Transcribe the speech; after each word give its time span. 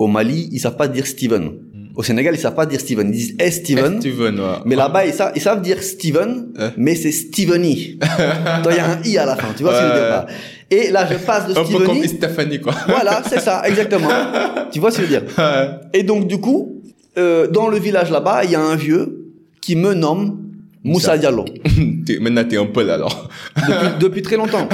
Au 0.00 0.06
Mali, 0.06 0.48
ils 0.50 0.58
savent 0.58 0.78
pas 0.78 0.88
dire 0.88 1.06
Steven. 1.06 1.50
Au 1.94 2.02
Sénégal, 2.02 2.34
ils 2.34 2.40
savent 2.40 2.54
pas 2.54 2.64
dire 2.64 2.80
Steven. 2.80 3.06
Ils 3.08 3.12
disent 3.12 3.34
Eh 3.38 3.50
Steven. 3.50 4.00
Steven, 4.00 4.40
ouais. 4.40 4.46
Mais 4.64 4.74
là-bas, 4.74 5.04
ils 5.04 5.12
savent, 5.12 5.32
ils 5.36 5.42
savent 5.42 5.60
dire 5.60 5.82
Steven, 5.82 6.46
Hein 6.58 6.72
mais 6.78 6.94
c'est 6.94 7.12
Steveny. 7.12 7.98
Il 8.70 8.76
y 8.76 8.78
a 8.78 8.92
un 8.92 9.02
i 9.04 9.18
à 9.18 9.26
la 9.26 9.36
fin. 9.36 9.48
Tu 9.54 9.62
vois 9.62 9.74
ce 9.74 9.80
que 9.80 9.84
je 9.84 9.92
veux 9.92 9.98
dire 9.98 10.08
là 10.08 10.26
Et 10.70 10.90
là, 10.90 11.06
je 11.06 11.18
passe 11.18 11.48
de 11.48 11.50
Un 11.50 11.64
peu 11.64 11.84
comme 11.84 11.96
Steveny. 11.96 12.08
Stéphanie, 12.08 12.60
quoi. 12.60 12.74
Voilà, 12.88 13.22
c'est 13.28 13.40
ça, 13.40 13.62
exactement. 13.66 14.08
tu 14.72 14.80
vois 14.80 14.90
ce 14.90 15.02
que 15.02 15.06
je 15.06 15.12
veux 15.12 15.20
dire 15.20 15.28
Ouais. 15.36 15.68
Et 15.92 16.02
donc, 16.02 16.26
du 16.26 16.38
coup, 16.38 16.80
euh, 17.18 17.46
dans 17.48 17.68
le 17.68 17.78
village 17.78 18.10
là-bas, 18.10 18.44
il 18.44 18.52
y 18.52 18.56
a 18.56 18.62
un 18.62 18.76
vieux 18.76 19.26
qui 19.60 19.76
me 19.76 19.92
nomme 19.92 20.38
Moussa. 20.82 21.18
Diallo. 21.18 21.44
Maintenant, 22.22 22.44
t'es 22.48 22.56
un 22.56 22.64
peu 22.64 22.84
là, 22.84 22.94
alors. 22.94 23.28
Depuis, 23.54 23.98
depuis 24.00 24.22
très 24.22 24.36
longtemps. 24.36 24.66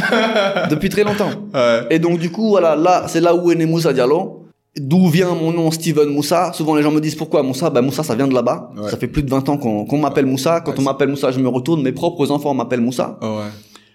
Depuis 0.70 0.88
très 0.88 1.02
longtemps. 1.02 1.30
Ouais. 1.52 1.80
Et 1.90 1.98
donc, 1.98 2.20
du 2.20 2.30
coup, 2.30 2.50
voilà, 2.50 2.76
là, 2.76 3.06
c'est 3.08 3.20
là 3.20 3.34
où 3.34 3.50
est 3.50 3.56
né 3.56 3.66
Moussa 3.66 3.92
Diallo. 3.92 4.45
D'où 4.78 5.08
vient 5.08 5.34
mon 5.34 5.52
nom 5.52 5.70
Steven 5.70 6.08
Moussa? 6.10 6.52
Souvent 6.52 6.74
les 6.74 6.82
gens 6.82 6.90
me 6.90 7.00
disent 7.00 7.14
pourquoi 7.14 7.42
Moussa? 7.42 7.70
Ben 7.70 7.80
Moussa 7.80 8.02
ça 8.02 8.14
vient 8.14 8.28
de 8.28 8.34
là-bas. 8.34 8.72
Ouais. 8.76 8.90
Ça 8.90 8.96
fait 8.98 9.06
plus 9.06 9.22
de 9.22 9.30
20 9.30 9.48
ans 9.48 9.56
qu'on 9.56 9.98
m'appelle 9.98 10.26
Moussa. 10.26 10.60
Quand 10.60 10.72
Ouais, 10.72 10.78
on 10.80 10.82
m'appelle 10.82 11.08
Moussa, 11.08 11.30
je 11.30 11.38
me 11.40 11.48
retourne. 11.48 11.82
Mes 11.82 11.92
propres 11.92 12.30
enfants 12.30 12.52
m'appellent 12.52 12.82
Moussa. 12.82 13.18
Oh, 13.22 13.38
ouais. 13.38 13.50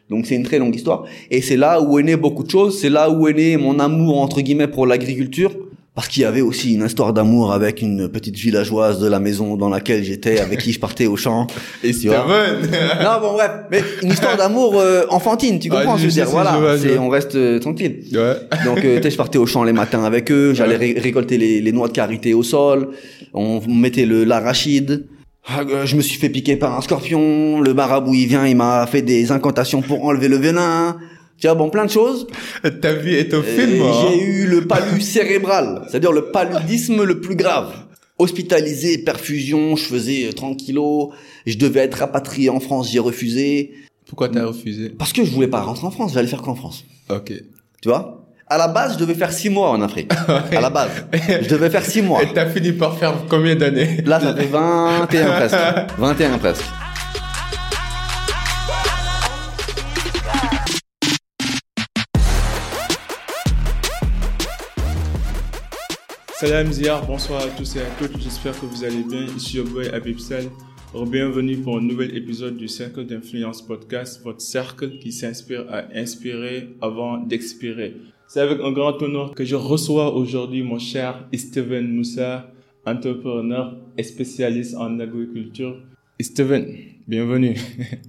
Donc 0.10 0.26
c'est 0.26 0.36
une 0.36 0.44
très 0.44 0.58
longue 0.60 0.76
histoire. 0.76 1.04
Et 1.30 1.42
c'est 1.42 1.56
là 1.56 1.80
où 1.82 2.00
est 2.00 2.04
né 2.04 2.16
beaucoup 2.16 2.44
de 2.44 2.50
choses. 2.50 2.80
C'est 2.80 2.90
là 2.90 3.10
où 3.12 3.28
est 3.28 3.34
né 3.34 3.58
mon 3.58 3.80
amour 3.80 4.20
entre 4.20 4.42
guillemets 4.42 4.68
pour 4.68 4.88
l'agriculture. 4.88 5.52
Parce 5.94 6.08
qu'il 6.08 6.22
y 6.22 6.26
avait 6.26 6.40
aussi 6.40 6.74
une 6.76 6.86
histoire 6.86 7.12
d'amour 7.12 7.52
avec 7.52 7.82
une 7.82 8.08
petite 8.08 8.36
villageoise 8.38 9.00
de 9.02 9.08
la 9.08 9.20
maison 9.20 9.58
dans 9.58 9.68
laquelle 9.68 10.06
j'étais, 10.06 10.40
avec 10.40 10.60
qui 10.62 10.72
je 10.72 10.80
partais 10.80 11.06
au 11.06 11.18
champ. 11.18 11.48
Et 11.84 11.92
Steven. 11.92 12.16
Non, 13.04 13.20
bon 13.20 13.34
bref, 13.34 13.52
mais 13.70 13.82
une 14.02 14.10
histoire 14.12 14.38
d'amour 14.38 14.80
euh, 14.80 15.04
enfantine, 15.10 15.60
tu 15.60 15.70
comprends 15.70 15.98
je 15.98 16.04
Je 16.04 16.06
veux 16.08 16.12
dire, 16.14 16.28
voilà, 16.30 16.58
vois, 16.58 16.78
c'est- 16.78 16.98
on 16.98 17.10
reste 17.10 17.36
euh, 17.36 17.60
tranquille. 17.60 18.04
ouais. 18.14 18.36
Donc, 18.64 18.86
euh, 18.86 18.98
tu 18.98 19.04
sais, 19.04 19.12
je 19.12 19.18
partais 19.18 19.38
au 19.38 19.46
champ 19.46 19.66
les 19.66 19.74
matins 19.74 20.04
avec 20.06 20.32
eux, 20.32 20.54
j'allais 20.54 20.78
ré- 20.78 20.96
récolter 20.98 21.38
les, 21.38 21.60
les 21.60 21.72
noix 21.74 21.90
de 21.90 21.94
karité 21.94 22.34
au 22.34 22.44
sol, 22.44 22.90
on 23.34 23.60
mettait 23.68 24.06
le 24.06 24.24
l'arachide. 24.24 25.08
Ah, 25.46 25.62
euh, 25.70 25.86
Je 25.86 25.98
me 25.98 26.02
suis 26.02 26.18
fait 26.20 26.30
piquer 26.30 26.56
par 26.56 26.78
un 26.78 26.82
scorpion, 26.82 27.60
le 27.60 27.74
marabout 27.74 28.14
il 28.14 28.28
vient, 28.28 28.48
il 28.48 28.56
m'a 28.56 28.88
fait 28.88 29.02
des 29.02 29.32
incantations 29.34 29.82
pour 29.82 30.06
enlever 30.06 30.30
le 30.30 30.38
venin. 30.38 30.98
Tu 31.42 31.48
vois, 31.48 31.56
bon, 31.56 31.70
plein 31.72 31.86
de 31.86 31.90
choses. 31.90 32.28
Ta 32.82 32.94
vie 32.94 33.16
est 33.16 33.34
Euh, 33.34 33.42
film, 33.42 33.82
hein. 33.82 33.92
J'ai 34.12 34.22
eu 34.24 34.46
le 34.46 34.68
palud 34.68 35.02
cérébral, 35.02 35.82
c'est-à-dire 35.90 36.12
le 36.12 36.26
paludisme 36.32 37.04
le 37.04 37.20
plus 37.20 37.36
grave. 37.36 37.74
Hospitalisé, 38.20 39.00
perfusion, 39.00 39.76
je 39.76 39.84
faisais 39.86 40.28
euh, 40.28 40.34
30 40.34 40.58
kilos, 40.58 41.10
je 41.48 41.58
devais 41.58 41.80
être 41.80 41.96
rapatrié 41.96 42.52
en 42.52 42.60
France, 42.60 42.92
j'ai 42.92 43.00
refusé. 43.00 43.72
Pourquoi 44.06 44.30
t'as 44.30 44.46
refusé? 44.46 44.90
Parce 44.90 45.14
que 45.14 45.26
je 45.26 45.32
voulais 45.32 45.48
pas 45.48 45.62
rentrer 45.62 45.88
en 45.88 45.92
France, 45.92 46.14
j'allais 46.14 46.28
faire 46.28 46.44
qu'en 46.44 46.54
France. 46.54 46.86
Ok. 47.10 47.34
Tu 47.82 47.90
vois? 47.90 48.20
À 48.48 48.60
la 48.60 48.68
base, 48.68 48.94
je 48.94 49.00
devais 49.00 49.16
faire 49.16 49.32
six 49.32 49.50
mois 49.50 49.70
en 49.72 49.82
Afrique. 49.82 50.12
À 50.52 50.62
la 50.62 50.70
base. 50.70 50.92
Je 51.42 51.48
devais 51.48 51.70
faire 51.72 51.86
six 51.86 52.02
mois. 52.04 52.22
Et 52.22 52.28
t'as 52.34 52.46
fini 52.48 52.74
par 52.74 52.98
faire 53.00 53.14
combien 53.30 53.56
d'années? 53.56 54.02
Là, 54.06 54.20
ça 54.20 54.36
fait 54.36 54.46
21 54.46 55.26
presque. 55.32 55.56
21 55.98 56.38
presque. 56.38 56.66
Salam 66.42 66.72
Ziyar, 66.72 67.06
bonsoir 67.06 67.44
à 67.44 67.48
tous 67.56 67.76
et 67.76 67.82
à 67.82 67.86
toutes, 68.00 68.20
j'espère 68.20 68.60
que 68.60 68.66
vous 68.66 68.84
allez 68.84 69.04
bien. 69.04 69.28
Ici 69.38 69.58
your 69.58 69.68
boy 69.68 69.88
Abib 69.90 70.18
Sal. 70.18 70.46
Bienvenue 71.06 71.58
pour 71.58 71.78
un 71.78 71.82
nouvel 71.82 72.18
épisode 72.18 72.58
du 72.58 72.68
Cercle 72.68 73.06
d'Influence 73.06 73.62
Podcast, 73.62 74.24
votre 74.24 74.42
cercle 74.42 74.98
qui 74.98 75.12
s'inspire 75.12 75.68
à 75.70 75.84
inspirer 75.94 76.70
avant 76.82 77.20
d'expirer. 77.20 77.96
C'est 78.28 78.40
avec 78.40 78.60
un 78.60 78.72
grand 78.72 79.00
honneur 79.04 79.36
que 79.36 79.46
je 79.46 79.56
reçois 79.56 80.16
aujourd'hui 80.16 80.64
mon 80.64 80.80
cher 80.80 81.28
Steven 81.32 81.88
Moussa, 81.88 82.50
entrepreneur 82.88 83.78
et 83.96 84.02
spécialiste 84.02 84.76
en 84.76 85.00
agriculture. 85.00 85.76
Steven, 86.20 86.76
bienvenue. 87.08 87.56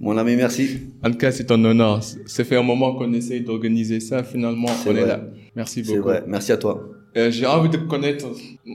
Mon 0.01 0.17
ami, 0.17 0.35
merci. 0.37 0.79
En 1.03 1.11
tout 1.11 1.19
cas, 1.19 1.31
c'est 1.31 1.51
un 1.51 1.63
honneur. 1.63 2.01
Ça 2.01 2.43
fait 2.43 2.55
un 2.55 2.63
moment 2.63 2.95
qu'on 2.95 3.13
essaye 3.13 3.41
d'organiser 3.41 3.99
ça. 3.99 4.23
Finalement, 4.23 4.69
C'est 4.69 4.89
on 4.89 4.95
est 4.95 5.05
là. 5.05 5.23
Merci 5.55 5.85
C'est 5.85 5.91
beaucoup. 5.97 6.07
vrai. 6.07 6.23
Merci 6.25 6.51
à 6.51 6.57
toi. 6.57 6.83
Euh, 7.15 7.29
j'ai 7.31 7.45
envie 7.45 7.69
de 7.69 7.77
te 7.77 7.83
connaître. 7.83 8.25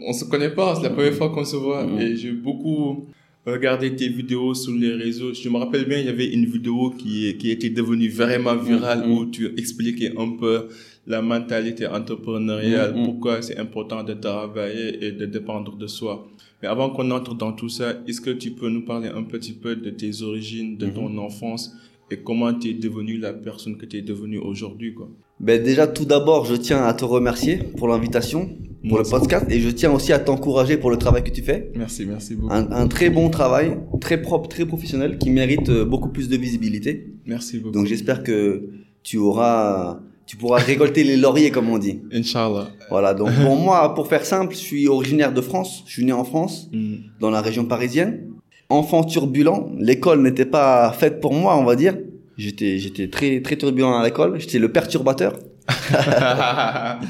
On 0.07 0.13
se 0.13 0.25
connaît 0.25 0.51
pas, 0.51 0.75
c'est 0.77 0.83
la 0.85 0.91
première 0.91 1.15
fois 1.15 1.31
qu'on 1.31 1.45
se 1.45 1.57
voit. 1.57 1.85
Mhm. 1.85 2.01
Et 2.01 2.17
j'ai 2.17 2.33
beaucoup 2.33 3.07
regardé 3.47 3.95
tes 3.97 4.09
vidéos 4.09 4.55
sur 4.55 4.73
les 4.75 4.93
réseaux. 4.93 5.33
Je 5.35 5.49
me 5.49 5.57
rappelle 5.59 5.87
bien, 5.87 5.99
il 5.99 6.07
y 6.07 6.09
avait 6.09 6.33
une 6.33 6.45
vidéo 6.45 6.91
qui, 6.91 7.37
qui 7.39 7.51
était 7.51 7.71
devenue 7.71 8.09
vraiment 8.09 8.55
virale 8.57 9.05
Mhm. 9.07 9.11
où 9.13 9.27
tu 9.27 9.47
expliquais 9.59 10.13
un 10.17 10.31
peu 10.37 10.69
la 11.07 11.23
mentalité 11.23 11.87
entrepreneuriale, 11.87 12.95
pourquoi 13.05 13.41
c'est 13.41 13.57
important 13.59 14.03
de 14.05 14.13
travailler 14.15 15.05
et 15.07 15.13
de 15.13 15.25
dépendre 15.27 15.75
de 15.77 15.87
soi. 15.87 16.29
Mais 16.63 16.69
avant 16.69 16.91
qu'on 16.91 17.11
entre 17.11 17.35
dans 17.35 17.53
tout 17.53 17.71
ça, 17.71 17.95
est-ce 18.07 18.21
que 18.21 18.31
tu 18.31 18.51
peux 18.51 18.69
nous 18.69 18.85
parler 18.85 19.09
un 19.09 19.23
petit 19.23 19.53
peu 19.55 19.75
de 19.75 19.91
tes 19.91 20.23
origines, 20.23 20.77
de 20.77 20.87
Mhm. 20.87 20.93
ton 20.95 21.19
enfance 21.19 21.75
et 22.11 22.19
comment 22.19 22.53
tu 22.53 22.69
es 22.71 22.75
devenu 22.75 23.17
la 23.17 23.33
personne 23.33 23.77
que 23.79 23.87
tu 23.87 23.97
es 23.97 24.03
devenue 24.03 24.39
aujourd'hui, 24.39 24.93
quoi? 24.95 25.09
Ben, 25.41 25.63
déjà, 25.63 25.87
tout 25.87 26.05
d'abord, 26.05 26.45
je 26.47 26.57
tiens 26.57 26.85
à 26.85 26.93
te 26.95 27.05
remercier 27.05 27.57
pour 27.77 27.87
l'invitation, 27.89 28.49
pour 28.89 28.99
le 28.99 29.05
podcast, 29.05 29.47
et 29.51 29.61
je 29.61 29.69
tiens 29.71 29.93
aussi 29.93 30.13
à 30.13 30.19
t'encourager 30.19 30.77
pour 30.77 30.91
le 30.91 30.97
travail 30.97 31.23
que 31.23 31.31
tu 31.31 31.43
fais. 31.43 31.71
Merci, 31.77 32.07
merci 32.07 32.35
beaucoup. 32.35 32.53
Un, 32.53 32.71
un 32.73 32.87
très 32.89 33.09
bon 33.11 33.29
travail, 33.31 33.77
très 34.01 34.21
propre, 34.21 34.49
très 34.49 34.67
professionnel, 34.67 35.19
qui 35.19 35.31
mérite 35.31 35.69
euh, 35.69 35.85
beaucoup 35.85 36.09
plus 36.09 36.29
de 36.29 36.37
visibilité. 36.37 37.07
Merci 37.27 37.59
beaucoup. 37.59 37.73
Donc, 37.73 37.87
j'espère 37.87 38.23
que 38.25 38.69
tu 39.05 39.17
auras, 39.17 40.01
tu 40.27 40.37
pourras 40.37 40.59
récolter 40.59 41.05
les 41.05 41.17
lauriers, 41.17 41.51
comme 41.51 41.69
on 41.71 41.79
dit. 41.79 42.01
Inch'Allah. 42.13 42.69
Voilà. 42.91 43.15
Donc, 43.15 43.31
pour 43.45 43.57
moi, 43.57 43.95
pour 43.95 44.09
faire 44.09 44.25
simple, 44.25 44.55
je 44.55 44.59
suis 44.61 44.89
originaire 44.89 45.33
de 45.33 45.41
France. 45.41 45.85
Je 45.87 45.93
suis 45.93 46.05
né 46.05 46.13
en 46.13 46.25
France, 46.25 46.69
Mm. 46.73 46.95
dans 47.21 47.31
la 47.31 47.41
région 47.41 47.65
parisienne. 47.65 48.25
Enfant 48.71 49.03
turbulent, 49.05 49.71
l'école 49.79 50.21
n'était 50.21 50.45
pas 50.45 50.93
faite 50.93 51.21
pour 51.21 51.33
moi, 51.33 51.57
on 51.57 51.65
va 51.65 51.75
dire. 51.77 51.97
J'étais, 52.39 52.79
j'étais 52.79 53.09
très, 53.09 53.41
très 53.43 53.57
turbulent 53.57 53.99
à 53.99 54.05
l'école. 54.05 54.41
J'étais 54.41 54.61
le 54.61 54.71
perturbateur. 54.71 55.39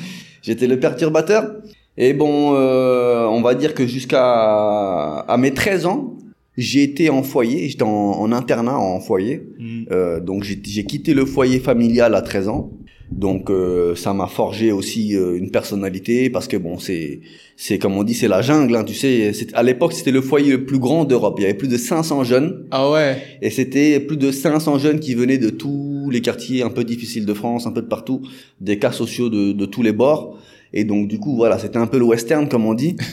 J'étais 0.43 0.67
le 0.67 0.81
perturbateur. 0.81 1.53
Et 1.99 2.15
bon, 2.15 2.55
euh, 2.55 3.27
on 3.27 3.43
va 3.43 3.55
dire 3.55 3.75
que 3.75 3.87
jusqu'à 3.87 5.19
à 5.19 5.37
mes 5.37 5.53
13 5.53 5.85
ans, 5.85 6.17
j'ai 6.57 6.83
été 6.83 7.11
en 7.11 7.23
foyer. 7.23 7.69
J'étais 7.69 7.83
en, 7.83 7.89
en 7.89 8.33
internat 8.33 8.79
en 8.79 9.01
foyer. 9.01 9.43
Mm. 9.59 9.85
Euh, 9.91 10.21
donc 10.21 10.45
j'ai 10.45 10.59
j'ai 10.65 10.85
quitté 10.85 11.13
le 11.13 11.27
foyer 11.27 11.61
familial 11.61 12.15
à 12.15 12.23
13 12.23 12.49
ans. 12.49 12.71
Donc 13.11 13.49
euh, 13.51 13.95
ça 13.95 14.13
m'a 14.13 14.27
forgé 14.27 14.71
aussi 14.71 15.17
euh, 15.17 15.39
une 15.39 15.51
personnalité 15.51 16.29
parce 16.29 16.47
que 16.47 16.59
bon 16.59 16.79
c'est 16.79 17.21
c'est 17.57 17.79
comme 17.79 17.97
on 17.97 18.05
dit 18.05 18.13
c'est 18.13 18.29
la 18.29 18.43
jungle 18.43 18.77
hein, 18.77 18.85
tu 18.85 18.93
sais. 18.95 19.33
C'est- 19.33 19.55
à 19.55 19.63
l'époque 19.63 19.95
c'était 19.95 20.11
le 20.11 20.21
foyer 20.21 20.51
le 20.53 20.65
plus 20.67 20.79
grand 20.79 21.05
d'Europe. 21.07 21.37
Il 21.39 21.43
y 21.43 21.45
avait 21.47 21.55
plus 21.55 21.69
de 21.69 21.79
500 21.79 22.25
jeunes. 22.25 22.67
Ah 22.71 22.91
ouais. 22.91 23.17
et 23.41 23.49
c'était 23.51 23.99
plus 24.01 24.19
de 24.19 24.31
500 24.31 24.79
jeunes 24.79 25.01
qui 25.01 25.15
venaient 25.15 25.39
de 25.39 25.49
tous 25.51 26.11
les 26.13 26.21
quartiers 26.21 26.63
un 26.63 26.69
peu 26.71 26.85
difficiles 26.85 27.25
de 27.25 27.33
France 27.35 27.67
un 27.67 27.73
peu 27.73 27.81
de 27.81 27.87
partout 27.89 28.21
des 28.61 28.79
cas 28.79 28.93
sociaux 28.93 29.31
de, 29.31 29.53
de 29.53 29.65
tous 29.67 29.83
les 29.83 29.93
bords. 29.93 30.39
Et 30.75 30.85
donc 30.85 31.09
du 31.09 31.19
coup 31.19 31.35
voilà 31.35 31.59
c'était 31.59 31.79
un 31.79 31.87
peu 31.87 31.99
le 31.99 32.05
western 32.05 32.47
comme 32.49 32.67
on 32.67 32.75
dit. 32.75 32.97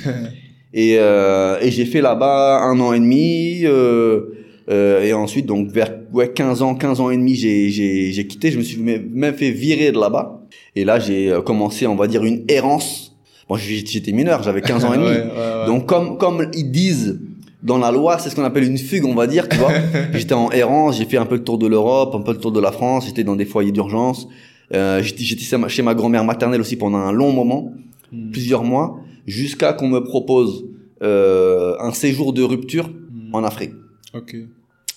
Et, 0.78 0.98
euh, 1.00 1.58
et 1.62 1.72
j'ai 1.72 1.86
fait 1.86 2.02
là-bas 2.02 2.60
un 2.62 2.78
an 2.82 2.92
et 2.92 3.00
demi 3.00 3.62
euh, 3.64 4.36
euh, 4.70 5.04
et 5.04 5.14
ensuite 5.14 5.46
donc 5.46 5.70
vers 5.70 5.92
ouais 6.14 6.32
15 6.32 6.62
ans 6.62 6.76
15 6.76 7.00
ans 7.00 7.10
et 7.12 7.18
demi 7.18 7.36
j'ai 7.36 7.70
j'ai 7.70 8.12
j'ai 8.12 8.28
quitté 8.28 8.52
je 8.52 8.58
me 8.58 8.64
suis 8.64 8.80
même 8.82 9.34
fait 9.36 9.52
virer 9.52 9.92
de 9.92 10.00
là-bas 10.00 10.42
et 10.76 10.84
là 10.86 11.00
j'ai 11.00 11.32
euh, 11.32 11.42
commencé 11.42 11.86
on 11.88 11.96
va 11.96 12.08
dire 12.08 12.24
une 12.24 12.44
errance 12.48 13.16
bon 13.48 13.56
j'étais 13.58 14.12
mineur 14.12 14.42
j'avais 14.44 14.62
15 14.62 14.86
ans 14.86 14.94
et 14.94 14.98
demi 15.04 15.08
Ouais, 15.08 15.18
ouais, 15.18 15.28
ouais. 15.28 15.66
donc 15.68 15.86
comme 15.86 16.18
comme 16.18 16.50
ils 16.56 16.72
disent 16.72 17.20
dans 17.64 17.80
la 17.80 17.92
loi, 17.92 18.20
c'est 18.20 18.30
ce 18.30 18.36
qu'on 18.36 18.44
appelle 18.44 18.66
une 18.66 18.78
fugue, 18.78 19.06
on 19.06 19.16
va 19.16 19.26
dire, 19.26 19.50
tu 19.50 19.58
vois. 19.58 19.72
j'étais 20.14 20.36
en 20.36 20.52
errance, 20.52 21.00
j'ai 21.00 21.06
fait 21.06 21.18
un 21.18 21.26
peu 21.26 21.34
le 21.34 21.44
tour 21.44 21.58
de 21.58 21.66
l'Europe, 21.66 22.14
un 22.14 22.22
peu 22.22 22.32
le 22.34 22.38
tour 22.38 22.52
de 22.52 22.60
la 22.60 22.72
France, 22.72 23.08
j'étais 23.08 23.24
dans 23.24 23.36
des 23.36 23.46
foyers 23.46 23.72
d'urgence. 23.72 24.28
Euh, 24.76 25.02
j'étais 25.02 25.44
chez 25.68 25.82
ma- 25.82 25.96
grand-mère 25.96 26.24
maternelle 26.24 26.62
aussi 26.62 26.76
pendant 26.76 27.00
un 27.00 27.12
long 27.12 27.32
moment, 27.32 27.74
Mm. 28.12 28.30
plusieurs 28.30 28.64
mois, 28.64 29.00
jusqu'à 29.26 29.74
qu'on 29.74 29.88
me 29.88 30.00
propose 30.04 30.66
euh, 31.02 31.74
un 31.80 31.92
séjour 31.92 32.34
de 32.34 32.44
rupture 32.44 32.88
Mm. 32.90 33.34
en 33.34 33.44
Afrique. 33.44 33.72
Ok. 34.14 34.36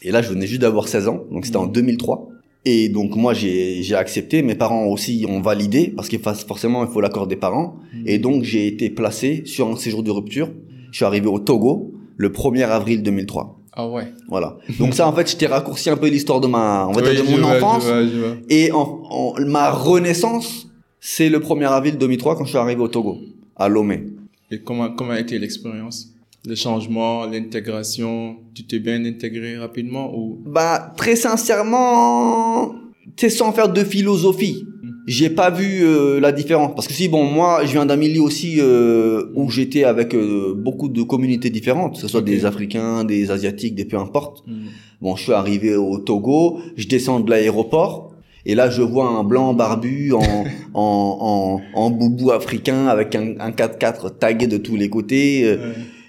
Et 0.02 0.10
là, 0.10 0.22
je 0.22 0.28
venais 0.28 0.46
juste 0.46 0.60
d'avoir 0.60 0.88
16 0.88 1.08
ans, 1.08 1.24
donc 1.30 1.44
c'était 1.46 1.56
en 1.58 1.66
2003. 1.66 2.28
Et 2.64 2.88
donc 2.88 3.16
moi, 3.16 3.34
j'ai 3.34 3.94
accepté, 3.94 4.42
mes 4.42 4.54
parents 4.54 4.86
aussi 4.86 5.24
ont 5.28 5.40
validé, 5.40 5.92
parce 5.94 6.08
qu'il 6.08 6.18
faut 6.20 6.32
forcément, 6.34 6.84
il 6.84 6.90
faut 6.90 7.00
l'accord 7.00 7.26
des 7.26 7.36
parents. 7.36 7.76
Et 8.06 8.18
donc, 8.18 8.42
j'ai 8.44 8.66
été 8.66 8.90
placé 8.90 9.42
sur 9.46 9.68
un 9.68 9.76
séjour 9.76 10.02
de 10.02 10.10
rupture. 10.10 10.50
Je 10.90 10.96
suis 10.96 11.04
arrivé 11.04 11.26
au 11.26 11.38
Togo 11.38 11.92
le 12.16 12.28
1er 12.30 12.64
avril 12.66 13.02
2003. 13.02 13.54
Ah 13.72 13.88
ouais. 13.88 14.08
Voilà. 14.28 14.56
Donc 14.80 14.92
ça, 14.94 15.06
en 15.08 15.12
fait, 15.12 15.30
je 15.30 15.36
t'ai 15.36 15.46
raccourci 15.46 15.88
un 15.88 15.96
peu 15.96 16.08
l'histoire 16.08 16.40
de 16.40 16.48
ma, 16.48 16.86
on 16.88 16.92
va 16.92 17.00
dire, 17.02 17.24
de 17.24 17.30
mon 17.30 17.36
vois, 17.38 17.56
enfance. 17.56 17.84
Je 17.84 17.88
vois, 17.88 18.06
je 18.06 18.18
vois. 18.18 18.36
Et 18.48 18.72
en, 18.72 19.02
en- 19.08 19.34
ma 19.46 19.70
renaissance, 19.70 20.68
c'est 21.00 21.28
le 21.28 21.38
1er 21.38 21.66
avril 21.68 21.96
2003 21.96 22.36
quand 22.36 22.44
je 22.44 22.48
suis 22.50 22.58
arrivé 22.58 22.80
au 22.80 22.88
Togo, 22.88 23.18
à 23.56 23.68
Lomé. 23.68 24.04
Et 24.50 24.58
comment, 24.60 24.90
comment 24.90 25.12
a 25.12 25.20
été 25.20 25.38
l'expérience? 25.38 26.08
Le 26.46 26.54
changement, 26.54 27.26
l'intégration, 27.26 28.36
tu 28.54 28.64
t'es 28.64 28.78
bien 28.78 29.04
intégré 29.04 29.58
rapidement 29.58 30.14
ou? 30.16 30.38
Bah, 30.46 30.94
très 30.96 31.16
sincèrement, 31.16 32.74
c'est 33.16 33.28
sans 33.30 33.52
faire 33.52 33.68
de 33.68 33.82
philosophie. 33.84 34.64
j'ai 35.06 35.30
pas 35.30 35.50
vu 35.50 35.82
euh, 35.82 36.20
la 36.20 36.32
différence 36.32 36.74
parce 36.74 36.86
que 36.86 36.92
si 36.92 37.08
bon 37.08 37.24
moi 37.24 37.60
je 37.64 37.72
viens 37.72 37.86
d'un 37.86 37.96
milieu 37.96 38.20
aussi 38.20 38.56
euh, 38.60 39.24
où 39.34 39.50
j'étais 39.50 39.84
avec 39.84 40.14
euh, 40.14 40.52
beaucoup 40.54 40.88
de 40.90 41.02
communautés 41.02 41.48
différentes 41.50 41.94
que 41.94 42.00
ce 42.00 42.08
soit 42.08 42.20
des 42.20 42.44
africains 42.44 43.04
des 43.04 43.30
asiatiques 43.30 43.74
des 43.74 43.86
peu 43.86 43.96
importe 43.98 44.44
Mm. 44.46 44.66
bon 45.00 45.16
je 45.16 45.22
suis 45.24 45.32
arrivé 45.32 45.74
au 45.76 45.96
Togo 45.98 46.60
je 46.76 46.86
descends 46.86 47.20
de 47.20 47.30
l'aéroport 47.30 48.12
et 48.44 48.54
là 48.54 48.68
je 48.68 48.82
vois 48.82 49.08
un 49.08 49.24
blanc 49.24 49.54
barbu 49.54 50.12
en 50.12 50.20
en, 50.74 51.18
en, 51.32 51.60
en 51.82 51.90
boubou 51.90 52.30
africain 52.30 52.86
avec 52.88 53.14
un, 53.14 53.28
un 53.40 53.50
4x4 53.50 54.18
tagué 54.18 54.46
de 54.46 54.58
tous 54.58 54.76
les 54.76 54.90
côtés 54.90 55.56
Ouais. 55.56 55.58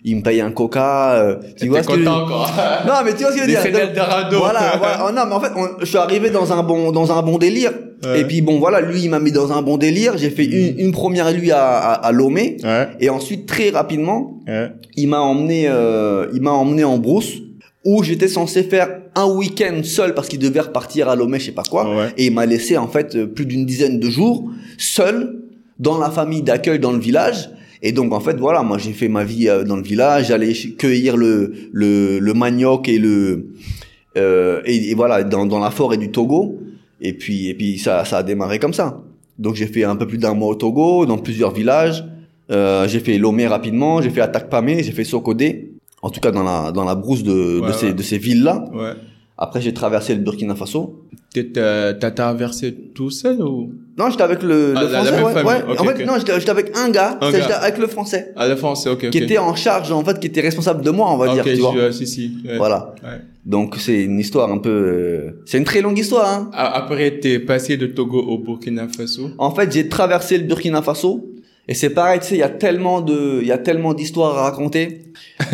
Il 0.03 0.17
me 0.17 0.21
paye 0.21 0.41
un 0.41 0.51
coca 0.51 1.13
euh, 1.13 1.35
tu 1.57 1.67
vois 1.67 1.83
ce 1.83 1.87
que 1.87 1.97
je- 1.99 2.03
quoi. 2.03 2.47
non 2.87 2.93
mais 3.05 3.13
tu 3.13 3.23
vois 3.23 3.31
ce 3.31 3.37
que 3.37 3.41
je 3.41 3.55
veux 3.57 3.71
dire? 3.71 3.93
Donc, 4.31 4.39
voilà, 4.39 4.73
voilà. 4.79 5.05
Oh, 5.07 5.11
non 5.13 5.23
mais 5.27 5.33
en 5.35 5.39
fait 5.41 5.51
on- 5.55 5.79
je 5.79 5.85
suis 5.85 5.97
arrivé 5.97 6.29
dans 6.29 6.51
un 6.53 6.63
bon 6.63 6.91
dans 6.91 7.11
un 7.11 7.21
bon 7.21 7.37
délire 7.37 7.71
Ouais. 8.05 8.21
et 8.21 8.23
puis 8.23 8.39
bon 8.41 8.59
voilà 8.59 8.79
lui 8.79 9.01
il 9.01 9.09
m'a 9.09 9.19
mis 9.19 9.33
dans 9.33 9.51
un 9.51 9.61
bon 9.61 9.75
délire 9.75 10.17
j'ai 10.17 10.29
fait 10.29 10.45
une, 10.45 10.79
une 10.79 10.91
première 10.93 11.33
nuit 11.33 11.51
à, 11.51 11.65
à, 11.65 11.93
à 11.95 12.11
Lomé 12.13 12.55
Ouais. 12.63 12.87
et 13.01 13.09
ensuite 13.09 13.45
très 13.45 13.71
rapidement 13.71 14.39
Ouais. 14.47 14.71
il 14.95 15.09
m'a 15.09 15.19
emmené 15.19 15.65
euh, 15.67 16.27
il 16.33 16.41
m'a 16.41 16.51
emmené 16.51 16.85
en 16.85 16.97
brousse 16.97 17.33
où 17.85 18.01
j'étais 18.01 18.29
censé 18.29 18.63
faire 18.63 18.87
un 19.15 19.25
week-end 19.25 19.81
seul 19.83 20.13
parce 20.13 20.29
qu'il 20.29 20.39
devait 20.39 20.61
repartir 20.61 21.09
à 21.09 21.17
Lomé 21.17 21.39
je 21.39 21.47
sais 21.47 21.51
pas 21.51 21.63
quoi 21.69 21.89
Ouais. 21.93 22.07
et 22.17 22.27
il 22.27 22.33
m'a 22.33 22.45
laissé 22.45 22.77
en 22.77 22.87
fait 22.87 23.15
euh, 23.17 23.25
plus 23.27 23.45
d'une 23.45 23.65
dizaine 23.65 23.99
de 23.99 24.09
jours 24.09 24.45
seul 24.77 25.35
dans 25.77 25.97
la 25.97 26.09
famille 26.09 26.41
d'accueil 26.41 26.79
dans 26.79 26.91
le 26.93 26.99
village 26.99 27.49
et 27.81 27.91
donc 27.91 28.11
en 28.13 28.19
fait 28.19 28.37
voilà 28.37 28.61
moi 28.63 28.77
j'ai 28.77 28.91
fait 28.93 29.07
ma 29.07 29.23
vie 29.23 29.47
euh, 29.49 29.63
dans 29.63 29.77
le 29.77 29.83
village 29.83 30.27
j'allais 30.27 30.53
cueillir 30.77 31.15
le 31.17 31.53
le, 31.71 32.19
le 32.19 32.33
manioc 32.33 32.87
et 32.89 32.99
le 32.99 33.47
euh, 34.17 34.61
et, 34.65 34.89
et 34.91 34.95
voilà 34.95 35.23
dans, 35.23 35.45
dans 35.45 35.59
la 35.59 35.71
forêt 35.71 35.97
du 35.97 36.11
Togo. 36.11 36.59
Et 37.01 37.13
puis 37.13 37.47
et 37.47 37.53
puis 37.53 37.77
ça 37.79 38.03
ça 38.05 38.17
a 38.17 38.23
démarré 38.23 38.59
comme 38.59 38.73
ça. 38.73 39.01
Donc 39.37 39.55
j'ai 39.55 39.67
fait 39.67 39.83
un 39.85 39.95
peu 39.95 40.05
plus 40.07 40.17
d'un 40.17 40.33
mois 40.33 40.49
au 40.49 40.55
Togo 40.55 41.05
dans 41.05 41.17
plusieurs 41.17 41.53
villages. 41.53 42.03
Euh, 42.51 42.87
j'ai 42.87 42.99
fait 42.99 43.17
Lomé 43.19 43.45
rapidement 43.47 44.01
j'ai 44.01 44.09
fait 44.09 44.21
Atakpamé 44.21 44.81
j'ai 44.83 44.91
fait 44.91 45.03
Sokodé 45.03 45.71
en 46.01 46.09
tout 46.09 46.19
cas 46.19 46.31
dans 46.31 46.43
la 46.43 46.71
dans 46.71 46.83
la 46.83 46.95
brousse 46.95 47.23
de 47.23 47.59
Ouais, 47.61 47.67
de 47.67 47.71
ces 47.73 47.85
ouais. 47.87 47.93
de 47.93 48.01
ces 48.01 48.17
villes 48.17 48.43
là 48.43 48.65
Ouais. 48.73 48.93
après 49.37 49.61
j'ai 49.61 49.71
traversé 49.73 50.15
le 50.15 50.21
Burkina 50.21 50.55
Faso 50.55 51.03
T'as 51.53 51.93
t'as 51.93 52.09
traversé 52.11 52.73
tout 52.95 53.11
seul 53.11 53.39
ou? 53.43 53.71
Non, 53.97 54.09
j'étais 54.09 54.23
avec 54.23 54.41
le, 54.41 54.73
Ah, 54.75 54.81
le 54.83 54.87
la- 54.87 54.91
la 54.91 55.03
français. 55.03 55.11
même 55.11 55.25
ouais, 55.25 55.33
famille, 55.33 55.51
ouais. 55.69 55.79
en 55.79 55.83
fait, 55.83 56.05
non, 56.05 56.13
j'étais 56.17 56.49
avec 56.49 56.71
un 56.75 56.89
gars, 56.89 57.19
Un 57.21 57.31
avec 57.61 57.77
le 57.77 57.85
français, 57.87 58.31
À 58.35 58.47
la 58.47 58.55
France, 58.55 58.87
ok, 58.87 59.09
qui 59.11 59.17
était 59.19 59.37
en 59.37 59.53
charge, 59.53 59.91
en 59.91 60.03
fait, 60.03 60.19
qui 60.19 60.25
était 60.27 60.41
responsable 60.41 60.83
de 60.83 60.89
moi, 60.89 61.11
on 61.13 61.17
va 61.17 61.33
dire, 61.35 61.43
tu 61.43 61.55
je- 61.55 61.61
vois. 61.61 61.75
euh, 61.75 61.91
si, 61.91 62.07
si. 62.07 62.31
ouais. 62.47 62.57
Voilà. 62.57 62.95
Ouais. 63.03 63.19
Donc, 63.45 63.75
c'est 63.77 64.01
une 64.03 64.19
histoire 64.19 64.51
un 64.51 64.57
peu, 64.57 64.69
euh, 64.69 65.41
c'est 65.45 65.59
une 65.59 65.65
très 65.65 65.81
longue 65.81 65.99
histoire, 65.99 66.27
hein. 66.33 66.49
Après, 66.53 67.19
t'es 67.19 67.37
passé 67.39 67.77
de 67.77 67.85
Togo 67.85 68.19
au 68.19 68.39
Burkina 68.39 68.87
Faso? 68.87 69.29
En 69.37 69.51
fait, 69.53 69.71
j'ai 69.71 69.87
traversé 69.87 70.37
le 70.39 70.45
Burkina 70.45 70.81
Faso. 70.81 71.29
Et 71.67 71.75
c'est 71.75 71.91
pareil, 71.91 72.19
tu 72.21 72.25
sais, 72.29 72.35
il 72.35 72.39
y 72.39 72.43
a 72.43 72.49
tellement 72.49 73.01
de, 73.01 73.37
il 73.41 73.47
y 73.47 73.51
a 73.51 73.59
tellement 73.59 73.93
d'histoires 73.93 74.35
à 74.39 74.41
raconter. 74.49 75.03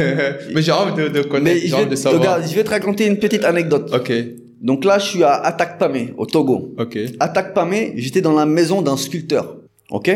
Mais 0.54 0.62
j'ai 0.62 0.72
envie 0.72 0.94
de, 1.02 1.10
de 1.10 1.22
connaître, 1.24 1.60
j'ai 1.66 1.74
envie 1.74 1.88
de 1.88 1.96
savoir. 1.98 2.22
regarde, 2.22 2.44
je 2.50 2.56
vais 2.56 2.64
te 2.64 2.70
raconter 2.70 3.06
une 3.06 3.18
petite 3.18 3.44
anecdote. 3.44 3.92
Ok, 3.94 4.14
Donc 4.62 4.86
là, 4.86 5.00
je 5.00 5.06
suis 5.06 5.24
à 5.24 5.34
Atakpamé, 5.34 6.14
au 6.18 6.26
Togo. 6.26 6.74
ok. 6.78 6.98
Atakpamé, 7.20 7.94
j'étais 7.98 8.22
dans 8.22 8.34
la 8.34 8.46
maison 8.46 8.82
d'un 8.82 8.98
sculpteur. 8.98 9.58
Ok? 9.92 10.10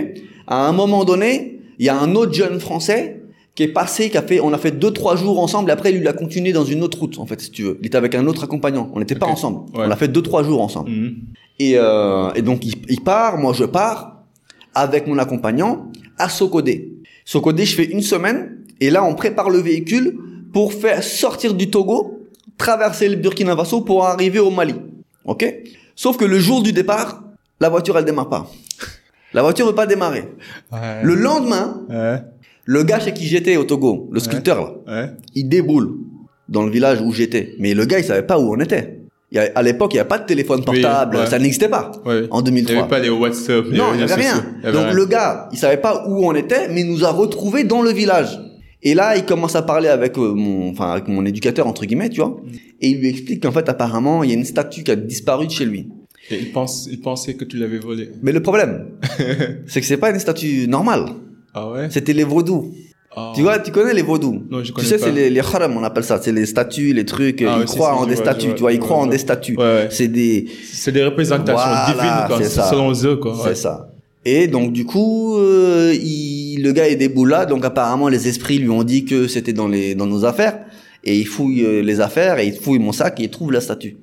À 0.47 0.67
un 0.67 0.71
moment 0.71 1.05
donné, 1.05 1.59
il 1.77 1.85
y 1.85 1.89
a 1.89 1.99
un 1.99 2.15
autre 2.15 2.33
jeune 2.33 2.59
français 2.59 3.21
qui 3.55 3.63
est 3.63 3.67
passé, 3.67 4.09
qui 4.09 4.17
a 4.17 4.21
fait, 4.21 4.39
on 4.39 4.53
a 4.53 4.57
fait 4.57 4.71
deux 4.71 4.91
trois 4.91 5.15
jours 5.15 5.39
ensemble. 5.39 5.69
Et 5.69 5.73
après, 5.73 5.91
lui, 5.91 5.99
il 5.99 6.07
a 6.07 6.13
continué 6.13 6.53
dans 6.53 6.63
une 6.63 6.81
autre 6.83 6.99
route, 6.99 7.19
en 7.19 7.25
fait, 7.25 7.39
si 7.41 7.51
tu 7.51 7.63
veux. 7.63 7.77
Il 7.81 7.87
était 7.87 7.97
avec 7.97 8.15
un 8.15 8.25
autre 8.27 8.43
accompagnant. 8.45 8.89
On 8.93 8.99
n'était 8.99 9.15
pas 9.15 9.27
ensemble. 9.27 9.59
Ouais. 9.75 9.85
On 9.85 9.91
a 9.91 9.95
fait 9.95 10.07
deux 10.07 10.21
trois 10.21 10.43
jours 10.43 10.61
ensemble. 10.61 10.89
Mhm. 10.89 11.15
Et, 11.59 11.73
euh, 11.75 12.31
et 12.35 12.41
donc, 12.41 12.65
il, 12.65 12.75
il 12.87 13.01
part, 13.01 13.37
moi, 13.37 13.53
je 13.53 13.65
pars 13.65 14.23
avec 14.73 15.07
mon 15.07 15.17
accompagnant 15.17 15.91
à 16.17 16.29
Sokodé. 16.29 16.93
Sokodé, 17.25 17.65
je 17.65 17.75
fais 17.75 17.85
une 17.85 18.01
semaine. 18.01 18.57
Et 18.79 18.89
là, 18.89 19.03
on 19.03 19.13
prépare 19.13 19.49
le 19.49 19.59
véhicule 19.59 20.17
pour 20.53 20.73
faire 20.73 21.03
sortir 21.03 21.53
du 21.53 21.69
Togo, 21.69 22.18
traverser 22.59 23.09
le 23.09 23.15
Burkina 23.15 23.55
Faso 23.55 23.81
pour 23.81 24.05
arriver 24.05 24.37
au 24.39 24.51
Mali. 24.51 24.75
Ok? 25.25 25.43
Sauf 25.95 26.17
que 26.17 26.25
le 26.25 26.37
jour 26.39 26.61
du 26.61 26.71
départ, 26.73 27.23
la 27.59 27.69
voiture, 27.69 27.97
elle 27.97 28.05
démarre 28.05 28.29
pas. 28.29 28.51
La 29.33 29.41
voiture 29.41 29.65
veut 29.65 29.75
pas 29.75 29.87
démarrer. 29.87 30.25
Ouais. 30.71 31.01
Le 31.03 31.15
lendemain, 31.15 31.81
Ouais. 31.89 32.17
le 32.65 32.83
gars 32.83 32.99
chez 32.99 33.13
qui 33.13 33.25
j'étais 33.25 33.57
au 33.57 33.63
Togo, 33.63 34.07
le 34.11 34.19
sculpteur 34.19 34.59
là, 34.61 34.71
Ouais. 34.87 35.09
il 35.35 35.47
déboule 35.49 35.91
dans 36.47 36.63
le 36.63 36.71
village 36.71 37.01
où 37.01 37.11
j'étais. 37.11 37.53
Mais 37.59 37.73
le 37.73 37.85
gars, 37.85 37.99
il 37.99 38.05
savait 38.05 38.23
pas 38.23 38.39
où 38.39 38.53
on 38.55 38.59
était. 38.59 38.99
Il 39.31 39.35
y 39.35 39.39
a- 39.39 39.51
à 39.53 39.61
l'époque, 39.61 39.93
il 39.93 39.97
n'y 39.97 39.99
avait 39.99 40.07
pas 40.09 40.17
de 40.17 40.25
téléphone 40.25 40.63
portable, 40.63 41.17
ouais. 41.17 41.27
ça 41.27 41.37
n'existait 41.37 41.69
pas. 41.69 41.91
Ouais. 42.05 42.23
En 42.31 42.39
Il 42.41 42.45
2003. 42.45 42.73
n'y 42.75 42.79
avait 42.81 42.89
pas 42.89 42.99
les 42.99 43.09
WhatsApp. 43.09 43.65
Non, 43.67 43.93
il 43.93 43.97
n'y 43.97 44.03
avait 44.03 44.15
rien. 44.15 44.35
sociaux. 44.35 44.49
Il 44.57 44.63
y 44.63 44.67
avait 44.67 44.73
Donc 44.77 44.85
rien. 44.87 44.93
le 44.95 45.05
gars, 45.05 45.49
il 45.51 45.57
savait 45.59 45.77
pas 45.77 46.05
où 46.07 46.25
on 46.25 46.33
était, 46.33 46.67
mais 46.69 46.81
il 46.81 46.87
nous 46.91 47.05
a 47.05 47.11
retrouvés 47.11 47.63
dans 47.63 47.83
le 47.83 47.91
village. 47.91 48.39
Et 48.81 48.93
là, 48.93 49.17
il 49.17 49.25
commence 49.25 49.55
à 49.55 49.61
parler 49.61 49.89
avec 49.89 50.17
euh, 50.17 50.33
mon, 50.33 50.69
enfin 50.71 50.91
avec 50.91 51.07
mon 51.09 51.25
éducateur 51.25 51.67
entre 51.67 51.85
guillemets, 51.85 52.09
tu 52.09 52.21
vois, 52.21 52.37
et 52.79 52.89
il 52.89 52.99
lui 52.99 53.09
explique 53.09 53.43
qu'en 53.43 53.51
fait, 53.51 53.67
apparemment, 53.67 54.23
il 54.23 54.29
y 54.29 54.33
a 54.33 54.35
une 54.37 54.45
statue 54.45 54.83
qui 54.83 54.91
a 54.91 54.95
disparu 54.95 55.47
de 55.47 55.51
chez 55.51 55.65
lui. 55.65 55.89
Et 56.31 56.37
il, 56.37 56.51
pense, 56.51 56.87
il 56.89 57.01
pensait 57.01 57.33
que 57.33 57.43
tu 57.43 57.57
l'avais 57.57 57.79
volé. 57.79 58.11
Mais 58.21 58.31
le 58.31 58.41
problème, 58.41 58.91
c'est 59.67 59.81
que 59.81 59.87
c'est 59.87 59.97
pas 59.97 60.11
une 60.11 60.19
statue 60.19 60.67
normale. 60.67 61.05
Ah 61.53 61.69
ouais? 61.71 61.87
C'était 61.89 62.13
les 62.13 62.23
vaudous. 62.23 62.71
Ah. 63.15 63.33
Tu 63.35 63.41
vois, 63.41 63.57
tu 63.59 63.71
connais 63.71 63.93
les 63.93 64.03
vaudous? 64.03 64.43
Non, 64.49 64.59
je 64.59 64.65
Tu 64.65 64.71
connais 64.73 64.87
sais, 64.87 64.97
pas. 64.99 65.05
c'est 65.05 65.11
les, 65.11 65.29
les 65.31 65.39
haram, 65.39 65.75
on 65.75 65.83
appelle 65.83 66.03
ça. 66.03 66.19
C'est 66.21 66.31
les 66.31 66.45
statues, 66.45 66.93
les 66.93 67.05
trucs. 67.05 67.41
Ah 67.41 67.57
ils 67.59 67.65
croient 67.65 67.95
en 67.95 68.05
des 68.05 68.15
statues, 68.15 68.53
tu 68.53 68.61
vois. 68.61 68.71
Ils 68.71 68.79
croient 68.79 68.97
en 68.97 69.07
des 69.07 69.17
statues. 69.17 69.57
C'est 69.89 70.07
des, 70.07 70.45
C'est 70.71 70.91
des 70.91 71.03
représentations 71.03 71.55
Voilà, 71.55 72.27
divines, 72.27 72.49
quoi. 72.53 72.65
Selon 72.69 72.93
eux, 73.03 73.15
quoi. 73.17 73.35
C'est 73.43 73.55
ça. 73.55 73.89
Et 74.25 74.47
donc 74.47 74.73
du 74.73 74.85
coup, 74.85 75.37
euh, 75.37 75.93
il, 75.95 76.38
le 76.61 76.71
gars 76.71 76.87
est 76.87 76.95
déboule 76.95 77.29
là, 77.29 77.45
donc 77.45 77.63
apparemment 77.65 78.07
les 78.09 78.27
esprits 78.27 78.57
lui 78.59 78.69
ont 78.69 78.83
dit 78.83 79.05
que 79.05 79.27
c'était 79.27 79.53
dans 79.53 79.67
les 79.67 79.95
dans 79.95 80.05
nos 80.07 80.25
affaires, 80.25 80.59
et 81.03 81.17
il 81.17 81.25
fouille 81.25 81.63
euh, 81.65 81.81
les 81.81 81.99
affaires 82.01 82.39
et 82.39 82.47
il 82.47 82.53
fouille 82.55 82.79
mon 82.79 82.91
sac 82.91 83.19
et 83.19 83.23
il 83.23 83.29
trouve 83.29 83.51
la 83.51 83.61
statue. 83.61 83.97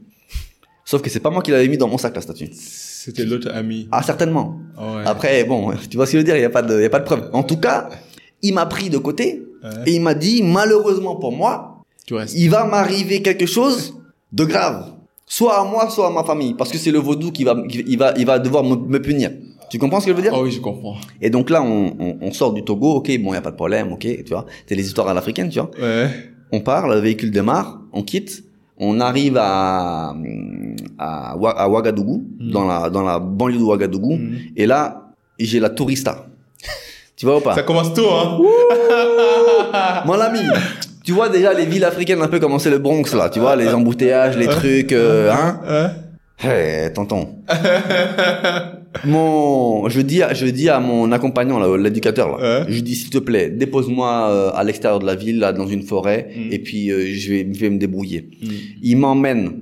Sauf 0.85 1.03
que 1.03 1.11
c'est 1.11 1.21
pas 1.21 1.31
moi 1.31 1.43
qui 1.43 1.51
l'avais 1.51 1.69
mis 1.69 1.79
dans 1.79 1.89
mon 1.89 1.99
sac 1.99 2.15
la 2.15 2.21
statue. 2.23 2.49
C'était 2.53 3.25
l'autre 3.25 3.51
ami. 3.53 3.89
Ah 3.93 4.03
certainement. 4.03 4.59
Ouais. 4.79 5.03
Après 5.05 5.45
bon, 5.45 5.73
tu 5.91 5.97
vois 5.97 6.07
ce 6.07 6.13
que 6.13 6.19
je 6.19 6.23
veux 6.23 6.25
dire, 6.25 6.37
il 6.37 6.43
y 6.43 6.45
a 6.45 6.51
pas 6.51 6.63
de 6.63 6.75
il 6.79 6.83
y 6.83 6.87
a 6.87 6.91
pas 6.91 7.01
de 7.01 7.05
preuve. 7.05 7.29
En 7.33 7.43
tout 7.43 7.57
cas, 7.59 7.89
il 8.43 8.55
m'a 8.55 8.67
pris 8.67 8.91
de 8.91 8.99
côté 8.99 9.43
Ouais. 9.65 9.71
et 9.87 9.95
il 9.97 10.03
m'a 10.03 10.15
dit 10.15 10.43
malheureusement 10.45 11.17
pour 11.17 11.33
moi, 11.33 11.83
Tu 12.07 12.15
il 12.37 12.51
va 12.51 12.65
m'arriver 12.67 13.21
quelque 13.23 13.47
chose 13.47 13.95
de 14.33 14.45
grave, 14.45 14.93
soit 15.27 15.59
à 15.61 15.65
moi, 15.65 15.89
soit 15.91 16.07
à 16.09 16.11
ma 16.11 16.23
famille, 16.25 16.55
parce 16.55 16.71
que 16.71 16.79
c'est 16.79 16.93
le 16.93 16.99
vaudou 17.01 17.33
qui 17.33 17.43
va 17.43 17.57
qui- 17.69 17.83
il 17.89 17.99
va 17.99 18.13
il 18.17 18.27
va 18.27 18.39
devoir 18.39 18.63
me, 18.63 18.77
me 18.77 19.01
punir. 19.01 19.31
Tu 19.69 19.79
comprends 19.79 20.01
ce 20.01 20.07
que 20.07 20.13
je 20.13 20.17
veux 20.17 20.23
dire? 20.23 20.33
Ah 20.35 20.41
oui, 20.41 20.51
je 20.53 20.61
comprends. 20.61 20.97
et 21.21 21.29
donc 21.31 21.51
là, 21.51 21.61
on, 21.63 21.95
on, 21.99 22.17
on 22.21 22.33
sort 22.33 22.53
du 22.53 22.63
Togo, 22.63 22.93
ok, 22.95 23.07
bon, 23.21 23.33
il 23.33 23.35
y 23.35 23.37
a 23.37 23.41
pas 23.41 23.51
de 23.51 23.57
problème, 23.57 23.93
ok, 23.93 24.01
tu 24.25 24.31
vois. 24.31 24.47
C'est 24.67 24.75
les 24.77 24.87
histoires 24.87 25.09
à 25.09 25.15
l'africaine, 25.15 25.49
tu 25.49 25.59
vois. 25.59 25.71
Ouais. 25.81 26.09
On 26.53 26.61
part, 26.61 26.87
le 26.89 26.97
véhicule 27.01 27.31
démarre, 27.33 27.81
on 27.93 28.03
quitte, 28.03 28.45
on 28.79 29.01
arrive 29.01 29.37
à 29.39 30.15
à, 30.99 31.37
Oua- 31.37 31.57
à 31.57 31.69
Ouagadougou, 31.69 32.23
Mhm. 32.41 32.51
dans 32.53 32.65
la 32.67 32.91
dans 32.91 33.03
la 33.03 33.19
banlieue 33.19 33.59
de 33.59 33.63
Ouagadougou, 33.65 34.17
Mhm. 34.17 34.39
et 34.57 34.67
là, 34.67 35.11
j'ai 35.39 35.59
la 35.61 35.71
tourista. 35.71 36.27
tu 37.17 37.27
vois 37.27 37.39
ou 37.39 37.41
pas? 37.41 37.55
Ça 37.55 37.63
commence 37.63 37.93
tôt, 37.95 38.09
hein 38.11 38.39
Mon 40.07 40.21
ami, 40.21 40.41
tu 41.05 41.13
vois 41.13 41.29
déjà 41.29 41.53
les 41.55 41.65
villes 41.67 41.85
africaines 41.85 42.23
un 42.23 42.29
peu 42.29 42.39
comment 42.39 42.59
c'est 42.59 42.71
le 42.71 42.79
Bronx 42.79 43.15
là, 43.15 43.29
tu 43.31 43.41
vois, 43.41 43.57
les 43.57 43.69
embouteillages, 43.75 44.37
les 44.37 44.47
trucs, 44.47 44.93
euh, 44.93 45.33
hein 45.33 45.61
Hein 45.67 45.91
Hé, 46.45 46.93
tonton. 46.93 47.37
mon, 49.05 49.89
je 49.89 50.01
dis, 50.01 50.23
à, 50.23 50.33
je 50.35 50.47
dis 50.47 50.69
à 50.69 50.81
mon 50.81 51.13
accompagnant, 51.13 51.59
là, 51.59 51.77
l'éducateur, 51.77 52.39
là, 52.39 52.61
Ouais. 52.61 52.67
je 52.69 52.81
dis 52.81 52.95
s'il 52.95 53.11
te 53.11 53.19
plaît, 53.19 53.51
dépose-moi 53.51 54.31
euh, 54.31 54.51
à 54.55 54.65
l'extérieur 54.65 54.99
de 55.01 55.07
la 55.07 55.15
ville, 55.15 55.39
là, 55.39 55.53
dans 55.53 55.67
une 55.67 55.83
forêt, 55.83 56.29
Mm. 56.37 56.53
et 56.53 56.59
puis 56.59 56.91
euh, 56.91 57.07
je 57.13 57.31
vais, 57.31 57.47
je 57.53 57.59
vais 57.61 57.71
me 57.71 57.79
débrouiller. 57.79 58.29
Mm. 58.43 58.47
Il 58.83 58.97
m'emmène 58.97 59.53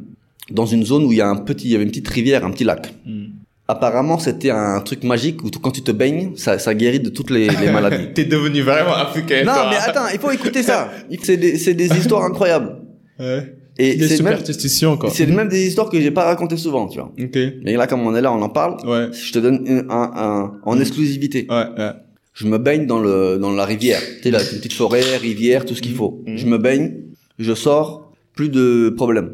dans 0.51 0.67
une 0.67 0.85
zone 0.85 1.05
où 1.05 1.13
il 1.13 1.19
y 1.19 1.21
a 1.21 1.29
un 1.29 1.37
petit, 1.37 1.69
il 1.69 1.73
y 1.73 1.75
avait 1.75 1.85
une 1.85 1.91
petite 1.91 2.09
rivière, 2.09 2.45
un 2.45 2.51
petit 2.51 2.65
lac. 2.65 2.93
Mm. 3.07 3.25
Apparemment, 3.67 4.19
c'était 4.19 4.51
un 4.51 4.79
truc 4.83 5.05
magique 5.05 5.43
où 5.43 5.49
quand 5.49 5.71
tu 5.71 5.81
te 5.81 5.91
baignes, 5.91 6.33
ça, 6.37 6.59
ça 6.59 6.75
guérit 6.75 7.01
de 7.01 7.09
toutes 7.09 7.31
les, 7.31 7.49
les 7.49 7.71
maladies. 7.73 8.09
T'es 8.15 8.27
devenu 8.27 8.61
vraiment 8.61 8.93
africain, 8.95 9.43
non, 9.47 9.53
toi. 9.55 9.71
mais 9.71 9.77
attends, 9.77 10.09
il 10.13 10.19
faut 10.21 10.31
écouter 10.31 10.63
ça. 10.63 10.91
C'est 11.23 11.39
des, 11.39 11.57
c'est 11.57 11.73
des 11.73 11.87
histoires 11.97 12.25
incroyables. 12.25 12.77
Ouais. 13.19 13.55
Et 13.79 13.99
c'est 14.07 14.23
même, 14.23 14.37
superstitions, 14.39 14.97
quoi. 14.97 15.11
c'est 15.11 15.27
même 15.27 15.49
des 15.49 15.67
histoires 15.67 15.89
que 15.91 16.01
j'ai 16.01 16.13
pas 16.13 16.25
racontées 16.25 16.57
souvent, 16.57 16.87
tu 16.87 16.99
vois. 17.01 17.13
Ok. 17.21 17.37
Mais 17.65 17.75
là, 17.77 17.87
comme 17.89 18.07
on 18.07 18.15
est 18.15 18.21
là, 18.21 18.33
on 18.33 18.41
en 18.41 18.49
parle. 18.49 18.77
Ouais. 18.87 19.09
Je 19.13 19.33
te 19.33 19.39
donne 19.41 19.65
un, 19.69 19.91
un, 19.91 20.13
un- 20.15 20.53
en 20.63 20.79
exclusivité. 20.81 21.47
Ouais, 21.51 21.67
ouais. 21.77 21.91
Je 22.35 22.47
me 22.47 22.59
baigne 22.59 22.87
dans 22.87 23.01
le 23.01 23.37
dans 23.39 23.51
la 23.53 23.65
rivière. 23.65 24.01
Tu 24.19 24.23
sais 24.25 24.31
là, 24.31 24.41
une 24.43 24.59
petite 24.59 24.73
forêt, 24.75 25.17
rivière, 25.17 25.65
tout 25.65 25.75
ce 25.75 25.83
qu'il 25.83 25.93
Mhm. 25.93 25.97
faut. 25.99 26.23
Mhm. 26.27 26.37
Je 26.37 26.47
me 26.47 26.59
baigne, 26.59 26.93
je 27.39 27.53
sors, 27.55 28.13
plus 28.35 28.49
de 28.49 28.93
problème. 28.97 29.33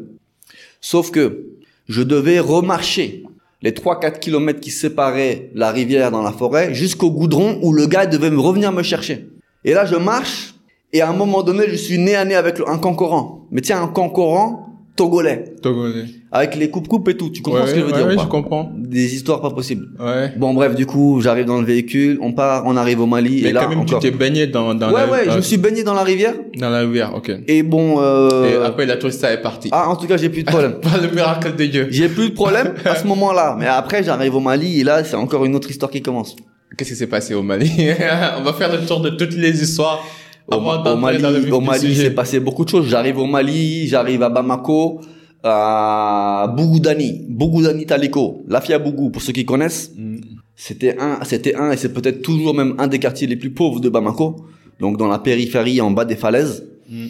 Sauf 0.81 1.11
que 1.11 1.45
je 1.87 2.01
devais 2.03 2.39
remarcher 2.39 3.23
les 3.61 3.71
3-4 3.73 4.19
kilomètres 4.19 4.59
qui 4.59 4.71
séparaient 4.71 5.51
la 5.53 5.71
rivière 5.71 6.09
dans 6.09 6.23
la 6.23 6.31
forêt 6.31 6.73
jusqu'au 6.73 7.11
goudron 7.11 7.59
où 7.61 7.73
le 7.73 7.85
gars 7.85 8.07
devait 8.07 8.31
me 8.31 8.39
revenir 8.39 8.71
me 8.71 8.81
chercher. 8.81 9.27
Et 9.65 9.73
là, 9.73 9.85
je 9.85 9.95
marche 9.95 10.55
et 10.93 11.01
à 11.01 11.09
un 11.09 11.13
moment 11.13 11.43
donné, 11.43 11.63
je 11.69 11.75
suis 11.75 11.97
nez 11.97 12.15
à 12.15 12.25
nez 12.25 12.35
avec 12.35 12.57
un 12.67 12.77
concurrent. 12.77 13.47
Mais 13.51 13.61
tiens, 13.61 13.81
un 13.83 13.87
concurrent 13.87 14.67
togolais. 14.95 15.45
Togolais. 15.61 16.03
Avec 16.33 16.55
les 16.55 16.69
coupes-coupes 16.69 17.07
et 17.09 17.17
tout. 17.17 17.29
Tu 17.29 17.41
comprends 17.41 17.61
Ouais, 17.61 17.67
ce 17.67 17.73
que 17.73 17.79
je 17.79 17.85
veux 17.85 17.91
ouais, 17.91 17.97
dire 17.97 18.05
ou 18.05 18.09
ouais, 18.09 18.15
pas 18.17 18.23
je 18.23 18.27
comprends. 18.27 18.71
Des 18.77 19.15
histoires 19.15 19.41
pas 19.41 19.49
possibles. 19.51 19.87
Ouais. 19.99 20.33
Bon, 20.37 20.53
bref, 20.53 20.75
du 20.75 20.85
coup, 20.85 21.21
j'arrive 21.21 21.45
dans 21.45 21.59
le 21.59 21.65
véhicule, 21.65 22.19
on 22.21 22.33
part, 22.33 22.63
on 22.65 22.75
arrive 22.77 22.99
au 22.99 23.05
Mali, 23.05 23.39
Mais 23.43 23.49
et 23.49 23.53
là, 23.53 23.61
quand 23.63 23.69
même, 23.69 23.79
encore. 23.79 23.99
tu 23.99 24.11
t'es 24.11 24.15
baigné 24.15 24.47
dans, 24.47 24.75
dans 24.75 24.91
Ouais, 24.91 25.05
la, 25.05 25.11
ouais, 25.11 25.19
je 25.29 25.37
me 25.37 25.41
suis 25.41 25.57
baigné 25.57 25.83
dans 25.83 25.93
la 25.93 26.03
rivière, 26.03 26.33
dans 26.57 26.69
la 26.69 26.79
rivière, 26.81 27.15
ok. 27.15 27.31
et 27.47 27.63
bon, 27.63 27.95
euh... 28.01 28.45
Et 28.61 28.65
après, 28.65 28.85
la 28.85 28.97
tourista 28.97 29.31
est 29.31 29.41
partie. 29.41 29.69
ah, 29.71 29.89
en 29.89 29.95
tout 29.95 30.07
cas, 30.07 30.17
j'ai 30.17 30.29
plus 30.29 30.43
de 30.43 30.47
problème. 30.51 30.73
Par 30.81 31.01
le 31.01 31.09
miracle 31.09 31.55
de 31.55 31.65
Dieu. 31.65 31.87
J'ai 31.89 32.09
plus 32.09 32.29
de 32.29 32.33
problème 32.35 32.73
à 32.85 32.95
ce 32.95 33.07
moment-là. 33.07 33.55
Mais 33.57 33.67
après, 33.67 34.03
j'arrive 34.03 34.35
au 34.35 34.39
Mali, 34.41 34.81
et 34.81 34.83
là, 34.83 35.03
c'est 35.05 35.15
encore 35.15 35.45
une 35.45 35.55
autre 35.55 35.69
histoire 35.69 35.89
qui 35.91 36.01
commence. 36.01 36.35
Qu'est-ce 36.77 36.89
qui 36.91 36.95
s'est 36.95 37.07
passé 37.07 37.33
au 37.33 37.43
Mali? 37.43 37.69
On 38.39 38.43
va 38.43 38.53
faire 38.53 38.71
le 38.71 38.85
tour 38.85 38.99
de 39.01 39.09
toutes 39.09 39.33
les 39.35 39.61
histoires 39.63 40.03
Au, 40.47 40.59
Mali, 40.59 41.23
au 41.51 41.61
Mali, 41.61 41.95
s'est 41.95 42.11
passé 42.11 42.39
beaucoup 42.39 42.65
de 42.65 42.69
choses. 42.69 42.87
J'arrive 42.87 43.17
au 43.19 43.25
Mali, 43.25 43.87
j'arrive 43.87 44.23
à 44.23 44.29
Bamako, 44.29 45.01
à 45.43 46.53
Bougoudani, 46.55 47.25
Bougoudani 47.29 47.85
Taliko, 47.85 48.43
Lafia 48.47 48.79
Bougou, 48.79 49.09
pour 49.09 49.21
ceux 49.21 49.33
qui 49.33 49.45
connaissent. 49.45 49.91
Mm. 49.95 50.17
C'était 50.55 50.97
un, 50.99 51.23
c'était 51.23 51.55
un, 51.55 51.71
et 51.71 51.77
c'est 51.77 51.93
peut-être 51.93 52.21
toujours 52.21 52.53
même 52.53 52.75
un 52.77 52.87
des 52.87 52.99
quartiers 52.99 53.27
les 53.27 53.35
plus 53.35 53.51
pauvres 53.51 53.79
de 53.79 53.89
Bamako. 53.89 54.35
Donc, 54.79 54.97
dans 54.97 55.07
la 55.07 55.19
périphérie, 55.19 55.79
en 55.81 55.91
bas 55.91 56.05
des 56.05 56.15
falaises. 56.15 56.67
Mm. 56.89 57.05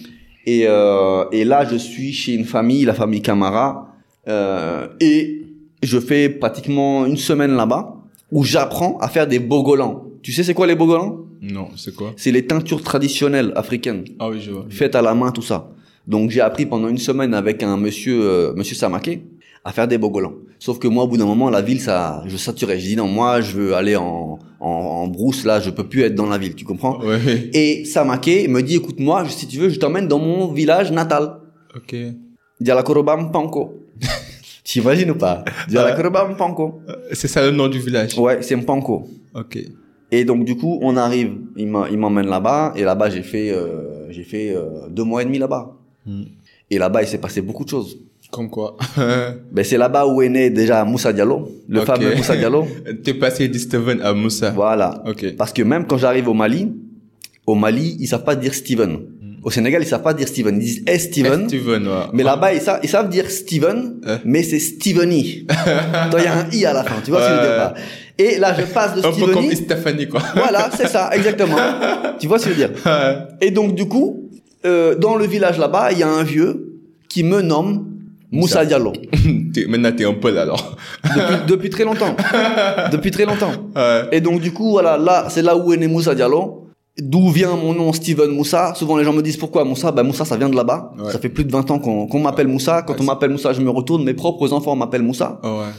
Et, 0.45 0.65
euh, 0.67 1.25
et 1.31 1.43
là, 1.45 1.65
je 1.69 1.75
suis 1.75 2.13
chez 2.13 2.33
une 2.33 2.45
famille, 2.45 2.85
la 2.85 2.93
famille 2.93 3.21
Camara, 3.21 3.93
euh, 4.27 4.87
et 4.99 5.41
je 5.83 5.99
fais 5.99 6.29
pratiquement 6.29 7.05
une 7.05 7.17
semaine 7.17 7.55
là-bas 7.55 7.95
où 8.31 8.43
j'apprends 8.43 8.97
à 8.99 9.07
faire 9.07 9.27
des 9.27 9.39
bogolans. 9.39 10.10
Tu 10.23 10.31
sais 10.31 10.43
c'est 10.43 10.53
quoi 10.53 10.67
les 10.67 10.75
bogolans? 10.75 11.25
Non, 11.41 11.69
c'est 11.75 11.95
quoi? 11.95 12.13
C'est 12.17 12.31
les 12.31 12.45
teintures 12.45 12.83
traditionnelles 12.83 13.51
africaines, 13.55 14.03
Ah 14.19 14.29
oui, 14.29 14.39
je 14.39 14.51
vois. 14.51 14.65
faites 14.69 14.95
à 14.95 15.01
la 15.01 15.13
main, 15.15 15.31
tout 15.31 15.41
ça. 15.41 15.71
Donc 16.07 16.29
j'ai 16.31 16.41
appris 16.41 16.65
pendant 16.65 16.87
une 16.89 16.97
semaine 16.97 17.33
avec 17.33 17.63
un 17.63 17.77
monsieur, 17.77 18.19
euh, 18.23 18.53
monsieur 18.55 18.75
Samaké, 18.75 19.23
à 19.63 19.71
faire 19.71 19.87
des 19.87 19.97
bogolans. 19.97 20.33
Sauf 20.59 20.77
que 20.79 20.87
moi, 20.87 21.03
au 21.03 21.07
bout 21.07 21.17
d'un 21.17 21.25
moment, 21.25 21.49
la 21.49 21.61
ville, 21.61 21.79
ça, 21.81 22.23
je 22.27 22.37
saturais. 22.37 22.79
Je 22.79 22.85
dis 22.87 22.95
non, 22.95 23.07
moi, 23.07 23.41
je 23.41 23.51
veux 23.55 23.75
aller 23.75 23.95
en, 23.95 24.37
en, 24.59 24.67
en 24.69 25.07
brousse 25.07 25.43
là, 25.45 25.59
je 25.59 25.69
peux 25.71 25.83
plus 25.87 26.01
être 26.01 26.15
dans 26.15 26.27
la 26.27 26.37
ville, 26.37 26.53
tu 26.55 26.65
comprends? 26.65 26.99
Ouais, 27.03 27.49
Et 27.53 27.85
Samaké 27.85 28.47
me 28.47 28.61
dit, 28.61 28.75
écoute, 28.75 28.99
moi, 28.99 29.27
si 29.29 29.47
tu 29.47 29.57
veux, 29.57 29.69
je 29.69 29.79
t'emmène 29.79 30.07
dans 30.07 30.19
mon 30.19 30.51
village 30.51 30.91
natal. 30.91 31.37
ok. 31.75 31.95
Dialakorobam 32.59 33.31
Panko. 33.31 33.73
tu 34.63 34.79
imagines 34.79 35.09
ou 35.11 35.15
pas? 35.15 35.43
Dialakorobam 35.67 36.35
Panko. 36.35 36.81
C'est 37.11 37.27
ça 37.27 37.43
le 37.43 37.51
nom 37.51 37.67
du 37.67 37.79
village? 37.79 38.17
Ouais, 38.17 38.41
c'est 38.41 38.55
Mpanko. 38.55 39.07
Ok. 39.33 39.57
Et 40.11 40.25
donc 40.25 40.43
du 40.43 40.57
coup, 40.57 40.77
on 40.81 40.97
arrive, 40.97 41.37
il 41.55 41.67
m'emmène 41.67 42.27
là-bas, 42.27 42.73
et 42.75 42.83
là-bas 42.83 43.09
j'ai 43.09 43.23
fait, 43.23 43.51
euh, 43.51 44.11
j'ai 44.11 44.23
fait 44.23 44.53
euh, 44.53 44.87
deux 44.89 45.03
mois 45.03 45.21
et 45.21 45.25
demi 45.25 45.39
là-bas. 45.39 45.77
Mm. 46.05 46.23
Et 46.69 46.77
là-bas, 46.77 47.01
il 47.01 47.07
s'est 47.07 47.17
passé 47.17 47.41
beaucoup 47.41 47.63
de 47.63 47.69
choses. 47.69 47.97
Comme 48.29 48.49
quoi 48.49 48.77
Ben 49.51 49.63
c'est 49.63 49.77
là-bas 49.77 50.07
où 50.07 50.21
est 50.21 50.29
né 50.29 50.49
déjà 50.49 50.85
Moussa 50.85 51.11
Diallo, 51.11 51.49
le 51.67 51.81
fameux 51.81 52.15
Moussa 52.15 52.35
Diallo. 52.37 52.65
T'es 53.03 53.13
passé 53.13 53.47
de 53.49 53.57
Steven 53.57 54.01
à 54.01 54.13
Moussa. 54.13 54.51
voilà. 54.51 55.03
Ok. 55.05 55.35
Parce 55.35 55.51
que 55.51 55.61
même 55.63 55.85
quand 55.85 55.97
j'arrive 55.97 56.29
au 56.29 56.33
Mali, 56.33 56.71
au 57.45 57.55
Mali, 57.55 57.97
ils 57.99 58.07
savent 58.07 58.23
pas 58.23 58.35
dire 58.35 58.53
Steven. 58.53 58.99
Au 59.43 59.49
Sénégal, 59.49 59.81
ils 59.81 59.87
savent 59.87 60.03
pas 60.03 60.13
dire 60.13 60.27
Steven, 60.27 60.55
ils 60.55 60.59
disent 60.59 60.83
Eh 60.87 60.99
Steven. 60.99 61.41
Eh, 61.45 61.47
Steven, 61.47 61.87
ouais. 61.87 61.93
Mais 62.13 62.21
là-bas, 62.23 62.53
ils 62.53 62.61
savent, 62.61 62.79
ils 62.83 62.89
savent 62.89 63.09
dire 63.09 63.29
Steven, 63.31 63.95
Euh. 64.05 64.17
mais 64.23 64.43
c'est 64.43 64.59
Steveny. 64.59 65.47
Donc 66.11 66.19
il 66.19 66.23
y 66.25 66.27
a 66.27 66.33
un 66.37 66.49
i 66.51 66.65
à 66.65 66.73
la 66.73 66.83
fin, 66.83 66.95
tu 67.03 67.09
vois 67.11 67.21
ce 67.23 67.27
que 67.27 67.33
je 67.33 67.37
veux 67.39 67.47
dire 67.47 67.57
pas 67.57 67.73
Et 68.19 68.37
là, 68.37 68.55
je 68.57 68.63
passe 68.65 68.93
de 68.95 68.99
Un 68.99 69.11
peu 69.11 69.19
comme 69.33 69.43
Steveny. 69.43 69.55
Stéphanie, 69.55 70.07
quoi. 70.07 70.21
Voilà, 70.35 70.69
c'est 70.77 70.87
ça, 70.87 71.09
exactement. 71.13 71.55
tu 72.19 72.27
vois 72.27 72.37
ce 72.37 72.45
que 72.45 72.53
je 72.53 72.61
veux 72.61 72.67
dire 72.67 72.77
Et 73.41 73.49
donc, 73.51 73.73
du 73.73 73.87
coup, 73.87 74.29
euh, 74.65 74.93
dans 74.95 75.15
le 75.15 75.25
village 75.25 75.57
là-bas, 75.57 75.91
il 75.91 75.97
y 75.97 76.03
a 76.03 76.09
un 76.09 76.23
vieux 76.23 76.77
qui 77.09 77.23
me 77.23 77.41
nomme 77.41 77.87
Moussa. 78.31 78.63
Diallo. 78.63 78.93
Maintenant, 79.67 79.91
t'es 79.91 80.05
un 80.05 80.13
peu 80.13 80.31
là, 80.31 80.43
alors. 80.43 80.77
Depuis, 81.03 81.35
depuis 81.47 81.69
très 81.69 81.83
longtemps. 81.83 82.15
Depuis 82.91 83.11
très 83.11 83.25
longtemps. 83.25 83.51
Ouais. 83.75 84.03
Et 84.13 84.21
donc, 84.21 84.39
du 84.39 84.53
coup, 84.53 84.71
voilà, 84.71 84.97
là, 84.97 85.25
c'est 85.29 85.41
là 85.41 85.57
où 85.57 85.73
est 85.73 85.77
né 85.77 85.87
Moussa 85.87 86.15
Diallo. 86.15 86.60
D'où 86.99 87.29
vient 87.29 87.55
mon 87.55 87.73
nom 87.73 87.93
Steven 87.93 88.31
Moussa 88.31 88.73
Souvent, 88.75 88.97
les 88.97 89.03
gens 89.05 89.13
me 89.13 89.21
disent 89.21 89.37
pourquoi 89.37 89.63
Moussa? 89.63 89.91
Ben, 89.91 90.03
Moussa, 90.03 90.25
ça 90.25 90.35
vient 90.35 90.49
de 90.49 90.55
là-bas. 90.55 90.91
Ouais. 90.99 91.11
Ça 91.11 91.19
fait 91.19 91.29
plus 91.29 91.45
de 91.45 91.51
20 91.51 91.71
ans 91.71 91.79
qu'on 91.79 92.19
m'appelle 92.19 92.47
Moussa. 92.49 92.81
Quand 92.81 92.93
Ouais, 92.93 92.99
on 93.01 93.05
m'appelle 93.05 93.31
Moussa, 93.31 93.53
je 93.53 93.61
me 93.61 93.69
retourne. 93.69 94.03
Mes 94.03 94.13
propres 94.13 94.51
enfants 94.51 94.75
m'appellent 94.75 95.01
Moussa. 95.01 95.39
Ouais. 95.43 95.71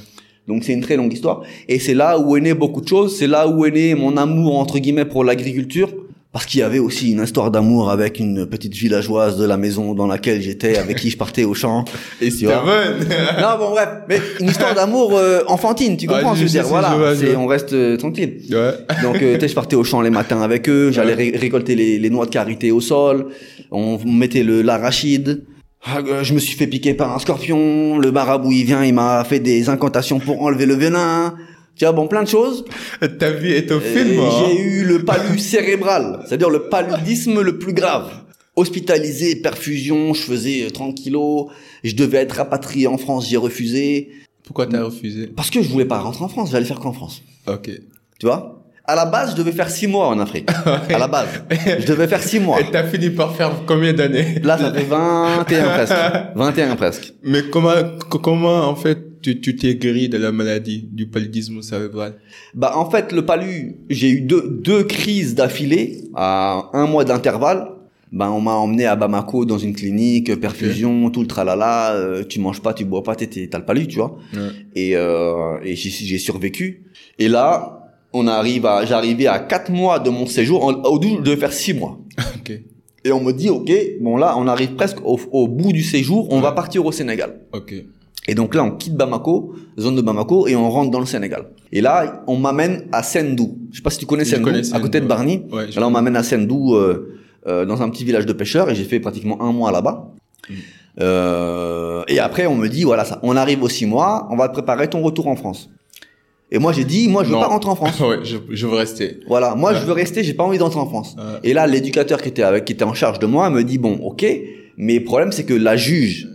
Donc, 0.48 0.64
c'est 0.64 0.72
une 0.72 0.80
très 0.80 0.96
longue 0.96 1.12
histoire. 1.12 1.42
Et 1.68 1.78
c'est 1.78 1.94
là 1.94 2.18
où 2.18 2.36
est 2.36 2.40
né 2.40 2.54
beaucoup 2.54 2.80
de 2.80 2.88
choses. 2.88 3.16
C'est 3.16 3.26
là 3.26 3.46
où 3.46 3.64
est 3.66 3.70
né 3.70 3.94
mon 3.94 4.16
amour, 4.16 4.58
entre 4.58 4.78
guillemets, 4.78 5.04
pour 5.04 5.22
l'agriculture. 5.22 5.92
Parce 6.32 6.46
qu'il 6.46 6.60
y 6.60 6.62
avait 6.62 6.78
aussi 6.78 7.12
une 7.12 7.22
histoire 7.22 7.50
d'amour 7.50 7.90
avec 7.90 8.18
une 8.18 8.46
petite 8.46 8.72
villageoise 8.72 9.36
de 9.36 9.44
la 9.44 9.58
maison 9.58 9.92
dans 9.92 10.06
laquelle 10.06 10.40
j'étais, 10.40 10.78
avec 10.78 10.96
qui 10.96 11.10
je 11.10 11.18
partais 11.18 11.44
au 11.44 11.52
champ. 11.52 11.84
Et 12.22 12.30
Tu 12.30 12.46
vois 12.46 12.64
non, 13.42 13.58
bon, 13.58 13.70
bref. 13.72 13.88
Mais 14.08 14.18
une 14.40 14.46
histoire 14.48 14.74
d'amour 14.74 15.14
euh, 15.18 15.40
enfantine, 15.46 15.94
tu 15.98 16.06
comprends 16.06 16.34
je 16.34 16.40
ce 16.40 16.44
que 16.44 16.48
je 16.48 16.56
veux 16.56 16.62
dire 16.62 16.68
Voilà, 16.70 16.94
vois, 16.96 17.14
je 17.14 17.26
on 17.36 17.46
reste 17.46 17.74
euh, 17.74 17.98
tranquille. 17.98 18.40
Ouais. 18.50 18.72
Donc, 19.02 19.20
euh, 19.20 19.34
tu 19.34 19.40
sais, 19.40 19.48
je 19.48 19.54
partais 19.54 19.76
au 19.76 19.84
champ 19.84 20.00
les 20.00 20.08
matins 20.08 20.40
avec 20.40 20.70
eux, 20.70 20.90
j'allais 20.90 21.12
ré- 21.12 21.34
récolter 21.36 21.74
les, 21.74 21.98
les 21.98 22.08
noix 22.08 22.24
de 22.24 22.30
karité 22.30 22.70
au 22.70 22.80
sol, 22.80 23.26
on 23.70 23.98
mettait 24.06 24.42
le 24.42 24.62
l'arachide. 24.62 25.44
Ah, 25.84 25.98
euh, 25.98 26.22
Je 26.24 26.32
me 26.32 26.38
suis 26.38 26.56
fait 26.56 26.66
piquer 26.66 26.94
par 26.94 27.14
un 27.14 27.18
scorpion, 27.18 27.98
le 27.98 28.10
marabout 28.10 28.52
il 28.52 28.64
vient, 28.64 28.82
il 28.84 28.94
m'a 28.94 29.22
fait 29.24 29.40
des 29.40 29.68
incantations 29.68 30.18
pour 30.18 30.40
enlever 30.42 30.64
le 30.64 30.74
venin. 30.76 31.34
Tu 31.76 31.84
vois, 31.84 31.92
bon, 31.92 32.06
plein 32.06 32.22
de 32.22 32.28
choses. 32.28 32.64
Ta 33.18 33.30
vie 33.30 33.52
est 33.52 33.70
Euh, 33.72 33.80
film, 33.80 34.20
hein. 34.20 34.30
J'ai 34.46 34.60
eu 34.60 34.84
le 34.84 35.04
palud 35.04 35.38
cérébral, 35.40 36.20
c'est-à-dire 36.26 36.50
le 36.50 36.68
paludisme 36.68 37.40
le 37.40 37.58
plus 37.58 37.72
grave. 37.72 38.10
Hospitalisé, 38.56 39.36
perfusion, 39.36 40.12
je 40.12 40.20
faisais 40.22 40.64
euh, 40.66 40.70
30 40.70 40.94
kilos, 40.94 41.46
je 41.82 41.94
devais 41.94 42.18
être 42.18 42.32
rapatrié 42.36 42.86
en 42.86 42.98
France, 42.98 43.28
j'ai 43.30 43.38
refusé. 43.38 44.10
Pourquoi 44.44 44.66
t'as 44.66 44.82
refusé? 44.84 45.26
Parce 45.28 45.48
que 45.50 45.62
je 45.62 45.68
voulais 45.68 45.86
pas 45.86 45.98
rentrer 45.98 46.22
en 46.24 46.28
France, 46.28 46.50
j'allais 46.52 46.66
faire 46.66 46.78
qu'en 46.78 46.92
France. 46.92 47.22
Ok. 47.46 47.70
Tu 48.20 48.26
vois? 48.26 48.58
À 48.84 48.94
la 48.94 49.06
base, 49.06 49.30
je 49.32 49.36
devais 49.36 49.52
faire 49.52 49.70
6 49.70 49.86
mois 49.86 50.08
en 50.08 50.18
Afrique. 50.18 50.50
À 50.90 50.98
la 50.98 51.06
base. 51.08 51.28
Je 51.50 51.86
devais 51.86 52.08
faire 52.08 52.22
6 52.22 52.40
mois. 52.40 52.60
Et 52.60 52.64
t'as 52.70 52.82
fini 52.84 53.10
par 53.10 53.34
faire 53.34 53.52
combien 53.66 53.92
d'années? 53.94 54.40
Là, 54.42 54.58
ça 54.58 54.72
fait 54.72 54.82
21 54.84 55.68
presque. 55.68 55.94
21 56.34 56.76
presque. 56.76 57.14
Mais 57.22 57.42
comment, 57.50 57.72
co- 58.10 58.18
comment 58.18 58.68
en 58.68 58.74
fait 58.74 58.98
tu 59.22 59.40
tu 59.40 59.56
t'es 59.56 59.76
guéri 59.76 60.08
de 60.08 60.18
la 60.18 60.32
maladie 60.32 60.88
du 60.92 61.06
paludisme 61.06 61.62
cérébral 61.62 62.14
Bah, 62.54 62.72
en 62.76 62.90
fait, 62.90 63.12
le 63.12 63.24
palu, 63.24 63.76
j'ai 63.88 64.10
eu 64.10 64.20
deux, 64.20 64.58
deux 64.62 64.82
crises 64.84 65.34
d'affilée 65.34 66.02
à 66.14 66.68
un 66.74 66.86
mois 66.86 67.04
d'intervalle. 67.04 67.68
Ben, 68.12 68.28
on 68.30 68.40
m'a 68.42 68.52
emmené 68.56 68.84
à 68.84 68.94
Bamako 68.94 69.46
dans 69.46 69.56
une 69.56 69.72
clinique, 69.74 70.38
perfusion, 70.38 71.08
tout 71.10 71.22
le 71.22 71.26
tralala, 71.26 71.94
euh, 71.94 72.24
tu 72.28 72.40
manges 72.40 72.60
pas, 72.60 72.74
tu 72.74 72.84
bois 72.84 73.02
pas, 73.02 73.16
t'as 73.16 73.26
le 73.58 73.64
palu, 73.64 73.86
tu 73.86 73.96
vois. 73.96 74.18
Ouais. 74.34 74.40
Et, 74.74 74.96
euh, 74.96 75.56
et 75.64 75.74
j'ai 75.76 76.18
survécu. 76.18 76.84
Et 77.18 77.28
là, 77.28 77.78
on 78.12 78.26
arrive 78.26 78.66
à, 78.66 78.84
j'arrivais 78.84 79.28
à 79.28 79.38
4 79.38 79.70
mois 79.72 79.98
de 79.98 80.10
mon 80.10 80.26
séjour. 80.26 80.62
En- 80.62 80.82
Au 80.82 81.00
je 81.00 81.22
devais 81.22 81.36
faire 81.38 81.52
6 81.54 81.72
mois. 81.72 81.98
Et 83.04 83.10
on 83.10 83.20
me 83.24 83.32
dit, 83.32 83.48
ok, 83.48 83.72
bon 84.00 84.16
là, 84.16 84.34
on 84.38 84.46
arrive 84.46 84.74
presque 84.74 84.98
au, 85.04 85.18
au 85.32 85.48
bout 85.48 85.72
du 85.72 85.82
séjour, 85.82 86.28
on 86.30 86.40
va 86.40 86.52
partir 86.52 86.84
au 86.86 86.92
Sénégal. 86.92 87.40
Ok. 87.52 87.74
Et 88.28 88.34
donc 88.36 88.54
là, 88.54 88.62
on 88.62 88.70
quitte 88.70 88.94
Bamako, 88.94 89.54
zone 89.78 89.96
de 89.96 90.00
Bamako, 90.00 90.46
et 90.46 90.54
on 90.54 90.70
rentre 90.70 90.90
dans 90.92 91.00
le 91.00 91.06
Sénégal. 91.06 91.46
Et 91.72 91.80
là, 91.80 92.22
on 92.28 92.36
m'amène 92.36 92.84
à 92.92 93.02
Sendou. 93.02 93.58
Je 93.72 93.78
sais 93.78 93.82
pas 93.82 93.90
si 93.90 93.98
tu 93.98 94.06
connais 94.06 94.24
Je 94.24 94.30
Sendou, 94.36 94.44
connais 94.44 94.72
à 94.74 94.78
côté 94.80 95.00
de. 95.00 95.06
Barny. 95.06 95.42
Ouais, 95.50 95.66
là, 95.74 95.86
on 95.86 95.90
m'amène 95.90 96.14
à 96.16 96.22
Sendou, 96.22 96.74
euh, 96.74 97.18
euh, 97.48 97.64
dans 97.66 97.82
un 97.82 97.88
petit 97.90 98.04
village 98.04 98.24
de 98.26 98.32
pêcheurs, 98.32 98.70
et 98.70 98.74
j'ai 98.76 98.84
fait 98.84 99.00
pratiquement 99.00 99.42
un 99.42 99.52
mois 99.52 99.72
là-bas. 99.72 100.12
Mm. 100.48 100.54
Euh, 101.00 102.02
et 102.08 102.18
après, 102.20 102.46
on 102.46 102.54
me 102.54 102.68
dit, 102.68 102.84
voilà, 102.84 103.04
ça, 103.04 103.18
on 103.22 103.36
arrive 103.36 103.62
aux 103.62 103.68
six 103.68 103.86
mois, 103.86 104.28
on 104.30 104.36
va 104.36 104.48
te 104.48 104.52
préparer 104.52 104.88
ton 104.88 105.02
retour 105.02 105.26
en 105.26 105.36
France. 105.36 105.70
Et 106.50 106.58
moi, 106.58 106.72
j'ai 106.72 106.84
dit, 106.84 107.08
moi, 107.08 107.24
je 107.24 107.28
veux 107.30 107.34
Non. 107.34 107.40
pas 107.40 107.46
rentrer 107.48 107.70
en 107.70 107.74
France. 107.76 107.98
ouais, 108.08 108.18
je, 108.24 108.36
je 108.50 108.66
veux 108.66 108.76
rester. 108.76 109.20
Voilà, 109.26 109.54
moi, 109.54 109.72
Ouais. 109.72 109.78
je 109.80 109.86
veux 109.86 109.92
rester, 109.94 110.22
j'ai 110.22 110.34
pas 110.34 110.44
envie 110.44 110.58
d'entrer 110.58 110.80
en 110.80 110.86
France. 110.86 111.16
Ouais. 111.18 111.40
Et 111.44 111.54
là, 111.54 111.66
l'éducateur 111.66 112.20
qui 112.20 112.28
était 112.28 112.42
avec, 112.42 112.66
qui 112.66 112.74
était 112.74 112.84
en 112.84 112.94
charge 112.94 113.18
de 113.18 113.26
moi, 113.26 113.48
me 113.50 113.64
dit, 113.64 113.78
bon, 113.78 113.94
ok, 114.02 114.24
mais 114.76 114.98
le 114.98 115.04
problème, 115.04 115.32
c'est 115.32 115.44
que 115.44 115.54
la 115.54 115.76
juge. 115.76 116.28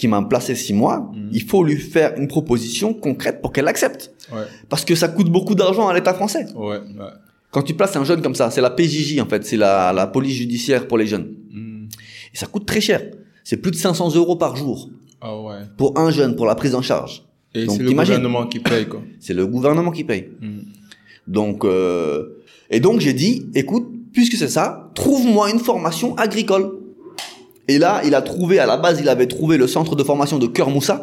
Qui 0.00 0.08
m'a 0.08 0.22
placé 0.22 0.54
six 0.54 0.72
mois, 0.82 0.96
Mhm. 1.14 1.28
il 1.38 1.42
faut 1.50 1.62
lui 1.62 1.76
faire 1.76 2.10
une 2.16 2.26
proposition 2.26 2.94
concrète 2.94 3.40
pour 3.42 3.52
qu'elle 3.52 3.68
accepte. 3.68 4.12
Ouais. 4.32 4.46
Parce 4.70 4.84
que 4.84 4.94
ça 4.94 5.08
coûte 5.08 5.28
beaucoup 5.30 5.54
d'argent 5.54 5.86
à 5.88 5.94
l'État 5.94 6.14
français. 6.14 6.46
Ouais. 6.56 6.78
ouais. 6.78 7.12
Quand 7.52 7.62
tu 7.62 7.74
places 7.74 7.94
un 7.96 8.04
jeune 8.04 8.22
comme 8.22 8.34
ça, 8.34 8.50
c'est 8.50 8.62
la 8.62 8.70
PJJ 8.70 9.20
en 9.20 9.26
fait, 9.26 9.44
c'est 9.44 9.56
la, 9.58 9.92
la 9.92 10.06
police 10.06 10.36
judiciaire 10.36 10.88
pour 10.88 10.96
les 10.98 11.06
jeunes. 11.06 11.28
Hmm. 11.52 11.84
Et 12.32 12.36
ça 12.36 12.46
coûte 12.46 12.64
très 12.64 12.80
cher. 12.80 13.00
C'est 13.44 13.58
plus 13.58 13.72
de 13.72 13.76
500 13.76 14.14
euros 14.14 14.36
par 14.36 14.56
jour 14.56 14.88
Ah 15.20 15.38
ouais. 15.38 15.56
pour 15.76 15.98
un 15.98 16.10
jeune, 16.10 16.34
pour 16.34 16.46
la 16.46 16.54
prise 16.54 16.74
en 16.74 16.82
charge. 16.82 17.24
Et 17.54 17.66
Donc, 17.66 17.76
c'est 17.76 17.82
le 17.82 17.90
gouvernement 17.92 18.46
qui 18.46 18.60
paye, 18.60 18.86
quoi. 18.86 19.02
C'est 19.20 19.34
le 19.34 19.46
gouvernement 19.46 19.90
qui 19.90 20.04
paye. 20.04 20.28
Donc, 21.26 21.64
euh, 21.64 22.38
et 22.70 22.80
donc 22.80 23.00
j'ai 23.00 23.12
dit, 23.12 23.46
écoute, 23.54 23.86
puisque 24.12 24.36
c'est 24.36 24.48
ça, 24.48 24.90
trouve-moi 24.94 25.50
une 25.50 25.58
formation 25.58 26.16
agricole. 26.16 26.66
Et 27.70 27.78
là, 27.78 28.00
il 28.04 28.14
a 28.14 28.22
trouvé, 28.22 28.58
à 28.58 28.66
la 28.66 28.76
base, 28.76 28.98
il 29.00 29.08
avait 29.08 29.26
trouvé 29.26 29.56
le 29.56 29.66
centre 29.66 29.94
de 29.94 30.02
formation 30.02 30.38
de 30.38 30.46
Cœur 30.48 30.70
Moussa, 30.70 30.96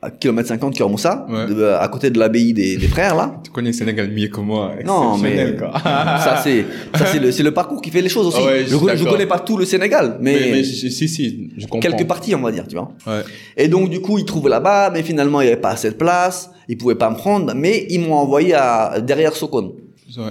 à 0.00 0.10
kilomètre 0.10 0.48
50 0.48 0.74
Cœur 0.74 0.88
Moussa, 0.88 1.26
Ouais. 1.28 1.46
de- 1.52 1.64
à 1.64 1.88
côté 1.88 2.10
de 2.10 2.18
l'abbaye 2.18 2.52
des, 2.52 2.76
des 2.76 2.88
frères 2.88 3.14
là. 3.16 3.26
Tu 3.44 3.50
connais 3.50 3.70
le 3.70 3.72
Sénégal 3.72 4.10
mieux 4.10 4.28
que 4.28 4.40
moi. 4.40 4.72
Non, 4.84 5.16
mais 5.18 5.54
quoi. 5.58 5.72
ça 5.82 6.40
c'est 6.44 6.64
ça 6.98 7.06
c'est 7.06 7.20
le 7.20 7.30
c'est 7.30 7.42
le 7.44 7.52
parcours 7.54 7.80
qui 7.82 7.90
fait 7.90 8.02
les 8.02 8.08
choses 8.08 8.26
aussi. 8.28 8.38
Ah 8.40 8.46
ouais, 8.46 8.64
je 8.64 8.70
je, 8.70 8.76
connais, 8.76 8.92
je 8.96 8.98
d'accord. 9.04 9.12
connais 9.14 9.26
pas 9.26 9.38
tout 9.38 9.56
le 9.56 9.64
Sénégal, 9.64 10.18
mais, 10.20 10.34
mais, 10.40 10.50
mais 10.52 10.64
si, 10.64 10.90
si, 10.90 11.08
si, 11.08 11.50
je 11.56 11.66
comprends. 11.66 11.78
quelques 11.80 12.06
parties 12.06 12.34
on 12.34 12.42
va 12.42 12.50
dire, 12.52 12.66
tu 12.68 12.74
vois. 12.76 12.90
Ouais. 13.06 13.22
Et 13.56 13.68
donc 13.68 13.90
du 13.90 14.00
coup 14.00 14.18
ils 14.18 14.24
trouvent 14.24 14.48
là-bas, 14.48 14.90
mais 14.92 15.02
finalement 15.04 15.40
il 15.40 15.44
y 15.44 15.52
avait 15.52 15.60
pas 15.68 15.70
assez 15.70 15.90
de 15.90 15.94
place, 15.94 16.50
ils 16.68 16.76
pouvaient 16.76 16.96
pas 17.04 17.10
me 17.10 17.16
prendre, 17.16 17.52
mais 17.54 17.86
ils 17.90 18.00
m'ont 18.00 18.14
envoyé 18.14 18.54
à 18.54 19.00
derrière 19.00 19.34
Sokone, 19.36 19.70
Ouais. 20.18 20.24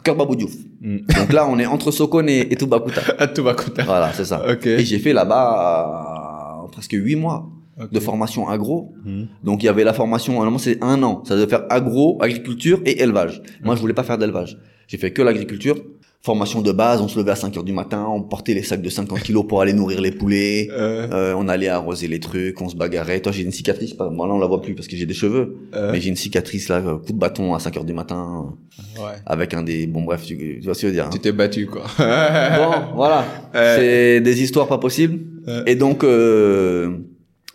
Cœur 0.00 0.16
Babou 0.16 0.36
Diouf. 0.36 0.54
Mm. 0.80 0.98
Donc 1.16 1.32
là 1.32 1.46
on 1.48 1.58
est 1.58 1.66
entre 1.66 1.90
Sokone 1.90 2.28
et, 2.28 2.52
et 2.52 2.56
Toubacouta. 2.56 3.02
À 3.18 3.26
Toubacouta. 3.26 3.84
Voilà, 3.84 4.12
c'est 4.12 4.24
ça. 4.24 4.42
Et 4.64 4.84
j'ai 4.84 4.98
fait 4.98 5.12
là-bas 5.12 6.64
euh, 6.64 6.68
presque 6.68 6.92
huit 6.92 7.16
mois 7.16 7.48
de 7.90 8.00
formation 8.00 8.48
agro. 8.48 8.94
Mm. 9.04 9.24
Donc 9.44 9.62
il 9.62 9.66
y 9.66 9.68
avait 9.68 9.84
la 9.84 9.92
formation, 9.92 10.34
normalement 10.34 10.58
c'est 10.58 10.82
un 10.82 11.02
an. 11.02 11.22
Ça 11.24 11.36
devait 11.36 11.48
faire 11.48 11.64
agro, 11.68 12.18
agriculture 12.20 12.80
et 12.84 13.02
élevage. 13.02 13.42
Moi 13.62 13.74
je 13.74 13.80
voulais 13.80 13.94
pas 13.94 14.04
faire 14.04 14.18
d'élevage. 14.18 14.58
J'ai 14.88 14.98
fait 14.98 15.12
que 15.12 15.22
l'agriculture. 15.22 15.76
Formation 16.24 16.62
de 16.62 16.70
base, 16.70 17.00
on 17.00 17.08
se 17.08 17.18
levait 17.18 17.32
à 17.32 17.34
5 17.34 17.56
heures 17.56 17.64
du 17.64 17.72
matin, 17.72 18.06
on 18.08 18.22
portait 18.22 18.54
les 18.54 18.62
sacs 18.62 18.80
de 18.80 18.88
50 18.88 19.20
kilos 19.24 19.44
pour 19.48 19.60
aller 19.60 19.72
nourrir 19.72 20.00
les 20.00 20.12
poulets. 20.12 20.68
Euh, 20.82 21.08
Euh, 21.12 21.34
on 21.36 21.48
allait 21.48 21.66
arroser 21.68 22.06
les 22.06 22.20
trucs, 22.20 22.60
on 22.60 22.68
se 22.68 22.76
bagarrait. 22.76 23.18
Toi 23.20 23.32
j'ai 23.32 23.42
une 23.42 23.50
cicatrice, 23.50 23.92
pas- 23.94 24.08
bon 24.08 24.26
là 24.26 24.34
on 24.34 24.38
la 24.38 24.46
voit 24.46 24.62
plus 24.62 24.74
parce 24.76 24.86
que 24.86 24.96
j'ai 24.96 25.04
des 25.06 25.14
cheveux. 25.14 25.56
euh, 25.74 25.90
Mais 25.90 26.00
j'ai 26.00 26.10
une 26.10 26.16
cicatrice 26.16 26.68
là, 26.68 26.76
euh, 26.76 26.96
coup 26.98 27.12
de 27.12 27.18
bâton 27.18 27.54
à 27.54 27.58
5 27.58 27.76
heures 27.76 27.84
du 27.84 27.92
matin, 27.92 28.54
ouais. 28.98 29.16
avec 29.26 29.52
un 29.54 29.62
des... 29.64 29.88
Bon 29.88 30.02
bref, 30.02 30.22
tu, 30.24 30.36
tu 30.36 30.60
vois 30.64 30.74
ce 30.74 30.82
que 30.82 30.86
je 30.86 30.92
veux 30.92 30.92
dire. 30.92 31.06
hein. 31.06 31.10
Tu 31.12 31.18
t'es 31.18 31.32
battu, 31.32 31.66
quoi. 31.66 31.82
Bon, 31.98 32.72
voilà. 32.94 33.24
C'est 33.52 34.20
des 34.20 34.42
histoires 34.42 34.68
pas 34.68 34.78
possibles. 34.78 35.18
Et 35.66 35.74
donc, 35.74 36.04
euh, 36.04 36.98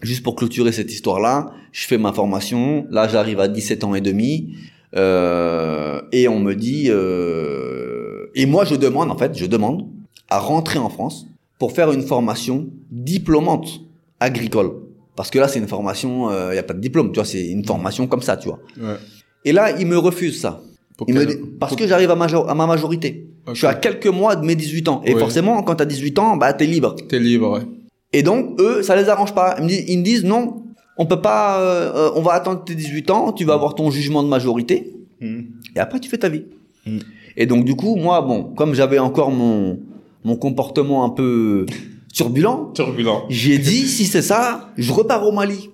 juste 0.01 0.23
pour 0.23 0.35
clôturer 0.35 0.73
cette 0.73 0.91
histoire-là, 0.91 1.51
je 1.71 1.87
fais 1.87 1.97
ma 1.97 2.11
formation. 2.11 2.85
Là, 2.91 3.07
j'arrive 3.07 3.39
à 3.39 3.47
17 3.47 3.85
ans 3.85 3.95
et 3.95 4.01
demi. 4.01 4.55
Euh, 4.95 6.01
et 6.11 6.27
on 6.27 6.39
me 6.39 6.53
dit... 6.53 6.89
Euh, 8.37 8.41
et 8.41 8.45
moi, 8.45 8.65
je 8.65 8.75
demande, 8.75 9.11
en 9.11 9.17
fait, 9.17 9.37
je 9.37 9.45
demande 9.45 9.87
à 10.29 10.39
rentrer 10.39 10.79
en 10.79 10.89
France 10.89 11.25
pour 11.59 11.71
faire 11.71 11.91
une 11.91 12.01
formation 12.03 12.67
diplômante 12.91 13.81
agricole. 14.19 14.71
Parce 15.15 15.29
que 15.31 15.39
là, 15.39 15.47
c'est 15.47 15.59
une 15.59 15.67
formation... 15.67 16.29
Il 16.49 16.53
n'y 16.53 16.57
a 16.59 16.63
pas 16.63 16.73
de 16.73 16.79
diplôme, 16.79 17.11
tu 17.11 17.15
vois. 17.15 17.25
C'est 17.25 17.47
une 17.47 17.65
formation 17.65 18.05
comme 18.07 18.21
ça, 18.21 18.37
tu 18.37 18.47
vois. 18.49 18.59
Ouais. 18.79 18.95
Et 19.45 19.51
là, 19.51 19.77
il 19.79 19.87
me 19.87 19.97
refuse 19.97 20.39
ça. 20.39 20.61
Il 21.07 21.13
me 21.15 21.25
quelle- 21.25 21.35
dit, 21.37 21.43
parce 21.59 21.75
que 21.75 21.87
j'arrive 21.87 22.11
à, 22.11 22.15
major- 22.15 22.49
à 22.49 22.55
ma 22.55 22.67
majorité. 22.67 23.27
Je 23.47 23.53
suis 23.53 23.67
à 23.67 23.73
quelques 23.75 24.07
mois 24.07 24.35
de 24.35 24.45
mes 24.45 24.55
18 24.55 24.87
ans. 24.89 25.01
Et 25.05 25.13
Ouais. 25.13 25.19
forcément, 25.19 25.63
quand 25.63 25.75
tu 25.75 25.83
as 25.83 25.85
18 25.85 26.19
ans, 26.19 26.37
bah, 26.37 26.53
tu 26.53 26.63
es 26.63 26.67
libre. 26.67 26.95
T'es 27.07 27.19
libre, 27.19 27.51
ouais. 27.57 27.61
Et 28.13 28.23
donc, 28.23 28.59
eux, 28.59 28.83
ça 28.83 28.95
les 28.95 29.07
arrange 29.09 29.33
pas. 29.33 29.55
Ils 29.59 29.63
me 29.63 29.69
disent, 29.69 29.85
ils 29.87 29.99
me 29.99 30.03
disent 30.03 30.23
non, 30.23 30.63
on 30.97 31.05
peut 31.05 31.21
pas, 31.21 31.59
euh, 31.61 31.93
euh, 31.95 32.11
on 32.15 32.21
va 32.21 32.33
attendre 32.33 32.63
tes 32.63 32.73
18 32.75 33.09
ans, 33.11 33.31
tu 33.31 33.45
vas 33.45 33.53
avoir 33.53 33.75
ton 33.75 33.89
jugement 33.91 34.21
de 34.23 34.27
majorité, 34.27 34.93
Mm. 35.21 35.41
et 35.75 35.79
après, 35.79 35.99
tu 35.99 36.09
fais 36.09 36.17
ta 36.17 36.29
vie. 36.29 36.43
Mm. 36.85 36.97
Et 37.37 37.45
donc, 37.45 37.63
du 37.65 37.75
coup, 37.75 37.95
moi, 37.95 38.21
bon, 38.21 38.43
comme 38.43 38.73
j'avais 38.73 38.99
encore 38.99 39.31
mon, 39.31 39.79
mon 40.25 40.35
comportement 40.35 41.05
un 41.05 41.09
peu 41.09 41.65
turbulent, 42.13 42.71
Turbulent. 42.73 43.23
j'ai 43.29 43.57
dit, 43.59 43.87
si 43.87 44.05
c'est 44.05 44.21
ça, 44.23 44.69
je 44.77 44.91
repars 44.91 45.25
au 45.25 45.31
Mali. 45.31 45.69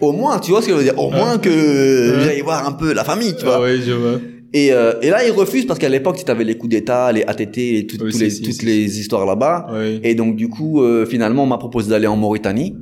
Au 0.00 0.12
moins, 0.12 0.38
tu 0.38 0.50
vois 0.52 0.62
ce 0.62 0.66
que 0.66 0.72
je 0.72 0.78
veux 0.78 0.84
dire 0.84 0.98
Au 0.98 1.10
moins 1.10 1.38
que 1.38 2.20
j'aille 2.24 2.40
voir 2.42 2.66
un 2.66 2.72
peu 2.72 2.92
la 2.92 3.04
famille, 3.04 3.34
tu 3.36 3.44
vois. 3.44 3.56
Ah 3.56 3.62
ouais, 3.62 3.78
je 3.84 3.92
vois. 3.92 4.18
Et, 4.54 4.70
euh, 4.70 4.92
et 5.00 5.08
là, 5.08 5.26
ils 5.26 5.30
refusent 5.32 5.64
parce 5.66 5.78
qu'à 5.78 5.88
l'époque, 5.88 6.22
tu 6.22 6.30
avais 6.30 6.44
les 6.44 6.56
coups 6.58 6.70
d'État, 6.70 7.10
les 7.10 7.22
ATT, 7.22 7.56
et 7.78 7.86
tout- 7.86 7.96
Oui, 8.02 8.12
tous 8.12 8.18
les, 8.18 8.28
si, 8.30 8.42
toutes 8.42 8.52
si. 8.52 8.66
les 8.66 9.00
histoires 9.00 9.24
là-bas. 9.24 9.68
Ouais. 9.72 9.98
Et 10.04 10.14
donc, 10.14 10.36
du 10.36 10.48
coup, 10.48 10.82
euh, 10.82 11.06
finalement, 11.06 11.44
on 11.44 11.46
m'a 11.46 11.56
proposé 11.56 11.88
d'aller 11.88 12.06
en 12.06 12.16
Mauritanie. 12.16 12.76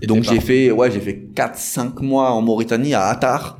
Et 0.00 0.06
donc, 0.06 0.22
j'ai 0.22 0.38
fait, 0.40 0.70
ouais, 0.70 0.90
j'ai 0.92 1.00
fait 1.00 1.28
4-5 1.34 2.00
mois 2.02 2.30
en 2.30 2.40
Mauritanie, 2.40 2.94
à 2.94 3.06
Attar. 3.06 3.57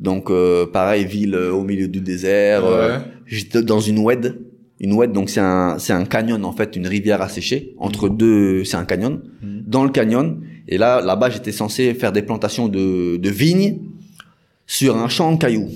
Donc, 0.00 0.30
euh, 0.30 0.66
pareil, 0.66 1.04
ville 1.04 1.34
euh, 1.34 1.52
au 1.52 1.62
milieu 1.64 1.88
du 1.88 2.00
désert. 2.00 2.64
euh, 2.64 2.98
Ouais. 2.98 3.04
J'étais 3.26 3.62
dans 3.62 3.80
une 3.80 3.98
oued. 3.98 4.40
Une 4.80 4.92
oued, 4.92 5.10
donc 5.12 5.28
c'est 5.28 5.40
un, 5.40 5.76
c'est 5.78 5.92
un 5.92 6.04
canyon, 6.04 6.44
en 6.44 6.52
fait, 6.52 6.76
une 6.76 6.86
rivière 6.86 7.20
asséchée. 7.20 7.74
Entre 7.78 8.08
deux, 8.08 8.64
c'est 8.64 8.76
un 8.76 8.84
canyon. 8.84 9.20
Mhm. 9.42 9.62
Dans 9.66 9.82
le 9.84 9.90
canyon. 9.90 10.40
Et 10.68 10.78
là, 10.78 11.00
là-bas, 11.00 11.30
j'étais 11.30 11.50
censé 11.52 11.94
faire 11.94 12.12
des 12.12 12.22
plantations 12.22 12.68
de, 12.68 13.16
de 13.16 13.30
vignes 13.30 13.78
sur 14.66 14.96
un 14.96 15.08
champ 15.08 15.32
de 15.32 15.38
cailloux. 15.38 15.68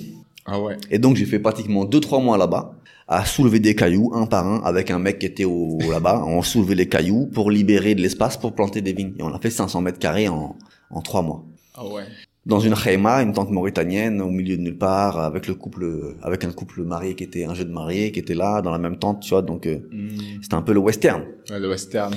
Ah 0.45 0.59
ouais. 0.61 0.77
Et 0.91 0.99
donc 0.99 1.15
j'ai 1.15 1.25
fait 1.25 1.39
pratiquement 1.39 1.85
2-3 1.85 2.21
mois 2.23 2.37
là-bas 2.37 2.75
à 3.07 3.25
soulever 3.25 3.59
des 3.59 3.75
cailloux 3.75 4.11
un 4.13 4.25
par 4.25 4.45
un 4.45 4.61
avec 4.63 4.91
un 4.91 4.99
mec 4.99 5.19
qui 5.19 5.25
était 5.25 5.45
au, 5.45 5.77
là-bas. 5.89 6.23
On 6.27 6.41
soulevait 6.43 6.75
les 6.75 6.87
cailloux 6.87 7.25
pour 7.33 7.49
libérer 7.49 7.95
de 7.95 8.01
l'espace 8.01 8.37
pour 8.37 8.53
planter 8.53 8.81
des 8.81 8.93
vignes. 8.93 9.13
Et 9.19 9.23
on 9.23 9.33
a 9.33 9.39
fait 9.39 9.49
500 9.49 9.81
mètres 9.81 9.99
carrés 9.99 10.27
en, 10.29 10.55
en 10.89 11.01
3 11.01 11.21
mois. 11.23 11.43
Ah 11.75 11.85
ouais. 11.87 12.03
Dans 12.45 12.59
une 12.59 12.73
khayma, 12.75 13.21
une 13.23 13.31
tente 13.31 13.51
mauritanienne 13.51 14.21
au 14.21 14.29
milieu 14.29 14.57
de 14.57 14.61
nulle 14.61 14.77
part 14.77 15.17
avec 15.17 15.47
le 15.47 15.53
couple, 15.55 16.15
avec 16.21 16.43
un 16.43 16.51
couple 16.51 16.83
marié 16.83 17.15
qui 17.15 17.23
était 17.23 17.45
un 17.45 17.53
jeune 17.53 17.71
marié 17.71 18.11
qui 18.11 18.19
était 18.19 18.33
là 18.35 18.61
dans 18.61 18.71
la 18.71 18.77
même 18.79 18.97
tente, 18.97 19.21
tu 19.21 19.29
vois. 19.29 19.41
Donc 19.41 19.65
euh, 19.65 19.77
Mm. 19.91 20.09
c'était 20.41 20.55
un 20.55 20.61
peu 20.61 20.73
le 20.73 20.79
western. 20.81 21.23
Ouais, 21.49 21.59
le 21.59 21.69
western. 21.69 22.13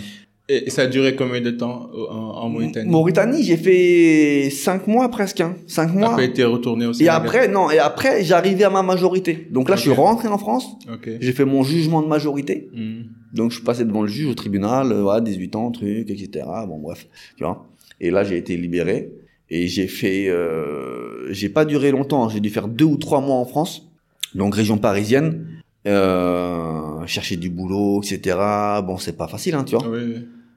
Et, 0.48 0.66
et 0.66 0.70
ça 0.70 0.82
a 0.82 0.86
duré 0.86 1.14
combien 1.16 1.40
de 1.40 1.50
temps 1.50 1.90
euh, 1.94 2.06
en, 2.10 2.42
en 2.44 2.48
Mauritanie? 2.48 2.90
Mauritanie, 2.90 3.42
j'ai 3.44 3.56
fait 3.56 4.48
5 4.50 4.86
mois 4.88 5.08
presque, 5.10 5.40
hein. 5.40 5.54
5 5.66 5.92
mois. 5.94 6.10
Après, 6.10 6.32
t'es 6.32 6.44
retourné 6.44 6.86
au 6.86 6.92
Et 6.92 7.08
après, 7.08 7.48
non, 7.48 7.68
et 7.70 7.78
après, 7.78 8.22
j'arrivais 8.24 8.62
à 8.64 8.70
ma 8.70 8.82
majorité. 8.82 9.48
Donc 9.50 9.68
là, 9.68 9.74
je 9.76 9.82
suis 9.82 9.90
rentré 9.90 10.28
en 10.28 10.38
France, 10.38 10.66
Ok. 10.92 11.08
j'ai 11.20 11.32
fait 11.32 11.44
mon 11.44 11.62
jugement 11.64 12.00
de 12.02 12.06
majorité. 12.08 12.68
Mm. 12.74 13.02
Donc 13.34 13.50
je 13.50 13.56
suis 13.56 13.64
passé 13.64 13.84
devant 13.84 14.02
le 14.02 14.08
juge 14.08 14.26
au 14.28 14.34
tribunal, 14.34 14.90
euh, 14.92 15.02
voilà, 15.02 15.20
18 15.20 15.56
ans, 15.56 15.70
truc, 15.70 16.10
etc. 16.10 16.46
Bon 16.68 16.78
bref, 16.78 17.06
tu 17.36 17.42
vois. 17.44 17.66
Et 18.00 18.10
là 18.10 18.22
j'ai 18.24 18.36
été 18.38 18.56
libéré 18.56 19.10
et 19.50 19.68
j'ai 19.68 19.86
fait, 19.88 20.28
euh, 20.28 21.32
j'ai 21.32 21.48
pas 21.48 21.64
duré 21.64 21.90
longtemps, 21.90 22.28
j'ai 22.28 22.40
dû 22.40 22.50
faire 22.50 22.68
deux 22.68 22.84
ou 22.84 22.96
trois 22.96 23.20
mois 23.20 23.36
en 23.36 23.44
France, 23.44 23.88
donc 24.34 24.54
région 24.54 24.76
parisienne, 24.78 25.46
euh, 25.86 27.06
chercher 27.06 27.36
du 27.36 27.48
boulot, 27.50 28.00
etc. 28.02 28.36
Bon 28.86 28.96
c'est 28.98 29.16
pas 29.16 29.28
facile, 29.28 29.54
hein, 29.54 29.64
tu 29.64 29.76
vois. 29.76 29.86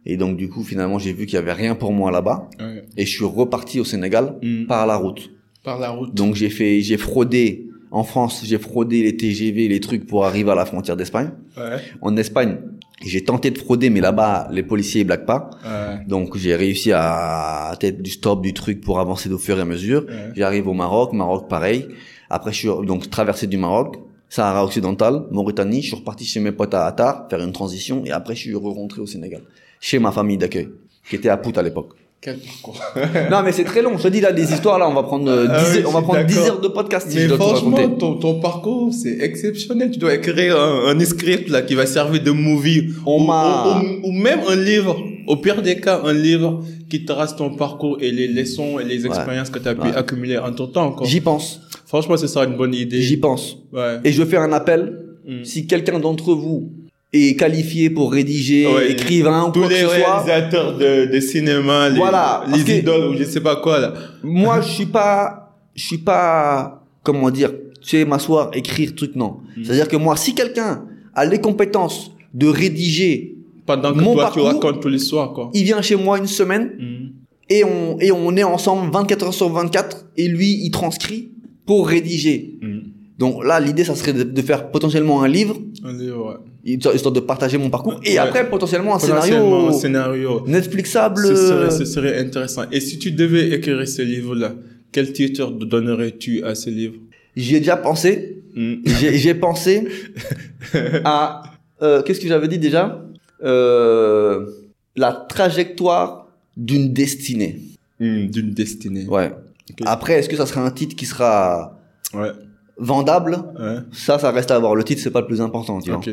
Et 0.06 0.18
donc 0.18 0.38
du 0.38 0.50
coup 0.50 0.64
finalement 0.64 0.98
j'ai 0.98 1.14
vu 1.14 1.26
qu'il 1.26 1.36
y 1.36 1.38
avait 1.38 1.54
rien 1.54 1.76
pour 1.76 1.92
moi 1.92 2.10
là-bas 2.12 2.50
et 2.98 3.06
je 3.06 3.12
suis 3.16 3.26
reparti 3.26 3.80
au 3.80 3.84
Sénégal 3.86 4.36
Mm. 4.42 4.66
par 4.66 4.88
la 4.88 4.96
route. 4.96 5.30
Par 5.64 5.78
la 5.80 5.90
route. 5.90 6.14
Donc 6.16 6.36
j'ai 6.36 6.50
fait, 6.50 6.82
j'ai 6.82 6.98
fraudé 6.98 7.68
en 7.92 8.04
France, 8.04 8.44
j'ai 8.46 8.58
fraudé 8.58 9.04
les 9.04 9.18
TGV, 9.18 9.68
les 9.68 9.80
trucs 9.80 10.06
pour 10.06 10.26
arriver 10.26 10.52
à 10.52 10.56
la 10.56 10.66
frontière 10.66 10.96
d'Espagne. 10.96 11.32
Ouais. 11.58 11.78
En 12.02 12.16
Espagne, 12.18 12.58
j'ai 13.04 13.24
tenté 13.24 13.50
de 13.52 13.58
frauder, 13.58 13.90
mais 13.90 14.02
là-bas, 14.02 14.48
les 14.52 14.64
policiers 14.64 15.02
ils 15.02 15.06
blaguent 15.06 15.26
pas. 15.26 15.50
Ouais. 15.64 16.06
Donc 16.08 16.38
j'ai 16.38 16.56
réussi 16.56 16.92
à 16.94 17.76
être 17.82 18.02
du 18.02 18.12
stop 18.12 18.42
du 18.42 18.54
truc 18.54 18.82
pour 18.82 19.00
avancer 19.00 19.32
au 19.32 19.38
fur 19.38 19.58
et 19.58 19.62
à 19.62 19.66
mesure. 19.66 20.06
Ouais. 20.08 20.32
J'arrive 20.36 20.68
au 20.68 20.74
Maroc, 20.74 21.14
Maroc 21.14 21.50
pareil. 21.50 21.88
Après 22.30 22.52
je 22.52 22.58
suis 22.60 22.86
donc 22.86 23.10
traversé 23.10 23.48
du 23.48 23.58
Maroc, 23.58 23.98
Sahara 24.30 24.64
occidental, 24.64 25.24
Mauritanie. 25.32 25.82
Je 25.82 25.88
suis 25.88 25.96
reparti 25.96 26.26
chez 26.26 26.40
mes 26.40 26.52
potes 26.52 26.74
à 26.76 26.86
Attar, 26.86 27.28
faire 27.30 27.42
une 27.42 27.54
transition, 27.54 28.04
et 28.06 28.12
après 28.12 28.36
je 28.36 28.42
suis 28.42 28.56
rentré 28.56 29.02
au 29.02 29.08
Sénégal, 29.08 29.42
chez 29.80 29.98
ma 29.98 30.12
famille 30.12 30.38
d'accueil, 30.38 30.70
qui 31.10 31.16
était 31.16 31.30
à 31.30 31.38
Pout 31.38 31.58
à 31.58 31.64
l'époque. 31.64 31.94
Quel 32.22 32.38
parcours. 32.38 32.78
non 33.32 33.44
mais 33.44 33.54
c'est 33.54 33.64
très 33.64 33.82
long. 33.82 33.98
Je 33.98 34.04
te 34.04 34.08
dis 34.10 34.20
là 34.20 34.34
des 34.34 34.52
histoires 34.52 34.78
là, 34.78 34.90
on 34.90 34.94
va 34.94 35.04
prendre 35.04 35.30
euh, 35.32 35.48
Ah 35.50 35.64
10 35.64 35.78
oui, 35.78 35.84
on 35.88 35.92
va 35.92 36.02
prendre 36.02 36.24
10 36.26 36.36
d'accord. 36.36 36.50
heures 36.50 36.62
de 36.62 36.68
podcast 36.68 37.10
si 37.10 37.16
Mais 37.16 37.24
je 37.24 37.28
dois 37.30 37.38
tout 37.38 37.44
franchement, 37.44 37.90
ton, 37.98 38.16
ton 38.16 38.40
parcours, 38.42 38.94
c'est 38.94 39.20
exceptionnel. 39.22 39.90
Tu 39.92 40.00
dois 40.00 40.14
écrire 40.16 40.60
un, 40.60 40.88
un 40.96 41.00
script 41.06 41.48
là 41.50 41.62
qui 41.62 41.76
va 41.76 41.86
servir 41.86 42.22
de 42.22 42.32
movie. 42.32 42.90
On 43.06 43.22
ou, 43.24 43.32
ou- 43.32 43.80
ou- 44.06 44.08
ou 44.10 44.12
même 44.12 44.42
un 44.50 44.56
livre. 44.58 44.98
Au 45.28 45.38
pire 45.38 45.62
des 45.62 45.80
cas, 45.80 46.02
un 46.04 46.12
livre 46.14 46.62
qui 46.90 47.06
trace 47.06 47.36
ton 47.36 47.52
parcours 47.56 47.98
et 48.02 48.12
les 48.12 48.28
leçons 48.28 48.80
et 48.80 48.84
les 48.84 49.06
expériences 49.06 49.50
que 49.52 49.60
tu 49.60 49.68
as 49.70 49.76
pu 49.76 49.82
Ouais. 49.88 49.96
accumuler 49.96 50.38
en 50.40 50.52
ton 50.52 50.68
temps. 50.68 50.96
J'y 51.04 51.22
pense, 51.22 51.62
Franchement, 51.86 52.18
ce 52.18 52.28
sera 52.28 52.46
une 52.46 52.58
bonne 52.58 52.74
idée. 52.74 53.02
j'y 53.02 53.18
pense. 53.18 53.58
Ouais. 53.72 53.98
Et 54.04 54.12
je 54.12 54.24
fais 54.26 54.38
un 54.38 54.52
appel 54.52 55.06
Mm. 55.28 55.44
si 55.44 55.68
quelqu'un 55.68 56.00
d'entre 56.00 56.34
vous 56.34 56.72
est 57.12 57.36
qualifié 57.36 57.90
pour 57.90 58.12
rédiger, 58.12 58.68
Ouais. 58.68 58.92
écrivain 58.92 59.46
ou 59.48 59.52
Tous 59.52 59.60
quoi 59.62 59.70
que 59.70 59.74
les 59.74 59.80
ce 59.82 59.86
soit, 59.88 60.20
réalisateurs 60.24 60.78
de, 60.78 61.12
de 61.12 61.20
cinéma, 61.20 61.90
les, 61.90 61.98
Voilà, 61.98 62.44
les 62.54 62.78
idoles 62.80 63.10
ou 63.10 63.18
je 63.18 63.24
sais 63.24 63.42
pas 63.42 63.56
quoi 63.58 63.80
là. 63.80 63.94
moi 64.24 64.62
je 64.62 64.70
suis 64.70 64.86
pas, 64.86 65.56
je 65.76 65.84
suis 65.84 65.98
pas, 65.98 66.86
comment 67.04 67.32
dire, 67.32 67.52
tu 67.82 67.90
sais, 67.90 68.06
m'asseoir, 68.06 68.52
écrire, 68.54 68.94
truc, 68.96 69.16
non. 69.16 69.38
Mm. 69.58 69.64
C'est-à-dire 69.64 69.88
que 69.88 69.96
moi, 69.98 70.16
si 70.18 70.36
quelqu'un 70.36 70.86
a 71.16 71.26
les 71.26 71.40
compétences 71.40 72.12
de 72.34 72.48
rédiger, 72.48 73.36
Pendant 73.66 73.94
que 73.94 74.00
Mon 74.02 74.14
toi 74.14 74.24
parcours- 74.26 74.50
tu 74.50 74.56
racontes 74.56 74.82
tous 74.82 74.90
les 74.90 74.98
soirs 75.00 75.32
quoi. 75.34 75.52
il 75.54 75.64
vient 75.64 75.82
chez 75.82 75.96
moi 75.96 76.18
une 76.18 76.26
semaine 76.28 76.72
Mm. 76.80 77.08
et 77.50 77.64
on, 77.64 78.00
et 78.00 78.12
on 78.12 78.36
est 78.36 78.44
ensemble 78.44 78.92
24 78.92 79.26
heures 79.26 79.34
sur 79.34 79.50
24 79.50 80.06
et 80.18 80.28
lui, 80.28 80.60
il 80.64 80.72
transcrit 80.72 81.32
pour 81.66 81.88
rédiger. 81.88 82.58
Mm. 82.62 82.80
Donc 83.20 83.44
là, 83.44 83.60
l'idée, 83.60 83.84
ça 83.84 83.96
serait 83.96 84.14
de, 84.14 84.24
de 84.24 84.42
faire 84.42 84.70
potentiellement 84.72 85.22
un 85.24 85.28
livre, 85.28 85.58
Un 85.84 85.94
livre, 85.94 86.28
ouais. 86.30 86.36
Histoire 86.66 87.14
de 87.14 87.20
partager 87.20 87.58
mon 87.58 87.70
parcours, 87.70 88.00
et 88.04 88.12
Ouais. 88.12 88.18
après 88.18 88.50
potentiellement 88.50 88.96
un 88.96 89.00
scénario 89.00 89.72
scénario. 89.72 90.44
Netflixable. 90.48 91.26
Ce 91.26 91.36
serait, 91.36 91.72
ce 91.72 91.86
serait 91.86 92.20
intéressant. 92.20 92.64
Et 92.72 92.80
si 92.80 93.00
tu 93.00 93.12
devais 93.12 93.50
écrire 93.52 93.88
ce 93.88 94.02
livre-là, 94.02 94.54
quel 94.92 95.12
titre 95.14 95.52
donnerais-tu 95.52 96.44
à 96.44 96.56
ce 96.56 96.70
livre? 96.70 96.96
J'y 97.36 97.56
ai 97.56 97.60
déjà 97.60 97.78
pensé. 97.78 98.44
Mm. 98.56 98.76
J'ai 98.86 99.36
pensé 99.36 99.88
à 101.06 101.44
euh, 101.82 102.02
qu'est-ce 102.02 102.20
que 102.20 102.28
j'avais 102.28 102.48
dit 102.48 102.58
déjà? 102.60 103.06
Euh, 103.44 104.46
La 104.96 105.14
trajectoire 105.14 106.28
d'une 106.58 106.92
destinée. 106.92 107.62
Hmm, 108.02 108.26
D'une 108.28 108.52
destinée. 108.52 109.06
Ouais. 109.08 109.32
Après, 109.86 110.14
est-ce 110.20 110.28
que 110.30 110.36
ça 110.36 110.46
sera 110.46 110.66
un 110.66 110.72
titre 110.72 110.96
qui 110.96 111.06
sera 111.06 111.78
Ouais. 112.14 112.32
Vendable 112.80 113.38
Ouais. 113.60 113.78
Ça, 113.92 114.18
ça 114.20 114.32
reste 114.32 114.52
à 114.52 114.60
voir. 114.60 114.76
Le 114.76 114.84
titre, 114.84 115.02
c'est 115.02 115.12
pas 115.12 115.22
le 115.22 115.28
plus 115.28 115.42
important, 115.42 115.80
tu 115.82 115.90
vois. 115.92 116.00
Ok. 116.00 116.10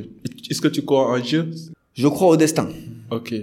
Est-ce 0.50 0.61
que 0.61 0.68
tu 0.68 0.83
crois 0.83 1.11
en 1.12 1.18
Dieu? 1.18 1.50
Je 1.94 2.09
crois 2.09 2.29
au 2.29 2.37
destin. 2.37 2.68
Ok. 3.11 3.35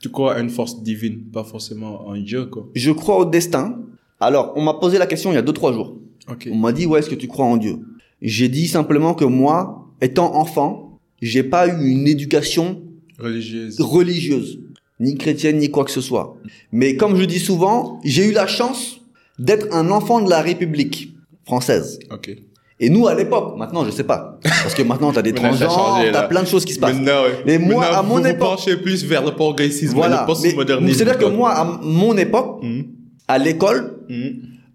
Tu 0.00 0.08
crois 0.08 0.34
à 0.34 0.40
une 0.40 0.48
force 0.50 0.82
divine, 0.82 1.20
pas 1.32 1.44
forcément 1.44 2.06
en 2.08 2.16
Dieu, 2.16 2.46
quoi. 2.46 2.66
Je 2.74 2.90
crois 2.90 3.18
au 3.18 3.24
destin. 3.26 3.78
Alors, 4.18 4.52
on 4.56 4.62
m'a 4.62 4.74
posé 4.74 4.98
la 4.98 5.06
question 5.06 5.30
il 5.30 5.34
y 5.34 5.38
a 5.38 5.42
deux 5.42 5.52
trois 5.52 5.72
jours. 5.72 5.96
Ok. 6.30 6.48
On 6.50 6.56
m'a 6.56 6.72
dit, 6.72 6.86
ouais, 6.86 7.00
est-ce 7.00 7.10
que 7.10 7.14
tu 7.14 7.28
crois 7.28 7.44
en 7.44 7.56
Dieu? 7.56 7.78
J'ai 8.22 8.48
dit 8.48 8.66
simplement 8.66 9.14
que 9.14 9.24
moi, 9.24 9.86
étant 10.00 10.34
enfant, 10.36 10.98
j'ai 11.20 11.42
pas 11.42 11.68
eu 11.68 11.90
une 11.90 12.06
éducation 12.08 12.82
Religieuse. 13.18 13.78
religieuse, 13.80 14.60
ni 14.98 15.16
chrétienne, 15.16 15.58
ni 15.58 15.70
quoi 15.70 15.84
que 15.84 15.90
ce 15.90 16.00
soit. 16.00 16.36
Mais 16.72 16.96
comme 16.96 17.16
je 17.16 17.24
dis 17.24 17.38
souvent, 17.38 18.00
j'ai 18.04 18.26
eu 18.26 18.32
la 18.32 18.46
chance 18.46 19.00
d'être 19.38 19.74
un 19.74 19.90
enfant 19.90 20.20
de 20.22 20.30
la 20.30 20.40
République 20.40 21.14
française. 21.44 21.98
Ok. 22.10 22.36
Et 22.82 22.88
nous, 22.88 23.06
à 23.06 23.14
l'époque, 23.14 23.58
maintenant, 23.58 23.84
je 23.84 23.90
sais 23.90 24.04
pas. 24.04 24.38
Parce 24.42 24.74
que 24.74 24.82
maintenant, 24.82 25.12
t'as 25.12 25.20
des 25.22 25.34
transgenres, 25.34 26.00
t'as 26.12 26.22
plein 26.22 26.42
de 26.42 26.48
choses 26.48 26.64
qui 26.64 26.72
se 26.72 26.80
passent. 26.80 26.94
Maintenant, 26.96 27.24
ouais. 27.24 27.42
Mais 27.46 27.58
moi, 27.58 27.84
Maintenant, 27.84 27.98
à 27.98 28.02
mon 28.02 28.16
vous 28.16 28.22
vous 28.22 28.26
époque- 28.28 28.48
penchez 28.56 28.76
plus 28.78 29.04
vers 29.04 29.22
le 29.24 29.32
progressisme, 29.32 29.94
Voilà. 29.94 30.22
le 30.22 30.26
postmodernisme. 30.26 30.94
C'est-à-dire 30.96 31.18
que 31.18 31.26
moi, 31.26 31.50
à 31.52 31.64
mon 31.82 32.16
époque, 32.16 32.62
Hmm. 32.62 32.80
à 33.28 33.36
l'école, 33.38 33.98
Hmm. 34.08 34.28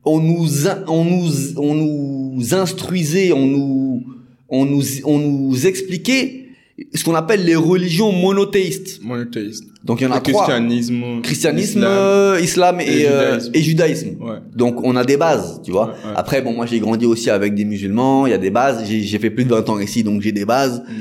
on 0.06 0.20
nous, 0.20 0.46
on 0.88 1.04
nous, 1.04 1.32
on 1.58 1.74
nous 1.74 2.54
instruisait, 2.54 3.32
on 3.34 3.48
nous, 3.48 4.04
on 4.50 4.66
nous, 4.66 4.84
on 5.06 5.18
nous 5.18 5.66
expliquait 5.66 6.45
ce 6.94 7.04
qu'on 7.06 7.16
appelle 7.16 7.46
les 7.46 7.56
religions 7.56 8.12
monothéistes. 8.12 9.02
Monothéiste. 9.02 9.64
Donc 9.84 10.02
il 10.02 10.06
y 10.06 10.08
en 10.08 10.12
a 10.12 10.18
Le 10.18 10.24
trois. 10.24 10.44
christianisme. 10.46 11.22
Christianisme, 11.22 11.80
l'islam. 11.80 11.92
euh, 11.98 12.40
islam, 12.42 12.82
et, 12.82 12.84
et 12.84 13.08
euh, 13.08 13.40
judaïsme. 13.40 13.52
et 13.54 13.62
judaïsme. 13.62 14.10
Ouais. 14.22 14.38
Donc 14.54 14.84
on 14.84 14.96
a 14.96 15.06
des 15.06 15.16
bases, 15.18 15.62
tu 15.64 15.72
vois. 15.72 15.88
Ouais, 15.88 15.92
ouais. 16.10 16.14
Après, 16.16 16.42
bon, 16.42 16.54
moi 16.54 16.66
j'ai 16.66 16.80
grandi 16.80 17.06
aussi 17.06 17.30
avec 17.30 17.56
des 17.56 17.64
musulmans, 17.66 18.28
il 18.28 18.32
y 18.32 18.34
a 18.34 18.38
des 18.38 18.50
bases. 18.50 18.84
J'ai 18.86 19.20
fait 19.20 19.30
plus 19.30 19.46
de 19.46 19.50
20 19.52 19.70
ans 19.70 19.80
ici, 19.80 20.04
donc 20.04 20.22
j'ai 20.22 20.32
des 20.34 20.46
bases. 20.46 20.82
Hmm. 20.88 20.94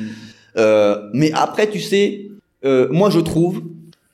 Euh, 0.59 0.99
mais 1.13 1.33
après, 1.33 1.69
tu 1.69 1.81
sais, 1.81 2.29
euh, 2.65 2.87
moi 2.93 3.11
je 3.11 3.19
trouve 3.19 3.63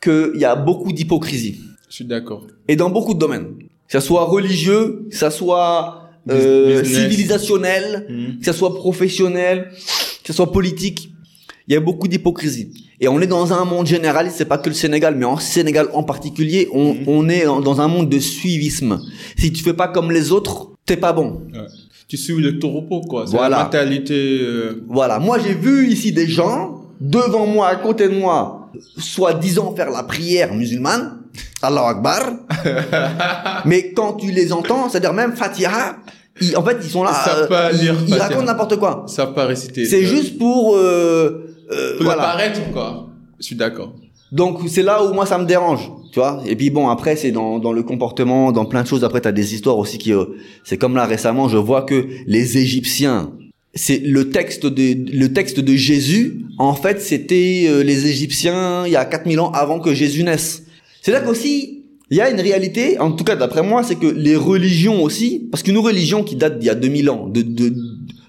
qu'il 0.03 0.33
y 0.37 0.46
a 0.46 0.57
beaucoup 0.57 0.92
d'hypocrisie. 0.92 1.61
Je 1.90 1.94
suis 1.96 2.05
d'accord. 2.07 2.46
Et 2.68 2.77
dans 2.77 2.88
beaucoup 2.90 3.12
de 3.14 3.18
domaines. 3.18 3.49
Que 3.87 3.92
ça 3.92 4.01
soit 4.01 4.25
religieux, 4.25 5.07
que 5.11 5.16
ça 5.16 5.31
soit 5.33 6.09
euh, 6.31 6.85
civilisationnel, 6.85 8.07
Hmm. 8.09 8.38
que 8.38 8.44
ça 8.44 8.53
soit 8.53 8.75
professionnel, 8.75 9.70
que 10.23 10.29
ça 10.29 10.33
soit 10.33 10.53
politique. 10.53 11.12
Il 11.70 11.74
y 11.74 11.76
a 11.76 11.80
beaucoup 11.80 12.09
d'hypocrisie. 12.09 12.72
Et 13.00 13.06
on 13.06 13.20
est 13.20 13.28
dans 13.28 13.52
un 13.52 13.64
monde 13.64 13.87
généraliste, 13.87 14.35
c'est 14.38 14.44
pas 14.44 14.59
que 14.59 14.68
le 14.68 14.74
Sénégal, 14.74 15.14
mais 15.16 15.24
en 15.24 15.37
Sénégal 15.37 15.87
en 15.94 16.02
particulier, 16.02 16.68
on, 16.72 16.94
Mhm. 16.94 17.04
on 17.06 17.28
est 17.28 17.44
dans 17.44 17.80
un 17.80 17.87
monde 17.87 18.09
de 18.09 18.18
suivisme. 18.18 18.98
Si 19.38 19.52
tu 19.52 19.62
fais 19.62 19.72
pas 19.72 19.87
comme 19.87 20.11
les 20.11 20.33
autres, 20.33 20.72
t'es 20.85 20.96
pas 20.96 21.12
bon. 21.12 21.42
Ouais. 21.54 21.61
Tu 22.09 22.16
suis 22.16 22.35
le 22.35 22.59
taureau, 22.59 23.02
quoi. 23.09 23.24
C'est 23.24 23.37
Voilà. 23.37 23.59
la 23.59 23.64
mentalité. 23.64 24.40
euh, 24.42 24.83
Voilà. 24.88 25.20
Moi, 25.20 25.38
j'ai 25.38 25.54
vu 25.54 25.87
ici 25.88 26.11
des 26.11 26.26
gens, 26.26 26.80
devant 27.00 27.46
moi, 27.46 27.68
à 27.68 27.76
côté 27.76 28.09
de 28.09 28.14
moi, 28.16 28.68
soi-disant 28.98 29.72
faire 29.76 29.90
la 29.90 30.02
prière 30.02 30.52
musulmane. 30.52 31.18
Allah 31.62 31.87
Akbar. 31.87 32.20
mais 33.64 33.92
quand 33.92 34.14
tu 34.14 34.33
les 34.33 34.52
entends, 34.52 34.88
c'est-à-dire 34.88 35.12
même 35.12 35.35
Fatiha, 35.37 35.96
ils- 36.40 36.56
en 36.56 36.64
fait, 36.64 36.78
ils 36.83 36.90
sont 36.90 37.04
là, 37.04 37.12
Ils 37.14 37.30
savent 37.30 37.48
pas 37.48 37.70
ils, 37.72 37.78
lire 37.80 37.94
ils 38.02 38.09
Fatiha. 38.11 38.26
racontent 38.26 38.44
n'importe 38.46 38.76
quoi. 38.76 39.04
Ça 39.06 39.28
pas 39.28 39.46
réciter. 39.46 39.85
C'est 39.85 40.02
Euh, 40.02 40.06
juste 40.06 40.37
pour, 40.38 40.74
euh, 40.76 41.46
euh, 41.70 41.96
voilà. 42.00 42.22
apparaître, 42.22 42.61
quoi. 42.72 43.09
Je 43.38 43.46
suis 43.46 43.56
d'accord. 43.56 43.94
Donc 44.33 44.61
c'est 44.68 44.83
là 44.83 45.04
où 45.04 45.12
moi 45.12 45.26
ça 45.26 45.38
me 45.38 45.44
dérange, 45.44 45.90
tu 46.12 46.20
vois. 46.20 46.40
Et 46.46 46.54
puis 46.54 46.70
bon 46.70 46.88
après 46.88 47.16
c'est 47.16 47.33
dans, 47.33 47.59
dans 47.59 47.72
le 47.72 47.83
comportement, 47.83 48.52
dans 48.52 48.64
plein 48.64 48.83
de 48.83 48.87
choses. 48.87 49.02
Après 49.02 49.20
t'as 49.20 49.33
des 49.33 49.54
histoires 49.54 49.76
aussi 49.76 49.98
qui, 49.98 50.12
euh, 50.12 50.24
c'est 50.62 50.78
comme 50.78 50.94
là 50.94 51.04
récemment 51.04 51.48
je 51.48 51.56
vois 51.56 51.83
que 51.83 52.06
les 52.26 52.59
Égyptiens, 52.59 53.33
c'est 53.74 53.98
le 53.98 54.30
texte 54.30 54.66
de 54.66 54.94
le 55.12 55.33
texte 55.33 55.59
de 55.59 55.74
Jésus. 55.74 56.46
En 56.59 56.74
fait 56.74 57.00
c'était 57.00 57.64
euh, 57.68 57.83
les 57.83 58.06
Égyptiens 58.06 58.87
il 58.87 58.92
y 58.92 58.96
a 58.96 59.04
4000 59.04 59.40
ans 59.40 59.50
avant 59.50 59.80
que 59.80 59.94
Jésus 59.94 60.22
naisse. 60.22 60.62
C'est 61.02 61.11
là 61.11 61.20
qu'aussi 61.20 61.78
il 62.12 62.16
y 62.16 62.20
a 62.20 62.28
une 62.28 62.40
réalité, 62.40 62.98
en 62.98 63.12
tout 63.12 63.22
cas 63.22 63.37
d'après 63.37 63.62
moi, 63.62 63.85
c'est 63.85 63.94
que 63.94 64.09
les 64.09 64.35
religions 64.35 65.00
aussi, 65.00 65.46
parce 65.48 65.62
qu'une 65.62 65.78
religion 65.78 66.24
qui 66.24 66.35
date 66.35 66.59
d'il 66.59 66.66
y 66.66 66.70
a 66.70 66.74
2000 66.74 67.09
ans, 67.09 67.28
de 67.28 67.42
de 67.42 67.72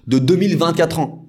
de 0.06 0.18
2024 0.18 0.98
ans. 1.00 1.26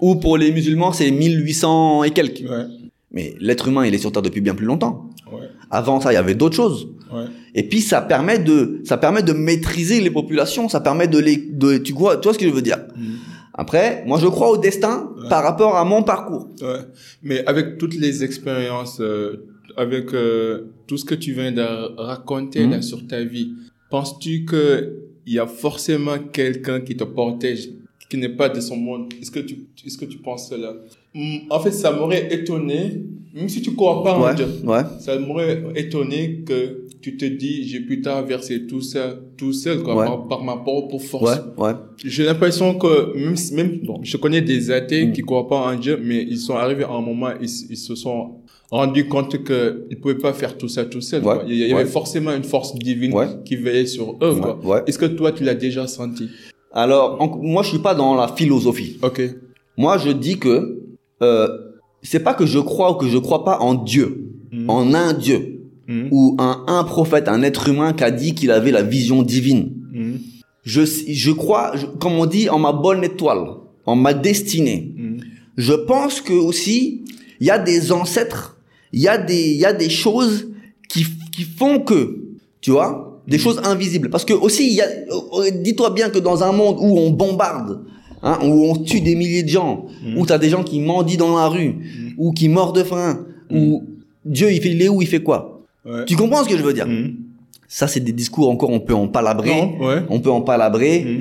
Ou 0.00 0.16
pour 0.16 0.36
les 0.38 0.52
musulmans 0.52 0.92
c'est 0.92 1.10
1800 1.10 2.04
et 2.04 2.10
quelques. 2.10 2.48
Ouais. 2.48 2.64
Mais 3.12 3.34
l'être 3.40 3.66
humain, 3.68 3.84
il 3.84 3.94
est 3.94 3.98
sur 3.98 4.12
Terre 4.12 4.22
depuis 4.22 4.40
bien 4.40 4.54
plus 4.54 4.66
longtemps. 4.66 5.10
Ouais. 5.32 5.48
Avant 5.70 6.00
ça, 6.00 6.12
il 6.12 6.14
y 6.14 6.18
avait 6.18 6.34
d'autres 6.36 6.54
choses. 6.56 6.88
Ouais. 7.12 7.24
Et 7.56 7.64
puis 7.64 7.80
ça 7.80 8.00
permet 8.00 8.38
de, 8.38 8.80
ça 8.84 8.96
permet 8.98 9.22
de 9.24 9.32
maîtriser 9.32 10.00
les 10.00 10.10
populations, 10.12 10.68
ça 10.68 10.80
permet 10.80 11.08
de 11.08 11.18
les, 11.18 11.36
de, 11.36 11.78
tu 11.78 11.92
vois, 11.92 12.16
tu 12.18 12.24
vois 12.24 12.34
ce 12.34 12.38
que 12.38 12.46
je 12.48 12.52
veux 12.52 12.62
dire? 12.62 12.78
Hmm. 12.96 13.16
Après, 13.54 14.04
moi 14.06 14.18
je 14.20 14.26
crois 14.28 14.50
au 14.50 14.58
destin 14.58 15.08
Ouais. 15.20 15.28
par 15.28 15.42
rapport 15.42 15.76
à 15.76 15.84
mon 15.84 16.02
parcours. 16.04 16.48
Ouais. 16.62 16.78
Mais 17.22 17.44
avec 17.46 17.78
toutes 17.78 17.94
les 17.96 18.22
expériences, 18.24 19.00
euh, 19.00 19.44
avec 19.76 20.14
euh, 20.14 20.72
tout 20.86 20.96
ce 20.96 21.04
que 21.04 21.14
tu 21.16 21.32
viens 21.32 21.52
de 21.52 21.62
raconter 22.00 22.66
là 22.66 22.80
sur 22.80 23.06
ta 23.08 23.22
vie, 23.24 23.52
penses-tu 23.90 24.44
que 24.44 24.94
il 25.26 25.34
y 25.34 25.38
a 25.38 25.46
forcément 25.46 26.18
quelqu'un 26.32 26.80
qui 26.80 26.96
te 26.96 27.04
protège, 27.04 27.70
qui 28.10 28.16
n'est 28.18 28.28
pas 28.36 28.48
de 28.50 28.60
son 28.60 28.76
monde 28.76 29.12
Est-ce 29.22 29.30
que 29.30 29.40
tu, 29.40 29.54
est-ce 29.86 29.96
que 29.96 30.04
tu 30.04 30.18
penses 30.18 30.48
cela? 30.50 30.74
Hmm, 31.14 31.38
En 31.48 31.60
fait, 31.60 31.70
ça 31.72 31.92
m'aurait 31.92 32.28
étonné, 32.34 33.02
même 33.34 33.48
si 33.48 33.62
tu 33.62 33.72
crois 33.74 34.02
pas 34.02 34.14
en 34.18 34.34
Dieu, 34.34 34.46
ouais, 34.64 34.82
ça 34.98 35.18
m'aurait 35.18 35.62
étonné 35.76 36.42
que 36.46 36.86
tu 37.00 37.16
te 37.16 37.24
dis, 37.24 37.66
j'ai 37.68 37.80
pu 37.80 38.02
traverser 38.02 38.66
tout 38.66 38.82
ça 38.82 39.16
tout 39.38 39.52
seul, 39.54 39.82
quoi, 39.82 39.96
Ouais. 39.96 40.04
par, 40.06 40.28
par 40.28 40.44
ma 40.44 40.56
propre 40.56 40.98
force. 40.98 41.30
ouais, 41.56 41.64
ouais. 41.64 41.72
J'ai 42.04 42.24
l'impression 42.24 42.74
que 42.74 43.16
même, 43.16 43.36
même 43.54 43.80
bon, 43.84 44.00
je 44.02 44.16
connais 44.18 44.42
des 44.42 44.70
athées 44.70 45.06
Mm. 45.06 45.12
qui 45.12 45.22
croient 45.22 45.48
pas 45.48 45.60
en 45.72 45.76
Dieu, 45.78 45.98
mais 46.02 46.22
ils 46.28 46.38
sont 46.38 46.54
arrivés 46.56 46.84
à 46.84 46.90
un 46.92 47.00
moment, 47.00 47.30
ils, 47.40 47.48
ils 47.70 47.76
se 47.76 47.94
sont 47.94 48.36
rendus 48.70 49.06
compte 49.08 49.42
que 49.42 49.86
ils 49.90 49.98
pouvaient 49.98 50.18
pas 50.18 50.32
faire 50.32 50.56
tout 50.58 50.68
ça 50.68 50.84
tout 50.84 51.00
seul. 51.00 51.20
Ouais, 51.24 51.34
quoi. 51.36 51.44
Il 51.48 51.56
y 51.56 51.64
avait 51.64 51.74
ouais. 51.74 51.84
forcément 51.86 52.32
une 52.32 52.44
force 52.44 52.74
divine 52.74 53.12
Ouais. 53.14 53.26
qui 53.44 53.56
veillait 53.56 53.86
sur 53.86 54.16
eux. 54.22 54.32
Ouais, 54.34 54.40
quoi. 54.40 54.58
ouais. 54.64 54.82
Est-ce 54.86 54.98
que 54.98 55.06
toi 55.06 55.32
tu 55.32 55.42
l'as 55.44 55.54
déjà 55.54 55.86
senti? 55.86 56.28
Alors, 56.72 57.20
en- 57.20 57.38
moi 57.42 57.62
je 57.62 57.68
suis 57.70 57.78
pas 57.78 57.94
dans 57.94 58.14
la 58.14 58.28
philosophie. 58.28 58.98
Ok. 59.02 59.20
Moi 59.76 59.98
je 59.98 60.10
dis 60.10 60.38
que 60.38 60.78
euh, 61.22 61.48
c'est 62.02 62.20
pas 62.20 62.34
que 62.34 62.46
je 62.46 62.58
crois 62.58 62.92
ou 62.92 62.94
que 62.94 63.08
je 63.08 63.18
crois 63.18 63.44
pas 63.44 63.58
en 63.60 63.74
Dieu, 63.74 64.26
Mm. 64.52 64.70
en 64.70 64.94
un 64.94 65.12
Dieu 65.12 65.60
Mm. 65.88 66.08
ou 66.10 66.36
un 66.38 66.64
un 66.66 66.84
prophète, 66.84 67.28
un 67.28 67.42
être 67.42 67.68
humain 67.68 67.92
qui 67.92 68.04
a 68.04 68.10
dit 68.10 68.34
qu'il 68.34 68.50
avait 68.50 68.70
la 68.70 68.82
vision 68.82 69.22
divine. 69.22 69.72
Mm. 69.92 70.14
Je, 70.62 70.82
je 71.08 71.30
crois, 71.32 71.72
je- 71.76 71.86
comme 71.86 72.12
on 72.14 72.26
dit, 72.26 72.48
en 72.50 72.58
ma 72.58 72.72
bonne 72.72 73.02
étoile, 73.04 73.44
en 73.86 73.96
ma 73.96 74.12
destinée. 74.14 74.92
Je 75.56 75.72
pense 75.72 76.20
que 76.20 76.32
aussi, 76.32 77.02
il 77.40 77.46
y 77.46 77.50
a 77.50 77.58
des 77.58 77.92
ancêtres, 77.92 78.56
il 78.92 79.00
y 79.00 79.08
a 79.08 79.18
des, 79.18 79.50
il 79.50 79.56
y 79.56 79.64
a 79.64 79.72
des 79.72 79.90
choses 79.90 80.48
qui, 80.88 81.04
qui 81.32 81.42
font 81.42 81.80
que, 81.80 82.18
tu 82.60 82.70
vois, 82.70 83.09
des 83.30 83.38
choses 83.38 83.58
invisibles. 83.72 84.10
Parce 84.10 84.24
que 84.24 84.32
aussi, 84.46 84.64
il 84.70 84.74
y 84.74 84.82
a, 84.82 84.86
euh, 84.88 85.50
dis-toi 85.64 85.90
bien 85.98 86.08
que 86.10 86.18
dans 86.18 86.38
un 86.42 86.52
monde 86.52 86.76
où 86.80 86.98
on 86.98 87.10
bombarde, 87.10 87.72
hein, 88.22 88.38
où 88.44 88.64
on 88.70 88.74
tue 88.76 89.00
des 89.00 89.14
milliers 89.14 89.44
de 89.44 89.48
gens, 89.58 89.86
Mm. 90.04 90.18
où 90.18 90.26
t'as 90.26 90.38
des 90.44 90.50
gens 90.54 90.64
qui 90.70 90.78
mendient 90.80 91.16
dans 91.24 91.36
la 91.36 91.48
rue, 91.48 91.72
ou 92.18 92.32
qui 92.32 92.48
meurent 92.48 92.72
de 92.80 92.82
faim, 92.82 93.10
où 93.50 93.82
Dieu, 94.24 94.48
il 94.52 94.60
fait, 94.60 94.70
il 94.76 94.82
est 94.82 94.88
où, 94.88 95.00
il 95.00 95.08
fait 95.08 95.22
quoi? 95.22 95.40
Ouais. 95.86 96.04
Tu 96.06 96.14
comprends 96.16 96.42
ce 96.44 96.48
que 96.48 96.58
je 96.58 96.62
veux 96.62 96.74
dire? 96.74 96.86
Mm. 96.86 97.14
Ça, 97.68 97.86
c'est 97.86 98.00
des 98.00 98.12
discours 98.22 98.50
encore, 98.50 98.70
on 98.70 98.80
peut 98.80 98.94
en 98.94 99.06
palabrer. 99.08 99.48
Non, 99.50 99.66
ouais. 99.86 100.00
On 100.10 100.18
peut 100.20 100.30
en 100.30 100.42
palabrer. 100.42 101.04
Mm. 101.04 101.18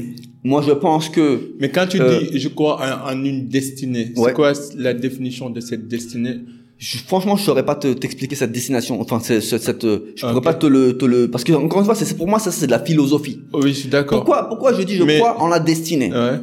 Moi, 0.51 0.63
je 0.65 0.71
pense 0.71 1.09
que 1.09 1.25
Mais 1.59 1.69
quand 1.69 1.85
tu 1.87 2.01
Euh, 2.01 2.19
dis 2.31 2.39
je 2.39 2.47
crois 2.49 2.75
en, 3.05 3.11
en 3.13 3.23
une 3.23 3.47
destinée, 3.47 4.05
Ouais. 4.15 4.29
c'est 4.29 4.33
quoi 4.33 4.53
la 4.77 4.93
définition 4.93 5.49
de 5.49 5.59
cette 5.59 5.87
destinée? 5.87 6.37
Je- 6.79 6.97
franchement, 6.97 7.35
je 7.35 7.43
saurais 7.43 7.65
pas 7.65 7.75
te 7.75 7.91
t'expliquer 7.93 8.35
cette 8.35 8.51
destination. 8.51 8.99
Enfin, 9.01 9.19
c'est- 9.21 9.41
c'est- 9.41 9.59
cette, 9.59 9.83
euh, 9.85 10.11
je 10.15 10.21
pourrais 10.21 10.35
Ok. 10.37 10.43
pas 10.43 10.53
te 10.55 10.65
le, 10.65 10.97
te 10.97 11.05
le, 11.05 11.29
parce 11.29 11.43
que 11.43 11.53
encore 11.53 11.79
une 11.79 11.85
fois, 11.85 11.93
c'est 11.95 12.05
c'est- 12.05 12.15
pour 12.17 12.27
moi, 12.27 12.39
ça 12.39 12.51
c'est 12.51 12.65
de 12.65 12.71
la 12.71 12.79
philosophie. 12.79 13.37
Oh 13.53 13.59
Oui, 13.63 13.69
je 13.73 13.79
suis 13.81 13.89
d'accord. 13.89 14.19
Pourquoi, 14.19 14.47
pourquoi 14.49 14.73
je 14.73 14.81
dis 14.83 14.95
je 14.95 15.03
Mais- 15.03 15.19
crois 15.19 15.39
en 15.41 15.47
la 15.47 15.59
destinée? 15.59 16.11
Ouais. 16.11 16.39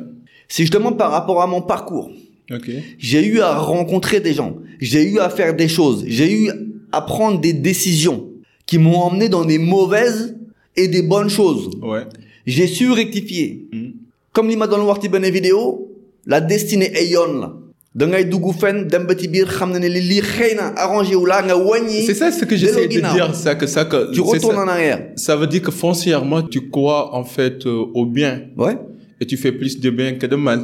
C'est 0.48 0.62
justement 0.62 0.92
par 0.92 1.10
rapport 1.10 1.40
à 1.42 1.46
mon 1.48 1.62
parcours. 1.62 2.10
Ok. 2.52 2.70
J'ai 2.98 3.26
eu 3.26 3.40
à 3.40 3.58
rencontrer 3.58 4.20
des 4.20 4.34
gens, 4.34 4.52
j'ai 4.80 5.02
eu 5.10 5.18
à 5.18 5.28
faire 5.30 5.52
des 5.56 5.66
choses, 5.68 6.04
j'ai 6.06 6.30
eu 6.32 6.50
à 6.92 7.00
prendre 7.00 7.40
des 7.40 7.52
décisions 7.52 8.28
qui 8.66 8.78
m'ont 8.78 8.98
emmené 9.08 9.28
dans 9.28 9.44
des 9.44 9.58
mauvaises 9.58 10.36
et 10.76 10.86
des 10.86 11.02
bonnes 11.02 11.30
choses. 11.30 11.70
Ouais. 11.82 12.04
J'ai 12.46 12.68
su 12.68 12.90
rectifier. 12.92 13.66
Mm. 13.72 13.90
comme 14.32 14.48
li 14.50 14.56
ma 14.56 14.66
doon 14.66 14.84
wax 14.86 15.00
ci 15.00 15.08
benn 15.08 15.24
vidéo 15.30 15.88
la 16.26 16.42
destinée 16.42 16.90
ay 16.94 17.06
yoon 17.14 17.32
la 17.40 17.48
da 17.98 18.04
ngay 18.06 18.24
dugg 18.32 18.46
fenn 18.60 18.78
dem 18.92 19.06
ba 19.08 19.14
ci 19.16 19.26
biir 19.28 19.48
xam 19.56 19.70
na 19.72 19.78
ne 19.78 19.88
li 19.88 20.00
lii 20.10 20.20
xëy 20.32 20.52
na 20.58 20.66
arrangé 20.82 21.14
wu 21.20 21.26
laa 21.26 21.42
nga 21.46 21.56
wàññi 21.56 22.00
C'est 22.08 22.14
ça 22.22 22.30
ce 22.30 22.44
que 22.44 22.54
j'essaie 22.60 22.86
de 22.88 23.00
dire, 23.00 23.34
ça 23.34 23.54
que 23.54 23.66
ça 23.66 23.82
que 23.86 24.12
tu 24.12 24.20
retournes 24.20 24.58
en 24.64 24.68
arrière 24.68 25.00
Ça 25.16 25.34
veut 25.36 25.46
dire 25.46 25.62
que 25.62 25.70
foncièrement 25.70 26.42
tu 26.42 26.60
crois 26.70 27.14
en 27.14 27.24
fait 27.24 27.58
euh, 27.66 27.98
au 27.98 28.04
bien 28.04 28.34
ouais 28.58 28.76
et 29.20 29.24
tu 29.24 29.36
fais 29.38 29.52
plus 29.52 29.80
de 29.80 29.90
bien 29.90 30.12
que 30.20 30.26
de 30.26 30.36
mal. 30.36 30.60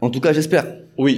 en 0.00 0.10
tout 0.10 0.20
cas 0.20 0.32
j'espère 0.32 0.66
Oui. 0.98 1.14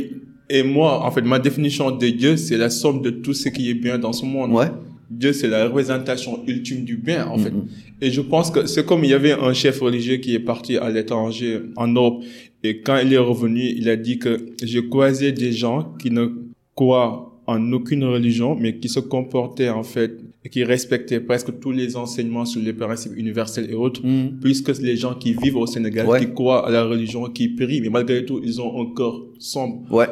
Et 0.50 0.62
moi, 0.62 1.02
en 1.06 1.10
fait, 1.10 1.22
ma 1.22 1.38
définition 1.38 1.90
de 1.90 2.08
Dieu, 2.08 2.36
c'est 2.36 2.58
la 2.58 2.68
somme 2.68 3.00
de 3.00 3.08
tout 3.10 3.32
ce 3.32 3.48
qui 3.48 3.70
est 3.70 3.74
bien 3.74 3.98
dans 3.98 4.12
ce 4.12 4.26
monde. 4.26 4.52
ouais 4.52 4.66
Dieu, 5.10 5.32
c'est 5.32 5.48
la 5.48 5.64
représentation 5.64 6.40
ultime 6.46 6.84
du 6.84 6.96
bien, 6.96 7.26
en 7.26 7.38
fait. 7.38 7.50
Mhm. 7.50 7.66
Et 8.02 8.10
je 8.10 8.20
pense 8.20 8.50
que 8.50 8.66
c'est 8.66 8.84
comme 8.84 9.04
il 9.04 9.10
y 9.10 9.14
avait 9.14 9.32
un 9.32 9.52
chef 9.52 9.80
religieux 9.80 10.16
qui 10.16 10.34
est 10.34 10.40
parti 10.40 10.76
à 10.76 10.90
l'étranger, 10.90 11.62
en 11.76 11.88
Europe, 11.88 12.22
et 12.64 12.80
quand 12.80 12.96
il 12.98 13.12
est 13.12 13.18
revenu, 13.18 13.60
il 13.60 13.88
a 13.88 13.96
dit 13.96 14.18
que 14.18 14.46
j'ai 14.62 14.88
croisé 14.88 15.32
des 15.32 15.52
gens 15.52 15.94
qui 16.00 16.10
ne 16.10 16.26
croient 16.74 17.30
en 17.46 17.72
aucune 17.72 18.04
religion, 18.04 18.56
mais 18.58 18.78
qui 18.78 18.88
se 18.88 19.00
comportaient 19.00 19.68
en 19.68 19.82
fait 19.82 20.18
et 20.46 20.48
qui 20.48 20.64
respectaient 20.64 21.20
presque 21.20 21.58
tous 21.60 21.70
les 21.72 21.94
enseignements 21.96 22.44
sur 22.46 22.60
les 22.62 22.72
principes 22.72 23.12
universels 23.16 23.70
et 23.70 23.74
autres, 23.74 24.00
Mhm. 24.04 24.38
plus 24.40 24.62
que 24.62 24.72
les 24.82 24.96
gens 24.96 25.14
qui 25.14 25.34
vivent 25.34 25.56
au 25.56 25.66
Sénégal, 25.66 26.06
Ouais. 26.06 26.20
qui 26.20 26.32
croient 26.32 26.66
à 26.66 26.70
la 26.70 26.84
religion, 26.84 27.24
qui 27.30 27.48
prient, 27.48 27.80
mais 27.82 27.90
malgré 27.90 28.24
tout, 28.24 28.40
ils 28.42 28.60
ont 28.60 28.80
un 28.82 28.86
corps 28.94 29.22
sombre. 29.38 29.82
Ouais. 29.90 30.06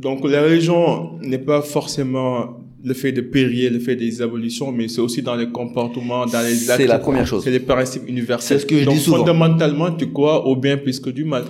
Donc 0.00 0.24
la 0.28 0.42
religion 0.44 1.18
n'est 1.22 1.38
pas 1.38 1.62
forcément 1.62 2.60
le 2.88 2.94
fait 2.94 3.12
de 3.12 3.20
prier, 3.20 3.70
le 3.70 3.78
fait 3.78 3.94
des 3.96 4.20
abolitions, 4.22 4.72
mais 4.72 4.88
c'est 4.88 5.00
aussi 5.00 5.22
dans 5.22 5.36
les 5.36 5.48
comportements, 5.50 6.26
dans 6.26 6.40
les 6.40 6.70
actes. 6.70 6.80
C'est 6.80 6.86
la 6.88 6.98
première 6.98 7.26
chose. 7.26 7.44
C'est 7.44 7.50
les 7.50 7.60
principes 7.60 8.08
universels. 8.08 8.58
C'est 8.58 8.62
ce 8.62 8.66
que 8.66 8.78
je 8.78 8.84
Donc, 8.84 8.94
dis 8.94 9.00
souvent. 9.00 9.18
fondamentalement, 9.18 9.90
tu 9.92 10.10
crois 10.12 10.46
au 10.46 10.56
bien 10.56 10.76
plus 10.78 10.98
que 11.00 11.10
du 11.10 11.24
mal. 11.24 11.44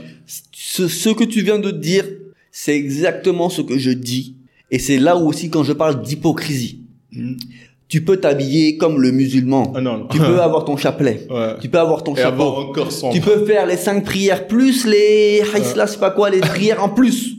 Ce, 0.52 0.88
ce 0.88 1.10
que 1.10 1.24
tu 1.24 1.40
viens 1.42 1.58
de 1.58 1.70
dire, 1.70 2.04
c'est 2.50 2.76
exactement 2.76 3.48
ce 3.48 3.62
que 3.62 3.78
je 3.78 3.90
dis. 3.90 4.34
Et 4.70 4.78
c'est 4.78 4.98
là 4.98 5.16
où 5.16 5.28
aussi 5.28 5.48
quand 5.48 5.62
je 5.64 5.72
parle 5.72 6.02
d'hypocrisie. 6.02 6.82
Tu 7.88 8.02
peux 8.04 8.18
t'habiller 8.18 8.76
comme 8.76 9.00
le 9.00 9.12
musulman. 9.12 9.72
Ah 9.74 9.80
non, 9.80 9.96
non. 9.98 10.06
Tu 10.10 10.18
peux 10.18 10.40
avoir 10.48 10.64
ton 10.66 10.76
chapelet. 10.76 11.26
Ouais. 11.30 11.54
Tu 11.62 11.68
peux 11.70 11.78
avoir 11.78 12.02
ton 12.04 12.14
Et 12.14 12.18
chapeau. 12.18 12.42
avoir. 12.42 13.12
Tu 13.12 13.20
peux 13.20 13.46
faire 13.46 13.64
les 13.66 13.78
cinq 13.78 14.04
prières 14.04 14.46
plus 14.46 14.86
les 14.86 15.40
haïsla, 15.54 15.86
c'est 15.86 15.98
pas 15.98 16.10
quoi, 16.10 16.28
les 16.28 16.40
prières 16.40 16.82
en 16.84 16.90
plus. 16.90 17.36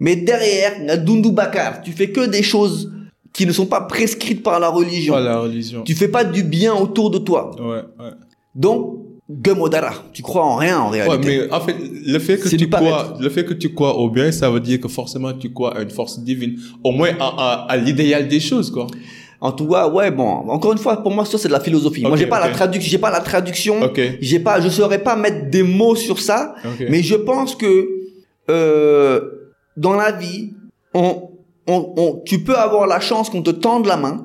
Mais 0.00 0.16
derrière, 0.16 0.98
Dundu 1.04 1.30
Bakar, 1.32 1.82
tu 1.82 1.92
fais 1.92 2.10
que 2.10 2.26
des 2.26 2.42
choses 2.42 2.90
qui 3.36 3.46
ne 3.46 3.52
sont 3.52 3.66
pas 3.66 3.82
prescrites 3.82 4.42
par 4.42 4.58
la 4.58 4.68
religion. 4.68 5.12
Pas 5.14 5.20
la 5.20 5.38
religion. 5.40 5.82
Tu 5.84 5.94
fais 5.94 6.08
pas 6.08 6.24
du 6.24 6.42
bien 6.42 6.74
autour 6.74 7.10
de 7.10 7.18
toi. 7.18 7.50
Ouais, 7.60 7.82
ouais. 8.02 8.10
Donc, 8.54 9.02
Gemodara, 9.44 9.92
tu 10.12 10.22
crois 10.22 10.44
en 10.44 10.56
rien 10.56 10.80
en 10.80 10.90
Ouais, 10.90 11.02
réalité. 11.02 11.40
mais 11.48 11.52
en 11.52 11.60
fait, 11.60 11.76
le 12.14 12.18
fait 12.18 12.38
que 12.38 12.48
tu 12.48 12.68
crois, 12.70 13.16
le 13.20 13.28
fait 13.28 13.44
que 13.44 13.54
tu 13.54 13.74
crois 13.74 13.94
au 13.98 14.08
bien, 14.08 14.32
ça 14.32 14.48
veut 14.50 14.60
dire 14.60 14.80
que 14.80 14.88
forcément 14.88 15.32
tu 15.34 15.52
crois 15.52 15.76
à 15.76 15.82
une 15.82 15.90
force 15.90 16.18
divine. 16.20 16.56
Au 16.82 16.92
moins 16.92 17.10
à, 17.20 17.26
à, 17.26 17.66
à 17.72 17.76
l'idéal 17.76 18.26
des 18.28 18.40
choses, 18.40 18.70
quoi. 18.70 18.86
En 19.40 19.52
tout 19.52 19.66
cas, 19.68 19.86
ouais, 19.88 20.10
bon, 20.10 20.26
encore 20.48 20.72
une 20.72 20.78
fois, 20.78 21.02
pour 21.02 21.12
moi, 21.12 21.26
ça 21.26 21.36
c'est 21.36 21.48
de 21.48 21.52
la 21.52 21.60
philosophie. 21.60 22.02
moi, 22.02 22.16
j'ai 22.16 22.26
pas 22.26 22.40
la 22.40 22.48
traduction, 22.54 22.90
j'ai 22.90 22.98
pas 22.98 23.10
la 23.10 23.20
traduction. 23.20 23.82
Ok. 23.82 24.00
J'ai 24.20 24.38
pas, 24.40 24.60
je 24.62 24.68
saurais 24.70 25.02
pas 25.02 25.14
mettre 25.14 25.50
des 25.50 25.62
mots 25.62 25.94
sur 25.96 26.18
ça. 26.20 26.54
Mais 26.88 27.02
je 27.02 27.16
pense 27.16 27.54
que 27.54 27.88
euh, 28.48 29.20
dans 29.76 29.92
la 29.94 30.12
vie, 30.12 30.52
on, 30.94 31.30
on, 31.66 31.92
on, 31.96 32.22
tu 32.24 32.40
peux 32.40 32.56
avoir 32.56 32.86
la 32.86 33.00
chance 33.00 33.28
qu'on 33.30 33.42
te 33.42 33.50
tende 33.50 33.86
la 33.86 33.96
main, 33.96 34.24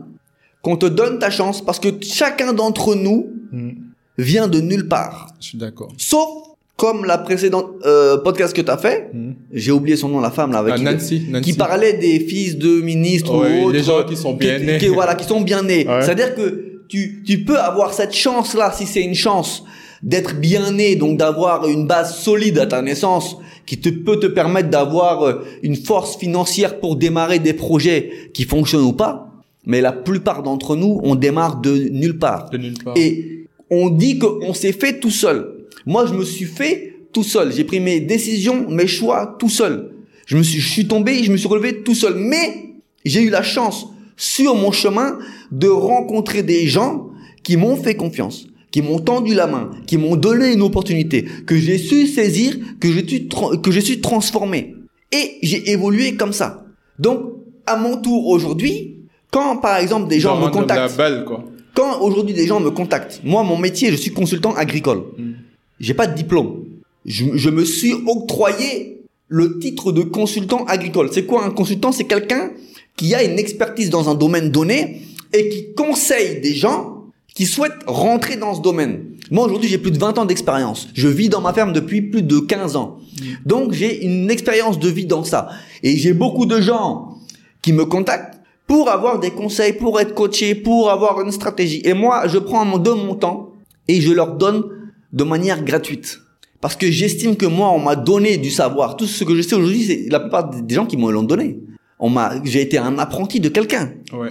qu'on 0.62 0.78
te 0.78 0.86
donne 0.86 1.20
ta 1.20 1.30
chance, 1.30 1.64
parce 1.64 1.80
que 1.80 1.90
chacun 2.02 2.54
d'entre 2.54 2.96
nous 2.96 3.28
Hmm, 3.52 3.72
vient 4.18 4.48
de 4.48 4.62
nulle 4.62 4.88
part. 4.88 5.28
je 5.42 5.48
suis 5.48 5.58
d'accord. 5.58 5.92
Sauf 5.98 6.30
comme 6.78 7.06
la 7.06 7.18
précédente 7.20 7.68
euh, 7.86 8.18
podcast 8.18 8.56
que 8.56 8.62
tu 8.62 8.72
as 8.72 8.78
fait, 8.78 9.10
Hmm. 9.14 9.34
j'ai 9.52 9.72
oublié 9.72 9.96
son 9.98 10.08
nom, 10.10 10.20
la 10.22 10.32
femme 10.32 10.52
là 10.52 10.60
avec 10.60 10.74
Ah, 10.76 10.78
qui- 10.78 10.84
Nancy, 10.84 11.26
Nancy. 11.30 11.52
qui 11.52 11.58
parlait 11.58 11.94
des 11.94 12.20
fils 12.22 12.58
de 12.58 12.82
ministres 12.82 13.32
ou 13.36 13.66
autres, 13.66 13.74
les 13.74 13.84
gens 13.84 14.04
qui 14.06 14.16
sont 14.16 14.34
bien 14.34 14.58
qui, 14.58 14.66
nés. 14.66 14.78
qui- 14.78 14.88
voilà, 14.88 15.16
qui 15.16 15.26
sont 15.26 15.42
bien 15.42 15.62
nés. 15.64 15.86
Ouais. 15.88 16.02
C'est-à-dire 16.02 16.34
que 16.34 16.71
tu, 16.92 17.24
tu 17.26 17.46
peux 17.46 17.58
avoir 17.58 17.94
cette 17.94 18.14
chance-là, 18.14 18.74
si 18.76 18.86
c'est 18.86 19.02
une 19.02 19.16
chance, 19.16 19.64
d'être 20.04 20.38
bien 20.38 20.72
né, 20.72 20.98
donc 20.98 21.18
d'avoir 21.18 21.66
une 21.70 21.88
base 21.88 22.18
solide 22.18 22.60
à 22.60 22.66
ta 22.66 22.82
naissance, 22.82 23.38
qui 23.66 23.80
te 23.80 23.88
peut 23.88 24.20
te 24.20 24.28
permettre 24.28 24.70
d'avoir 24.70 25.24
euh, 25.24 25.46
une 25.64 25.78
force 25.78 26.18
financière 26.18 26.82
pour 26.82 26.98
démarrer 26.98 27.40
des 27.40 27.54
projets 27.54 28.12
qui 28.34 28.44
fonctionnent 28.44 28.84
ou 28.84 28.92
pas. 28.92 29.30
Mais 29.66 29.80
la 29.80 29.94
plupart 29.94 30.44
d'entre 30.44 30.76
nous, 30.76 31.00
on 31.04 31.16
démarre 31.16 31.62
de 31.62 31.78
nulle 31.78 32.20
part. 32.20 32.50
De 32.50 32.58
nulle 32.58 32.78
part. 32.84 32.96
Et 32.98 33.46
on 33.70 33.90
dit 33.90 34.20
qu'on 34.20 34.54
s'est 34.54 34.74
fait 34.74 35.00
tout 35.00 35.12
seul. 35.12 35.68
Moi, 35.86 36.06
je 36.08 36.14
me 36.14 36.26
suis 36.26 36.46
fait 36.46 37.06
tout 37.14 37.24
seul. 37.24 37.54
J'ai 37.54 37.64
pris 37.64 37.80
mes 37.80 38.02
décisions, 38.02 38.70
mes 38.70 38.88
choix 38.88 39.38
tout 39.40 39.50
seul. 39.50 39.94
Je 40.26 40.36
me 40.36 40.44
suis, 40.44 40.60
je 40.60 40.68
suis 40.68 40.88
tombé, 40.88 41.24
je 41.24 41.32
me 41.32 41.38
suis 41.38 41.48
relevé 41.48 41.84
tout 41.84 41.96
seul. 41.96 42.16
Mais 42.18 42.74
j'ai 43.06 43.22
eu 43.22 43.30
la 43.30 43.44
chance, 43.44 43.88
sur 44.22 44.54
mon 44.54 44.72
chemin, 44.72 45.18
de 45.52 45.68
rencontrer 45.68 46.44
des 46.44 46.68
gens 46.68 47.10
qui 47.42 47.58
m'ont 47.58 47.76
fait 47.76 47.96
confiance, 47.96 48.46
qui 48.70 48.84
m'ont 48.84 49.00
tendu 49.00 49.34
la 49.34 49.48
main, 49.48 49.72
qui 49.88 49.98
m'ont 49.98 50.16
donné 50.16 50.54
une 50.54 50.62
opportunité, 50.62 51.26
que 51.48 51.58
j'ai 51.58 51.80
su 51.80 52.06
saisir, 52.06 52.56
que 52.80 52.92
j'ai 52.92 53.08
su, 53.08 53.28
que 53.64 53.72
j'ai 53.72 53.82
su 53.82 54.00
transformer. 54.00 54.76
Et 55.12 55.40
j'ai 55.42 55.72
évolué 55.72 56.18
comme 56.18 56.34
ça. 56.34 56.66
Donc, 57.00 57.34
à 57.66 57.78
mon 57.78 57.98
tour 57.98 58.28
aujourd'hui, 58.28 58.96
quand 59.32 59.58
par 59.58 59.78
exemple 59.78 60.08
des 60.08 60.20
gens 60.20 60.40
Dans 60.40 60.46
me 60.46 60.52
contactent, 60.52 60.92
la 60.92 60.98
balle, 60.98 61.26
quoi. 61.26 61.44
quand 61.74 62.02
aujourd'hui 62.02 62.36
des 62.36 62.46
gens 62.46 62.60
me 62.60 62.70
contactent, 62.70 63.22
moi 63.24 63.42
mon 63.42 63.58
métier, 63.58 63.90
je 63.90 63.96
suis 63.96 64.12
consultant 64.12 64.54
agricole. 64.54 65.02
Mm. 65.18 65.32
J'ai 65.80 65.96
pas 65.96 66.06
de 66.06 66.16
diplôme. 66.16 66.66
Je, 67.06 67.26
je 67.34 67.50
me 67.50 67.66
suis 67.66 67.94
octroyé 68.06 69.02
le 69.28 69.58
titre 69.58 69.92
de 69.92 70.04
consultant 70.04 70.64
agricole. 70.66 71.10
C'est 71.12 71.26
quoi 71.26 71.44
un 71.44 71.50
consultant? 71.50 71.92
C'est 71.92 72.04
quelqu'un 72.04 72.52
qui 72.96 73.16
a 73.16 73.24
une 73.24 73.40
expertise 73.40 73.90
dans 73.90 74.10
un 74.10 74.16
domaine 74.16 74.52
donné 74.52 75.02
et 75.34 75.50
qui 75.50 75.74
conseille 75.74 76.42
des 76.42 76.54
gens 76.54 77.06
qui 77.34 77.46
souhaitent 77.46 77.84
rentrer 77.88 78.36
dans 78.36 78.54
ce 78.54 78.62
domaine. 78.62 79.06
Moi 79.32 79.46
aujourd'hui 79.46 79.70
j'ai 79.70 79.78
plus 79.78 79.92
de 79.92 79.98
20 79.98 80.18
ans 80.18 80.26
d'expérience. 80.26 80.90
Je 80.94 81.08
vis 81.08 81.30
dans 81.30 81.42
ma 81.42 81.54
ferme 81.54 81.74
depuis 81.74 82.02
plus 82.02 82.24
de 82.24 82.40
15 82.40 82.76
ans. 82.76 83.00
Donc 83.46 83.72
j'ai 83.72 84.04
une 84.06 84.30
expérience 84.30 84.80
de 84.80 84.90
vie 84.90 85.06
dans 85.06 85.24
ça. 85.24 85.50
Et 85.84 85.98
j'ai 85.98 86.14
beaucoup 86.14 86.46
de 86.46 86.60
gens 86.60 87.18
qui 87.62 87.74
me 87.74 87.86
contactent 87.86 88.42
pour 88.68 88.90
avoir 88.90 89.20
des 89.20 89.32
conseils, 89.32 89.74
pour 89.74 90.00
être 90.00 90.14
coaché, 90.14 90.56
pour 90.56 90.90
avoir 90.90 91.20
une 91.22 91.32
stratégie. 91.32 91.82
Et 91.84 91.94
moi, 91.94 92.28
je 92.28 92.38
prends 92.38 92.66
de 92.78 92.92
mon 92.92 93.16
temps 93.16 93.52
et 93.88 94.00
je 94.00 94.14
leur 94.14 94.36
donne 94.38 94.64
de 95.12 95.24
manière 95.26 95.64
gratuite. 95.64 96.22
Parce 96.62 96.76
que 96.76 96.90
j'estime 96.90 97.36
que 97.36 97.46
moi, 97.46 97.72
on 97.72 97.80
m'a 97.80 97.96
donné 97.96 98.38
du 98.38 98.50
savoir. 98.50 98.96
Tout 98.96 99.08
ce 99.08 99.24
que 99.24 99.36
je 99.36 99.42
sais 99.42 99.56
aujourd'hui, 99.56 99.84
c'est 99.84 100.06
la 100.10 100.20
plupart 100.20 100.50
des 100.50 100.74
gens 100.74 100.86
qui 100.86 100.96
me 100.96 101.12
l'ont 101.12 101.24
donné. 101.24 101.60
On 102.02 102.10
m'a, 102.10 102.34
j'ai 102.44 102.62
été 102.62 102.78
un 102.78 102.98
apprenti 102.98 103.40
de 103.40 103.48
quelqu'un. 103.50 103.92
Ouais. 104.12 104.30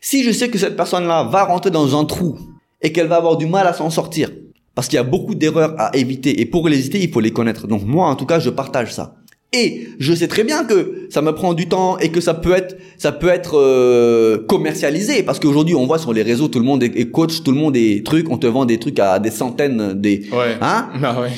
Si 0.00 0.22
je 0.24 0.30
sais 0.32 0.48
que 0.48 0.58
cette 0.58 0.76
personne-là 0.76 1.24
va 1.24 1.44
rentrer 1.44 1.70
dans 1.70 1.98
un 1.98 2.04
trou 2.04 2.38
et 2.82 2.90
qu'elle 2.92 3.06
va 3.06 3.16
avoir 3.16 3.36
du 3.36 3.46
mal 3.46 3.66
à 3.66 3.72
s'en 3.72 3.90
sortir, 3.90 4.30
parce 4.74 4.88
qu'il 4.88 4.96
y 4.96 5.00
a 5.00 5.04
beaucoup 5.04 5.34
d'erreurs 5.34 5.74
à 5.78 5.94
éviter, 5.96 6.40
et 6.40 6.46
pour 6.46 6.68
les 6.68 6.78
éviter, 6.78 7.02
il 7.02 7.10
faut 7.10 7.20
les 7.20 7.32
connaître. 7.32 7.66
Donc 7.66 7.82
moi, 7.84 8.08
en 8.08 8.16
tout 8.16 8.26
cas, 8.26 8.38
je 8.38 8.50
partage 8.50 8.92
ça. 8.94 9.16
Et 9.52 9.88
je 9.98 10.12
sais 10.12 10.26
très 10.28 10.42
bien 10.44 10.64
que 10.64 11.06
ça 11.08 11.22
me 11.22 11.32
prend 11.32 11.54
du 11.54 11.66
temps 11.68 11.98
et 11.98 12.10
que 12.10 12.20
ça 12.20 12.34
peut 12.34 12.52
être, 12.52 12.76
ça 12.98 13.12
peut 13.12 13.28
être 13.28 13.56
euh, 13.58 14.44
commercialisé, 14.46 15.22
parce 15.22 15.38
qu'aujourd'hui, 15.38 15.74
on 15.74 15.86
voit 15.86 15.98
sur 15.98 16.12
les 16.12 16.22
réseaux, 16.22 16.48
tout 16.48 16.58
le 16.58 16.64
monde 16.64 16.82
est, 16.82 17.10
coach, 17.10 17.42
tout 17.42 17.52
le 17.52 17.58
monde 17.58 17.76
est 17.76 18.04
truc, 18.04 18.26
on 18.30 18.38
te 18.38 18.46
vend 18.46 18.64
des 18.66 18.78
trucs 18.78 18.98
à 18.98 19.18
des 19.18 19.30
centaines, 19.30 19.94
des, 19.94 20.26
Ouais. 20.32 20.56
hein? 20.60 20.88
Ah 21.02 21.20
ouais, 21.20 21.30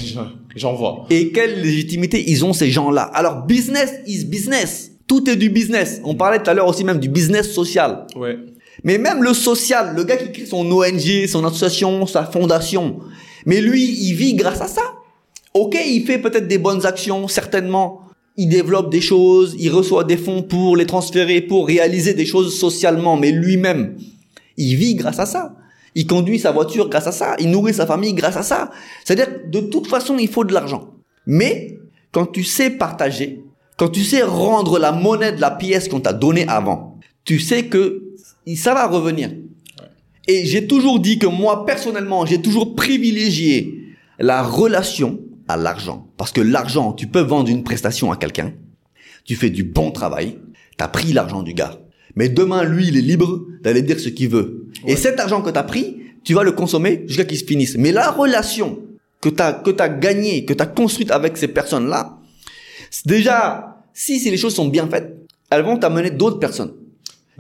j'en 0.56 0.74
vois. 0.74 1.04
et 1.10 1.30
quelle 1.30 1.60
légitimité 1.62 2.24
ils 2.28 2.44
ont 2.44 2.52
ces 2.52 2.70
gens-là? 2.70 3.02
Alors 3.02 3.44
business 3.46 3.92
is 4.06 4.24
business. 4.24 4.92
Tout 5.08 5.28
est 5.28 5.36
du 5.36 5.50
business. 5.50 6.00
On 6.04 6.14
parlait 6.14 6.40
tout 6.40 6.50
à 6.50 6.54
l'heure 6.54 6.68
aussi 6.68 6.84
même 6.84 7.00
du 7.00 7.08
business 7.08 7.50
social. 7.52 8.06
Ouais. 8.14 8.38
Mais 8.84 8.98
même 8.98 9.22
le 9.22 9.34
social, 9.34 9.94
le 9.96 10.04
gars 10.04 10.16
qui 10.16 10.30
crée 10.30 10.46
son 10.46 10.70
ONG, 10.70 11.26
son 11.26 11.44
association, 11.44 12.06
sa 12.06 12.24
fondation, 12.24 13.00
mais 13.46 13.60
lui, 13.60 13.84
il 13.84 14.14
vit 14.14 14.34
grâce 14.34 14.60
à 14.60 14.68
ça. 14.68 14.82
Ok, 15.54 15.76
il 15.84 16.04
fait 16.04 16.18
peut-être 16.18 16.46
des 16.46 16.58
bonnes 16.58 16.86
actions, 16.86 17.26
certainement. 17.26 18.02
Il 18.36 18.48
développe 18.48 18.90
des 18.90 19.00
choses, 19.00 19.56
il 19.58 19.70
reçoit 19.70 20.04
des 20.04 20.16
fonds 20.16 20.42
pour 20.42 20.76
les 20.76 20.86
transférer, 20.86 21.40
pour 21.40 21.66
réaliser 21.66 22.14
des 22.14 22.26
choses 22.26 22.56
socialement, 22.56 23.16
mais 23.16 23.32
lui-même, 23.32 23.96
il 24.56 24.76
vit 24.76 24.94
grâce 24.94 25.18
à 25.18 25.26
ça. 25.26 25.56
Il 25.94 26.06
conduit 26.06 26.38
sa 26.38 26.52
voiture 26.52 26.88
grâce 26.88 27.08
à 27.08 27.12
ça, 27.12 27.34
il 27.40 27.50
nourrit 27.50 27.74
sa 27.74 27.86
famille 27.86 28.12
grâce 28.12 28.36
à 28.36 28.42
ça. 28.42 28.70
C'est-à-dire, 29.04 29.40
de 29.46 29.60
toute 29.60 29.88
façon, 29.88 30.16
il 30.18 30.28
faut 30.28 30.44
de 30.44 30.54
l'argent. 30.54 30.90
Mais, 31.26 31.78
quand 32.12 32.26
tu 32.26 32.44
sais 32.44 32.70
partager, 32.70 33.42
quand 33.78 33.88
tu 33.88 34.04
sais 34.04 34.22
rendre 34.22 34.78
la 34.78 34.92
monnaie 34.92 35.32
de 35.32 35.40
la 35.40 35.52
pièce 35.52 35.88
qu'on 35.88 36.00
t'a 36.00 36.12
donnée 36.12 36.46
avant, 36.48 36.98
tu 37.24 37.38
sais 37.38 37.66
que 37.66 38.12
ça 38.56 38.74
va 38.74 38.88
revenir. 38.88 39.30
Et 40.26 40.44
j'ai 40.44 40.66
toujours 40.66 40.98
dit 40.98 41.18
que 41.18 41.28
moi, 41.28 41.64
personnellement, 41.64 42.26
j'ai 42.26 42.42
toujours 42.42 42.74
privilégié 42.74 43.94
la 44.18 44.42
relation 44.42 45.20
à 45.46 45.56
l'argent. 45.56 46.08
Parce 46.16 46.32
que 46.32 46.40
l'argent, 46.40 46.92
tu 46.92 47.06
peux 47.06 47.20
vendre 47.20 47.48
une 47.48 47.62
prestation 47.62 48.10
à 48.10 48.16
quelqu'un, 48.16 48.52
tu 49.24 49.36
fais 49.36 49.48
du 49.48 49.62
bon 49.62 49.92
travail, 49.92 50.38
tu 50.76 50.84
as 50.84 50.88
pris 50.88 51.12
l'argent 51.12 51.42
du 51.42 51.54
gars. 51.54 51.78
Mais 52.16 52.28
demain, 52.28 52.64
lui, 52.64 52.88
il 52.88 52.96
est 52.96 53.02
libre 53.02 53.46
d'aller 53.62 53.82
dire 53.82 54.00
ce 54.00 54.08
qu'il 54.08 54.28
veut. 54.28 54.66
Et 54.86 54.96
cet 54.96 55.20
argent 55.20 55.40
que 55.40 55.50
tu 55.50 55.58
as 55.58 55.62
pris, 55.62 55.98
tu 56.24 56.34
vas 56.34 56.42
le 56.42 56.52
consommer 56.52 57.04
jusqu'à 57.06 57.24
qu'il 57.24 57.38
se 57.38 57.44
finisse. 57.44 57.76
Mais 57.78 57.92
la 57.92 58.10
relation 58.10 58.80
que 59.20 59.28
tu 59.28 59.40
as, 59.40 59.52
que 59.52 59.70
as 59.80 59.88
gagnée, 59.88 60.44
que 60.44 60.52
tu 60.52 60.62
as 60.62 60.66
construite 60.66 61.12
avec 61.12 61.36
ces 61.36 61.48
personnes-là, 61.48 62.18
c'est 62.90 63.06
déjà, 63.06 63.67
si, 63.98 64.18
si 64.20 64.30
les 64.30 64.36
choses 64.36 64.54
sont 64.54 64.68
bien 64.68 64.88
faites, 64.88 65.16
elles 65.50 65.62
vont 65.62 65.76
t'amener 65.76 66.10
d'autres 66.10 66.38
personnes 66.38 66.72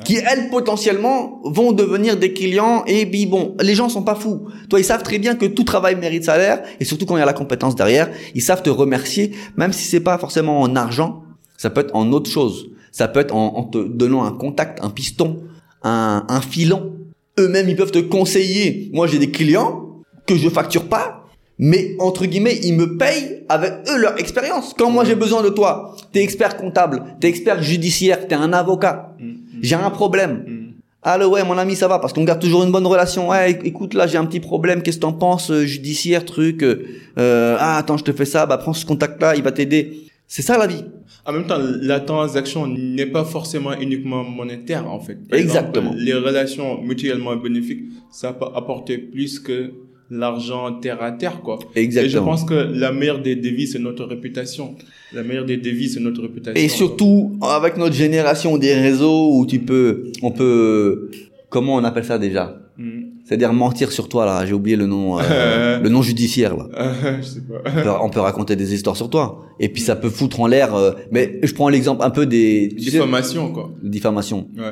qui 0.04 0.14
elles 0.14 0.48
potentiellement 0.48 1.40
vont 1.42 1.72
devenir 1.72 2.16
des 2.16 2.32
clients 2.32 2.84
et 2.86 3.04
puis 3.04 3.26
bon 3.26 3.56
les 3.60 3.74
gens 3.74 3.88
sont 3.88 4.04
pas 4.04 4.14
fous 4.14 4.46
toi 4.68 4.78
ils 4.78 4.84
savent 4.84 5.02
très 5.02 5.18
bien 5.18 5.34
que 5.34 5.44
tout 5.44 5.64
travail 5.64 5.96
mérite 5.96 6.22
salaire 6.22 6.62
et 6.78 6.84
surtout 6.84 7.04
quand 7.04 7.16
il 7.16 7.18
y 7.18 7.22
a 7.22 7.26
la 7.26 7.32
compétence 7.32 7.74
derrière 7.74 8.08
ils 8.32 8.42
savent 8.42 8.62
te 8.62 8.70
remercier 8.70 9.32
même 9.56 9.72
si 9.72 9.88
c'est 9.88 9.98
pas 9.98 10.16
forcément 10.16 10.60
en 10.60 10.76
argent 10.76 11.24
ça 11.56 11.68
peut 11.68 11.80
être 11.80 11.96
en 11.96 12.12
autre 12.12 12.30
chose 12.30 12.70
ça 12.92 13.08
peut 13.08 13.18
être 13.18 13.34
en, 13.34 13.56
en 13.56 13.64
te 13.64 13.78
donnant 13.78 14.22
un 14.22 14.30
contact 14.30 14.78
un 14.84 14.90
piston 14.90 15.42
un, 15.82 16.24
un 16.28 16.40
filon. 16.40 16.96
Eux-mêmes, 17.38 17.68
ils 17.68 17.76
peuvent 17.76 17.92
te 17.92 17.98
conseiller. 17.98 18.90
Moi, 18.92 19.06
j'ai 19.06 19.18
des 19.18 19.30
clients 19.30 20.02
que 20.26 20.36
je 20.36 20.48
facture 20.48 20.88
pas, 20.88 21.17
mais 21.58 21.96
entre 21.98 22.26
guillemets, 22.26 22.58
ils 22.62 22.74
me 22.74 22.96
payent 22.96 23.44
avec 23.48 23.72
eux 23.90 23.98
leur 23.98 24.18
expérience. 24.18 24.74
Quand 24.78 24.90
moi 24.90 25.04
j'ai 25.04 25.14
besoin 25.14 25.42
de 25.42 25.48
toi, 25.48 25.96
t'es 26.12 26.22
expert 26.22 26.56
comptable, 26.56 27.02
t'es 27.20 27.28
expert 27.28 27.62
judiciaire, 27.62 28.26
t'es 28.28 28.34
un 28.34 28.52
avocat, 28.52 29.14
j'ai 29.60 29.74
un 29.74 29.90
problème. 29.90 30.44
Allô, 31.02 31.30
ouais, 31.30 31.44
mon 31.44 31.56
ami, 31.56 31.76
ça 31.76 31.86
va, 31.86 32.00
parce 32.00 32.12
qu'on 32.12 32.24
garde 32.24 32.40
toujours 32.40 32.64
une 32.64 32.72
bonne 32.72 32.86
relation. 32.86 33.28
Ouais, 33.28 33.52
éc- 33.52 33.60
écoute, 33.64 33.94
là, 33.94 34.08
j'ai 34.08 34.18
un 34.18 34.26
petit 34.26 34.40
problème, 34.40 34.82
qu'est-ce 34.82 34.96
que 34.96 35.02
t'en 35.02 35.12
penses, 35.12 35.50
euh, 35.52 35.64
judiciaire, 35.64 36.24
truc. 36.24 36.62
euh, 36.64 36.84
euh, 37.18 37.56
ah, 37.58 37.76
attends, 37.78 37.96
je 37.96 38.02
te 38.04 38.12
fais 38.12 38.24
ça, 38.24 38.46
bah, 38.46 38.58
prends 38.58 38.72
ce 38.74 38.84
contact-là, 38.84 39.36
il 39.36 39.42
va 39.44 39.52
t'aider. 39.52 40.00
C'est 40.26 40.42
ça, 40.42 40.58
la 40.58 40.66
vie. 40.66 40.84
En 41.24 41.32
même 41.32 41.46
temps, 41.46 41.56
la 41.60 42.00
transaction 42.00 42.66
n'est 42.66 43.06
pas 43.06 43.24
forcément 43.24 43.72
uniquement 43.78 44.24
monétaire, 44.24 44.90
en 44.90 44.98
fait. 44.98 45.16
Par 45.28 45.38
Exactement. 45.38 45.92
exemple, 45.92 46.04
les 46.04 46.14
relations 46.14 46.82
mutuellement 46.82 47.36
bénéfiques, 47.36 47.84
ça 48.10 48.32
peut 48.32 48.46
apporter 48.54 48.98
plus 48.98 49.38
que 49.38 49.72
l'argent 50.10 50.72
terre 50.80 51.02
à 51.02 51.12
terre, 51.12 51.40
quoi. 51.42 51.58
Et 51.74 51.80
je 51.80 51.84
Exactement. 51.84 52.24
pense 52.26 52.44
que 52.44 52.54
la 52.54 52.92
meilleure 52.92 53.20
des 53.22 53.36
devis, 53.36 53.66
c'est 53.66 53.78
notre 53.78 54.04
réputation. 54.04 54.74
La 55.12 55.22
meilleure 55.22 55.44
des 55.44 55.56
devis, 55.56 55.88
c'est 55.88 56.00
notre 56.00 56.22
réputation. 56.22 56.62
Et 56.62 56.68
surtout, 56.68 57.32
avec 57.42 57.76
notre 57.76 57.94
génération 57.94 58.56
des 58.58 58.74
réseaux 58.74 59.34
où 59.36 59.46
tu 59.46 59.58
peux, 59.60 60.04
on 60.22 60.30
peut, 60.30 61.10
comment 61.48 61.74
on 61.76 61.84
appelle 61.84 62.04
ça 62.04 62.18
déjà? 62.18 62.58
Hmm. 62.78 63.02
C'est-à-dire 63.24 63.52
mentir 63.52 63.90
sur 63.92 64.08
toi, 64.08 64.24
là. 64.24 64.46
J'ai 64.46 64.54
oublié 64.54 64.76
le 64.76 64.86
nom, 64.86 65.18
euh, 65.20 65.80
le 65.82 65.88
nom 65.90 66.00
judiciaire, 66.00 66.56
là. 66.56 66.68
Je 67.20 67.26
sais 67.26 67.40
pas. 67.42 67.56
On 67.66 67.82
peut, 67.82 67.90
on 68.04 68.08
peut 68.08 68.20
raconter 68.20 68.56
des 68.56 68.72
histoires 68.72 68.96
sur 68.96 69.10
toi. 69.10 69.44
Et 69.60 69.68
puis 69.68 69.82
ça 69.82 69.96
peut 69.96 70.08
foutre 70.08 70.40
en 70.40 70.46
l'air. 70.46 70.74
euh, 70.74 70.92
mais 71.10 71.38
je 71.42 71.52
prends 71.52 71.68
l'exemple 71.68 72.02
un 72.04 72.10
peu 72.10 72.24
des 72.24 72.68
tu 72.76 72.84
sais, 72.84 72.90
Diffamation, 72.92 73.52
quoi. 73.52 73.70
diffamation. 73.82 74.48
Ouais. 74.56 74.70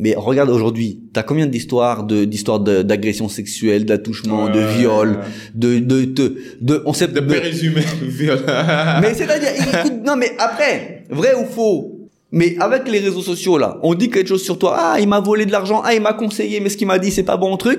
Mais 0.00 0.14
regarde 0.16 0.50
aujourd'hui, 0.50 0.98
t'as 1.12 1.22
combien 1.22 1.46
d'histoires 1.46 2.04
de 2.04 2.24
d'histoires 2.24 2.58
de- 2.60 2.82
d'agression 2.82 3.28
sexuelle, 3.28 3.84
d'attouchement, 3.84 4.48
de 4.48 4.58
Ouais. 4.58 4.76
viol, 4.78 5.18
de 5.54 5.78
de 5.78 6.04
de, 6.04 6.36
de 6.60 6.82
on 6.84 6.92
sait 6.92 7.06
De 7.08 7.20
présumé 7.20 7.82
viol. 8.02 8.40
Mais 9.02 9.14
c'est-à-dire, 9.14 9.50
écoute, 9.56 10.02
non 10.04 10.16
mais 10.16 10.32
après, 10.38 11.04
vrai 11.10 11.34
ou 11.40 11.44
faux 11.46 11.90
mais 12.32 12.56
avec 12.58 12.88
les 12.88 12.98
réseaux 12.98 13.22
sociaux 13.22 13.58
là, 13.58 13.78
on 13.84 13.94
dit 13.94 14.10
quelque 14.10 14.26
chose 14.26 14.42
sur 14.42 14.58
toi. 14.58 14.74
Ah, 14.76 14.96
il 14.98 15.06
m'a 15.06 15.20
volé 15.20 15.46
de 15.46 15.52
l'argent. 15.52 15.80
Ah, 15.84 15.94
il 15.94 16.02
m'a 16.02 16.14
conseillé, 16.14 16.58
mais 16.58 16.68
ce 16.68 16.76
qu'il 16.76 16.88
m'a 16.88 16.98
dit, 16.98 17.12
c'est 17.12 17.22
pas 17.22 17.36
bon 17.36 17.56
truc. 17.56 17.78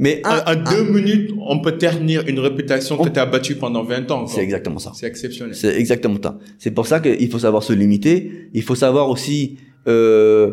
Mais 0.00 0.20
un, 0.24 0.38
En, 0.38 0.52
en 0.52 0.56
deux 0.72 0.82
minutes, 0.90 1.30
on 1.46 1.60
peut 1.60 1.76
ternir 1.78 2.24
une 2.26 2.40
réputation 2.40 2.96
que 2.96 3.02
On- 3.08 3.12
tu 3.12 3.20
as 3.20 3.26
battue 3.26 3.54
pendant 3.54 3.84
20 3.84 4.10
ans. 4.10 4.26
c'est 4.26 4.40
exactement 4.40 4.80
ça. 4.80 4.90
C'est 4.96 5.06
exceptionnel. 5.06 5.54
C'est 5.54 5.76
exactement 5.78 6.16
ça. 6.20 6.36
C'est 6.58 6.72
pour 6.72 6.88
ça 6.88 6.98
qu'il 6.98 7.30
faut 7.30 7.38
savoir 7.38 7.62
se 7.62 7.72
limiter. 7.72 8.32
Il 8.54 8.62
faut 8.64 8.74
savoir 8.74 9.08
aussi 9.08 9.58
euh, 9.86 10.50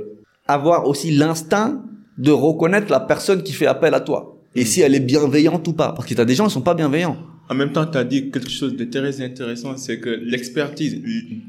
avoir 0.47 0.87
aussi 0.87 1.11
l'instinct 1.11 1.83
de 2.17 2.31
reconnaître 2.31 2.91
la 2.91 2.99
personne 2.99 3.43
qui 3.43 3.53
fait 3.53 3.67
appel 3.67 3.93
à 3.93 3.99
toi. 3.99 4.37
Et 4.55 4.65
si 4.65 4.81
elle 4.81 4.95
est 4.95 4.99
bienveillante 4.99 5.67
ou 5.67 5.73
pas. 5.73 5.91
Parce 5.93 6.07
que 6.07 6.13
t'as 6.15 6.25
des 6.25 6.35
gens 6.35 6.47
qui 6.47 6.53
sont 6.53 6.61
pas 6.61 6.73
bienveillants. 6.73 7.17
En 7.49 7.55
même 7.55 7.71
temps, 7.71 7.85
tu 7.85 7.97
as 7.97 8.03
dit 8.03 8.29
quelque 8.31 8.49
chose 8.49 8.75
de 8.75 8.83
très 8.85 9.21
intéressant, 9.21 9.77
c'est 9.77 9.99
que 9.99 10.09
l'expertise, 10.09 11.01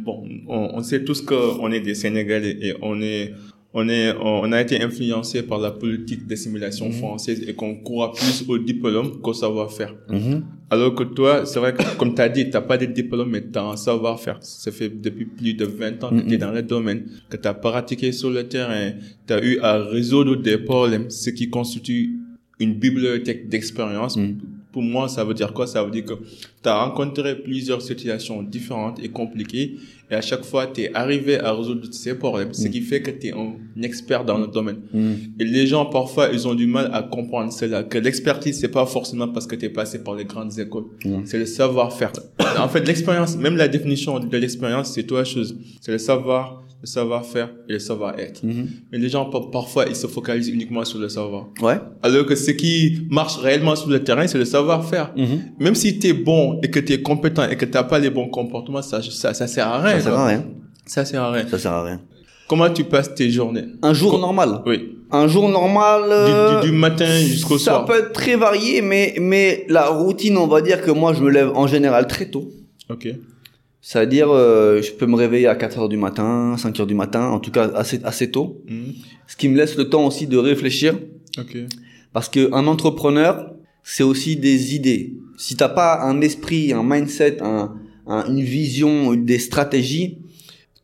bon, 0.05 0.23
on, 0.47 0.71
on 0.75 0.83
sait 0.83 1.03
tous 1.03 1.23
qu'on 1.23 1.73
est 1.73 1.81
des 1.81 1.95
Sénégalais 1.95 2.57
et 2.61 2.75
on 2.83 3.01
est, 3.01 3.33
on 3.75 3.89
est, 3.89 4.15
on 4.21 4.51
a 4.53 4.61
été 4.63 4.83
influencé 4.83 5.43
par 5.43 5.59
la 5.59 5.71
politique 5.71 6.27
d'assimilation 6.27 6.91
française 6.91 7.45
et 7.47 7.55
qu'on 7.55 7.77
croit 7.77 8.13
plus 8.13 8.45
au 8.49 8.57
diplôme 8.59 9.21
qu'au 9.21 9.35
savoir-faire. 9.35 9.95
Alors 10.71 10.95
que 10.95 11.03
toi, 11.03 11.45
c'est 11.45 11.59
vrai 11.59 11.75
que, 11.75 11.83
comme 11.97 12.15
tu 12.15 12.23
as 12.23 12.29
dit, 12.29 12.49
t'as 12.51 12.63
pas 12.63 12.79
de 12.79 12.87
diplôme, 12.87 13.31
mais 13.31 13.43
tu 13.43 13.59
as 13.59 13.65
un 13.65 13.77
savoir-faire. 13.77 14.39
Ça 14.41 14.71
fait 14.71 14.89
depuis 14.89 15.27
plus 15.27 15.55
de 15.55 15.67
20 15.67 16.05
ans 16.05 16.11
que 16.11 16.23
tu 16.23 16.35
es 16.35 16.39
dans 16.39 16.51
le 16.51 16.63
domaine, 16.63 17.05
que 17.29 17.37
tu 17.37 17.47
as 17.47 17.55
pratiqué 17.55 18.11
sur 18.13 18.31
le 18.31 18.49
terrain, 18.49 18.93
tu 19.27 19.33
as 19.35 19.45
eu 19.45 19.59
à 19.61 19.79
résoudre 19.79 20.37
des 20.37 20.59
problèmes, 20.59 21.11
ce 21.11 21.31
qui 21.31 21.51
constitue 21.51 22.15
une 22.59 22.75
bibliothèque 22.75 23.49
d'expérience. 23.49 24.19
Pour 24.73 24.83
moi, 24.83 25.09
ça 25.09 25.25
veut 25.25 25.35
dire 25.35 25.53
quoi? 25.53 25.67
Ça 25.67 25.83
veut 25.83 25.91
dire 25.91 26.05
que 26.05 26.15
tu 26.15 26.69
as 26.69 26.85
rencontré 26.85 27.37
plusieurs 27.37 27.81
situations 27.81 28.43
différentes 28.43 29.03
et 29.03 29.09
compliquées, 29.09 29.77
et 30.11 30.15
à 30.15 30.21
chaque 30.21 30.45
fois, 30.45 30.67
tu 30.67 30.83
es 30.83 30.95
arrivé 30.95 31.39
à 31.39 31.53
résoudre 31.53 31.87
ces 31.91 32.15
problèmes, 32.15 32.53
ce 32.55 32.69
qui 32.69 32.81
fait 32.81 33.03
que 33.03 33.11
tu 33.11 33.29
es 33.29 33.33
un 33.33 33.55
expert 33.83 34.25
dans 34.25 34.39
le 34.39 34.47
domaine. 34.47 34.81
Et 35.39 35.45
les 35.45 35.67
gens, 35.67 35.87
parfois, 35.87 36.29
ils 36.33 36.47
ont 36.47 36.55
du 36.55 36.67
mal 36.67 36.91
à 36.93 37.03
comprendre 37.03 37.53
cela, 37.53 37.83
que 37.83 37.99
l'expertise, 37.99 38.59
c'est 38.61 38.69
pas 38.69 38.87
forcément 38.87 39.29
parce 39.29 39.47
que 39.47 39.57
tu 39.57 39.67
es 39.67 39.71
passé 39.71 40.03
par 40.03 40.15
les 40.15 40.25
grandes 40.25 40.59
écoles. 40.59 40.85
C'est 41.25 41.39
le 41.39 41.47
savoir-faire. 41.47 42.13
En 42.59 42.69
fait, 42.69 42.87
l'expérience, 42.87 43.37
même 43.37 43.57
la 43.57 43.69
définition 43.69 44.19
de 44.19 44.37
l'expérience, 44.37 44.93
c'est 44.93 45.07
trois 45.07 45.25
choses. 45.25 45.57
C'est 45.81 45.93
le 45.93 45.99
savoir, 45.99 46.65
le 46.81 46.87
savoir-faire 46.87 47.51
et 47.69 47.73
le 47.75 47.79
savoir-être. 47.81 48.41
Mais 48.93 48.99
les 48.99 49.09
gens, 49.09 49.25
par- 49.27 49.51
parfois, 49.51 49.87
ils 49.89 49.97
se 49.97 50.07
focalisent 50.07 50.49
uniquement 50.49 50.85
sur 50.85 50.99
le 51.01 51.09
savoir. 51.09 51.47
Ouais. 51.61 51.79
Alors 52.03 52.25
que 52.25 52.37
ce 52.37 52.53
qui 52.53 53.07
marche 53.11 53.37
réellement 53.39 53.75
sur 53.75 53.89
le 53.91 54.03
terrain, 54.05 54.27
c'est 54.29 54.39
le 54.39 54.45
savoir-faire. 54.45 55.13
Même 55.59 55.75
si 55.75 55.99
tu 55.99 56.07
es 56.09 56.13
bon 56.13 56.61
et 56.63 56.71
que 56.71 56.79
tu 56.81 56.93
es 56.93 57.03
compétent 57.03 57.49
et 57.49 57.57
que 57.57 57.65
tu 57.65 57.73
n'as 57.73 57.83
pas 57.83 57.99
les 57.99 58.11
bons 58.11 58.29
comportements, 58.29 58.83
ça, 58.83 59.01
ça, 59.03 59.35
ça 59.35 59.47
sert 59.49 59.67
à 59.67 59.81
rien. 59.81 59.97
Ça 59.97 60.03
sert 60.05 60.13
quoi. 60.13 60.21
à 60.23 60.27
rien. 60.29 60.45
Ça 60.87 61.05
sert 61.05 61.23
à 61.23 61.33
rien. 61.33 61.47
Ça 61.49 61.59
sert 61.59 61.73
à 61.73 61.83
rien. 61.85 62.01
Comment 62.49 62.71
tu 62.71 62.85
passes 62.85 63.15
tes 63.15 63.29
journées? 63.31 63.65
Un 63.83 63.93
jour 63.93 64.19
normal. 64.19 64.63
Oui. 64.65 64.95
Un 65.11 65.27
jour 65.27 65.49
normal. 65.49 66.03
Du, 66.05 66.11
euh, 66.33 66.61
du- 66.63 66.71
du 66.71 66.73
matin 66.77 67.19
jusqu'au 67.21 67.59
ça 67.59 67.73
soir. 67.73 67.85
peut 67.87 67.99
être 67.99 68.13
très 68.13 68.37
varié, 68.37 68.81
mais 68.83 69.15
mais 69.21 69.67
la 69.69 69.89
routine, 69.89 70.37
on 70.39 70.47
va 70.47 70.61
dire 70.63 70.81
que 70.81 70.91
moi, 70.91 71.13
je 71.13 71.23
me 71.23 71.31
lève 71.31 71.51
en 71.55 71.67
général 71.67 72.07
très 72.07 72.31
tôt. 72.31 72.49
Ok. 72.89 73.09
C'est-à-dire, 73.91 74.29
euh, 74.31 74.83
je 74.83 74.93
peux 74.93 75.07
me 75.07 75.15
réveiller 75.17 75.47
à 75.47 75.55
4 75.55 75.79
heures 75.79 75.89
du 75.89 75.97
matin, 75.97 76.55
5 76.59 76.79
heures 76.79 76.87
du 76.87 76.95
matin, 76.95 77.29
en 77.31 77.41
tout 77.41 77.51
cas 77.51 77.71
assez 77.75 77.99
assez 78.05 78.31
tôt. 78.31 78.61
Mhm. 78.69 78.93
Ce 79.27 79.35
qui 79.35 79.49
me 79.49 79.57
laisse 79.57 79.79
le 79.79 79.89
temps 79.89 80.05
aussi 80.07 80.27
de 80.27 80.37
réfléchir, 80.37 80.99
Ok. 81.39 81.57
parce 82.13 82.29
que 82.29 82.53
un 82.53 82.67
entrepreneur, 82.67 83.55
c'est 83.83 84.03
aussi 84.03 84.37
des 84.37 84.75
idées. 84.75 85.15
Si 85.39 85.57
t'as 85.57 85.71
pas 85.71 86.03
un 86.03 86.21
esprit, 86.21 86.75
un 86.75 86.83
mindset, 86.85 87.39
un, 87.41 87.77
un- 88.07 88.27
une 88.29 88.43
vision, 88.43 89.15
des 89.15 89.39
stratégies, 89.39 90.19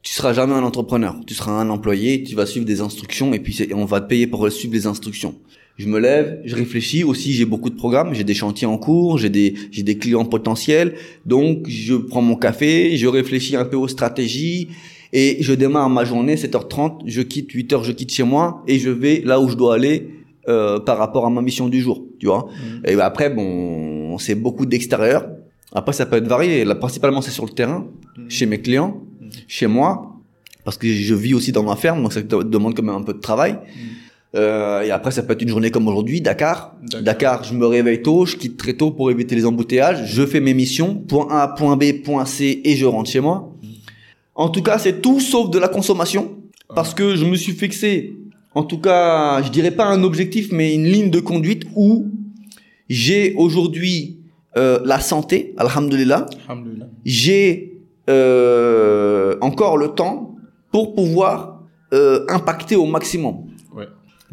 tu 0.01 0.15
seras 0.15 0.33
jamais 0.33 0.55
un 0.55 0.63
entrepreneur. 0.63 1.15
Tu 1.27 1.35
seras 1.35 1.53
un 1.53 1.69
employé, 1.69 2.23
tu 2.23 2.35
vas 2.35 2.47
suivre 2.47 2.65
des 2.65 2.81
instructions 2.81 3.35
et 3.35 3.39
puis 3.39 3.69
on 3.75 3.85
va 3.85 4.01
te 4.01 4.09
payer 4.09 4.27
pour 4.27 4.51
suivre 4.51 4.73
les 4.73 4.87
instructions. 4.87 5.35
Je 5.77 5.89
me 5.89 5.99
lève, 5.99 6.41
je 6.45 6.55
réfléchis 6.55 7.03
aussi, 7.03 7.33
j'ai 7.33 7.45
beaucoup 7.45 7.69
de 7.69 7.75
programmes, 7.75 8.15
j'ai 8.15 8.23
des 8.23 8.35
chantiers 8.35 8.67
en 8.67 8.79
cours, 8.79 9.19
j'ai 9.19 9.29
des 9.29 9.55
j'ai 9.73 9.83
des 9.83 9.99
clients 9.99 10.25
potentiels, 10.25 10.95
donc 11.27 11.67
je 11.67 11.95
prends 11.95 12.23
mon 12.23 12.37
café, 12.37 12.97
je 12.97 13.09
réfléchis 13.09 13.57
un 13.57 13.65
peu 13.65 13.77
aux 13.77 13.89
stratégies 13.89 14.69
et 15.13 15.39
je 15.41 15.53
démarre 15.53 15.91
ma 15.91 16.05
journée 16.05 16.37
7h30, 16.37 17.03
je 17.07 17.23
quitte 17.23 17.51
8h, 17.51 17.83
je 17.83 17.93
quitte 17.93 18.13
chez 18.13 18.23
moi 18.23 18.63
et 18.69 18.79
je 18.79 18.91
vais 18.91 19.21
là 19.25 19.41
où 19.41 19.49
je 19.49 19.57
dois 19.57 19.75
aller 19.75 20.11
euh, 20.49 20.79
par 20.79 20.97
rapport 20.97 21.27
à 21.27 21.31
ma 21.31 21.43
mission 21.43 21.69
du 21.69 21.81
jour, 21.81 22.05
tu 22.21 22.27
vois. 22.27 22.49
Et 22.85 22.95
ben 22.95 23.05
après 23.05 23.31
bon, 23.31 24.17
c'est 24.19 24.37
beaucoup 24.37 24.67
d'extérieur. 24.67 25.27
Après 25.73 25.93
ça 25.93 26.07
peut 26.07 26.17
être 26.17 26.29
varié, 26.29 26.65
là 26.65 26.77
principalement 26.77 27.21
c'est 27.21 27.33
sur 27.33 27.47
le 27.47 27.51
terrain, 27.51 27.89
chez 28.29 28.47
mes 28.47 28.61
clients, 28.61 29.03
chez 29.49 29.67
moi 29.67 30.13
parce 30.65 30.79
que 30.79 30.89
je 30.89 31.15
vis 31.15 31.35
aussi 31.35 31.53
dans 31.53 31.63
ma 31.65 31.77
ferme, 31.77 32.01
donc 32.03 32.13
ça 32.13 32.23
demande 32.23 32.75
quand 32.75 32.83
même 32.83 32.95
un 32.95 33.03
peu 33.03 33.13
de 33.13 33.19
travail. 33.21 33.59
Euh, 34.35 34.83
et 34.83 34.91
après, 34.91 35.11
ça 35.11 35.23
peut 35.23 35.33
être 35.33 35.43
une 35.43 35.49
journée 35.49 35.71
comme 35.71 35.87
aujourd'hui, 35.87 36.21
Dakar. 36.21 36.75
Dakar. 36.83 37.03
Dakar. 37.03 37.45
je 37.45 37.55
me 37.55 37.67
réveille 37.67 38.03
tôt, 38.03 38.27
je 38.27 38.37
quitte 38.37 38.57
très 38.57 38.73
tôt 38.75 38.91
pour 38.91 39.11
éviter 39.11 39.35
les 39.35 39.47
embouteillages, 39.47 40.07
je 40.07 40.27
fais 40.27 40.41
mes 40.41 40.55
missions, 40.55 40.95
point 40.97 41.29
A, 41.31 41.49
point 41.49 41.77
B, 41.77 42.03
point 42.05 42.25
C, 42.25 42.61
et 42.65 42.77
je 42.77 42.85
rentre 42.87 43.11
chez 43.11 43.21
moi. 43.21 43.53
En 44.35 44.49
tout 44.49 44.63
cas, 44.63 44.79
c'est 44.79 45.01
tout 45.01 45.21
sauf 45.21 45.51
de 45.51 45.59
la 45.59 45.69
consommation, 45.69 46.37
parce 46.75 46.95
que 46.95 47.15
je 47.15 47.25
me 47.25 47.37
suis 47.37 47.53
fixé, 47.53 48.17
en 48.55 48.65
tout 48.65 48.79
cas, 48.79 49.43
je 49.43 49.51
dirais 49.51 49.71
pas 49.71 49.87
un 49.87 50.03
objectif, 50.03 50.51
mais 50.51 50.75
une 50.75 50.87
ligne 50.87 51.11
de 51.11 51.21
conduite 51.21 51.65
où 51.77 52.07
j'ai 52.89 53.35
aujourd'hui 53.35 54.19
euh, 54.57 54.79
la 54.85 55.01
santé, 55.01 55.55
alhamdulillah, 55.57 56.27
Alhamdulillah. 56.49 56.87
j'ai 57.05 57.81
euh, 58.09 59.37
encore 59.41 59.77
le 59.77 59.89
temps 59.89 60.37
pour 60.71 60.95
pouvoir 60.95 61.63
euh, 61.93 62.25
impacter 62.29 62.77
au 62.77 62.87
maximum. 62.87 63.47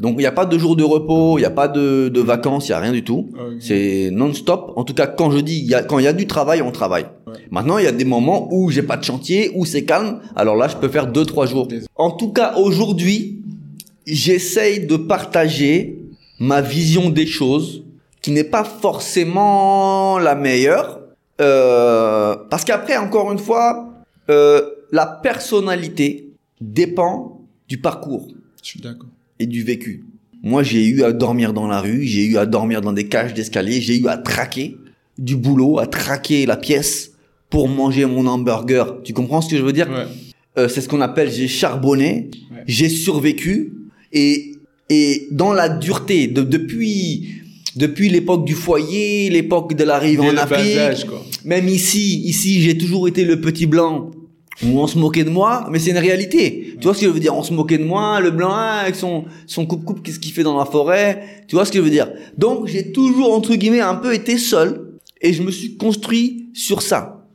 Donc 0.01 0.15
il 0.15 0.21
n'y 0.21 0.25
a 0.25 0.31
pas 0.31 0.47
de 0.47 0.57
jour 0.57 0.75
de 0.75 0.83
repos, 0.83 1.37
il 1.37 1.41
n'y 1.41 1.45
a 1.45 1.51
pas 1.51 1.67
de, 1.67 2.09
de 2.09 2.21
vacances, 2.21 2.67
il 2.67 2.71
n'y 2.71 2.75
a 2.75 2.79
rien 2.79 2.91
du 2.91 3.03
tout. 3.03 3.29
Ok. 3.33 3.57
C'est 3.59 4.09
non-stop. 4.11 4.73
En 4.75 4.83
tout 4.83 4.95
cas, 4.95 5.05
quand 5.05 5.29
je 5.29 5.37
dis 5.37 5.59
y 5.59 5.75
a, 5.75 5.83
quand 5.83 5.99
il 5.99 6.05
y 6.05 6.07
a 6.07 6.13
du 6.13 6.25
travail, 6.25 6.63
on 6.63 6.71
travaille. 6.71 7.05
Ouais. 7.27 7.33
Maintenant, 7.51 7.77
il 7.77 7.85
y 7.85 7.87
a 7.87 7.91
des 7.91 8.03
moments 8.03 8.47
où 8.51 8.71
j'ai 8.71 8.81
pas 8.81 8.97
de 8.97 9.03
chantier, 9.03 9.51
où 9.53 9.63
c'est 9.63 9.85
calme. 9.85 10.19
Alors 10.35 10.55
là, 10.55 10.67
je 10.67 10.75
peux 10.75 10.89
faire 10.89 11.05
deux 11.05 11.23
trois 11.23 11.45
jours. 11.45 11.67
En 11.95 12.09
tout 12.09 12.33
cas, 12.33 12.55
aujourd'hui, 12.55 13.43
j'essaye 14.07 14.87
de 14.87 14.97
partager 14.97 15.99
ma 16.39 16.61
vision 16.61 17.11
des 17.11 17.27
choses, 17.27 17.83
qui 18.23 18.31
n'est 18.31 18.43
pas 18.43 18.63
forcément 18.63 20.17
la 20.17 20.33
meilleure, 20.33 20.99
euh, 21.39 22.35
parce 22.49 22.65
qu'après, 22.65 22.97
encore 22.97 23.31
une 23.31 23.37
fois, 23.37 23.93
euh, 24.31 24.61
la 24.91 25.05
personnalité 25.05 26.31
dépend 26.59 27.41
du 27.67 27.77
parcours 27.79 28.27
Je 28.63 28.67
suis 28.67 28.81
d'accord. 28.81 29.09
Et 29.41 29.47
du 29.47 29.63
vécu. 29.63 30.03
Moi, 30.43 30.63
j'ai 30.63 30.85
eu 30.85 31.03
à 31.03 31.11
dormir 31.11 31.53
dans 31.53 31.67
la 31.67 31.81
rue, 31.81 32.03
j'ai 32.03 32.25
eu 32.25 32.37
à 32.37 32.45
dormir 32.45 32.81
dans 32.81 32.93
des 32.93 33.07
cages 33.07 33.33
d'escalier, 33.33 33.79
j'ai 33.81 33.97
eu 33.97 34.07
à 34.07 34.17
traquer 34.17 34.77
du 35.17 35.35
boulot, 35.35 35.79
à 35.79 35.87
traquer 35.87 36.45
la 36.45 36.57
pièce 36.57 37.11
pour 37.49 37.67
manger 37.67 38.05
mon 38.05 38.25
hamburger. 38.27 39.01
Tu 39.03 39.13
comprends 39.13 39.41
ce 39.41 39.49
que 39.51 39.57
je 39.57 39.61
veux 39.63 39.73
dire 39.73 39.89
Ouais. 39.89 40.05
Euh, 40.57 40.67
C'est 40.67 40.81
ce 40.81 40.89
qu'on 40.89 41.01
appelle 41.01 41.29
j'ai 41.31 41.47
charbonné, 41.47 42.29
Ouais. 42.51 42.63
j'ai 42.67 42.89
survécu 42.89 43.73
et 44.13 44.47
et 44.89 45.27
dans 45.31 45.53
la 45.53 45.69
dureté 45.69 46.27
de, 46.27 46.41
depuis 46.41 47.29
depuis 47.77 48.09
l'époque 48.09 48.43
du 48.45 48.53
foyer, 48.55 49.29
l'époque 49.29 49.73
de 49.75 49.85
l'arrivée 49.85 50.29
en 50.29 50.35
Afrique, 50.35 51.07
même 51.45 51.67
ici, 51.69 52.19
ici 52.25 52.61
j'ai 52.61 52.77
toujours 52.77 53.07
été 53.07 53.23
le 53.23 53.39
petit 53.39 53.65
blanc 53.65 54.11
où 54.63 54.79
on 54.79 54.87
se 54.87 54.97
moquait 54.97 55.23
de 55.23 55.29
moi, 55.29 55.67
mais 55.69 55.79
c'est 55.79 55.91
une 55.91 55.97
réalité. 55.97 56.75
Tu 56.79 56.83
vois 56.83 56.93
ce 56.93 57.01
que 57.01 57.07
je 57.07 57.11
veux 57.11 57.19
dire? 57.19 57.35
On 57.35 57.43
se 57.43 57.53
moquait 57.53 57.77
de 57.77 57.83
moi, 57.83 58.19
le 58.19 58.31
blanc 58.31 58.53
hein, 58.53 58.79
avec 58.81 58.95
son 58.95 59.25
son 59.47 59.65
coupe 59.65 59.83
coupe, 59.85 60.03
qu'est-ce 60.03 60.19
qu'il 60.19 60.31
fait 60.31 60.43
dans 60.43 60.57
la 60.57 60.65
forêt? 60.65 61.43
Tu 61.47 61.55
vois 61.55 61.65
ce 61.65 61.71
que 61.71 61.79
je 61.79 61.83
veux 61.83 61.89
dire? 61.89 62.11
Donc 62.37 62.67
j'ai 62.67 62.91
toujours 62.91 63.33
entre 63.33 63.55
guillemets 63.55 63.81
un 63.81 63.95
peu 63.95 64.13
été 64.13 64.37
seul 64.37 64.91
et 65.21 65.33
je 65.33 65.43
me 65.43 65.51
suis 65.51 65.77
construit 65.77 66.49
sur 66.53 66.81
ça. 66.81 67.25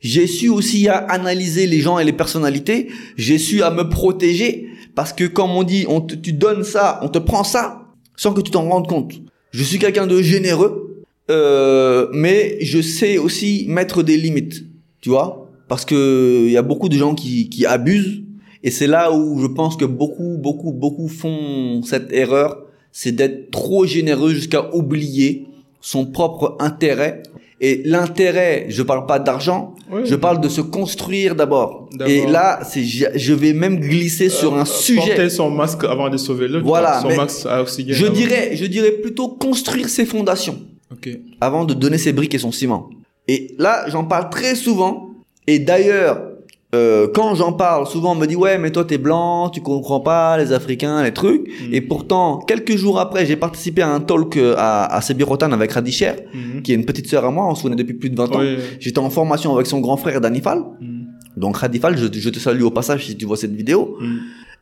J'ai 0.00 0.26
su 0.26 0.48
aussi 0.48 0.88
à 0.88 0.96
analyser 0.96 1.66
les 1.66 1.80
gens 1.80 1.98
et 1.98 2.04
les 2.04 2.12
personnalités. 2.12 2.88
J'ai 3.16 3.38
su 3.38 3.62
à 3.62 3.70
me 3.70 3.88
protéger 3.88 4.68
parce 4.94 5.12
que 5.12 5.24
comme 5.24 5.50
on 5.50 5.62
dit, 5.62 5.84
on 5.88 6.00
te, 6.00 6.14
tu 6.14 6.32
donnes 6.32 6.64
ça, 6.64 7.00
on 7.02 7.08
te 7.08 7.18
prend 7.18 7.44
ça 7.44 7.86
sans 8.16 8.32
que 8.32 8.40
tu 8.40 8.50
t'en 8.50 8.68
rendes 8.68 8.88
compte. 8.88 9.12
Je 9.50 9.62
suis 9.62 9.78
quelqu'un 9.78 10.06
de 10.06 10.22
généreux, 10.22 11.04
euh, 11.30 12.08
mais 12.12 12.58
je 12.60 12.80
sais 12.80 13.18
aussi 13.18 13.64
mettre 13.68 14.02
des 14.02 14.16
limites, 14.16 14.64
tu 15.00 15.08
vois, 15.08 15.39
parce 15.70 15.84
que 15.84 16.46
il 16.46 16.50
y 16.50 16.56
a 16.56 16.62
beaucoup 16.62 16.88
de 16.88 16.96
gens 16.96 17.14
qui, 17.14 17.48
qui 17.48 17.64
abusent 17.64 18.24
et 18.64 18.72
c'est 18.72 18.88
là 18.88 19.12
où 19.12 19.40
je 19.40 19.46
pense 19.46 19.76
que 19.76 19.84
beaucoup, 19.84 20.36
beaucoup, 20.36 20.72
beaucoup 20.72 21.06
font 21.06 21.80
cette 21.84 22.12
erreur, 22.12 22.64
c'est 22.90 23.12
d'être 23.12 23.52
trop 23.52 23.86
généreux 23.86 24.34
jusqu'à 24.34 24.74
oublier 24.74 25.46
son 25.80 26.06
propre 26.06 26.56
intérêt 26.58 27.22
et 27.60 27.82
l'intérêt, 27.84 28.66
je 28.68 28.82
parle 28.82 29.06
pas 29.06 29.20
d'argent, 29.20 29.76
je 30.04 30.16
parle 30.16 30.40
de 30.40 30.48
se 30.48 30.60
construire 30.60 31.36
d'abord. 31.36 31.88
Et 32.04 32.26
là, 32.26 32.60
c'est, 32.64 32.82
je 32.82 33.32
vais 33.32 33.52
même 33.52 33.78
glisser 33.78 34.28
sur 34.28 34.56
un 34.56 34.62
euh, 34.62 34.64
sujet. 34.64 35.00
Porter 35.00 35.30
son 35.30 35.50
masque 35.50 35.84
avant 35.84 36.08
de 36.08 36.16
sauver 36.16 36.48
l'autre. 36.48 36.66
Voilà. 36.66 37.00
Son 37.00 37.14
masque 37.14 37.46
à 37.46 37.60
oxygène. 37.60 37.94
Je 37.94 38.06
dirais, 38.06 38.56
je 38.56 38.64
dirais 38.64 38.90
plutôt 38.92 39.28
construire 39.28 39.88
ses 39.88 40.04
fondations. 40.04 40.58
Okay. 40.90 41.22
Avant 41.40 41.64
de 41.64 41.74
donner 41.74 41.98
ses 41.98 42.12
briques 42.12 42.34
et 42.34 42.38
son 42.38 42.50
ciment. 42.50 42.90
Et 43.28 43.54
là, 43.58 43.84
j'en 43.88 44.04
parle 44.04 44.30
très 44.30 44.56
souvent. 44.56 45.09
Et 45.50 45.58
d'ailleurs, 45.58 46.22
euh, 46.76 47.08
quand 47.12 47.34
j'en 47.34 47.52
parle, 47.52 47.84
souvent 47.88 48.12
on 48.12 48.14
me 48.14 48.26
dit 48.26 48.36
ouais 48.36 48.56
mais 48.56 48.70
toi 48.70 48.84
t'es 48.84 48.98
blanc, 48.98 49.50
tu 49.50 49.60
comprends 49.60 49.98
pas 49.98 50.38
les 50.38 50.52
Africains, 50.52 51.02
les 51.02 51.12
trucs. 51.12 51.48
Mm. 51.48 51.74
Et 51.74 51.80
pourtant, 51.80 52.38
quelques 52.38 52.76
jours 52.76 53.00
après, 53.00 53.26
j'ai 53.26 53.34
participé 53.34 53.82
à 53.82 53.88
un 53.88 53.98
talk 53.98 54.36
euh, 54.36 54.54
à, 54.56 54.94
à 54.94 55.00
Sebirotan 55.00 55.50
avec 55.50 55.72
Radicher, 55.72 56.12
mm. 56.32 56.62
qui 56.62 56.70
est 56.70 56.76
une 56.76 56.84
petite 56.84 57.08
sœur 57.08 57.24
à 57.24 57.32
moi, 57.32 57.48
on 57.48 57.56
se 57.56 57.64
connaît 57.64 57.74
depuis 57.74 57.94
plus 57.94 58.10
de 58.10 58.16
20 58.16 58.36
ans. 58.36 58.42
J'étais 58.78 59.00
en 59.00 59.10
formation 59.10 59.52
avec 59.56 59.66
son 59.66 59.80
grand 59.80 59.96
frère 59.96 60.20
Danifal. 60.20 60.60
Mm. 60.80 61.00
Donc 61.36 61.56
Radifal, 61.56 61.98
je, 61.98 62.06
je, 62.12 62.30
te 62.30 62.38
salue 62.38 62.62
au 62.62 62.70
passage 62.70 63.06
si 63.06 63.16
tu 63.16 63.24
vois 63.24 63.36
cette 63.36 63.56
vidéo. 63.56 63.98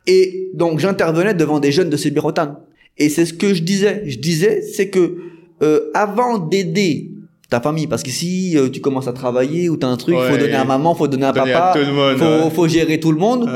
Et 0.07 0.49
donc 0.55 0.79
j'intervenais 0.79 1.35
devant 1.35 1.59
des 1.59 1.71
jeunes 1.71 1.91
de 1.91 1.97
Sebirotan. 1.97 2.55
Et 2.97 3.09
c'est 3.09 3.25
ce 3.25 3.33
que 3.33 3.53
je 3.53 3.61
disais. 3.61 4.01
Je 4.07 4.17
disais, 4.17 4.63
c'est 4.63 4.89
que 4.89 5.17
euh, 5.61 5.91
avant 5.93 6.39
d'aider 6.39 7.11
ta 7.49 7.59
famille. 7.59 7.87
Parce 7.87 8.03
que 8.03 8.11
si 8.11 8.57
euh, 8.57 8.69
tu 8.69 8.81
commences 8.81 9.07
à 9.07 9.13
travailler 9.13 9.69
ou 9.69 9.77
t'as 9.77 9.87
un 9.87 9.97
truc 9.97 10.15
faut 10.15 10.37
donner 10.37 10.53
à 10.53 10.65
maman 10.65 10.95
faut 10.95 11.07
donner 11.07 11.25
à 11.25 11.33
papa 11.33 11.73
faut, 12.17 12.49
faut 12.49 12.67
gérer 12.67 12.99
tout 12.99 13.11
le 13.11 13.19
monde. 13.19 13.49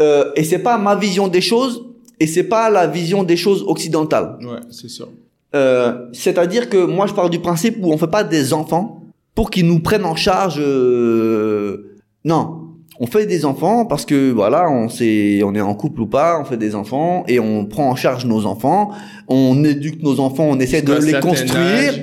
Euh, 0.00 0.32
et 0.36 0.44
c'est 0.44 0.58
pas 0.58 0.78
ma 0.78 0.96
vision 0.96 1.28
des 1.28 1.40
choses 1.40 1.84
et 2.18 2.26
c'est 2.26 2.44
pas 2.44 2.70
la 2.70 2.86
vision 2.86 3.22
des 3.22 3.36
choses 3.36 3.64
occidentales. 3.66 4.38
Ouais 4.42 4.60
c'est 4.70 4.88
sûr. 4.88 5.08
Euh, 5.54 6.06
c'est-à-dire 6.12 6.68
que 6.68 6.84
moi 6.84 7.06
je 7.06 7.12
pars 7.12 7.28
du 7.28 7.38
principe 7.38 7.76
où 7.80 7.92
on 7.92 7.98
fait 7.98 8.06
pas 8.06 8.24
des 8.24 8.52
enfants 8.52 9.02
pour 9.34 9.50
qu'ils 9.50 9.66
nous 9.66 9.80
prennent 9.80 10.04
en 10.04 10.16
charge 10.16 10.56
euh, 10.58 11.98
non. 12.24 12.58
On 13.00 13.06
fait 13.06 13.26
des 13.26 13.44
enfants 13.44 13.84
parce 13.84 14.04
que 14.04 14.30
voilà 14.30 14.70
on 14.70 14.88
sait 14.88 15.42
on 15.44 15.54
est 15.54 15.60
en 15.60 15.74
couple 15.74 16.02
ou 16.02 16.06
pas 16.06 16.38
on 16.40 16.44
fait 16.44 16.56
des 16.56 16.74
enfants 16.74 17.24
et 17.26 17.40
on 17.40 17.64
prend 17.66 17.90
en 17.90 17.96
charge 17.96 18.26
nos 18.26 18.46
enfants 18.46 18.92
on 19.28 19.64
éduque 19.64 20.02
nos 20.02 20.20
enfants 20.20 20.44
on 20.44 20.60
essaie 20.60 20.82
de 20.82 20.94
les 20.94 21.18
construire 21.20 21.94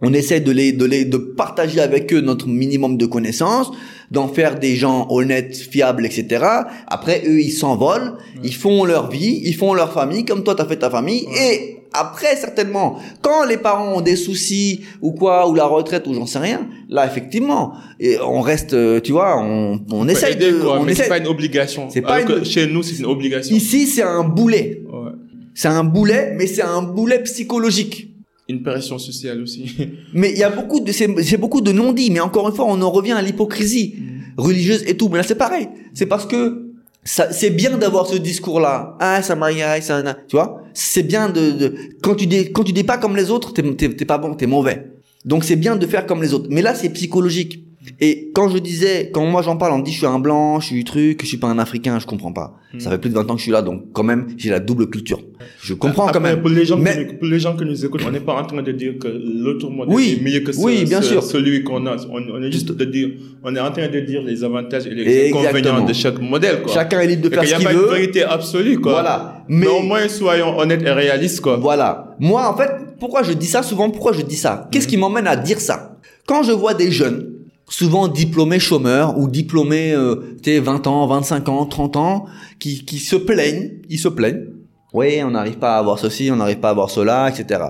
on 0.00 0.12
essaie 0.12 0.40
de 0.40 0.52
les, 0.52 0.72
de 0.72 0.84
les, 0.84 1.04
de 1.04 1.16
partager 1.16 1.80
avec 1.80 2.12
eux 2.12 2.20
notre 2.20 2.46
minimum 2.46 2.96
de 2.96 3.06
connaissances, 3.06 3.72
d'en 4.10 4.28
faire 4.28 4.58
des 4.58 4.76
gens 4.76 5.06
honnêtes, 5.10 5.56
fiables, 5.56 6.06
etc. 6.06 6.44
Après, 6.86 7.22
eux, 7.26 7.40
ils 7.40 7.50
s'envolent, 7.50 8.16
ils 8.44 8.54
font 8.54 8.84
leur 8.84 9.10
vie, 9.10 9.40
ils 9.44 9.56
font 9.56 9.74
leur 9.74 9.92
famille, 9.92 10.24
comme 10.24 10.44
toi, 10.44 10.54
t'as 10.54 10.66
fait 10.66 10.76
ta 10.76 10.90
famille, 10.90 11.26
et 11.36 11.78
après, 11.92 12.36
certainement, 12.36 12.98
quand 13.22 13.44
les 13.46 13.56
parents 13.56 13.96
ont 13.96 14.00
des 14.00 14.16
soucis 14.16 14.84
ou 15.00 15.12
quoi, 15.12 15.48
ou 15.48 15.54
la 15.54 15.64
retraite 15.64 16.06
ou 16.06 16.14
j'en 16.14 16.26
sais 16.26 16.38
rien, 16.38 16.68
là, 16.88 17.06
effectivement, 17.06 17.72
et 17.98 18.18
on 18.20 18.40
reste, 18.40 18.74
euh, 18.74 19.00
tu 19.00 19.12
vois, 19.12 19.40
on, 19.42 19.80
on 19.90 20.06
essaie 20.06 20.34
de, 20.34 20.62
on 20.64 20.84
mais 20.84 20.94
c'est 20.94 21.08
pas 21.08 21.18
une 21.18 21.26
obligation. 21.26 21.88
C'est 21.90 22.02
pas 22.02 22.20
une... 22.20 22.44
chez 22.44 22.66
nous, 22.66 22.82
c'est 22.82 22.98
une 22.98 23.06
obligation. 23.06 23.56
Ici, 23.56 23.86
c'est 23.86 24.02
un 24.02 24.22
boulet. 24.22 24.82
Ouais. 24.86 25.12
C'est 25.54 25.68
un 25.68 25.82
boulet, 25.82 26.34
mais 26.36 26.46
c'est 26.46 26.62
un 26.62 26.82
boulet 26.82 27.20
psychologique 27.22 28.08
une 28.48 28.62
pression 28.62 28.98
sociale 28.98 29.42
aussi. 29.42 29.76
mais 30.14 30.30
il 30.32 30.38
y 30.38 30.42
a 30.42 30.50
beaucoup 30.50 30.80
de 30.80 30.90
c'est 30.90 31.36
beaucoup 31.36 31.60
de 31.60 31.72
non-dits 31.72 32.10
mais 32.10 32.20
encore 32.20 32.48
une 32.48 32.54
fois 32.54 32.64
on 32.66 32.80
en 32.80 32.90
revient 32.90 33.12
à 33.12 33.22
l'hypocrisie 33.22 33.96
mm. 33.98 34.40
religieuse 34.40 34.84
et 34.86 34.96
tout. 34.96 35.08
Mais 35.08 35.18
là 35.18 35.22
c'est 35.22 35.34
pareil. 35.34 35.68
C'est 35.94 36.06
parce 36.06 36.26
que 36.26 36.64
c'est 37.04 37.50
bien 37.50 37.76
d'avoir 37.78 38.06
ce 38.06 38.16
discours 38.16 38.60
là 38.60 38.96
ah 39.00 39.22
ça 39.22 39.34
m'a 39.36 39.50
ça 39.80 40.02
tu 40.26 40.36
vois? 40.36 40.62
C'est 40.74 41.02
bien 41.02 41.28
de, 41.28 41.50
de, 41.52 41.74
quand 42.02 42.14
tu 42.14 42.26
dis 42.26 42.52
quand 42.52 42.64
tu 42.64 42.72
dis 42.72 42.84
pas 42.84 42.98
comme 42.98 43.16
les 43.16 43.30
autres 43.30 43.52
t'es 43.52 43.62
t'es 43.74 44.04
pas 44.04 44.18
bon 44.18 44.34
t'es 44.34 44.46
mauvais. 44.46 44.92
Donc 45.24 45.44
c'est 45.44 45.56
bien 45.56 45.76
de 45.76 45.86
faire 45.86 46.06
comme 46.06 46.22
les 46.22 46.32
autres. 46.32 46.48
Mais 46.50 46.62
là 46.62 46.74
c'est 46.74 46.90
psychologique 46.90 47.64
et 48.00 48.30
quand 48.34 48.48
je 48.48 48.58
disais, 48.58 49.10
quand 49.12 49.24
moi 49.24 49.42
j'en 49.42 49.56
parle, 49.56 49.72
on 49.72 49.78
me 49.78 49.84
dit 49.84 49.92
je 49.92 49.98
suis 49.98 50.06
un 50.06 50.18
blanc, 50.18 50.60
je 50.60 50.66
suis 50.66 50.84
truc, 50.84 51.20
je 51.22 51.26
suis 51.26 51.36
pas 51.36 51.48
un 51.48 51.58
africain, 51.58 51.98
je 51.98 52.06
comprends 52.06 52.32
pas. 52.32 52.56
Hmm. 52.72 52.80
Ça 52.80 52.90
fait 52.90 52.98
plus 52.98 53.10
de 53.10 53.14
20 53.14 53.30
ans 53.30 53.34
que 53.34 53.38
je 53.38 53.44
suis 53.44 53.52
là, 53.52 53.62
donc 53.62 53.92
quand 53.92 54.02
même 54.02 54.26
j'ai 54.36 54.50
la 54.50 54.60
double 54.60 54.88
culture. 54.90 55.20
Je 55.62 55.74
comprends 55.74 56.08
quand 56.08 56.20
même. 56.20 56.40
Pour 56.40 56.50
les 56.50 56.64
gens, 56.64 56.76
mais... 56.76 57.06
pour 57.18 57.26
les 57.26 57.38
gens 57.38 57.56
qui 57.56 57.64
nous 57.64 57.84
écoutent, 57.84 58.02
on 58.06 58.10
n'est 58.10 58.20
pas 58.20 58.34
en 58.34 58.44
train 58.44 58.62
de 58.62 58.72
dire 58.72 58.94
que 58.98 59.08
l'autre 59.08 59.68
modèle 59.70 59.94
oui, 59.94 60.18
est 60.20 60.24
mieux 60.24 60.40
que 60.40 60.56
oui, 60.58 60.84
bien 60.84 61.02
sûr. 61.02 61.22
celui 61.22 61.62
qu'on 61.62 61.86
a. 61.86 61.96
On, 62.10 62.42
est 62.42 62.52
juste 62.52 62.72
de 62.72 62.84
dire, 62.84 63.10
on 63.42 63.54
est 63.54 63.60
en 63.60 63.70
train 63.70 63.88
de 63.88 64.00
dire 64.00 64.22
les 64.22 64.44
avantages 64.44 64.86
et 64.86 64.90
les 64.90 65.30
inconvénients 65.30 65.84
de 65.84 65.92
chaque 65.92 66.20
modèle. 66.20 66.62
Quoi. 66.62 66.72
Chacun 66.72 67.00
est 67.00 67.06
libre 67.06 67.22
de 67.22 67.30
faire 67.30 67.44
ce 67.44 67.54
qu'il 67.54 67.66
veut. 67.66 67.72
Il 67.72 67.74
n'y 67.74 67.78
a 67.78 67.80
pas 67.80 67.86
une 67.86 67.94
vérité 67.94 68.22
absolue, 68.22 68.78
quoi. 68.80 68.92
Voilà. 68.92 69.44
Mais, 69.48 69.66
mais 69.66 69.66
au 69.66 69.82
moins 69.82 70.08
soyons 70.08 70.58
honnêtes 70.58 70.82
et 70.82 70.90
réalistes, 70.90 71.40
quoi. 71.40 71.56
Voilà. 71.56 72.16
Moi, 72.20 72.48
en 72.48 72.56
fait, 72.56 72.70
pourquoi 73.00 73.22
je 73.22 73.32
dis 73.32 73.46
ça? 73.46 73.62
Souvent 73.62 73.90
Pourquoi 73.90 74.12
je 74.12 74.22
dis 74.22 74.36
ça? 74.36 74.68
Qu'est-ce 74.70 74.86
hmm. 74.86 74.90
qui 74.90 74.96
m'emmène 74.96 75.26
à 75.26 75.36
dire 75.36 75.60
ça? 75.60 75.98
Quand 76.26 76.42
je 76.42 76.52
vois 76.52 76.74
des 76.74 76.90
jeunes 76.90 77.37
souvent 77.68 78.08
diplômés 78.08 78.58
chômeurs 78.58 79.18
ou 79.18 79.28
diplômés 79.28 79.92
euh, 79.92 80.36
tu 80.42 80.58
20 80.58 80.86
ans, 80.86 81.06
25 81.06 81.48
ans, 81.48 81.66
30 81.66 81.96
ans 81.96 82.26
qui 82.58 82.84
qui 82.84 82.98
se 82.98 83.16
plaignent, 83.16 83.72
ils 83.88 83.98
se 83.98 84.08
plaignent. 84.08 84.46
Oui, 84.94 85.20
on 85.22 85.30
n'arrive 85.30 85.58
pas 85.58 85.76
à 85.76 85.78
avoir 85.78 85.98
ceci, 85.98 86.30
on 86.32 86.36
n'arrive 86.36 86.60
pas 86.60 86.68
à 86.68 86.70
avoir 86.70 86.90
cela, 86.90 87.28
etc. 87.28 87.60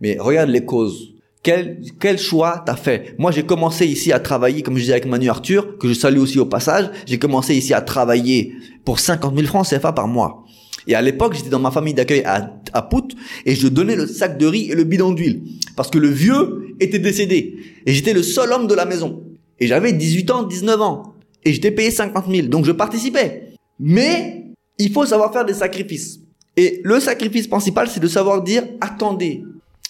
Mais 0.00 0.16
regarde 0.18 0.50
les 0.50 0.64
causes. 0.64 1.14
Quel, 1.42 1.80
quel 2.00 2.18
choix 2.18 2.62
t'as 2.64 2.76
fait? 2.76 3.14
Moi, 3.18 3.30
j'ai 3.30 3.44
commencé 3.44 3.86
ici 3.86 4.12
à 4.12 4.18
travailler, 4.18 4.62
comme 4.62 4.74
je 4.74 4.80
disais 4.80 4.92
avec 4.92 5.06
Manu 5.06 5.28
Arthur, 5.28 5.78
que 5.78 5.88
je 5.88 5.94
salue 5.94 6.18
aussi 6.18 6.38
au 6.38 6.46
passage. 6.46 6.90
J'ai 7.06 7.18
commencé 7.18 7.54
ici 7.54 7.74
à 7.74 7.80
travailler 7.80 8.54
pour 8.84 8.98
50 8.98 9.34
000 9.34 9.46
francs 9.46 9.66
CFA 9.68 9.92
par 9.92 10.08
mois. 10.08 10.44
Et 10.86 10.94
à 10.94 11.02
l'époque, 11.02 11.34
j'étais 11.34 11.50
dans 11.50 11.58
ma 11.58 11.70
famille 11.70 11.94
d'accueil 11.94 12.22
à, 12.24 12.54
à 12.72 12.82
Pout 12.82 13.14
et 13.44 13.54
je 13.54 13.68
donnais 13.68 13.94
le 13.94 14.06
sac 14.06 14.38
de 14.38 14.46
riz 14.46 14.70
et 14.70 14.74
le 14.74 14.84
bidon 14.84 15.12
d'huile 15.12 15.42
parce 15.76 15.90
que 15.90 15.98
le 15.98 16.08
vieux 16.08 16.74
était 16.80 16.98
décédé 16.98 17.56
et 17.84 17.92
j'étais 17.92 18.14
le 18.14 18.22
seul 18.22 18.52
homme 18.52 18.66
de 18.66 18.74
la 18.74 18.86
maison. 18.86 19.22
Et 19.60 19.66
j'avais 19.66 19.92
18 19.92 20.30
ans, 20.30 20.42
19 20.44 20.80
ans. 20.80 21.14
Et 21.44 21.52
j'étais 21.52 21.70
payé 21.70 21.90
50 21.90 22.26
000. 22.30 22.48
Donc 22.48 22.64
je 22.64 22.72
participais. 22.72 23.52
Mais 23.80 24.46
il 24.78 24.92
faut 24.92 25.06
savoir 25.06 25.32
faire 25.32 25.44
des 25.44 25.54
sacrifices. 25.54 26.20
Et 26.56 26.80
le 26.84 26.98
sacrifice 27.00 27.46
principal, 27.46 27.88
c'est 27.88 28.00
de 28.00 28.08
savoir 28.08 28.42
dire, 28.42 28.64
attendez, 28.80 29.44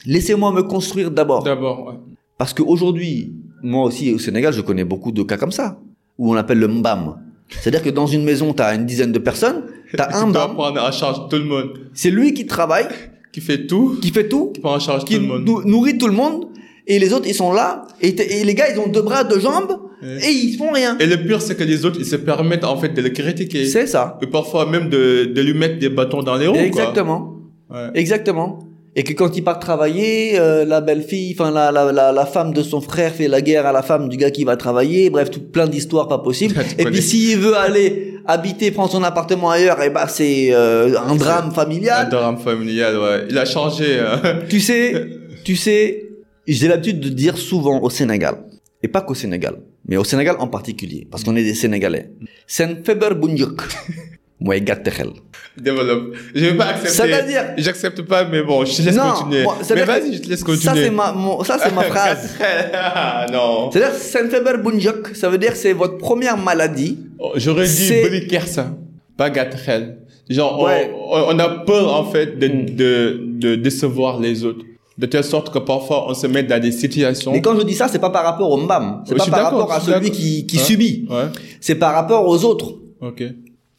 laissez-moi 0.04 0.52
me 0.52 0.62
construire 0.62 1.10
d'abord. 1.10 1.42
D'abord, 1.42 1.86
ouais. 1.86 1.94
Parce 2.36 2.52
qu'aujourd'hui, 2.52 3.32
moi 3.62 3.84
aussi 3.84 4.12
au 4.12 4.18
Sénégal, 4.18 4.52
je 4.52 4.60
connais 4.60 4.84
beaucoup 4.84 5.10
de 5.10 5.22
cas 5.22 5.36
comme 5.36 5.50
ça, 5.52 5.78
où 6.18 6.32
on 6.32 6.36
appelle 6.36 6.58
le 6.58 6.68
mbam. 6.68 7.16
C'est-à-dire 7.48 7.82
que 7.82 7.90
dans 7.90 8.06
une 8.06 8.22
maison, 8.22 8.52
tu 8.52 8.62
as 8.62 8.74
une 8.74 8.84
dizaine 8.84 9.12
de 9.12 9.18
personnes, 9.18 9.64
tu 9.90 10.00
as 10.00 10.16
un 10.16 10.26
mbam. 10.26 10.54
prendre 10.54 10.80
en 10.82 10.92
charge 10.92 11.28
tout 11.28 11.36
le 11.36 11.44
monde. 11.44 11.70
C'est 11.94 12.10
lui 12.10 12.34
qui 12.34 12.46
travaille. 12.46 12.86
Qui 13.32 13.40
fait 13.40 13.66
tout. 13.66 13.98
Qui 14.00 14.10
fait 14.10 14.28
tout. 14.28 14.52
Qui 14.52 14.60
prend 14.60 14.74
en 14.74 14.78
charge 14.80 15.04
tout 15.04 15.12
le 15.12 15.20
monde. 15.20 15.64
nourrit 15.66 15.98
tout 15.98 16.06
le 16.06 16.14
monde 16.14 16.48
et 16.88 16.98
les 16.98 17.12
autres 17.12 17.26
ils 17.28 17.34
sont 17.34 17.52
là 17.52 17.86
et, 18.00 18.12
les 18.12 18.54
gars 18.54 18.64
ils 18.72 18.80
ont 18.80 18.88
deux 18.88 19.02
bras 19.02 19.22
deux 19.22 19.38
jambes 19.38 19.78
et 20.02 20.30
ils 20.30 20.56
font 20.56 20.70
rien. 20.72 20.96
Et 20.98 21.06
le 21.06 21.16
pire 21.16 21.42
c'est 21.42 21.56
que 21.56 21.64
les 21.64 21.84
autres 21.84 21.98
ils 21.98 22.06
se 22.06 22.16
permettent 22.16 22.64
en 22.64 22.76
fait 22.76 22.90
de 22.90 23.02
le 23.02 23.10
critiquer. 23.10 23.66
C'est 23.66 23.86
ça. 23.86 24.18
Et 24.22 24.26
parfois 24.26 24.64
même 24.66 24.88
de, 24.88 25.24
de 25.24 25.42
lui 25.42 25.54
mettre 25.54 25.78
des 25.78 25.88
bâtons 25.88 26.22
dans 26.22 26.36
les 26.36 26.46
roues 26.46 26.56
exactement. 26.56 27.34
Ouais. 27.70 27.90
exactement. 27.94 28.60
Et 28.96 29.04
que 29.04 29.12
quand 29.12 29.36
il 29.36 29.44
part 29.44 29.60
travailler 29.60 30.40
euh, 30.40 30.64
la 30.64 30.80
belle 30.80 31.02
fille 31.02 31.36
enfin 31.38 31.50
la, 31.50 31.70
la, 31.70 31.92
la, 31.92 32.10
la, 32.10 32.26
femme 32.26 32.52
de 32.52 32.62
son 32.62 32.80
frère 32.80 33.12
fait 33.12 33.28
la 33.28 33.42
guerre 33.42 33.66
à 33.66 33.72
la 33.72 33.82
femme 33.82 34.08
du 34.08 34.16
gars 34.16 34.30
qui 34.30 34.44
va 34.44 34.56
travailler. 34.56 35.10
Bref 35.10 35.30
tout 35.30 35.40
plein 35.40 35.66
d'histoires 35.66 36.08
pas 36.08 36.18
possibles. 36.18 36.56
Et 36.78 36.84
puis 36.84 37.02
s'il 37.02 37.38
veut 37.38 37.56
aller 37.56 38.14
habiter 38.26 38.70
prendre 38.70 38.90
son 38.90 39.02
appartement 39.02 39.50
ailleurs 39.50 39.80
et 39.80 39.86
eh 39.86 39.90
bah 39.90 40.02
ben, 40.04 40.08
c'est 40.08 40.48
euh, 40.52 40.98
un 40.98 41.14
drame 41.16 41.50
familial. 41.50 42.06
Un 42.06 42.08
drame 42.08 42.38
familial 42.38 42.98
ouais. 42.98 43.26
Il 43.30 43.38
a 43.38 43.44
changé 43.44 43.98
hein. 43.98 44.20
tu 44.48 44.60
sais 44.60 45.06
tu 45.44 45.56
sais 45.56 46.07
j'ai 46.54 46.68
l'habitude 46.68 47.00
de 47.00 47.08
dire 47.10 47.36
souvent 47.38 47.80
au 47.80 47.90
Sénégal, 47.90 48.36
et 48.82 48.88
pas 48.88 49.00
qu'au 49.02 49.14
Sénégal, 49.14 49.56
mais 49.86 49.96
au 49.96 50.04
Sénégal 50.04 50.36
en 50.38 50.48
particulier, 50.48 51.06
parce 51.10 51.24
qu'on 51.24 51.36
est 51.36 51.44
des 51.44 51.54
Sénégalais. 51.54 52.10
Sen 52.46 52.82
feber 52.84 53.14
bunjuk. 53.14 53.60
Moi, 54.40 54.60
gatterel. 54.60 55.08
Développe. 55.56 56.14
Je 56.32 56.44
vais 56.44 56.54
pas 56.56 56.66
accepter. 56.66 56.90
C'est-à-dire- 57.10 57.54
J'accepte 57.56 58.02
pas, 58.02 58.24
mais 58.24 58.44
bon, 58.44 58.64
je 58.64 58.76
te 58.76 58.82
laisse 58.82 58.94
Non, 58.94 59.10
continuer. 59.14 59.42
moi, 59.42 59.56
mais 59.74 59.82
vas-y, 59.82 60.14
je 60.14 60.22
te 60.22 60.28
laisse 60.28 60.38
Ça, 60.38 60.46
continuer. 60.46 60.84
c'est 60.84 60.90
ma, 60.90 61.10
mon- 61.10 61.42
ça, 61.42 61.58
c'est 61.60 61.74
ma 61.74 61.82
phrase. 61.92 62.36
Ah, 62.72 63.26
non. 63.32 63.68
C'est-à-dire, 63.72 63.98
Senfeber 63.98 64.58
Bunjok, 64.62 65.16
ça 65.16 65.28
veut 65.28 65.38
dire 65.38 65.56
c'est 65.56 65.72
votre 65.72 65.98
première 65.98 66.36
maladie. 66.38 66.98
Oh, 67.18 67.32
J'aurais 67.34 67.66
dit 67.66 67.90
Belikersa, 67.90 68.76
pas 69.16 69.28
Gatrel. 69.28 69.98
Genre, 70.30 70.56
on- 70.60 70.66
Ouais. 70.66 70.88
on, 70.94 71.34
on 71.34 71.38
a 71.40 71.48
peur, 71.64 71.92
en 71.92 72.04
fait, 72.04 72.38
de, 72.38 72.46
Mm. 72.46 72.76
de, 72.76 73.20
de 73.40 73.54
décevoir 73.56 74.20
les 74.20 74.44
autres. 74.44 74.64
De 74.98 75.06
telle 75.06 75.22
sorte 75.24 75.52
que 75.52 75.58
parfois, 75.60 76.10
on 76.10 76.14
se 76.14 76.26
met 76.26 76.42
dans 76.42 76.60
des 76.60 76.72
situations. 76.72 77.32
Et 77.32 77.40
quand 77.40 77.56
je 77.56 77.64
dis 77.64 77.74
ça, 77.74 77.86
c'est 77.88 78.00
pas 78.00 78.10
par 78.10 78.24
rapport 78.24 78.50
au 78.50 78.56
mbam. 78.56 79.02
C'est 79.06 79.12
Oui, 79.14 79.18
pas 79.18 79.26
par 79.30 79.44
rapport 79.44 79.72
à 79.72 79.80
celui 79.80 80.10
qui, 80.10 80.44
qui 80.46 80.56
Ouais. 80.56 80.62
subit. 80.64 81.06
Ouais. 81.08 81.26
C'est 81.60 81.76
par 81.76 81.94
rapport 81.94 82.26
aux 82.26 82.44
autres. 82.44 82.74
Ok. 83.00 83.22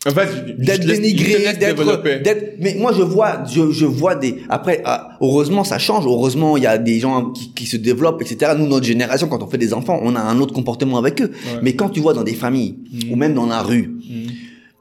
D'être 0.05 0.15
te 0.15 0.61
laisse- 0.61 0.78
je 0.78 0.82
te 0.82 0.86
dénigré, 1.01 1.53
d'être, 1.59 2.24
d'être, 2.24 2.55
mais 2.61 2.76
moi 2.80 2.93
je 2.95 3.01
vois, 3.01 3.43
je, 3.51 3.70
je 3.72 3.86
vois 3.86 4.15
des, 4.15 4.38
après, 4.47 4.82
ah, 4.86 5.09
heureusement 5.20 5.65
ça 5.65 5.78
change, 5.78 6.05
heureusement 6.05 6.55
il 6.55 6.63
y 6.63 6.67
a 6.67 6.78
des 6.78 6.99
gens 6.99 7.32
qui, 7.32 7.53
qui 7.53 7.65
se 7.65 7.76
développent, 7.76 8.22
etc. 8.22 8.53
Nous, 8.57 8.65
notre 8.65 8.86
génération, 8.86 9.28
quand 9.28 9.43
on 9.43 9.47
fait 9.47 9.57
des 9.57 9.74
enfants, 9.74 9.99
on 10.01 10.15
a 10.15 10.22
un 10.22 10.39
autre 10.39 10.53
comportement 10.53 10.97
avec 10.99 11.22
eux. 11.22 11.32
Ouais. 11.34 11.59
Mais 11.63 11.74
quand 11.76 11.89
tu 11.89 11.99
vois 11.99 12.13
dans 12.13 12.24
des 12.24 12.34
familles, 12.34 12.78
Mm. 12.93 13.11
ou 13.11 13.15
même 13.17 13.34
dans 13.34 13.45
la 13.45 13.61
rue, 13.61 13.89
Mm. 14.09 14.28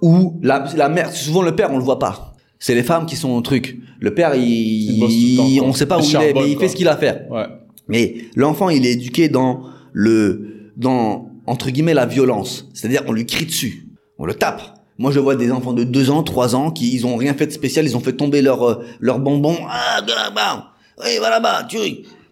où 0.03 0.39
la, 0.41 0.65
la 0.77 0.89
mère, 0.89 1.11
souvent 1.11 1.43
le 1.43 1.57
père, 1.57 1.71
on 1.73 1.79
le 1.79 1.85
voit 1.85 1.99
pas. 1.99 2.37
C'est 2.59 2.75
les 2.75 2.83
femmes 2.83 3.07
qui 3.07 3.17
sont 3.17 3.31
au 3.31 3.41
truc. 3.41 3.79
Le 4.01 4.15
père, 4.15 4.35
il, 4.35 4.43
Il 4.43 5.61
on 5.63 5.73
sait 5.73 5.87
pas 5.87 5.99
où 5.99 6.03
Il 6.03 6.17
est, 6.17 6.33
mais 6.35 6.51
il 6.51 6.57
quoi. 6.57 6.63
fait 6.63 6.69
ce 6.69 6.77
qu'il 6.77 6.89
a 6.89 6.93
à 6.93 6.97
faire. 6.97 7.25
Ouais. 7.31 7.47
Mais 7.89 8.17
l'enfant, 8.37 8.69
il 8.69 8.85
est 8.87 8.93
éduqué 8.93 9.29
dans 9.29 9.63
le, 9.93 10.71
dans, 10.77 11.31
entre 11.47 11.71
guillemets, 11.71 11.95
la 11.95 12.07
violence. 12.07 12.69
C'est-à-dire, 12.75 13.03
on 13.07 13.13
lui 13.13 13.27
crie 13.27 13.47
dessus. 13.47 13.87
On 14.19 14.27
le 14.27 14.35
tape. 14.35 14.63
Moi, 14.99 15.13
je 15.13 15.21
vois 15.21 15.37
des 15.37 15.53
enfants 15.53 15.73
de 15.73 15.85
2 15.85 16.11
ans, 16.11 16.23
3 16.25 16.57
ans, 16.57 16.71
qui, 16.73 16.93
ils 16.93 17.07
ont 17.07 17.17
rien 17.17 17.33
fait 17.35 17.47
de 17.47 17.53
spécial, 17.53 17.87
ils 17.87 17.97
ont 17.97 18.01
fait 18.01 18.13
tomber 18.15 18.43
leur, 18.43 18.63
euh, 18.69 18.85
leur 19.01 19.21
bonbon. 19.21 19.57
Ah, 19.69 20.03
de 20.03 20.11
là-bas. 20.11 20.73
Oui, 21.01 21.19
va 21.21 21.31
là-bas, 21.31 21.65
tu, 21.69 21.79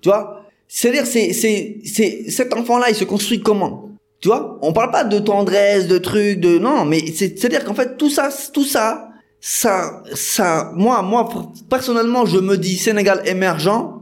tu 0.01 0.09
vois? 0.09 0.43
C'est-à-dire, 0.66 1.07
c'est, 1.07 1.33
c'est, 1.33 1.79
c'est, 1.85 2.24
cet 2.29 2.53
enfant-là, 2.53 2.87
il 2.89 2.97
se 2.97 3.05
construit 3.05 3.41
comment? 3.41 3.91
Tu 4.20 4.27
vois? 4.29 4.59
On 4.62 4.72
parle 4.72 4.91
pas 4.91 5.05
de 5.05 5.20
tendresse, 5.20 5.87
de 5.87 5.99
trucs, 5.99 6.41
de, 6.41 6.59
non, 6.59 6.85
mais 6.85 6.99
c'est, 7.14 7.39
c'est-à-dire 7.39 7.64
qu'en 7.64 7.74
fait, 7.74 7.97
tout 7.97 8.11
ça, 8.11 8.31
tout 8.53 8.64
ça, 8.64 9.05
ça, 9.49 10.03
ça, 10.12 10.72
moi, 10.74 11.03
moi, 11.03 11.28
personnellement, 11.70 12.26
je 12.26 12.38
me 12.38 12.57
dis 12.57 12.76
Sénégal 12.76 13.22
émergent, 13.26 14.01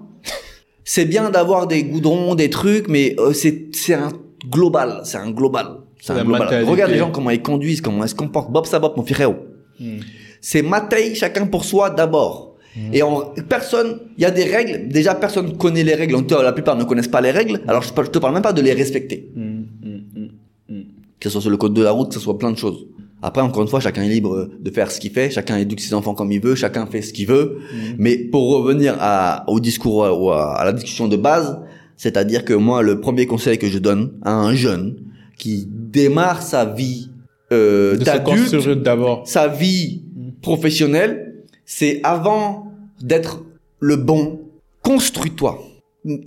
c'est 0.84 1.04
bien 1.04 1.28
d'avoir 1.28 1.66
des 1.66 1.84
goudrons, 1.84 2.34
des 2.34 2.48
trucs, 2.48 2.88
mais 2.88 3.14
euh, 3.18 3.34
c'est 3.34 3.66
c'est 3.72 3.92
un 3.92 4.10
global, 4.50 5.02
c'est 5.04 5.18
un 5.18 5.30
global. 5.30 5.66
C'est 6.00 6.14
un 6.14 6.24
global. 6.24 6.64
Regarde 6.64 6.92
les 6.92 6.96
gens 6.96 7.10
comment 7.10 7.28
ils 7.28 7.42
conduisent, 7.42 7.82
comment 7.82 8.04
ils 8.04 8.08
se 8.08 8.14
comportent. 8.14 8.50
Bob 8.50 8.64
ça 8.64 8.78
Bob, 8.78 8.94
mon 8.96 9.04
frérot. 9.04 9.36
Mm. 9.78 9.98
C'est 10.40 10.62
matai, 10.62 11.14
chacun 11.14 11.44
pour 11.44 11.66
soi 11.66 11.90
d'abord. 11.90 12.56
Et 12.94 13.02
on, 13.02 13.34
personne, 13.46 14.00
il 14.16 14.22
y 14.22 14.26
a 14.26 14.30
des 14.30 14.44
règles. 14.44 14.88
Déjà, 14.88 15.14
personne 15.14 15.58
connaît 15.58 15.84
les 15.84 15.94
règles. 15.94 16.16
En 16.16 16.22
tout 16.22 16.34
cas, 16.34 16.42
La 16.42 16.52
plupart 16.52 16.74
ne 16.74 16.84
connaissent 16.84 17.06
pas 17.06 17.20
les 17.20 17.30
règles. 17.30 17.60
Alors, 17.68 17.82
je, 17.82 17.92
te 17.92 18.18
parle 18.18 18.32
même 18.32 18.42
pas 18.42 18.54
de 18.54 18.62
les 18.62 18.72
respecter. 18.72 19.30
Mm. 19.36 19.60
Mm. 19.82 20.28
Mm. 20.70 20.82
Que 21.20 21.28
ce 21.28 21.32
soit 21.34 21.42
sur 21.42 21.50
le 21.50 21.58
code 21.58 21.74
de 21.74 21.82
la 21.82 21.90
route, 21.90 22.08
que 22.08 22.14
ce 22.14 22.20
soit 22.20 22.38
plein 22.38 22.50
de 22.50 22.56
choses. 22.56 22.86
Après, 23.26 23.40
encore 23.40 23.62
une 23.62 23.68
fois, 23.68 23.80
chacun 23.80 24.02
est 24.02 24.08
libre 24.08 24.50
de 24.60 24.70
faire 24.70 24.90
ce 24.90 25.00
qu'il 25.00 25.10
fait. 25.10 25.30
Chacun 25.30 25.56
éduque 25.56 25.80
ses 25.80 25.94
enfants 25.94 26.14
comme 26.14 26.30
il 26.30 26.40
veut. 26.40 26.54
Chacun 26.54 26.84
fait 26.84 27.00
ce 27.00 27.10
qu'il 27.14 27.26
veut. 27.26 27.58
Mais 27.96 28.18
pour 28.18 28.50
revenir 28.50 28.96
à, 29.00 29.44
au 29.48 29.60
discours 29.60 30.06
ou 30.20 30.30
à, 30.30 30.54
à 30.60 30.64
la 30.66 30.74
discussion 30.74 31.08
de 31.08 31.16
base, 31.16 31.58
c'est-à-dire 31.96 32.44
que 32.44 32.52
moi, 32.52 32.82
le 32.82 33.00
premier 33.00 33.26
conseil 33.26 33.56
que 33.56 33.66
je 33.66 33.78
donne 33.78 34.12
à 34.22 34.34
un 34.34 34.54
jeune 34.54 34.96
qui 35.38 35.66
démarre 35.70 36.42
sa 36.42 36.66
vie 36.66 37.08
euh, 37.50 37.96
d'adulte, 37.96 38.68
d'abord. 38.82 39.26
sa 39.26 39.48
vie 39.48 40.02
professionnelle, 40.42 41.44
c'est 41.64 42.00
avant 42.02 42.72
d'être 43.00 43.42
le 43.80 43.96
bon, 43.96 44.40
construis-toi, 44.82 45.62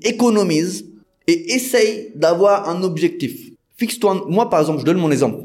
économise 0.01 0.85
et 1.27 1.53
essaye 1.53 2.11
d'avoir 2.15 2.69
un 2.69 2.81
objectif. 2.81 3.51
Fixe-toi. 3.77 4.25
Moi, 4.27 4.49
par 4.49 4.61
exemple, 4.61 4.79
je 4.79 4.85
donne 4.85 4.97
mon 4.97 5.11
exemple. 5.11 5.43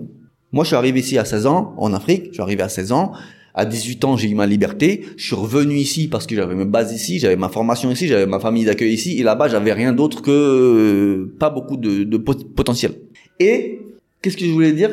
Moi, 0.53 0.65
je 0.65 0.69
suis 0.69 0.77
arrivé 0.77 1.01
ici 1.01 1.19
à 1.19 1.25
16 1.25 1.47
ans, 1.47 1.75
en 1.79 1.93
Afrique. 1.95 2.27
Je 2.29 2.33
suis 2.35 2.43
arrivé 2.43 2.63
à 2.63 2.69
16 2.69 2.93
ans. 2.93 3.13
À 3.55 3.65
18 3.67 4.05
ans, 4.05 4.17
j'ai 4.17 4.29
eu 4.31 4.35
ma 4.35 4.47
liberté. 4.47 5.05
Je 5.17 5.25
suis 5.27 5.35
revenu 5.35 5.75
ici 5.77 6.09
parce 6.09 6.27
que 6.27 6.35
j'avais 6.35 6.55
mes 6.55 6.65
bases 6.65 6.93
ici, 6.93 7.19
j'avais 7.19 7.37
ma 7.37 7.49
formation 7.51 7.91
ici, 7.91 8.07
j'avais 8.09 8.27
ma 8.27 8.41
famille 8.41 8.65
d'accueil 8.65 8.93
ici. 8.95 9.19
Et 9.19 9.23
là-bas, 9.23 9.49
j'avais 9.49 9.73
rien 9.73 9.93
d'autre 9.93 10.23
que 10.23 10.31
euh, 10.31 11.35
pas 11.39 11.51
beaucoup 11.51 11.77
de, 11.77 12.05
de 12.05 12.17
pot- 12.17 12.49
potentiel. 12.55 12.95
Et 13.41 13.79
qu'est-ce 14.23 14.37
que 14.37 14.45
je 14.47 14.51
voulais 14.51 14.73
dire? 14.73 14.91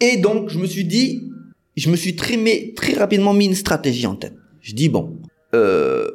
Et 0.00 0.16
donc, 0.16 0.48
je 0.48 0.58
me 0.58 0.66
suis 0.66 0.84
dit, 0.84 1.30
je 1.76 1.90
me 1.90 1.96
suis 1.96 2.16
très, 2.16 2.36
mais, 2.38 2.72
très 2.74 2.94
rapidement 2.94 3.34
mis 3.34 3.46
une 3.46 3.54
stratégie 3.54 4.06
en 4.06 4.14
tête. 4.16 4.34
Je 4.62 4.72
dis 4.74 4.88
bon, 4.88 5.16
euh, 5.54 6.08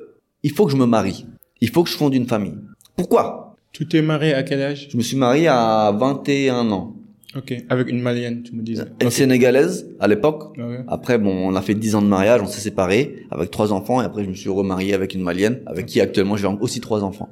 il 0.43 0.51
faut 0.51 0.65
que 0.65 0.71
je 0.71 0.77
me 0.77 0.85
marie. 0.85 1.25
Il 1.61 1.69
faut 1.69 1.83
que 1.83 1.89
je 1.89 1.95
fonde 1.95 2.15
une 2.15 2.25
famille. 2.27 2.55
Pourquoi? 2.95 3.55
Tu 3.73 3.87
t'es 3.87 4.01
marié 4.01 4.33
à 4.33 4.41
quel 4.41 4.61
âge? 4.61 4.87
Je 4.91 4.97
me 4.97 5.03
suis 5.03 5.17
marié 5.17 5.47
à 5.47 5.95
21 5.95 6.71
ans. 6.71 6.95
Ok. 7.37 7.53
Avec 7.69 7.89
une 7.89 8.01
malienne, 8.01 8.41
tu 8.41 8.55
me 8.55 8.63
disais. 8.63 8.85
Une 9.01 9.11
sénégalaise 9.11 9.87
à 9.99 10.07
l'époque. 10.07 10.55
Ah 10.57 10.67
ouais. 10.67 10.79
Après, 10.87 11.19
bon, 11.19 11.29
on 11.47 11.55
a 11.55 11.61
fait 11.61 11.75
10 11.75 11.93
ans 11.95 12.01
de 12.01 12.07
mariage, 12.07 12.41
on 12.43 12.47
s'est 12.47 12.59
séparés 12.59 13.25
avec 13.29 13.51
trois 13.51 13.71
enfants 13.71 14.01
et 14.01 14.05
après 14.05 14.23
je 14.23 14.29
me 14.29 14.33
suis 14.33 14.49
remarié 14.49 14.95
avec 14.95 15.13
une 15.13 15.21
malienne 15.21 15.59
avec 15.67 15.85
qui 15.85 16.01
actuellement 16.01 16.37
j'ai 16.37 16.47
aussi 16.47 16.79
trois 16.81 17.03
enfants. 17.03 17.29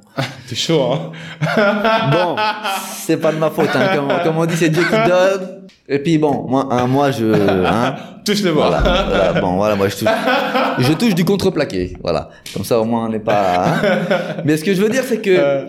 T'es 0.48 0.54
chaud, 0.54 0.80
hein 0.92 1.10
Bon, 2.12 2.36
c'est 2.96 3.16
pas 3.16 3.32
de 3.32 3.38
ma 3.38 3.50
faute, 3.50 3.70
hein. 3.74 3.88
comme, 3.96 4.08
comme 4.22 4.36
on 4.38 4.46
dit, 4.46 4.54
c'est 4.56 4.68
Dieu 4.68 4.84
qui 4.84 5.08
donne. 5.08 5.62
Et 5.88 5.98
puis 5.98 6.16
bon, 6.18 6.46
moi, 6.48 6.68
hein, 6.70 6.86
moi 6.86 7.10
je, 7.10 7.24
hein, 7.66 7.96
Touche 8.24 8.42
le 8.42 8.52
bras. 8.52 8.68
voilà, 8.80 9.04
voilà, 9.08 9.40
bon, 9.40 9.56
voilà, 9.56 9.74
moi 9.74 9.88
je 9.88 9.96
touche, 9.96 10.08
je 10.78 10.92
touche 10.92 11.14
du 11.14 11.24
contreplaqué, 11.24 11.96
voilà. 12.02 12.28
Comme 12.54 12.62
ça 12.62 12.78
au 12.78 12.84
moins 12.84 13.06
on 13.06 13.08
n'est 13.08 13.18
pas. 13.18 13.64
hein. 13.66 13.80
Mais 14.44 14.56
ce 14.58 14.64
que 14.64 14.74
je 14.74 14.80
veux 14.82 14.90
dire, 14.90 15.02
c'est 15.02 15.20
que 15.20 15.30
Euh, 15.30 15.64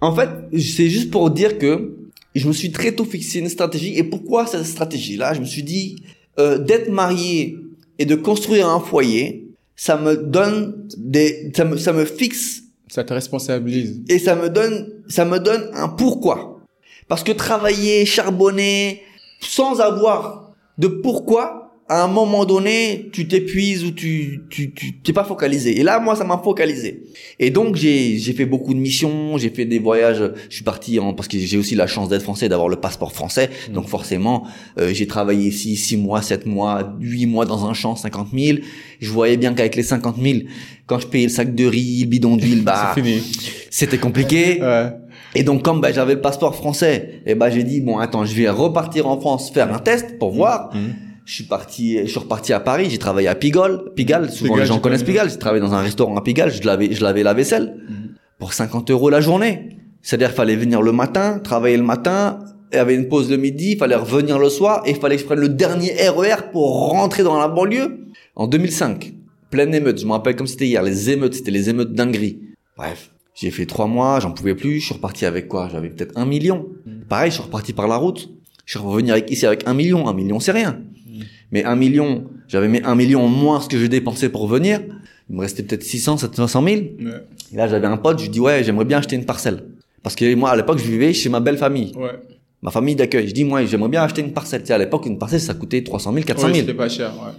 En 0.00 0.14
fait, 0.14 0.28
c'est 0.52 0.88
juste 0.88 1.10
pour 1.10 1.28
dire 1.30 1.58
que 1.58 1.96
je 2.40 2.48
me 2.48 2.52
suis 2.52 2.72
très 2.72 2.92
tôt 2.92 3.04
fixé 3.04 3.38
une 3.38 3.48
stratégie. 3.48 3.96
Et 3.96 4.04
pourquoi 4.04 4.46
cette 4.46 4.66
stratégie-là? 4.66 5.34
Je 5.34 5.40
me 5.40 5.44
suis 5.44 5.62
dit, 5.62 5.96
euh, 6.38 6.58
d'être 6.58 6.90
marié 6.90 7.56
et 7.98 8.06
de 8.06 8.14
construire 8.14 8.68
un 8.68 8.80
foyer, 8.80 9.46
ça 9.76 9.96
me 9.96 10.16
donne 10.16 10.88
des, 10.96 11.52
ça 11.54 11.64
me, 11.64 11.76
ça 11.76 11.92
me 11.92 12.04
fixe 12.04 12.62
ça 12.88 13.02
te 13.02 13.12
responsabilise. 13.12 14.02
et 14.08 14.20
ça 14.20 14.36
me 14.36 14.48
donne, 14.48 14.88
ça 15.08 15.24
me 15.24 15.38
donne 15.38 15.68
un 15.74 15.88
pourquoi. 15.88 16.60
Parce 17.08 17.24
que 17.24 17.32
travailler, 17.32 18.06
charbonner, 18.06 19.02
sans 19.40 19.80
avoir 19.80 20.52
de 20.78 20.86
pourquoi, 20.86 21.63
à 21.86 22.02
un 22.02 22.08
moment 22.08 22.46
donné, 22.46 23.10
tu 23.12 23.28
t'épuises 23.28 23.84
ou 23.84 23.90
tu, 23.90 24.44
tu, 24.48 24.72
tu, 24.72 24.96
t'es 25.00 25.12
pas 25.12 25.24
focalisé. 25.24 25.78
Et 25.78 25.82
là, 25.82 26.00
moi, 26.00 26.16
ça 26.16 26.24
m'a 26.24 26.38
focalisé. 26.38 27.02
Et 27.38 27.50
donc, 27.50 27.76
j'ai, 27.76 28.16
j'ai 28.16 28.32
fait 28.32 28.46
beaucoup 28.46 28.72
de 28.72 28.78
missions, 28.78 29.36
j'ai 29.36 29.50
fait 29.50 29.66
des 29.66 29.78
voyages. 29.78 30.32
Je 30.48 30.54
suis 30.54 30.64
parti 30.64 30.98
en, 30.98 31.12
parce 31.12 31.28
que 31.28 31.38
j'ai 31.38 31.58
aussi 31.58 31.74
la 31.74 31.86
chance 31.86 32.08
d'être 32.08 32.22
français, 32.22 32.48
d'avoir 32.48 32.70
le 32.70 32.76
passeport 32.76 33.12
français. 33.12 33.50
Donc, 33.70 33.88
forcément, 33.88 34.46
euh, 34.78 34.94
j'ai 34.94 35.06
travaillé 35.06 35.48
ici 35.48 35.76
six 35.76 35.98
mois, 35.98 36.22
sept 36.22 36.46
mois, 36.46 36.94
huit 37.00 37.26
mois 37.26 37.44
dans 37.44 37.66
un 37.66 37.74
champ, 37.74 37.96
50 37.96 38.28
000. 38.34 38.58
Je 39.00 39.10
voyais 39.10 39.36
bien 39.36 39.52
qu'avec 39.52 39.76
les 39.76 39.82
50 39.82 40.16
000, 40.18 40.38
quand 40.86 40.98
je 41.00 41.06
payais 41.06 41.26
le 41.26 41.32
sac 41.32 41.54
de 41.54 41.66
riz, 41.66 42.00
le 42.00 42.06
bidon 42.06 42.38
d'huile, 42.38 42.62
bah, 42.64 42.94
c'était 43.68 43.98
compliqué. 43.98 44.58
Ouais. 44.62 44.90
Et 45.34 45.42
donc, 45.42 45.62
comme 45.62 45.82
bah, 45.82 45.92
j'avais 45.92 46.14
le 46.14 46.22
passeport 46.22 46.54
français, 46.54 47.20
et 47.26 47.34
bah, 47.34 47.50
j'ai 47.50 47.62
dit, 47.62 47.82
bon, 47.82 47.98
attends, 47.98 48.24
je 48.24 48.34
vais 48.34 48.48
repartir 48.48 49.06
en 49.06 49.20
France 49.20 49.50
faire 49.50 49.70
un 49.74 49.80
test 49.80 50.18
pour 50.18 50.32
voir. 50.32 50.70
Mhm. 50.74 50.94
Je 51.24 51.32
suis 51.34 51.44
parti, 51.44 51.98
je 51.98 52.04
suis 52.06 52.18
reparti 52.18 52.52
à 52.52 52.60
Paris, 52.60 52.88
j'ai 52.90 52.98
travaillé 52.98 53.28
à 53.28 53.34
Pigalle. 53.34 53.80
Pigalle, 53.96 54.30
souvent 54.30 54.50
Pigalle, 54.54 54.60
les 54.60 54.66
gens 54.66 54.78
connaissent 54.78 55.00
connais. 55.00 55.12
Pigalle. 55.12 55.30
J'ai 55.30 55.38
travaillé 55.38 55.62
dans 55.62 55.72
un 55.72 55.80
restaurant 55.80 56.16
à 56.16 56.22
Pigalle, 56.22 56.50
je 56.52 56.62
lavais, 56.62 56.92
je 56.92 57.02
lavais 57.02 57.22
la 57.22 57.32
vaisselle 57.34 57.76
Mhm. 57.88 58.14
pour 58.38 58.52
50 58.52 58.90
euros 58.90 59.08
la 59.10 59.20
journée. 59.20 59.70
C'est-à-dire 60.02 60.28
qu'il 60.28 60.36
fallait 60.36 60.56
venir 60.56 60.82
le 60.82 60.92
matin, 60.92 61.38
travailler 61.38 61.78
le 61.78 61.82
matin, 61.82 62.40
il 62.72 62.76
y 62.76 62.78
avait 62.78 62.94
une 62.94 63.08
pause 63.08 63.30
le 63.30 63.38
midi, 63.38 63.72
il 63.72 63.78
fallait 63.78 63.94
revenir 63.94 64.38
le 64.38 64.50
soir 64.50 64.82
et 64.84 64.90
il 64.90 64.96
fallait 64.96 65.16
que 65.16 65.22
je 65.22 65.26
prenne 65.26 65.40
le 65.40 65.48
dernier 65.48 65.92
RER 66.08 66.50
pour 66.52 66.90
rentrer 66.90 67.22
dans 67.22 67.38
la 67.38 67.48
banlieue. 67.48 68.00
En 68.36 68.46
2005, 68.46 69.14
pleine 69.48 69.74
émeute, 69.74 69.98
je 69.98 70.04
me 70.06 70.12
rappelle 70.12 70.36
comme 70.36 70.46
c'était 70.46 70.66
hier, 70.66 70.82
les 70.82 71.08
émeutes, 71.10 71.34
c'était 71.34 71.52
les 71.52 71.70
émeutes 71.70 71.94
dingueries. 71.94 72.38
Bref, 72.76 73.10
j'ai 73.34 73.50
fait 73.50 73.64
trois 73.64 73.86
mois, 73.86 74.20
j'en 74.20 74.32
pouvais 74.32 74.54
plus, 74.54 74.80
je 74.80 74.86
suis 74.86 74.94
reparti 74.94 75.24
avec 75.24 75.48
quoi? 75.48 75.68
J'avais 75.72 75.88
peut-être 75.88 76.12
un 76.18 76.26
million. 76.26 76.66
Pareil, 77.08 77.30
je 77.30 77.36
suis 77.36 77.44
reparti 77.44 77.72
par 77.72 77.88
la 77.88 77.96
route. 77.96 78.28
Je 78.66 78.76
suis 78.78 78.86
revenu 78.86 79.10
avec, 79.10 79.30
ici 79.30 79.46
avec 79.46 79.66
un 79.66 79.72
million, 79.74 80.06
un 80.08 80.12
million 80.14 80.38
c'est 80.40 80.52
rien. 80.52 80.80
Mais 81.54 81.64
un 81.64 81.76
million, 81.76 82.24
j'avais 82.48 82.68
mis 82.68 82.80
un 82.84 82.94
million 82.96 83.26
moins 83.28 83.60
ce 83.60 83.68
que 83.68 83.78
je 83.78 83.86
dépensais 83.86 84.28
pour 84.28 84.46
venir. 84.48 84.80
Il 85.30 85.36
me 85.36 85.40
restait 85.40 85.62
peut-être 85.62 85.84
600, 85.84 86.16
700 86.18 86.48
000. 86.48 86.64
Ouais. 86.66 86.84
Et 87.52 87.56
là, 87.56 87.68
j'avais 87.68 87.86
un 87.86 87.96
pote, 87.96 88.18
je 88.18 88.24
lui 88.24 88.30
dis, 88.30 88.40
ouais, 88.40 88.62
j'aimerais 88.64 88.84
bien 88.84 88.98
acheter 88.98 89.14
une 89.16 89.24
parcelle. 89.24 89.64
Parce 90.02 90.16
que 90.16 90.34
moi, 90.34 90.50
à 90.50 90.56
l'époque, 90.56 90.78
je 90.78 90.84
vivais 90.90 91.12
chez 91.14 91.28
ma 91.28 91.38
belle 91.40 91.56
famille, 91.56 91.92
Ouais. 91.96 92.10
ma 92.60 92.70
famille 92.72 92.96
d'accueil. 92.96 93.28
Je 93.28 93.32
dis, 93.32 93.44
moi, 93.44 93.64
j'aimerais 93.64 93.88
bien 93.88 94.02
acheter 94.02 94.20
une 94.20 94.32
parcelle. 94.32 94.62
Tu 94.62 94.66
sais, 94.66 94.72
à 94.74 94.78
l'époque, 94.78 95.06
une 95.06 95.16
parcelle, 95.16 95.40
ça 95.40 95.54
coûtait 95.54 95.82
300 95.82 96.12
000, 96.12 96.24
400 96.26 96.46
Ouais, 96.48 96.52
000. 96.54 96.66
c'était 96.66 96.76
pas 96.76 96.88
cher, 96.88 97.12
ouais. 97.14 97.32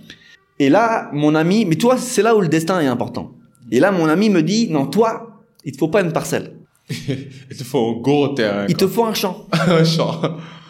Et 0.60 0.70
là, 0.70 1.10
mon 1.12 1.36
ami, 1.36 1.66
mais 1.66 1.76
toi, 1.76 1.98
c'est 1.98 2.22
là 2.24 2.36
où 2.36 2.42
le 2.42 2.48
destin 2.48 2.80
est 2.80 2.88
important. 2.88 3.34
Et 3.70 3.80
là, 3.82 3.92
mon 3.92 4.06
ami 4.08 4.30
me 4.30 4.42
dit, 4.42 4.70
non, 4.72 4.86
toi, 4.88 5.42
il 5.66 5.74
te 5.74 5.78
faut 5.78 5.90
pas 5.90 6.02
une 6.02 6.14
parcelle. 6.14 6.54
Il 6.90 7.58
te 7.58 7.64
faut 7.64 7.98
un 7.98 8.02
gros 8.02 8.30
terrain. 8.30 8.66
Il 8.70 8.76
te 8.76 8.88
faut 8.88 9.04
un 9.04 9.14
champ. 9.14 9.48
Un 9.68 9.84
champ. 9.84 10.22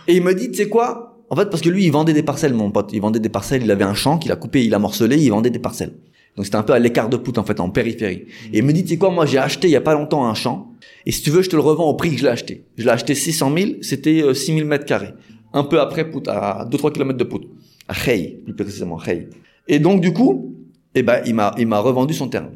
Et 0.07 0.15
il 0.15 0.23
me 0.23 0.33
dit, 0.33 0.49
tu 0.49 0.55
sais 0.63 0.69
quoi? 0.69 1.14
En 1.29 1.35
fait, 1.35 1.49
parce 1.49 1.61
que 1.61 1.69
lui, 1.69 1.85
il 1.85 1.91
vendait 1.91 2.13
des 2.13 2.23
parcelles, 2.23 2.53
mon 2.53 2.71
pote. 2.71 2.91
Il 2.93 3.01
vendait 3.01 3.19
des 3.19 3.29
parcelles. 3.29 3.63
Il 3.63 3.71
avait 3.71 3.83
un 3.83 3.93
champ 3.93 4.17
qu'il 4.17 4.31
a 4.31 4.35
coupé, 4.35 4.63
il 4.63 4.73
a 4.73 4.79
morcelé, 4.79 5.17
il 5.17 5.29
vendait 5.29 5.49
des 5.49 5.59
parcelles. 5.59 5.93
Donc 6.35 6.45
c'était 6.45 6.57
un 6.57 6.63
peu 6.63 6.73
à 6.73 6.79
l'écart 6.79 7.09
de 7.09 7.17
Pout, 7.17 7.37
en 7.37 7.43
fait, 7.43 7.59
en 7.59 7.69
périphérie. 7.69 8.25
Et 8.51 8.59
il 8.59 8.63
me 8.63 8.73
dit, 8.73 8.83
tu 8.83 8.89
sais 8.89 8.97
quoi, 8.97 9.09
moi, 9.09 9.25
j'ai 9.25 9.37
acheté 9.37 9.67
il 9.67 9.71
y 9.71 9.75
a 9.75 9.81
pas 9.81 9.93
longtemps 9.93 10.25
un 10.25 10.33
champ. 10.33 10.71
Et 11.05 11.11
si 11.11 11.21
tu 11.21 11.29
veux, 11.29 11.41
je 11.41 11.49
te 11.49 11.55
le 11.55 11.61
revends 11.61 11.89
au 11.89 11.93
prix 11.93 12.11
que 12.11 12.17
je 12.17 12.23
l'ai 12.23 12.29
acheté. 12.29 12.65
Je 12.77 12.83
l'ai 12.83 12.89
acheté 12.89 13.15
600 13.15 13.53
000, 13.57 13.71
c'était 13.81 14.21
euh, 14.21 14.33
6 14.33 14.55
000 14.55 14.67
mètres 14.67 14.85
carrés. 14.85 15.13
Un 15.53 15.63
peu 15.63 15.79
après 15.79 16.09
Pout, 16.09 16.27
à 16.27 16.67
2-3 16.69 16.91
kilomètres 16.91 17.17
de 17.17 17.23
Pout. 17.23 17.41
À 17.87 17.93
Rey, 17.93 18.39
plus 18.43 18.53
précisément, 18.53 18.95
Rey. 18.95 19.29
Et 19.67 19.79
donc, 19.79 20.01
du 20.01 20.11
coup, 20.11 20.55
eh 20.93 21.03
ben, 21.03 21.21
il 21.25 21.35
m'a, 21.35 21.53
il 21.57 21.67
m'a 21.67 21.79
revendu 21.79 22.13
son 22.13 22.27
terrain. 22.27 22.51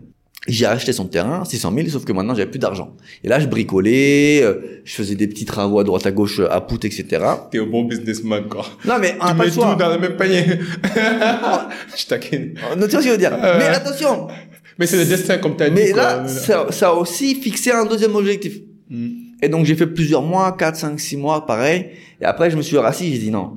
J'ai 0.50 0.66
acheté 0.66 0.93
son 0.93 1.06
terrain, 1.06 1.45
600 1.45 1.72
000, 1.76 1.88
sauf 1.89 2.06
que 2.06 2.12
maintenant 2.12 2.34
j'avais 2.34 2.50
plus 2.50 2.60
d'argent. 2.60 2.95
Et 3.24 3.28
là, 3.28 3.39
je 3.39 3.45
bricolais, 3.45 4.41
euh, 4.41 4.82
je 4.84 4.93
faisais 4.95 5.14
des 5.14 5.28
petits 5.28 5.45
travaux 5.45 5.80
à 5.80 5.84
droite 5.84 6.08
à 6.08 6.12
gauche 6.12 6.41
à 6.50 6.60
Pout, 6.62 6.84
etc. 6.84 7.06
T'es 7.52 7.60
un 7.60 7.68
bon 7.68 7.84
businessman, 7.84 8.47
quoi. 8.50 8.66
Non, 8.84 8.95
mais 9.00 9.16
on 9.22 9.28
Tu 9.30 9.36
mets 9.36 9.52
tout 9.52 9.60
dans 9.60 9.89
le 9.93 10.00
même 10.00 10.18
panier. 10.18 10.43
je 11.97 12.06
taquine. 12.08 12.56
Non, 12.78 12.88
tu 12.88 12.89
vois 12.89 12.89
ce 12.89 12.95
que 12.95 13.02
je 13.04 13.10
veux 13.10 13.18
dire. 13.18 13.32
Ouais. 13.32 13.58
Mais 13.60 13.66
attention, 13.66 14.28
Mais 14.80 14.88
c'est 14.88 14.97
le 14.97 15.06
destin, 15.06 15.38
comme 15.38 15.56
t'as 15.56 15.70
dit. 15.70 15.76
mais 15.76 15.91
quoi. 15.91 16.02
là, 16.02 16.28
ça, 16.28 16.66
ça 16.72 16.89
a 16.89 16.93
aussi 16.93 17.36
fixé 17.36 17.72
un 17.72 17.86
deuxième 17.86 18.16
objectif. 18.16 18.60
Mm. 18.89 19.10
Et 19.41 19.50
donc 19.50 19.66
j'ai 19.66 19.76
fait 19.76 19.88
plusieurs 19.88 20.24
mois, 20.24 20.52
4, 20.58 20.76
5, 20.76 21.00
6 21.00 21.18
mois, 21.18 21.45
pareil. 21.45 21.91
Et 22.20 22.26
après, 22.26 22.50
je 22.50 22.58
me 22.58 22.62
suis 22.62 22.78
rassis, 22.78 23.12
j'ai 23.14 23.20
dit 23.20 23.32
non. 23.32 23.54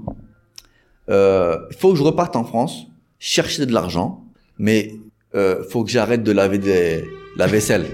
Euh, 1.09 1.57
faut 1.78 1.93
que 1.93 1.99
je 1.99 2.03
reparte 2.03 2.36
en 2.36 2.45
France, 2.45 2.86
chercher 3.18 3.66
de 3.66 3.72
l'argent, 3.72 4.24
mais 4.59 4.93
euh, 5.34 5.62
faut 5.68 5.84
que 5.84 5.90
j'arrête 5.90 6.22
de 6.22 6.32
laver 6.32 6.58
des, 6.58 7.04
la 7.36 7.46
vaisselle. 7.46 7.86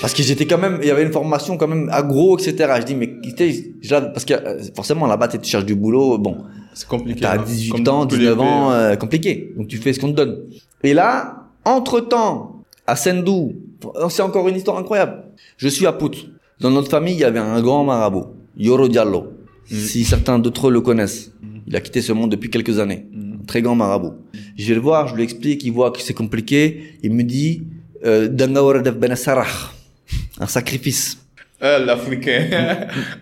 Parce 0.00 0.14
que 0.14 0.22
j'étais 0.22 0.46
quand 0.46 0.58
même, 0.58 0.78
il 0.80 0.88
y 0.88 0.90
avait 0.90 1.02
une 1.02 1.12
formation 1.12 1.56
quand 1.56 1.68
même 1.68 1.88
agro, 1.92 2.38
etc. 2.38 2.72
Je 2.80 2.84
dis, 2.84 2.94
mais 2.94 3.16
je 3.82 3.94
parce 3.94 4.24
que 4.24 4.34
euh, 4.34 4.62
forcément 4.74 5.06
là-bas, 5.06 5.28
tu 5.28 5.38
cherches 5.42 5.66
du 5.66 5.74
boulot, 5.74 6.16
bon, 6.18 6.38
C'est 6.74 6.88
compliqué. 6.88 7.20
T'as 7.20 7.38
hein. 7.38 7.44
18 7.44 7.70
Comme 7.70 7.88
ans, 7.88 8.06
tous 8.06 8.16
les 8.16 8.22
19 8.22 8.40
ans, 8.40 8.70
hein. 8.70 8.74
euh, 8.74 8.96
compliqué. 8.96 9.52
Donc 9.56 9.68
tu 9.68 9.76
fais 9.76 9.92
ce 9.92 10.00
qu'on 10.00 10.08
te 10.08 10.16
donne. 10.16 10.44
Et 10.82 10.94
là, 10.94 11.48
entre-temps, 11.64 12.64
à 12.86 12.96
Sendou, 12.96 13.52
c'est 14.08 14.22
encore 14.22 14.48
une 14.48 14.56
histoire 14.56 14.78
incroyable. 14.78 15.24
Je 15.58 15.68
suis 15.68 15.86
à 15.86 15.92
Pout. 15.92 16.30
Dans 16.60 16.70
notre 16.70 16.90
famille, 16.90 17.14
il 17.14 17.20
y 17.20 17.24
avait 17.24 17.38
un 17.38 17.60
grand 17.60 17.84
marabout, 17.84 18.26
Yoro 18.56 18.88
Diallo. 18.88 19.28
Si 19.66 20.04
certains 20.04 20.38
d'entre 20.38 20.68
eux 20.68 20.72
le 20.72 20.80
connaissent. 20.80 21.32
Il 21.66 21.76
a 21.76 21.80
quitté 21.80 22.02
ce 22.02 22.12
monde 22.12 22.30
depuis 22.30 22.50
quelques 22.50 22.80
années. 22.80 23.06
Un 23.14 23.29
très 23.46 23.62
grand 23.62 23.74
marabout. 23.74 24.14
Je 24.56 24.68
vais 24.68 24.74
le 24.74 24.80
voir, 24.80 25.08
je 25.08 25.14
lui 25.16 25.22
explique, 25.22 25.64
il 25.64 25.72
voit 25.72 25.90
que 25.90 26.00
c'est 26.00 26.14
compliqué. 26.14 26.94
Il 27.02 27.12
me 27.12 27.22
dit, 27.22 27.62
euh, 28.04 28.28
ben 28.28 29.10
un 30.40 30.46
sacrifice. 30.46 31.18
Ah, 31.60 31.78
l'Africain. 31.78 32.46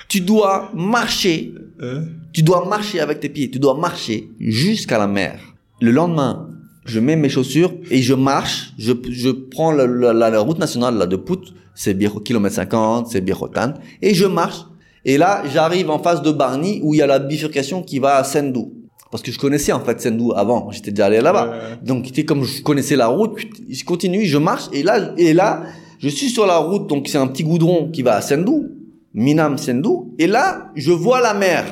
tu 0.09 0.21
dois 0.21 0.71
marcher, 0.75 1.53
Hein? 1.81 2.05
tu 2.33 2.43
dois 2.43 2.67
marcher 2.67 3.01
avec 3.01 3.21
tes 3.21 3.29
pieds, 3.29 3.51
tu 3.51 3.59
dois 3.59 3.77
marcher 3.77 4.31
jusqu'à 4.41 4.99
la 4.99 5.07
mer. 5.07 5.39
Le 5.81 5.91
lendemain, 5.91 6.49
je 6.87 7.01
mets 7.01 7.17
mes 7.17 7.29
chaussures 7.29 7.75
et 7.91 8.01
je 8.03 8.15
marche, 8.15 8.73
je, 8.79 8.93
je 9.11 9.31
prends 9.31 9.73
la, 9.73 9.87
la- 9.87 10.13
la- 10.15 10.31
la 10.31 10.41
route 10.41 10.59
nationale 10.59 10.97
là, 10.97 11.07
de 11.07 11.17
Pout, 11.17 11.53
c'est 11.75 11.95
kilomètre 12.25 12.55
50, 12.55 13.09
c'est 13.11 13.21
Birotan, 13.21 13.75
et 14.01 14.15
je 14.15 14.25
marche. 14.27 14.61
Et 15.09 15.19
là, 15.19 15.45
j'arrive 15.47 15.89
en 15.89 16.01
face 16.01 16.21
de 16.21 16.33
Barny 16.33 16.81
où 16.83 16.93
il 16.93 16.99
y 16.99 17.03
a 17.03 17.07
la 17.07 17.21
bifurcation 17.21 17.81
qui 17.85 18.01
va 18.01 18.17
à 18.17 18.25
Sendou. 18.25 18.75
Parce 19.13 19.23
que 19.23 19.31
je 19.31 19.39
connaissais 19.39 19.71
en 19.71 19.79
fait 19.79 20.01
Sendou 20.01 20.33
avant, 20.35 20.69
j'étais 20.73 20.91
déjà 20.91 21.07
allé 21.07 21.21
là-bas. 21.21 21.49
Ouais. 21.49 21.57
Donc, 21.81 22.07
c'était 22.07 22.25
comme 22.25 22.43
je 22.43 22.61
connaissais 22.61 22.97
la 22.97 23.07
route, 23.07 23.39
je 23.71 23.85
continue, 23.85 24.25
je 24.25 24.37
marche, 24.37 24.65
et 24.73 24.83
là, 24.83 25.13
et 25.17 25.33
là, 25.33 25.63
je 26.01 26.09
suis 26.09 26.29
sur 26.29 26.45
la 26.45 26.57
route, 26.57 26.89
donc 26.89 27.07
c'est 27.07 27.19
un 27.19 27.29
petit 27.29 27.45
goudron 27.45 27.89
qui 27.93 28.03
va 28.03 28.17
à 28.17 28.21
Sendou, 28.21 28.67
Minam 29.15 29.59
Sendou, 29.59 30.13
et 30.19 30.27
là, 30.27 30.73
je 30.75 30.91
vois 30.91 31.21
la 31.21 31.35
mer. 31.35 31.65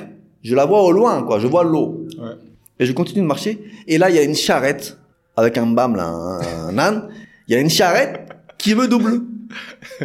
Je 0.44 0.54
la 0.54 0.64
vois 0.64 0.84
au 0.84 0.92
loin, 0.92 1.24
quoi, 1.24 1.40
je 1.40 1.48
vois 1.48 1.64
l'eau. 1.64 2.06
Ouais. 2.16 2.34
Et 2.78 2.86
je 2.86 2.92
continue 2.92 3.22
de 3.22 3.26
marcher, 3.26 3.58
et 3.88 3.98
là, 3.98 4.10
il 4.10 4.16
y 4.16 4.18
a 4.20 4.22
une 4.22 4.36
charrette, 4.36 4.96
avec 5.36 5.58
un 5.58 5.66
bam, 5.66 5.96
là, 5.96 6.06
un, 6.06 6.68
un 6.68 6.78
âne, 6.78 7.08
il 7.48 7.54
y 7.54 7.56
a 7.56 7.60
une 7.60 7.70
charrette 7.70 8.28
qui 8.58 8.76
me 8.76 8.86
double. 8.86 9.22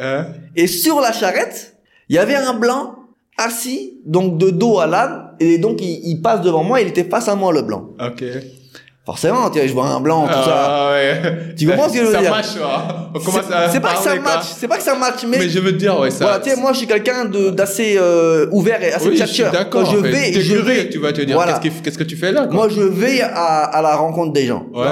Hein? 0.00 0.26
Et 0.54 0.68
sur 0.68 1.00
la 1.00 1.10
charrette, 1.10 1.76
il 2.08 2.16
y 2.16 2.18
avait 2.18 2.34
un 2.36 2.54
blanc 2.54 2.94
assis, 3.36 3.98
donc 4.04 4.38
de 4.38 4.50
dos 4.50 4.78
à 4.80 4.86
l'âne, 4.86 5.30
et 5.40 5.58
donc 5.58 5.80
il, 5.80 6.00
il 6.08 6.20
passe 6.22 6.40
devant 6.40 6.64
moi, 6.64 6.80
il 6.80 6.88
était 6.88 7.04
face 7.04 7.28
à 7.28 7.34
moi, 7.36 7.52
le 7.52 7.62
blanc. 7.62 7.90
Ok. 8.04 8.24
Forcément, 9.06 9.48
tu 9.48 9.58
vois, 9.58 9.66
je 9.66 9.72
vois 9.72 9.86
un 9.86 10.00
blanc, 10.00 10.26
tout 10.26 10.32
ça. 10.34 10.66
Ah, 10.68 10.90
ouais. 10.92 11.54
Tu 11.56 11.66
comprends 11.66 11.88
ce 11.88 11.94
que 11.94 12.00
je 12.00 12.04
veux 12.04 12.12
ça 12.12 12.20
dire? 12.20 12.30
match, 12.30 12.46
commence 13.24 13.40
C'est 13.72 13.80
pas 13.80 13.94
que 13.94 14.02
ça 14.02 14.14
match, 14.16 14.42
c'est 14.54 14.68
pas 14.68 14.76
que 14.76 14.82
ça 14.82 14.94
match, 14.96 15.24
mais, 15.26 15.38
Mais 15.38 15.48
je 15.48 15.60
veux 15.60 15.72
dire, 15.72 15.98
ouais, 15.98 16.10
ça. 16.10 16.24
voilà, 16.26 16.40
tu 16.40 16.50
sais, 16.50 16.56
moi 16.60 16.72
je 16.74 16.78
suis 16.78 16.86
quelqu'un 16.86 17.24
de 17.24 17.48
d'assez 17.48 17.96
euh, 17.98 18.48
ouvert 18.52 18.82
et 18.82 18.92
assez 18.92 19.08
oui, 19.08 19.16
tchatcheur. 19.16 19.50
Quand 19.70 19.86
je 19.86 19.96
vais, 19.96 20.32
je 20.34 20.56
vais. 20.56 20.90
tu 20.90 20.98
vas 20.98 21.12
te 21.14 21.22
dire, 21.22 21.36
Voilà. 21.36 21.58
qu'est-ce, 21.58 21.76
que, 21.78 21.84
qu'est-ce 21.84 21.96
que 21.96 22.04
tu 22.04 22.16
fais 22.16 22.32
là, 22.32 22.44
quoi? 22.48 22.54
Moi 22.54 22.68
je 22.68 22.82
vais 22.82 23.22
à, 23.22 23.30
à 23.64 23.80
la 23.80 23.96
rencontre 23.96 24.34
des 24.34 24.44
gens. 24.44 24.66
Ouais. 24.74 24.86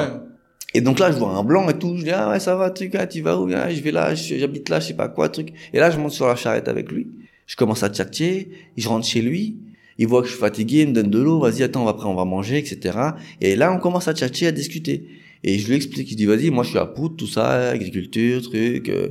Et 0.76 0.82
donc 0.82 0.98
là 0.98 1.10
je 1.10 1.16
vois 1.16 1.30
un 1.30 1.42
blanc 1.42 1.66
et 1.70 1.78
tout, 1.78 1.96
je 1.96 2.04
dis 2.04 2.10
ah 2.10 2.28
ouais 2.28 2.38
ça 2.38 2.54
va 2.54 2.68
truc, 2.68 2.94
ah, 2.96 3.06
tu 3.06 3.22
vas 3.22 3.40
où? 3.40 3.48
Ah, 3.54 3.72
Je 3.72 3.80
vais 3.80 3.92
là, 3.92 4.14
j'habite 4.14 4.68
là, 4.68 4.78
je 4.78 4.88
sais 4.88 4.94
pas 4.94 5.08
quoi 5.08 5.30
truc. 5.30 5.54
Et 5.72 5.78
là 5.78 5.90
je 5.90 5.96
monte 5.98 6.12
sur 6.12 6.26
la 6.26 6.36
charrette 6.36 6.68
avec 6.68 6.92
lui, 6.92 7.06
je 7.46 7.56
commence 7.56 7.82
à 7.82 7.88
tchatcher, 7.88 8.50
je 8.76 8.86
rentre 8.86 9.06
chez 9.06 9.22
lui. 9.22 9.56
Il 9.96 10.06
voit 10.06 10.20
que 10.20 10.26
je 10.26 10.32
suis 10.32 10.40
fatigué, 10.40 10.82
il 10.82 10.88
me 10.88 10.92
donne 10.92 11.08
de 11.08 11.18
l'eau, 11.18 11.40
vas-y, 11.40 11.62
attends, 11.62 11.88
après 11.88 12.06
on 12.06 12.14
va 12.14 12.26
manger, 12.26 12.58
etc. 12.58 12.98
Et 13.40 13.56
là, 13.56 13.72
on 13.72 13.78
commence 13.78 14.06
à 14.08 14.12
tchatcher, 14.12 14.48
à 14.48 14.52
discuter. 14.52 15.08
Et 15.42 15.58
je 15.58 15.66
lui 15.66 15.76
explique, 15.76 16.10
je 16.10 16.14
dis, 16.14 16.26
vas-y, 16.26 16.50
moi 16.50 16.62
je 16.62 16.68
suis 16.68 16.78
à 16.78 16.84
Pout, 16.84 17.16
tout 17.16 17.26
ça, 17.26 17.70
agriculture, 17.70 18.42
truc, 18.42 18.90
euh, 18.90 19.08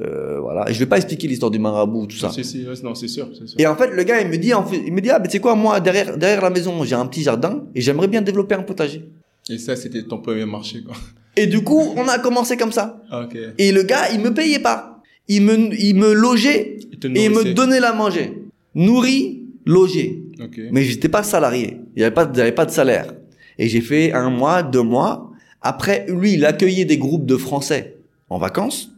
euh, 0.00 0.38
voilà. 0.38 0.70
Et 0.70 0.74
je 0.74 0.78
vais 0.78 0.86
pas 0.86 0.98
expliquer 0.98 1.26
l'histoire 1.26 1.50
du 1.50 1.58
marabout, 1.58 2.06
tout 2.06 2.16
ça. 2.16 2.28
Ouais, 2.28 2.74
non, 2.84 2.94
c'est 2.94 3.08
sûr, 3.08 3.28
c'est 3.36 3.48
sûr. 3.48 3.58
Et 3.58 3.66
en 3.66 3.74
fait, 3.74 3.88
le 3.90 4.04
gars, 4.04 4.20
il 4.20 4.28
me 4.28 4.36
dit, 4.36 4.54
en 4.54 4.64
fait, 4.64 4.80
il 4.86 4.92
me 4.92 5.00
dit, 5.00 5.10
ah, 5.10 5.18
mais 5.18 5.26
tu 5.26 5.32
sais 5.32 5.40
quoi, 5.40 5.56
moi, 5.56 5.80
derrière, 5.80 6.16
derrière 6.16 6.42
la 6.42 6.50
maison, 6.50 6.84
j'ai 6.84 6.94
un 6.94 7.06
petit 7.06 7.22
jardin 7.22 7.64
et 7.74 7.80
j'aimerais 7.80 8.06
bien 8.06 8.22
développer 8.22 8.54
un 8.54 8.62
potager. 8.62 9.02
Et 9.50 9.58
ça, 9.58 9.76
c'était 9.76 10.02
ton 10.02 10.18
premier 10.18 10.44
marché, 10.44 10.82
quoi. 10.82 10.94
Et 11.36 11.46
du 11.46 11.62
coup, 11.62 11.80
on 11.96 12.08
a 12.08 12.18
commencé 12.18 12.56
comme 12.56 12.72
ça. 12.72 13.02
Ok. 13.12 13.36
Et 13.58 13.72
le 13.72 13.82
gars, 13.84 14.10
il 14.12 14.20
me 14.20 14.34
payait 14.34 14.58
pas. 14.58 15.02
Il 15.28 15.42
me, 15.42 15.72
il 15.78 15.94
me 15.94 16.12
logeait 16.12 16.78
Il 17.04 17.16
et 17.16 17.26
il 17.26 17.30
me 17.30 17.54
donnait 17.54 17.80
la 17.80 17.92
manger. 17.92 18.42
Nourri, 18.74 19.44
logé. 19.64 20.22
Ok. 20.42 20.60
Mais 20.72 20.82
j'étais 20.82 21.08
pas 21.08 21.22
salarié. 21.22 21.78
Il 21.94 22.00
y 22.00 22.04
avait 22.04 22.14
pas, 22.14 22.30
j'avais 22.34 22.52
pas 22.52 22.66
de 22.66 22.70
salaire. 22.70 23.14
Et 23.58 23.68
j'ai 23.68 23.80
fait 23.80 24.12
un 24.12 24.30
mois, 24.30 24.62
deux 24.62 24.82
mois. 24.82 25.30
Après, 25.62 26.06
lui, 26.08 26.32
il 26.34 26.44
accueillait 26.44 26.84
des 26.84 26.98
groupes 26.98 27.26
de 27.26 27.36
Français 27.36 27.96
en 28.30 28.38
vacances. 28.38 28.90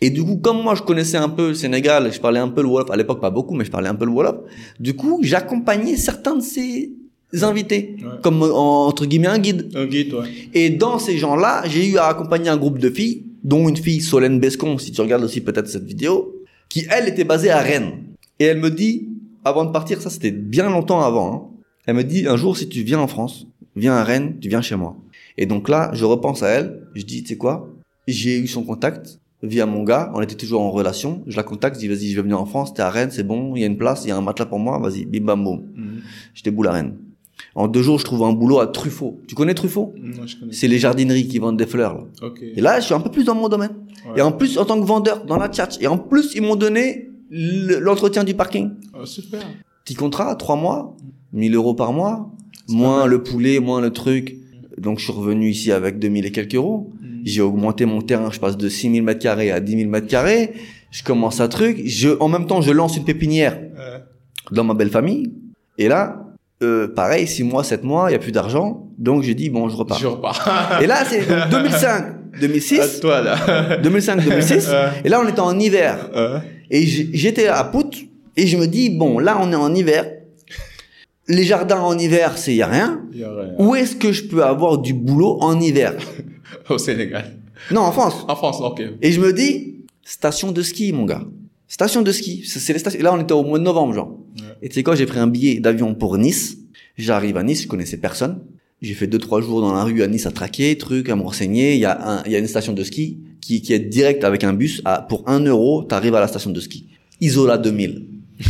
Et 0.00 0.10
du 0.10 0.24
coup, 0.24 0.36
comme 0.36 0.62
moi, 0.62 0.74
je 0.74 0.82
connaissais 0.82 1.16
un 1.16 1.28
peu 1.28 1.48
le 1.48 1.54
Sénégal, 1.54 2.12
je 2.12 2.20
parlais 2.20 2.40
un 2.40 2.48
peu 2.48 2.62
le 2.62 2.68
Wolof, 2.68 2.90
à 2.90 2.96
l'époque 2.96 3.20
pas 3.20 3.30
beaucoup, 3.30 3.54
mais 3.54 3.64
je 3.64 3.70
parlais 3.70 3.88
un 3.88 3.94
peu 3.94 4.04
le 4.04 4.10
Wolof. 4.10 4.36
Du 4.80 4.94
coup, 4.94 5.20
j'accompagnais 5.22 5.96
certains 5.96 6.36
de 6.36 6.42
ces 6.42 6.92
invités, 7.42 7.96
Ouais. 7.98 8.10
comme 8.22 8.42
euh, 8.42 8.52
entre 8.52 9.06
guillemets 9.06 9.26
un 9.28 9.38
guide. 9.38 9.70
Un 9.74 9.86
guide, 9.86 10.12
ouais. 10.14 10.28
Et 10.52 10.70
dans 10.70 10.98
ces 10.98 11.18
gens-là, 11.18 11.62
j'ai 11.66 11.88
eu 11.88 11.96
à 11.98 12.06
accompagner 12.06 12.48
un 12.50 12.56
groupe 12.56 12.78
de 12.78 12.90
filles, 12.90 13.24
dont 13.42 13.68
une 13.68 13.76
fille, 13.76 14.00
Solène 14.00 14.38
Bescon, 14.38 14.78
si 14.78 14.92
tu 14.92 15.00
regardes 15.00 15.24
aussi 15.24 15.40
peut-être 15.40 15.68
cette 15.68 15.84
vidéo, 15.84 16.42
qui 16.68 16.86
elle 16.90 17.08
était 17.08 17.24
basée 17.24 17.50
à 17.50 17.58
Rennes. 17.60 17.92
Et 18.38 18.44
elle 18.44 18.58
me 18.60 18.70
dit, 18.70 19.08
avant 19.44 19.64
de 19.64 19.70
partir, 19.70 20.00
ça 20.00 20.10
c'était 20.10 20.30
bien 20.30 20.68
longtemps 20.70 21.00
avant, 21.02 21.34
hein, 21.34 21.60
elle 21.86 21.96
me 21.96 22.04
dit, 22.04 22.26
un 22.26 22.36
jour 22.36 22.56
si 22.56 22.68
tu 22.68 22.82
viens 22.82 22.98
en 23.00 23.06
France, 23.06 23.46
viens 23.76 23.94
à 23.94 24.04
Rennes, 24.04 24.36
tu 24.40 24.48
viens 24.48 24.62
chez 24.62 24.76
moi. 24.76 24.96
Et 25.36 25.46
donc 25.46 25.68
là, 25.68 25.90
je 25.94 26.04
repense 26.04 26.42
à 26.42 26.48
elle, 26.48 26.86
je 26.94 27.02
dis, 27.04 27.22
tu 27.22 27.30
sais 27.30 27.36
quoi, 27.36 27.68
j'ai 28.08 28.38
eu 28.38 28.46
son 28.46 28.62
contact 28.62 29.18
via 29.42 29.66
mon 29.66 29.82
gars, 29.82 30.10
on 30.14 30.22
était 30.22 30.36
toujours 30.36 30.62
en 30.62 30.70
relation, 30.70 31.22
je 31.26 31.36
la 31.36 31.42
contacte, 31.42 31.76
je 31.76 31.80
dis, 31.80 31.88
vas-y, 31.88 32.08
je 32.10 32.16
vais 32.16 32.22
venir 32.22 32.40
en 32.40 32.46
France, 32.46 32.72
t'es 32.72 32.80
à 32.80 32.88
Rennes, 32.88 33.10
c'est 33.12 33.26
bon, 33.26 33.54
il 33.56 33.60
y 33.60 33.64
a 33.64 33.66
une 33.66 33.76
place, 33.76 34.04
il 34.04 34.08
y 34.08 34.10
a 34.10 34.16
un 34.16 34.22
matelas 34.22 34.46
pour 34.46 34.58
moi, 34.58 34.78
vas-y, 34.78 35.04
bim 35.04 35.24
bam 35.24 35.44
boum. 35.44 35.62
Je 36.32 36.42
déboule 36.42 36.68
à 36.68 36.72
Rennes. 36.72 36.94
En 37.54 37.68
deux 37.68 37.82
jours, 37.82 37.98
je 37.98 38.04
trouve 38.04 38.22
un 38.24 38.32
boulot 38.32 38.58
à 38.60 38.66
Truffaut. 38.66 39.20
Tu 39.28 39.34
connais 39.34 39.54
Truffaut? 39.54 39.94
Non, 39.96 40.26
je 40.26 40.36
connais. 40.36 40.52
c'est 40.52 40.66
les 40.68 40.78
jardineries 40.78 41.28
qui 41.28 41.38
vendent 41.38 41.56
des 41.56 41.66
fleurs. 41.66 41.94
Là. 41.94 42.04
Ok. 42.22 42.40
Et 42.42 42.60
là, 42.60 42.80
je 42.80 42.86
suis 42.86 42.94
un 42.94 43.00
peu 43.00 43.10
plus 43.10 43.24
dans 43.24 43.34
mon 43.34 43.48
domaine. 43.48 43.70
Ouais. 44.06 44.18
Et 44.18 44.22
en 44.22 44.32
plus, 44.32 44.58
en 44.58 44.64
tant 44.64 44.80
que 44.80 44.84
vendeur, 44.86 45.24
dans 45.24 45.36
la 45.36 45.48
tchatch. 45.48 45.76
Et 45.80 45.86
en 45.86 45.98
plus, 45.98 46.32
ils 46.34 46.42
m'ont 46.42 46.56
donné 46.56 47.10
le- 47.30 47.78
l'entretien 47.78 48.24
du 48.24 48.34
parking. 48.34 48.70
Oh, 48.98 49.04
super. 49.06 49.40
Petit 49.84 49.94
contrat, 49.94 50.34
trois 50.36 50.56
mois, 50.56 50.96
1000 51.32 51.54
euros 51.54 51.74
par 51.74 51.92
mois, 51.92 52.30
moins 52.68 53.06
le 53.06 53.22
poulet, 53.22 53.60
moins 53.60 53.80
le 53.80 53.90
truc. 53.90 54.36
Donc, 54.78 54.98
je 54.98 55.04
suis 55.04 55.12
revenu 55.12 55.48
ici 55.50 55.70
avec 55.70 55.98
2000 55.98 56.26
et 56.26 56.32
quelques 56.32 56.54
euros. 56.54 56.90
Mhm. 57.00 57.20
J'ai 57.24 57.40
augmenté 57.42 57.84
mon 57.86 58.02
terrain, 58.02 58.30
je 58.32 58.40
passe 58.40 58.56
de 58.56 58.68
6000 58.68 59.02
mètres 59.02 59.20
carrés 59.20 59.50
à 59.52 59.60
10 59.60 59.76
000 59.78 59.90
mètres 59.90 60.08
carrés. 60.08 60.54
Je 60.90 61.02
commence 61.04 61.40
un 61.40 61.48
truc. 61.48 61.82
Je, 61.84 62.10
en 62.20 62.28
même 62.28 62.46
temps, 62.46 62.60
je 62.62 62.72
lance 62.72 62.96
une 62.96 63.04
pépinière 63.04 63.58
Euh, 63.78 63.98
dans 64.52 64.64
ma 64.64 64.74
belle 64.74 64.90
famille. 64.90 65.32
Et 65.78 65.88
là, 65.88 66.23
euh, 66.62 66.88
pareil, 66.88 67.26
6 67.26 67.44
mois, 67.44 67.64
7 67.64 67.84
mois, 67.84 68.10
il 68.10 68.12
y 68.12 68.16
a 68.16 68.18
plus 68.18 68.32
d'argent. 68.32 68.88
Donc, 68.98 69.22
j'ai 69.22 69.34
dit, 69.34 69.50
bon, 69.50 69.68
je 69.68 69.76
repars. 69.76 69.98
je 69.98 70.06
repars. 70.06 70.78
Et 70.82 70.86
là, 70.86 71.04
c'est 71.04 71.28
donc 71.28 71.48
2005, 71.50 72.40
2006. 72.40 72.80
À 72.80 72.88
toi, 73.00 73.20
là. 73.22 73.36
2005-2006. 73.82 74.70
Ouais. 74.70 74.88
Et 75.04 75.08
là, 75.08 75.20
on 75.24 75.28
était 75.28 75.40
en 75.40 75.58
hiver. 75.58 76.10
Et 76.70 76.86
j'étais 76.86 77.48
à 77.48 77.64
Pout. 77.64 77.94
Et 78.36 78.46
je 78.46 78.56
me 78.56 78.66
dis, 78.66 78.90
bon, 78.90 79.18
là, 79.18 79.38
on 79.40 79.52
est 79.52 79.56
en 79.56 79.74
hiver. 79.74 80.06
Les 81.26 81.44
jardins 81.44 81.80
en 81.80 81.96
hiver, 81.98 82.36
c'est 82.36 82.54
y 82.54 82.62
a 82.62 82.66
rien. 82.66 83.00
y 83.12 83.24
a 83.24 83.30
rien. 83.30 83.54
Où 83.58 83.74
est-ce 83.74 83.96
que 83.96 84.12
je 84.12 84.24
peux 84.24 84.44
avoir 84.44 84.78
du 84.78 84.92
boulot 84.92 85.38
en 85.40 85.58
hiver? 85.60 85.94
Au 86.68 86.76
Sénégal. 86.78 87.36
Non, 87.70 87.80
en 87.82 87.92
France. 87.92 88.24
En 88.28 88.36
France, 88.36 88.60
ok. 88.60 88.82
Et 89.00 89.12
je 89.12 89.20
me 89.20 89.32
dis, 89.32 89.76
station 90.02 90.52
de 90.52 90.60
ski, 90.62 90.92
mon 90.92 91.04
gars. 91.04 91.22
Station 91.66 92.02
de 92.02 92.12
ski. 92.12 92.44
C'est 92.46 92.58
c'est 92.58 92.72
les 92.74 92.78
stations. 92.78 93.00
Là, 93.02 93.14
on 93.14 93.20
était 93.20 93.32
au 93.32 93.42
mois 93.42 93.58
de 93.58 93.64
novembre, 93.64 93.94
genre. 93.94 94.18
Et 94.64 94.68
tu 94.70 94.76
sais 94.76 94.82
quoi, 94.82 94.94
j'ai 94.94 95.04
pris 95.04 95.18
un 95.18 95.26
billet 95.26 95.60
d'avion 95.60 95.94
pour 95.94 96.16
Nice. 96.16 96.56
J'arrive 96.96 97.36
à 97.36 97.42
Nice, 97.42 97.64
je 97.64 97.68
connaissais 97.68 97.98
personne. 97.98 98.40
J'ai 98.80 98.94
fait 98.94 99.06
deux, 99.06 99.18
trois 99.18 99.42
jours 99.42 99.60
dans 99.60 99.74
la 99.74 99.84
rue 99.84 100.02
à 100.02 100.06
Nice 100.06 100.24
à 100.24 100.30
traquer, 100.30 100.78
truc, 100.78 101.10
à 101.10 101.16
me 101.16 101.20
renseigner. 101.20 101.74
Il 101.74 101.80
y 101.80 101.84
a 101.84 102.00
un, 102.02 102.22
il 102.24 102.32
y 102.32 102.34
a 102.34 102.38
une 102.38 102.46
station 102.46 102.72
de 102.72 102.82
ski 102.82 103.18
qui, 103.42 103.60
qui 103.60 103.74
est 103.74 103.78
direct 103.78 104.24
avec 104.24 104.42
un 104.42 104.54
bus. 104.54 104.80
À, 104.86 105.02
pour 105.02 105.22
un 105.28 105.40
euro, 105.40 105.82
t'arrives 105.82 106.14
à 106.14 106.20
la 106.20 106.28
station 106.28 106.48
de 106.48 106.58
ski. 106.60 106.86
Isola 107.20 107.58
2000. 107.58 108.06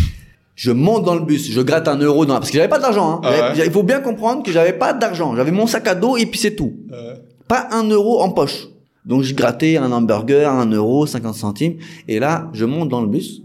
Je 0.54 0.70
monte 0.70 1.04
dans 1.04 1.16
le 1.16 1.24
bus, 1.24 1.50
je 1.50 1.60
gratte 1.60 1.88
un 1.88 1.98
euro 1.98 2.26
dans, 2.26 2.34
parce 2.34 2.48
que 2.48 2.58
j'avais 2.58 2.68
pas 2.68 2.78
d'argent, 2.78 3.14
hein. 3.14 3.20
Ah 3.24 3.52
ouais. 3.52 3.66
Il 3.66 3.72
faut 3.72 3.82
bien 3.82 3.98
comprendre 3.98 4.44
que 4.44 4.52
j'avais 4.52 4.72
pas 4.72 4.92
d'argent. 4.92 5.34
J'avais 5.34 5.50
mon 5.50 5.66
sac 5.66 5.88
à 5.88 5.96
dos 5.96 6.16
et 6.16 6.26
puis 6.26 6.38
c'est 6.38 6.54
tout. 6.54 6.74
Pas 7.48 7.66
un 7.72 7.82
euro 7.88 8.20
en 8.20 8.30
poche. 8.30 8.68
Donc 9.04 9.22
je 9.24 9.34
grattais 9.34 9.78
un 9.78 9.90
hamburger, 9.90 10.48
un 10.48 10.70
euro, 10.70 11.06
50 11.06 11.34
centimes. 11.34 11.78
Et 12.06 12.20
là, 12.20 12.50
je 12.52 12.64
monte 12.66 12.88
dans 12.88 13.00
le 13.00 13.08
bus 13.08 13.42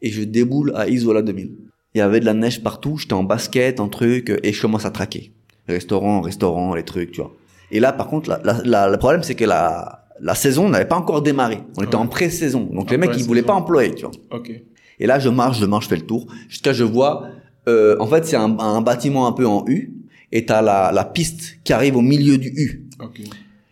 et 0.00 0.10
je 0.10 0.22
déboule 0.22 0.72
à 0.76 0.88
Isola 0.88 1.22
2000. 1.22 1.50
Il 1.98 2.02
y 2.02 2.04
avait 2.04 2.20
de 2.20 2.26
la 2.26 2.34
neige 2.34 2.62
partout, 2.62 2.96
j'étais 2.96 3.14
en 3.14 3.24
basket, 3.24 3.80
en 3.80 3.88
truc, 3.88 4.32
et 4.44 4.52
je 4.52 4.62
commence 4.62 4.84
à 4.84 4.92
traquer. 4.92 5.32
Restaurant, 5.66 6.20
restaurant, 6.20 6.72
les 6.76 6.84
trucs, 6.84 7.10
tu 7.10 7.20
vois. 7.20 7.32
Et 7.72 7.80
là, 7.80 7.92
par 7.92 8.06
contre, 8.06 8.30
la, 8.30 8.40
la- 8.44 8.62
la- 8.64 8.88
le 8.88 8.96
problème, 8.98 9.24
c'est 9.24 9.34
que 9.34 9.44
la, 9.44 10.04
la 10.20 10.36
saison 10.36 10.68
n'avait 10.68 10.84
pas 10.84 10.94
encore 10.96 11.22
démarré. 11.22 11.58
On 11.76 11.82
était 11.82 11.96
Ouais. 11.96 12.02
en 12.02 12.06
pré-saison. 12.06 12.68
Donc 12.72 12.92
les 12.92 12.98
mecs, 12.98 13.10
ils 13.16 13.24
voulaient 13.24 13.42
pas 13.42 13.54
employer, 13.54 13.94
tu 13.96 14.02
vois. 14.02 14.12
Et 15.00 15.06
là, 15.08 15.18
je 15.18 15.28
marche, 15.28 15.58
je 15.58 15.66
marche, 15.66 15.86
je 15.86 15.88
fais 15.90 15.96
le 15.96 16.06
tour, 16.06 16.28
jusqu'à 16.48 16.72
je 16.72 16.84
vois, 16.84 17.26
euh, 17.68 17.96
en 17.98 18.06
fait, 18.06 18.24
c'est 18.26 18.36
un, 18.36 18.56
un 18.60 18.80
bâtiment 18.80 19.26
un 19.26 19.32
peu 19.32 19.44
en 19.48 19.64
U, 19.66 19.92
et 20.30 20.46
t'as 20.46 20.62
la, 20.62 20.92
la 20.92 21.04
piste 21.04 21.58
qui 21.64 21.72
arrive 21.72 21.96
au 21.96 22.00
milieu 22.00 22.38
du 22.38 22.52
U. 22.56 22.86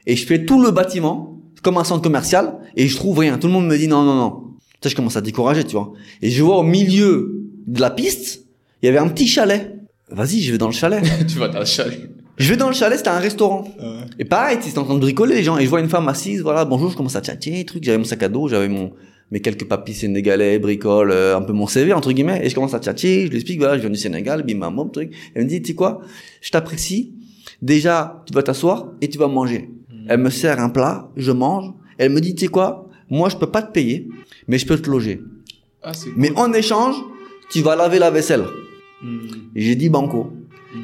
Et 0.05 0.17
je 0.17 0.27
fais 0.27 0.45
tout 0.45 0.61
le 0.61 0.73
bâtiment, 0.73 1.41
comme 1.63 1.79
un 1.79 1.85
centre 1.85 2.03
commercial, 2.03 2.59
et 2.75 2.89
je 2.89 2.97
trouve 2.97 3.19
rien. 3.21 3.39
Tout 3.39 3.47
le 3.47 3.53
monde 3.53 3.69
me 3.69 3.79
dit 3.79 3.87
non, 3.87 4.03
non, 4.03 4.17
non. 4.17 4.43
Ça, 4.83 4.89
je 4.89 4.97
commence 4.97 5.17
à 5.17 5.21
décourager, 5.21 5.63
tu 5.65 5.73
vois. 5.77 5.93
Et 6.23 6.31
je 6.31 6.43
vois 6.43 6.59
au 6.59 6.63
milieu 6.63 7.45
de 7.67 7.81
la 7.81 7.91
piste, 7.91 8.45
il 8.83 8.87
y 8.87 8.89
avait 8.89 8.99
un 8.99 9.09
petit 9.09 9.27
chalet. 9.27 9.77
Vas-y, 10.11 10.41
je 10.43 10.53
vais 10.53 10.59
dans 10.59 10.69
le 10.69 10.73
chalet. 10.73 11.03
tu 11.29 11.39
vas 11.39 11.49
dans 11.49 11.61
le 11.61 11.65
chalet. 11.65 12.11
je 12.39 12.49
vais 12.51 12.57
dans 12.57 12.69
le 12.69 12.75
chalet, 12.75 12.97
c'était 12.97 13.11
un 13.11 13.19
restaurant. 13.19 13.65
Euh, 13.81 14.03
Et 14.19 14.25
pareil, 14.25 14.59
ils 14.65 14.69
étaient 14.69 14.79
en 14.79 14.85
train 14.85 14.95
de 14.95 15.01
bricoler 15.01 15.35
les 15.35 15.43
gens. 15.43 15.59
Et 15.59 15.65
je 15.65 15.69
vois 15.69 15.81
une 15.81 15.89
femme 15.89 16.09
assise, 16.09 16.43
voilà, 16.43 16.65
bonjour, 16.65 16.91
je 16.91 16.97
commence 16.97 17.17
à 17.17 17.21
tchatcher, 17.21 17.65
truc. 17.65 17.83
J'avais 17.85 17.99
mon 17.99 18.05
sac 18.05 18.23
à 18.23 18.29
dos, 18.29 18.49
j'avais 18.49 18.69
mon 18.69 18.93
mes 19.33 19.41
quelques 19.41 19.67
papiers 19.67 19.93
sénégalais, 19.95 20.61
bricole, 20.61 21.11
euh, 21.11 21.37
un 21.37 21.43
peu 21.43 21.53
mon 21.53 21.67
CV 21.67 21.93
entre 21.93 22.13
guillemets. 22.13 22.41
Et 22.45 22.49
je 22.49 22.55
commence 22.55 22.75
à 22.75 22.79
tchatcher, 22.79 23.25
je 23.27 23.31
lui 23.31 23.37
explique, 23.39 23.59
voilà, 23.59 23.75
je 23.77 23.81
viens 23.81 23.91
du 23.91 23.99
Sénégal, 23.99 24.45
bim 24.45 24.59
bam 24.61 24.77
bam, 24.77 24.89
truc. 24.93 25.11
Elle 25.35 25.43
me 25.45 25.49
dit, 25.49 25.61
tu 25.61 25.69
sais 25.69 25.75
quoi, 25.75 26.01
je 26.41 26.51
t'apprécie. 26.51 27.13
Déjà, 27.61 28.23
tu 28.27 28.33
vas 28.35 28.43
t'asseoir 28.45 28.93
et 29.01 29.09
tu 29.09 29.19
vas 29.19 29.27
manger. 29.27 29.71
Elle 30.09 30.21
me 30.21 30.31
sert 30.31 30.61
un 30.61 30.69
plat, 30.69 31.11
je 31.17 31.33
mange. 31.33 31.73
Elle 31.99 32.13
me 32.13 32.21
dit, 32.21 32.37
tu 32.37 32.45
sais 32.45 32.51
quoi, 32.51 32.89
moi 33.11 33.29
je 33.29 33.37
peux 33.37 33.51
pas 33.51 33.63
te 33.63 33.73
payer, 33.73 34.07
mais 34.47 34.59
je 34.59 34.67
peux 34.67 34.79
te 34.79 34.89
loger. 34.89 35.21
Ah, 35.83 35.93
c'est 35.93 36.11
Mais 36.17 36.29
cool. 36.29 36.39
en 36.39 36.53
échange, 36.53 36.95
tu 37.51 37.63
vas 37.63 37.77
laver 37.77 37.99
la 37.99 38.11
vaisselle. 38.11 38.45
Hmm. 39.03 39.19
J'ai 39.55 39.75
dit 39.75 39.89
banco. 39.89 40.33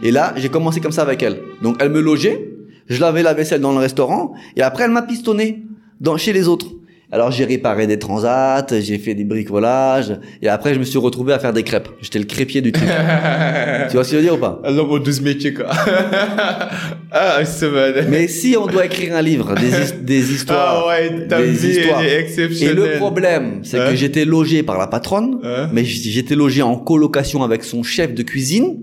Et 0.03 0.11
là, 0.11 0.33
j'ai 0.37 0.49
commencé 0.49 0.81
comme 0.81 0.93
ça 0.93 1.03
avec 1.03 1.23
elle. 1.23 1.41
Donc, 1.63 1.77
elle 1.81 1.91
me 1.91 2.01
logeait, 2.01 2.51
je 2.87 3.01
lavais 3.01 3.23
la 3.23 3.35
vaisselle 3.35 3.61
dans 3.61 3.73
le 3.73 3.79
restaurant, 3.79 4.33
et 4.57 4.63
après, 4.63 4.85
elle 4.85 4.91
m'a 4.91 5.03
pistonné 5.03 5.65
dans, 6.01 6.17
chez 6.17 6.33
les 6.33 6.49
autres. 6.49 6.67
Alors, 7.15 7.31
j'ai 7.31 7.45
réparé 7.45 7.87
des 7.87 7.99
transats, 7.99 8.67
j'ai 8.81 8.97
fait 8.99 9.15
des 9.15 9.25
bricolages, 9.25 10.19
et 10.41 10.49
après, 10.49 10.73
je 10.73 10.79
me 10.79 10.85
suis 10.85 10.99
retrouvé 10.99 11.35
à 11.35 11.39
faire 11.39 11.53
des 11.53 11.63
crêpes. 11.63 11.91
J'étais 12.01 12.19
le 12.19 12.25
crépier 12.25 12.63
du 12.63 12.73
truc. 12.73 12.89
tu 13.91 13.93
vois 13.97 14.03
ce 14.05 14.11
que 14.11 14.13
je 14.13 14.17
veux 14.17 14.23
dire 14.23 14.35
ou 14.35 14.39
pas? 14.39 14.63
L'homme 14.65 14.91
aux 14.91 14.99
12 14.99 15.21
métiers, 15.21 15.53
quoi. 15.53 15.67
ah, 17.11 17.41
mal. 17.71 18.07
Mais 18.09 18.29
si 18.29 18.57
on 18.59 18.67
doit 18.67 18.87
écrire 18.87 19.15
un 19.15 19.21
livre, 19.23 19.55
des, 19.55 19.69
his- 19.69 19.93
des 20.03 20.33
histoires, 20.33 20.85
Ah 20.85 20.89
ouais, 20.89 21.29
ta 21.29 21.41
des 21.43 21.51
vie, 21.51 21.69
histoires. 21.81 22.03
est 22.03 22.09
Et 22.09 22.19
exceptionnelle. 22.21 22.77
le 22.77 22.97
problème, 22.99 23.61
c'est 23.63 23.79
Hein? 23.79 23.91
que 23.91 23.95
j'étais 23.97 24.25
logé 24.25 24.63
par 24.63 24.79
la 24.79 24.87
patronne, 24.87 25.39
Hein? 25.45 25.69
mais 25.73 25.85
j'étais 25.85 26.35
logé 26.35 26.63
en 26.63 26.77
colocation 26.77 27.43
avec 27.43 27.63
son 27.65 27.83
chef 27.83 28.15
de 28.15 28.23
cuisine, 28.23 28.79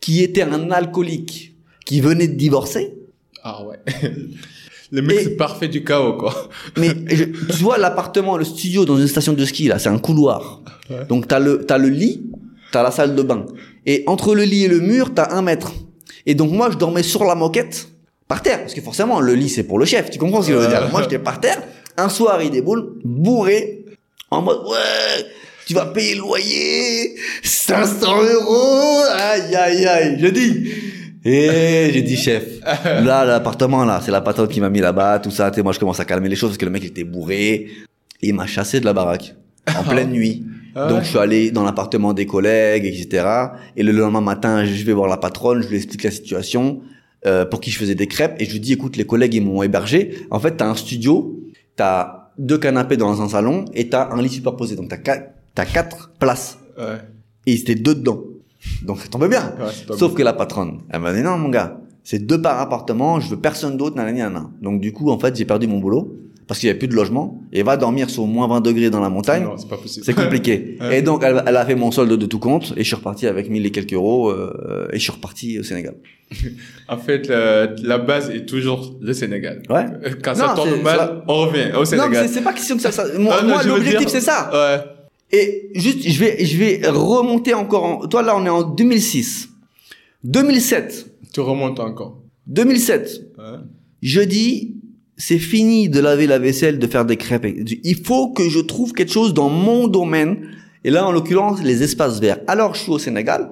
qui 0.00 0.22
était 0.22 0.42
un 0.42 0.70
alcoolique, 0.70 1.54
qui 1.86 2.00
venait 2.02 2.28
de 2.28 2.34
divorcer. 2.34 2.92
Ah 3.42 3.64
ouais. 3.64 3.78
Le 4.92 5.02
mix 5.02 5.22
Et- 5.26 5.30
parfait 5.36 5.68
du 5.68 5.84
chaos, 5.84 6.14
quoi. 6.14 6.48
Mais 6.76 6.88
je- 7.08 7.24
tu 7.24 7.62
vois 7.62 7.78
l'appartement, 7.78 8.36
le 8.36 8.44
studio 8.44 8.84
dans 8.84 8.98
une 8.98 9.06
station 9.08 9.32
de 9.34 9.44
ski 9.44 9.68
là, 9.68 9.78
c'est 9.78 9.88
un 9.88 9.98
couloir. 9.98 10.60
Ouais. 10.90 11.04
Donc 11.08 11.28
t'as 11.28 11.38
le 11.38 11.64
t'as 11.64 11.78
le 11.78 11.88
lit, 11.88 12.22
t'as 12.72 12.82
la 12.82 12.90
salle 12.90 13.14
de 13.14 13.22
bain, 13.22 13.46
et 13.86 14.02
entre 14.06 14.34
le 14.34 14.42
lit 14.42 14.64
et 14.64 14.68
le 14.68 14.80
mur 14.80 15.14
t'as 15.14 15.32
un 15.34 15.42
mètre. 15.42 15.72
Et 16.26 16.34
donc 16.34 16.50
moi 16.50 16.68
je 16.72 16.76
dormais 16.76 17.02
sur 17.04 17.24
la 17.24 17.34
moquette, 17.34 17.88
par 18.28 18.42
terre, 18.42 18.60
parce 18.60 18.74
que 18.74 18.80
forcément 18.80 19.20
le 19.20 19.34
lit 19.34 19.48
c'est 19.48 19.62
pour 19.62 19.78
le 19.78 19.84
chef. 19.86 20.10
Tu 20.10 20.18
comprends 20.18 20.42
ce 20.42 20.48
que 20.48 20.54
je 20.54 20.58
veux 20.58 20.66
dire 20.68 20.88
Moi 20.90 21.02
j'étais 21.02 21.18
par 21.20 21.40
terre. 21.40 21.62
Un 21.96 22.08
soir 22.08 22.42
il 22.42 22.50
déboule, 22.50 22.94
bourré, 23.04 23.84
en 24.30 24.42
mode 24.42 24.60
ouais. 24.66 25.24
Tu 25.66 25.74
vas 25.74 25.86
payer 25.86 26.14
le 26.16 26.20
loyer, 26.22 27.14
500 27.44 28.22
euros, 28.24 29.02
aïe 29.14 29.54
aïe 29.54 29.86
aïe. 29.86 30.16
Je 30.20 30.26
dis, 30.26 30.68
et 31.24 31.90
j'ai 31.92 32.02
dit 32.02 32.16
chef, 32.16 32.60
là 32.84 33.24
l'appartement 33.24 33.84
là, 33.84 34.00
c'est 34.04 34.10
la 34.10 34.20
patronne 34.20 34.48
qui 34.48 34.60
m'a 34.60 34.70
mis 34.70 34.80
là-bas, 34.80 35.18
tout 35.18 35.30
ça. 35.30 35.50
Tu 35.50 35.62
moi 35.62 35.72
je 35.72 35.78
commence 35.78 36.00
à 36.00 36.04
calmer 36.04 36.28
les 36.28 36.36
choses 36.36 36.50
parce 36.50 36.58
que 36.58 36.64
le 36.64 36.70
mec 36.70 36.82
il 36.82 36.88
était 36.88 37.04
bourré, 37.04 37.52
et 38.22 38.28
il 38.28 38.34
m'a 38.34 38.46
chassé 38.46 38.80
de 38.80 38.84
la 38.84 38.92
baraque 38.92 39.34
en 39.78 39.82
pleine 39.84 40.10
nuit. 40.10 40.44
Ah 40.74 40.88
Donc 40.88 41.02
je 41.02 41.08
suis 41.08 41.18
allé 41.18 41.50
dans 41.50 41.64
l'appartement 41.64 42.12
des 42.12 42.26
collègues, 42.26 42.84
etc. 42.86 43.26
Et 43.76 43.82
le 43.82 43.90
lendemain 43.92 44.20
matin, 44.20 44.64
je 44.64 44.84
vais 44.84 44.92
voir 44.92 45.08
la 45.08 45.16
patronne, 45.16 45.62
je 45.62 45.68
lui 45.68 45.76
explique 45.76 46.04
la 46.04 46.12
situation 46.12 46.80
euh, 47.26 47.44
pour 47.44 47.60
qui 47.60 47.70
je 47.72 47.78
faisais 47.78 47.96
des 47.96 48.06
crêpes 48.06 48.36
et 48.38 48.44
je 48.44 48.52
lui 48.52 48.60
dis 48.60 48.72
écoute 48.74 48.96
les 48.96 49.04
collègues 49.04 49.34
ils 49.34 49.44
m'ont 49.44 49.62
hébergé. 49.62 50.14
En 50.30 50.38
fait 50.38 50.56
t'as 50.56 50.66
un 50.68 50.74
studio, 50.76 51.38
t'as 51.76 52.30
deux 52.38 52.56
canapés 52.56 52.96
dans 52.96 53.20
un 53.20 53.28
salon 53.28 53.64
et 53.74 53.88
t'as 53.88 54.10
un 54.12 54.22
lit 54.22 54.28
superposé. 54.28 54.76
Donc 54.76 54.88
t'as 54.88 54.96
quatre, 54.96 55.30
t'as 55.54 55.66
quatre 55.66 56.12
places 56.18 56.56
Ouais. 56.78 56.96
et 57.46 57.52
ils 57.52 57.60
étaient 57.60 57.74
deux 57.74 57.94
dedans. 57.94 58.22
Donc 58.82 58.98
ça 59.00 59.08
tombe 59.08 59.28
bien. 59.28 59.54
Ouais, 59.58 59.96
Sauf 59.96 60.14
que 60.14 60.22
la 60.22 60.32
patronne, 60.32 60.78
elle 60.90 61.00
m'a 61.00 61.12
dit 61.12 61.22
non 61.22 61.36
mon 61.38 61.48
gars, 61.48 61.78
c'est 62.04 62.18
deux 62.26 62.40
par 62.42 62.60
appartement, 62.60 63.20
je 63.20 63.28
veux 63.30 63.36
personne 63.40 63.76
d'autre, 63.76 63.96
nanana. 63.96 64.50
Donc 64.62 64.80
du 64.80 64.92
coup 64.92 65.10
en 65.10 65.18
fait 65.18 65.34
j'ai 65.36 65.44
perdu 65.44 65.66
mon 65.66 65.78
boulot 65.78 66.16
parce 66.46 66.58
qu'il 66.58 66.66
y 66.66 66.70
avait 66.70 66.78
plus 66.80 66.88
de 66.88 66.94
logement 66.96 67.42
et 67.52 67.62
va 67.62 67.76
dormir 67.76 68.10
sur 68.10 68.26
moins 68.26 68.48
20 68.48 68.60
degrés 68.60 68.90
dans 68.90 68.98
la 69.00 69.08
montagne. 69.08 69.44
Non, 69.44 69.56
c'est 69.56 69.68
pas 69.68 69.76
possible. 69.76 70.04
C'est 70.04 70.14
compliqué. 70.14 70.78
Et 70.90 71.00
donc, 71.00 71.22
elle, 71.24 71.44
elle 71.46 71.56
a 71.56 71.64
fait 71.64 71.76
mon 71.76 71.92
solde 71.92 72.10
de 72.12 72.26
tout 72.26 72.40
compte, 72.40 72.72
et 72.76 72.80
je 72.82 72.86
suis 72.88 72.96
reparti 72.96 73.28
avec 73.28 73.48
1000 73.48 73.66
et 73.66 73.70
quelques 73.70 73.92
euros, 73.92 74.30
euh, 74.30 74.88
et 74.92 74.96
je 74.98 75.00
suis 75.00 75.12
reparti 75.12 75.60
au 75.60 75.62
Sénégal. 75.62 75.94
En 76.88 76.98
fait, 76.98 77.28
la, 77.28 77.66
la 77.84 77.98
base 77.98 78.30
est 78.30 78.46
toujours 78.46 78.96
le 79.00 79.12
Sénégal. 79.12 79.62
Ouais. 79.70 79.86
Quand 80.24 80.32
Non, 80.32 80.38
ça 80.48 80.54
tourne 80.56 80.82
mal, 80.82 80.98
ça- 80.98 81.24
on 81.28 81.34
revient 81.42 81.66
au 81.70 81.74
Non, 81.74 81.78
mais 81.80 81.84
Sénégal. 81.86 82.28
c'est- 82.28 82.34
c'est 82.34 82.40
pas 82.42 82.52
question 82.52 82.74
que 82.74 82.82
ça, 82.82 82.90
ça- 82.90 83.06
moi, 83.16 83.42
non, 83.42 83.54
l'objectif, 83.64 83.98
dire- 84.00 84.10
c'est 84.10 84.20
ça. 84.20 84.50
Ouais. 84.52 84.84
Et 85.32 85.70
juste, 85.74 86.08
je 86.08 86.18
vais, 86.18 86.44
je 86.44 86.56
vais 86.56 86.80
remonter 86.88 87.54
encore 87.54 87.84
en, 87.84 88.06
toi, 88.08 88.22
là, 88.22 88.36
on 88.36 88.44
est 88.44 88.50
en 88.50 88.62
2006. 88.62 89.48
2007. 90.24 91.06
Tu 91.32 91.40
remontes 91.40 91.80
encore. 91.80 92.20
2007. 92.46 93.32
Ouais. 93.38 93.44
Je 94.02 94.20
dis, 94.20 94.76
c'est 95.16 95.38
fini 95.38 95.88
de 95.88 96.00
laver 96.00 96.26
la 96.26 96.38
vaisselle, 96.38 96.78
de 96.78 96.86
faire 96.86 97.04
des 97.04 97.16
crêpes. 97.16 97.46
Il 97.46 97.96
faut 98.04 98.32
que 98.32 98.48
je 98.48 98.58
trouve 98.58 98.92
quelque 98.92 99.12
chose 99.12 99.34
dans 99.34 99.50
mon 99.50 99.86
domaine. 99.86 100.48
Et 100.82 100.90
là, 100.90 101.06
en 101.06 101.12
l'occurrence, 101.12 101.62
les 101.62 101.82
espaces 101.82 102.20
verts. 102.20 102.40
Alors, 102.46 102.74
je 102.74 102.80
suis 102.80 102.90
au 102.90 102.98
Sénégal, 102.98 103.50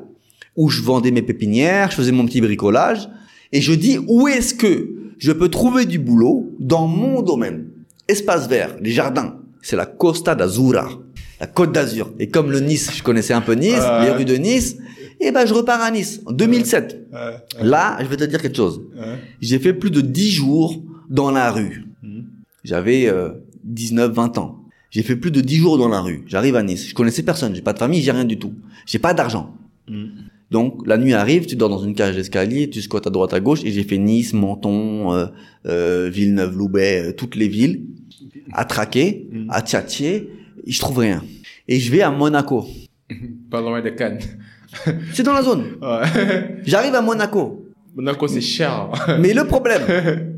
où 0.56 0.68
je 0.70 0.82
vendais 0.82 1.10
mes 1.10 1.22
pépinières, 1.22 1.90
je 1.90 1.96
faisais 1.96 2.12
mon 2.12 2.26
petit 2.26 2.40
bricolage. 2.40 3.08
Et 3.52 3.60
je 3.60 3.72
dis, 3.72 3.98
où 4.08 4.28
est-ce 4.28 4.54
que 4.54 4.94
je 5.18 5.32
peux 5.32 5.48
trouver 5.48 5.84
du 5.84 5.98
boulot 5.98 6.50
dans 6.58 6.86
mon 6.86 7.22
domaine? 7.22 7.66
Espace 8.08 8.48
vert, 8.48 8.76
les 8.80 8.90
jardins. 8.90 9.36
C'est 9.60 9.76
la 9.76 9.86
Costa 9.86 10.34
d'Azura. 10.34 10.88
La 11.40 11.46
Côte 11.46 11.72
d'Azur. 11.72 12.12
Et 12.18 12.28
comme 12.28 12.50
le 12.50 12.60
Nice, 12.60 12.90
je 12.96 13.02
connaissais 13.02 13.32
un 13.34 13.40
peu 13.40 13.52
Nice, 13.54 13.80
les 14.02 14.10
rues 14.10 14.24
de 14.24 14.34
Nice. 14.34 14.76
Et 15.20 15.32
ben, 15.32 15.46
je 15.46 15.54
repars 15.54 15.80
à 15.80 15.90
Nice. 15.90 16.20
En 16.26 16.32
2007. 16.32 17.08
Ouais. 17.12 17.18
Là, 17.62 17.98
je 18.00 18.06
vais 18.06 18.16
te 18.16 18.24
dire 18.24 18.40
quelque 18.40 18.56
chose. 18.56 18.82
J'ai 19.40 19.58
fait 19.58 19.72
plus 19.72 19.90
de 19.90 20.00
10 20.00 20.30
jours 20.30 20.82
dans 21.10 21.30
la 21.30 21.50
rue. 21.50 21.84
Mhm. 22.02 22.24
J'avais 22.64 23.08
euh, 23.08 23.30
19, 23.64 24.12
20 24.12 24.38
ans. 24.38 24.60
J'ai 24.90 25.02
fait 25.02 25.16
plus 25.16 25.30
de 25.30 25.40
10 25.40 25.56
jours 25.56 25.78
dans 25.78 25.88
la 25.88 26.00
rue. 26.00 26.22
J'arrive 26.26 26.56
à 26.56 26.62
Nice. 26.62 26.88
Je 26.88 26.94
connaissais 26.94 27.22
personne. 27.22 27.54
J'ai 27.54 27.62
pas 27.62 27.72
de 27.72 27.78
famille, 27.78 28.00
j'ai 28.02 28.10
rien 28.12 28.24
du 28.24 28.38
tout. 28.38 28.54
J'ai 28.86 28.98
pas 28.98 29.12
d'argent. 29.14 29.54
Mhm. 29.88 30.10
Donc, 30.50 30.86
la 30.86 30.96
nuit 30.96 31.12
arrive, 31.12 31.44
tu 31.44 31.56
dors 31.56 31.68
dans 31.68 31.82
une 31.84 31.94
cage 31.94 32.16
d'escalier, 32.16 32.70
tu 32.70 32.80
squattes 32.80 33.06
à 33.06 33.10
droite, 33.10 33.34
à 33.34 33.40
gauche, 33.40 33.60
et 33.64 33.70
j'ai 33.70 33.82
fait 33.84 33.98
Nice, 33.98 34.32
Menton, 34.32 35.12
euh, 35.12 35.26
euh, 35.66 36.08
Villeneuve, 36.10 36.56
Loubet, 36.56 37.08
euh, 37.08 37.12
toutes 37.12 37.36
les 37.36 37.48
villes, 37.48 37.82
à 38.52 38.64
traquer, 38.64 39.28
Mhm. 39.30 39.46
à 39.50 39.60
tchatcher, 39.60 40.14
et 40.14 40.30
je 40.72 40.80
trouve 40.80 40.98
rien. 40.98 41.22
Et 41.66 41.78
je 41.80 41.90
vais 41.90 42.02
à 42.02 42.10
Monaco. 42.10 42.66
Pas 43.50 43.60
loin 43.60 43.80
de 43.80 43.90
Cannes. 43.90 44.20
C'est 45.12 45.22
dans 45.22 45.32
la 45.32 45.42
zone. 45.42 45.64
Ouais. 45.80 46.58
J'arrive 46.64 46.94
à 46.94 47.00
Monaco. 47.00 47.64
Monaco, 47.96 48.28
c'est 48.28 48.40
cher. 48.40 48.90
Mais 49.20 49.32
le 49.34 49.44
problème, 49.44 49.82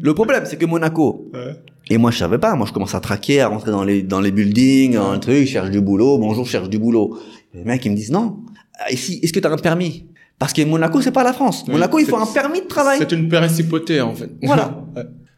le 0.01 0.15
problème, 0.15 0.45
c'est 0.47 0.57
que 0.57 0.65
Monaco, 0.65 1.31
Ouais. 1.35 1.57
Et 1.91 1.99
moi, 1.99 2.11
je 2.13 2.19
savais 2.19 2.39
pas. 2.39 2.55
Moi, 2.55 2.67
je 2.67 2.73
commence 2.73 2.95
à 2.95 3.01
traquer, 3.01 3.41
à 3.41 3.49
rentrer 3.49 3.73
dans 3.73 3.83
les, 3.83 4.03
dans 4.03 4.21
les 4.21 4.31
buildings, 4.31 4.95
dans 4.95 5.13
le 5.13 5.19
truc, 5.19 5.39
je 5.41 5.53
cherche 5.53 5.71
du 5.71 5.81
boulot. 5.81 6.19
Bonjour, 6.19 6.45
je 6.47 6.51
cherche 6.53 6.71
du 6.71 6.79
boulot. 6.79 7.19
Les 7.53 7.65
mecs, 7.65 7.85
ils 7.85 7.91
me 7.91 7.97
disent 7.97 8.13
non. 8.13 8.39
Ici, 8.91 9.19
est-ce 9.23 9.33
que 9.33 9.41
tu 9.41 9.47
as 9.47 9.51
un 9.51 9.57
permis? 9.57 10.07
Parce 10.39 10.53
que 10.53 10.63
Monaco, 10.63 11.03
c'est 11.03 11.11
pas 11.11 11.25
la 11.25 11.33
France. 11.33 11.67
Monaco, 11.69 11.99
il 11.99 12.07
faut 12.07 12.17
un 12.17 12.27
permis 12.27 12.61
de 12.61 12.67
travail. 12.67 12.99
C'est 13.01 13.13
une 13.13 13.29
principauté, 13.29 14.01
en 14.01 14.15
fait. 14.15 14.31
Voilà. 14.43 14.85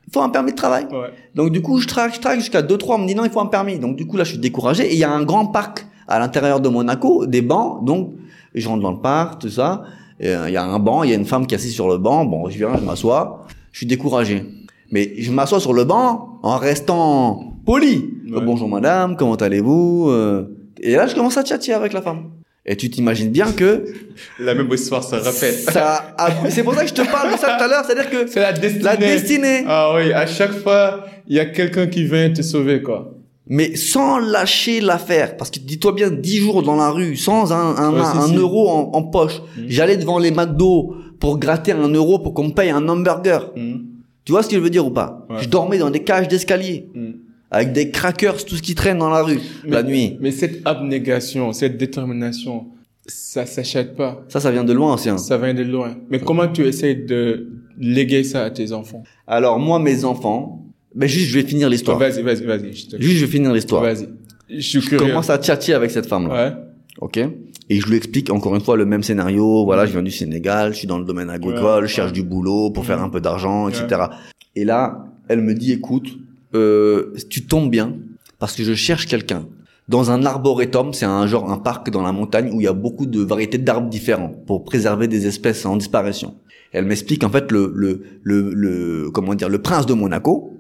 Il 0.07 0.13
faut 0.13 0.21
un 0.21 0.29
permis 0.29 0.51
de 0.53 0.57
travail. 0.57 0.87
Ouais. 0.93 1.13
Donc 1.35 1.51
du 1.51 1.63
coup, 1.63 1.79
je 1.79 1.87
traque, 1.87 2.15
je 2.15 2.21
traque 2.21 2.39
jusqu'à 2.41 2.63
2-3, 2.63 2.95
on 2.95 2.99
me 2.99 3.07
dit 3.07 3.15
non, 3.15 3.25
il 3.25 3.31
faut 3.31 3.41
un 3.41 3.47
permis. 3.47 3.79
Donc 3.79 3.97
du 3.97 4.07
coup, 4.07 4.17
là, 4.17 4.25
je 4.25 4.31
suis 4.31 4.39
découragé. 4.39 4.85
Et 4.91 4.93
il 4.95 4.99
y 4.99 5.05
a 5.05 5.11
un 5.11 5.23
grand 5.25 5.47
parc 5.47 5.87
à 6.09 6.19
l'intérieur 6.19 6.61
de 6.61 6.69
Monaco, 6.69 7.27
des 7.27 7.43
bancs. 7.43 7.85
Donc, 7.85 8.13
je 8.55 8.69
rentre 8.69 8.83
dans 8.83 8.93
le 8.93 9.01
parc, 9.01 9.41
tout 9.41 9.49
ça. 9.49 9.83
Et, 10.21 10.29
euh, 10.29 10.49
Il 10.49 10.53
y 10.53 10.57
a 10.57 10.65
un 10.65 10.79
banc, 10.79 11.03
il 11.05 11.11
y 11.11 11.13
a 11.13 11.17
une 11.17 11.25
femme 11.25 11.47
qui 11.47 11.55
est 11.55 11.59
assise 11.59 11.73
sur 11.75 11.89
le 11.89 11.99
banc. 11.99 12.25
Bon, 12.27 12.49
je 12.51 12.59
viens, 12.59 12.77
je 12.77 12.85
m'assois. 12.85 13.47
Je 13.71 13.79
suis 13.79 13.87
découragé. 13.87 14.45
Mais 14.91 15.15
je 15.19 15.33
m'assois 15.33 15.61
sur 15.61 15.73
le 15.73 15.85
banc 15.85 16.39
en 16.43 16.59
restant 16.59 17.55
poli. 17.65 18.11
Ouais. 18.31 18.45
Bonjour 18.45 18.69
madame, 18.69 19.17
comment 19.17 19.37
allez-vous 19.37 20.09
Euh, 20.11 20.45
Et 20.81 20.95
là, 20.97 21.07
je 21.07 21.15
commence 21.15 21.37
à 21.39 21.45
tchatcher 21.45 21.73
avec 21.73 21.93
la 21.95 22.03
femme. 22.03 22.25
Et 22.65 22.77
tu 22.77 22.89
t'imagines 22.91 23.31
bien 23.31 23.51
que 23.51 23.85
La 24.39 24.55
même 24.55 24.69
histoire 24.73 25.03
se 25.03 25.17
répète. 25.17 25.69
ça 25.71 26.15
a- 26.17 26.49
C'est 26.49 26.63
pour 26.63 26.75
ça 26.75 26.83
que 26.83 26.89
je 26.89 26.95
te 26.95 27.03
parle 27.11 27.33
de 27.33 27.37
ça 27.39 27.57
tout 27.59 27.65
à 27.65 27.69
l'heure. 27.69 27.85
C'est-à-dire 27.85 28.09
que 28.11 28.27
C'est 28.29 28.41
la 28.41 28.53
destinée. 28.53 28.85
la 28.85 28.97
destinée. 28.97 29.65
Ah 29.67 29.93
oui, 29.97 30.13
à 30.13 30.27
chaque 30.27 30.53
fois, 30.53 31.05
il 31.27 31.37
y 31.37 31.41
a 31.41 31.47
quelqu'un 31.47 31.87
qui 31.89 32.05
vient 32.05 32.31
te 32.31 32.43
sauver, 32.43 32.81
quoi. 32.83 33.15
mais 33.49 33.75
sans 33.75 34.19
lâcher 34.21 34.81
l'affaire. 34.81 35.37
Parce 35.37 35.51
que 35.51 35.59
dis-toi 35.59 35.93
bien, 35.93 36.11
10 36.11 36.39
jours 36.39 36.63
dans 36.63 36.77
la 36.77 36.91
rue, 36.91 37.17
sans 37.17 37.53
un, 37.53 37.75
un, 37.77 37.93
Ouais, 37.93 38.01
un 38.01 38.33
euro 38.35 38.71
en, 38.71 38.91
en 38.95 39.03
poche. 39.03 39.43
Mhm. 39.59 39.65
J'allais 39.67 39.97
devant 39.97 40.21
les 40.21 40.31
McDo 40.31 40.95
pour 41.19 41.39
gratter 41.39 41.73
un 41.73 41.89
euro 41.89 42.21
pour 42.21 42.33
qu'on 42.33 42.45
me 42.49 42.53
paye 42.53 42.71
un 42.71 42.89
hamburger. 42.89 43.51
Tu 44.25 44.31
vois 44.31 44.45
ce 44.45 44.49
que 44.49 44.55
je 44.55 44.61
veux 44.61 44.71
dire 44.71 44.87
ou 44.87 44.91
pas? 44.93 45.27
Ouais. 45.29 45.37
Je 45.41 45.49
dormais 45.49 45.79
dans 45.79 45.91
des 45.91 46.05
cages 46.05 46.29
d'escalier, 46.29 46.87
Mm. 46.95 47.11
Avec 47.53 47.73
des 47.73 47.91
crackers, 47.91 48.45
tout 48.45 48.57
ce 48.57 48.63
qui 48.63 48.75
traîne 48.75 48.99
dans 48.99 49.11
la 49.11 49.23
rue, 49.23 49.39
la 49.65 49.83
nuit. 49.85 50.17
Mais 50.21 50.31
cette 50.33 50.67
abnégation, 50.67 51.53
cette 51.53 51.77
détermination, 51.79 52.67
ça 53.07 53.47
s'achète 53.47 53.95
pas. 53.95 54.25
Ça, 54.29 54.41
ça 54.41 54.51
vient 54.51 54.65
de 54.65 54.73
loin 54.73 54.95
aussi. 54.95 55.09
hein. 55.11 55.19
Ça 55.19 55.37
vient 55.39 55.55
de 55.55 55.63
loin. 55.63 55.95
Mais 56.11 56.19
comment 56.19 56.49
tu 56.49 56.67
essaies 56.67 56.95
de 56.95 57.49
léguer 57.79 58.25
ça 58.25 58.45
à 58.45 58.51
tes 58.51 58.73
enfants? 58.73 59.03
Alors 59.27 59.59
moi, 59.59 59.79
mes 59.79 60.05
enfants, 60.05 60.65
ben 60.95 61.07
juste, 61.09 61.27
je 61.31 61.39
vais 61.39 61.45
finir 61.47 61.69
l'histoire. 61.69 61.99
Vas-y, 61.99 62.23
vas-y, 62.23 62.45
vas-y. 62.45 62.73
Je 62.75 62.87
te... 62.89 63.01
Juste, 63.01 63.17
je 63.19 63.25
vais 63.27 63.31
finir 63.31 63.53
l'histoire. 63.53 63.83
Vas-y. 63.83 64.09
Je 64.49 64.61
suis 64.61 64.81
Je 64.81 64.89
curieux. 64.89 65.07
commence 65.09 65.31
à 65.31 65.39
tchatcher 65.39 65.75
avec 65.75 65.91
cette 65.91 66.07
femme-là. 66.07 66.35
Ouais. 66.49 66.53
Ok? 67.01 67.19
Et 67.71 67.81
je 67.81 67.87
lui 67.87 67.97
explique 67.97 68.31
encore 68.31 68.55
une 68.55 68.61
fois 68.61 68.77
le 68.77 68.85
même 68.85 69.03
scénario. 69.03 69.65
Voilà, 69.65 69.87
je 69.87 69.93
viens 69.93 70.03
du 70.03 70.11
Sénégal, 70.11 70.73
je 70.73 70.79
suis 70.79 70.87
dans 70.87 70.99
le 70.99 71.05
domaine 71.05 71.31
agricole, 71.31 71.83
Ouais. 71.83 71.89
je 71.89 71.93
cherche 71.95 72.13
du 72.13 72.23
boulot 72.23 72.71
pour 72.71 72.85
faire 72.85 73.03
un 73.03 73.09
peu 73.09 73.21
d'argent, 73.21 73.69
etc. 73.69 74.03
Et 74.57 74.65
là, 74.65 75.07
elle 75.29 75.41
me 75.41 75.55
dit, 75.55 75.73
écoute, 75.73 76.09
euh, 76.55 77.13
tu 77.31 77.47
tombes 77.47 77.71
bien 77.71 77.97
parce 78.39 78.55
que 78.55 78.65
je 78.65 78.75
cherche 78.75 79.07
quelqu'un 79.07 79.47
dans 79.89 80.11
un 80.11 80.25
arboretum. 80.25 80.93
C'est 80.93 81.05
un 81.07 81.27
genre 81.27 81.51
un 81.51 81.59
parc 81.59 81.91
dans 81.91 82.03
la 82.03 82.13
montagne 82.13 82.51
où 82.53 82.61
il 82.61 82.65
y 82.65 82.69
a 82.69 82.73
beaucoup 82.73 83.07
de 83.07 83.21
variétés 83.21 83.59
d'arbres 83.59 83.89
différents 83.89 84.33
pour 84.47 84.65
préserver 84.65 85.09
des 85.09 85.27
espèces 85.27 85.65
en 85.67 85.77
disparition. 85.77 86.35
Elle 86.73 86.87
m'explique 86.87 87.23
en 87.25 87.29
fait 87.31 87.51
le 87.53 87.73
le 87.75 88.03
le, 88.23 88.53
le 88.55 89.11
comment 89.11 89.35
dire 89.35 89.49
le 89.49 89.61
prince 89.61 89.87
de 89.87 89.95
Monaco, 89.95 90.55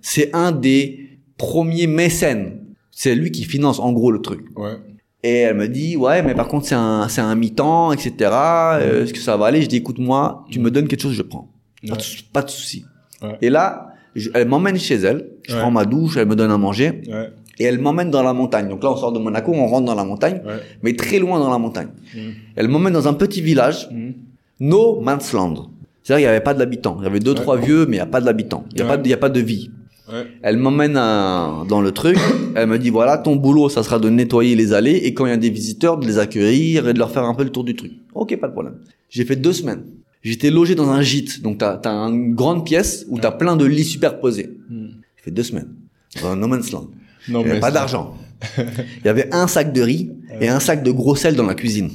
c'est 0.00 0.34
un 0.34 0.52
des 0.52 1.18
premiers 1.38 1.86
mécènes. 1.86 2.58
C'est 2.90 3.14
lui 3.14 3.30
qui 3.30 3.44
finance 3.44 3.78
en 3.80 3.92
gros 3.92 4.10
le 4.10 4.20
truc. 4.20 4.44
Ouais. 4.56 4.76
Et 5.24 5.36
elle 5.36 5.56
me 5.56 5.68
dit, 5.68 5.96
ouais, 5.96 6.20
mais 6.22 6.34
par 6.34 6.48
contre, 6.48 6.66
c'est 6.66 6.74
un, 6.74 7.08
c'est 7.08 7.20
un 7.20 7.34
mi-temps, 7.36 7.92
etc. 7.92 8.12
Euh, 8.32 9.04
Est-ce 9.04 9.12
que 9.12 9.20
ça 9.20 9.36
va 9.36 9.46
aller? 9.46 9.62
Je 9.62 9.68
dis, 9.68 9.76
écoute, 9.76 9.98
moi, 9.98 10.44
tu 10.50 10.58
me 10.58 10.68
donnes 10.68 10.88
quelque 10.88 11.00
chose, 11.00 11.12
je 11.14 11.22
prends. 11.22 11.48
Pas, 11.88 11.94
de, 11.96 12.02
pas 12.32 12.42
de 12.42 12.50
souci. 12.50 12.84
Ouais. 13.22 13.38
Et 13.40 13.48
là, 13.48 13.91
je- 14.14 14.30
elle 14.34 14.48
m'emmène 14.48 14.78
chez 14.78 14.94
elle. 14.96 15.26
Je 15.46 15.54
Ouais. 15.54 15.60
prends 15.60 15.70
ma 15.70 15.84
douche, 15.84 16.16
elle 16.16 16.28
me 16.28 16.36
donne 16.36 16.50
à 16.50 16.58
manger. 16.58 17.02
Ouais. 17.08 17.30
Et 17.58 17.64
elle 17.64 17.78
m'emmène 17.78 18.10
dans 18.10 18.22
la 18.22 18.32
montagne. 18.32 18.68
Donc 18.68 18.82
là, 18.82 18.90
on 18.92 18.96
sort 18.96 19.12
de 19.12 19.18
Monaco, 19.18 19.52
on 19.54 19.66
rentre 19.66 19.86
dans 19.86 19.94
la 19.94 20.04
montagne, 20.04 20.40
Ouais. 20.44 20.60
mais 20.82 20.94
très 20.96 21.18
loin 21.18 21.38
dans 21.38 21.50
la 21.50 21.58
montagne. 21.58 21.88
Mhm. 22.14 22.20
Elle 22.56 22.68
m'emmène 22.68 22.92
dans 22.94 23.06
un 23.08 23.14
petit 23.14 23.40
village, 23.42 23.88
Mhm. 23.92 24.14
no 24.60 25.00
man's 25.00 25.32
land. 25.32 25.68
C'est-à-dire 26.02 26.16
qu'il 26.24 26.30
n'y 26.30 26.36
avait 26.36 26.40
pas 26.42 26.54
d'habitants. 26.54 26.96
Il 27.00 27.04
y 27.04 27.06
avait 27.06 27.20
deux, 27.20 27.34
trois 27.34 27.56
vieux, 27.56 27.84
mais 27.86 27.96
il 27.96 28.00
n'y 28.00 28.00
a 28.00 28.06
pas 28.06 28.20
d'habitants. 28.20 28.64
Il 28.72 28.76
n'y 28.76 28.82
a, 28.82 28.86
pas 28.86 28.96
de- 28.96 29.06
il 29.06 29.10
y 29.10 29.14
a 29.14 29.18
pas 29.18 29.28
de 29.28 29.40
vie. 29.40 29.70
Ouais. 30.12 30.26
Elle 30.42 30.56
m'emmène 30.56 30.94
dans 30.94 31.80
le 31.80 31.90
truc. 31.92 32.16
Elle 32.56 32.68
me 32.68 32.78
dit 32.78 32.90
voilà, 32.90 33.18
ton 33.18 33.36
boulot, 33.36 33.68
ça 33.68 33.82
sera 33.82 33.98
de 33.98 34.08
nettoyer 34.08 34.56
les 34.56 34.72
allées 34.72 34.96
et 35.04 35.14
quand 35.14 35.26
il 35.26 35.30
y 35.30 35.32
a 35.32 35.36
des 35.36 35.50
visiteurs, 35.50 35.96
de 35.98 36.06
les 36.06 36.18
accueillir 36.18 36.88
et 36.88 36.92
de 36.92 36.98
leur 36.98 37.10
faire 37.10 37.22
un 37.24 37.34
peu 37.34 37.44
le 37.44 37.50
tour 37.50 37.64
du 37.64 37.76
truc. 37.76 37.92
Ok, 38.14 38.36
pas 38.40 38.48
de 38.48 38.52
problème. 38.52 38.74
J'ai 39.10 39.24
fait 39.24 39.36
deux 39.36 39.52
semaines. 39.52 39.84
J'étais 40.22 40.50
logé 40.50 40.74
dans 40.74 40.88
un 40.90 41.02
gîte, 41.02 41.42
donc 41.42 41.58
t'as 41.58 41.74
as 41.84 41.90
une 42.08 42.34
grande 42.34 42.64
pièce 42.64 43.04
où 43.08 43.18
t'as 43.18 43.32
plein 43.32 43.56
de 43.56 43.64
lits 43.64 43.84
superposés. 43.84 44.56
Mhm. 44.70 44.90
J'ai 45.16 45.22
fait 45.24 45.30
deux 45.30 45.42
semaines 45.42 45.74
dans 46.20 46.28
un 46.30 46.36
no 46.36 46.46
man's 46.46 46.70
land. 46.70 46.88
Non, 47.28 47.42
mais 47.44 47.60
pas 47.60 47.68
ça- 47.68 47.72
d'argent. 47.72 48.14
Il 48.58 49.04
y 49.04 49.08
avait 49.08 49.32
un 49.32 49.46
sac 49.46 49.72
de 49.72 49.82
riz 49.82 50.10
et 50.40 50.48
un 50.48 50.60
sac 50.60 50.82
de 50.82 50.90
gros 50.90 51.14
sel 51.16 51.36
dans 51.36 51.46
la 51.46 51.54
cuisine. 51.54 51.90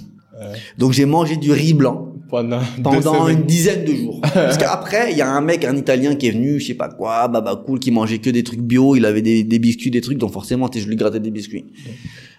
Donc 0.77 0.93
j'ai 0.93 1.05
mangé 1.05 1.35
du 1.35 1.51
riz 1.51 1.73
blanc 1.73 2.13
Pendant, 2.29 3.27
une 3.27 3.43
dizaine 3.43 3.85
de 3.85 3.93
jours. 3.93 4.21
Parce 4.33 4.57
qu'après, 4.57 5.11
il 5.11 5.17
y 5.17 5.21
a 5.21 5.29
un 5.29 5.41
mec, 5.41 5.63
un 5.63 5.75
Italien 5.75 6.15
qui 6.15 6.27
est 6.27 6.31
venu, 6.31 6.59
je 6.59 6.67
sais 6.67 6.73
pas 6.73 6.89
quoi, 6.89 7.27
baba 7.27 7.55
cool, 7.65 7.79
qui 7.79 7.89
mangeait 7.89 8.19
que 8.19 8.29
des 8.29 8.43
trucs 8.43 8.61
bio, 8.61 8.95
il 8.95 9.05
avait 9.05 9.21
des, 9.21 9.43
des 9.43 9.59
biscuits, 9.59 9.91
des 9.91 10.01
trucs, 10.01 10.17
donc 10.17 10.33
forcément, 10.33 10.69
je 10.73 10.85
lui 10.87 10.95
grattais 10.95 11.19
des 11.19 11.31
biscuits. 11.31 11.65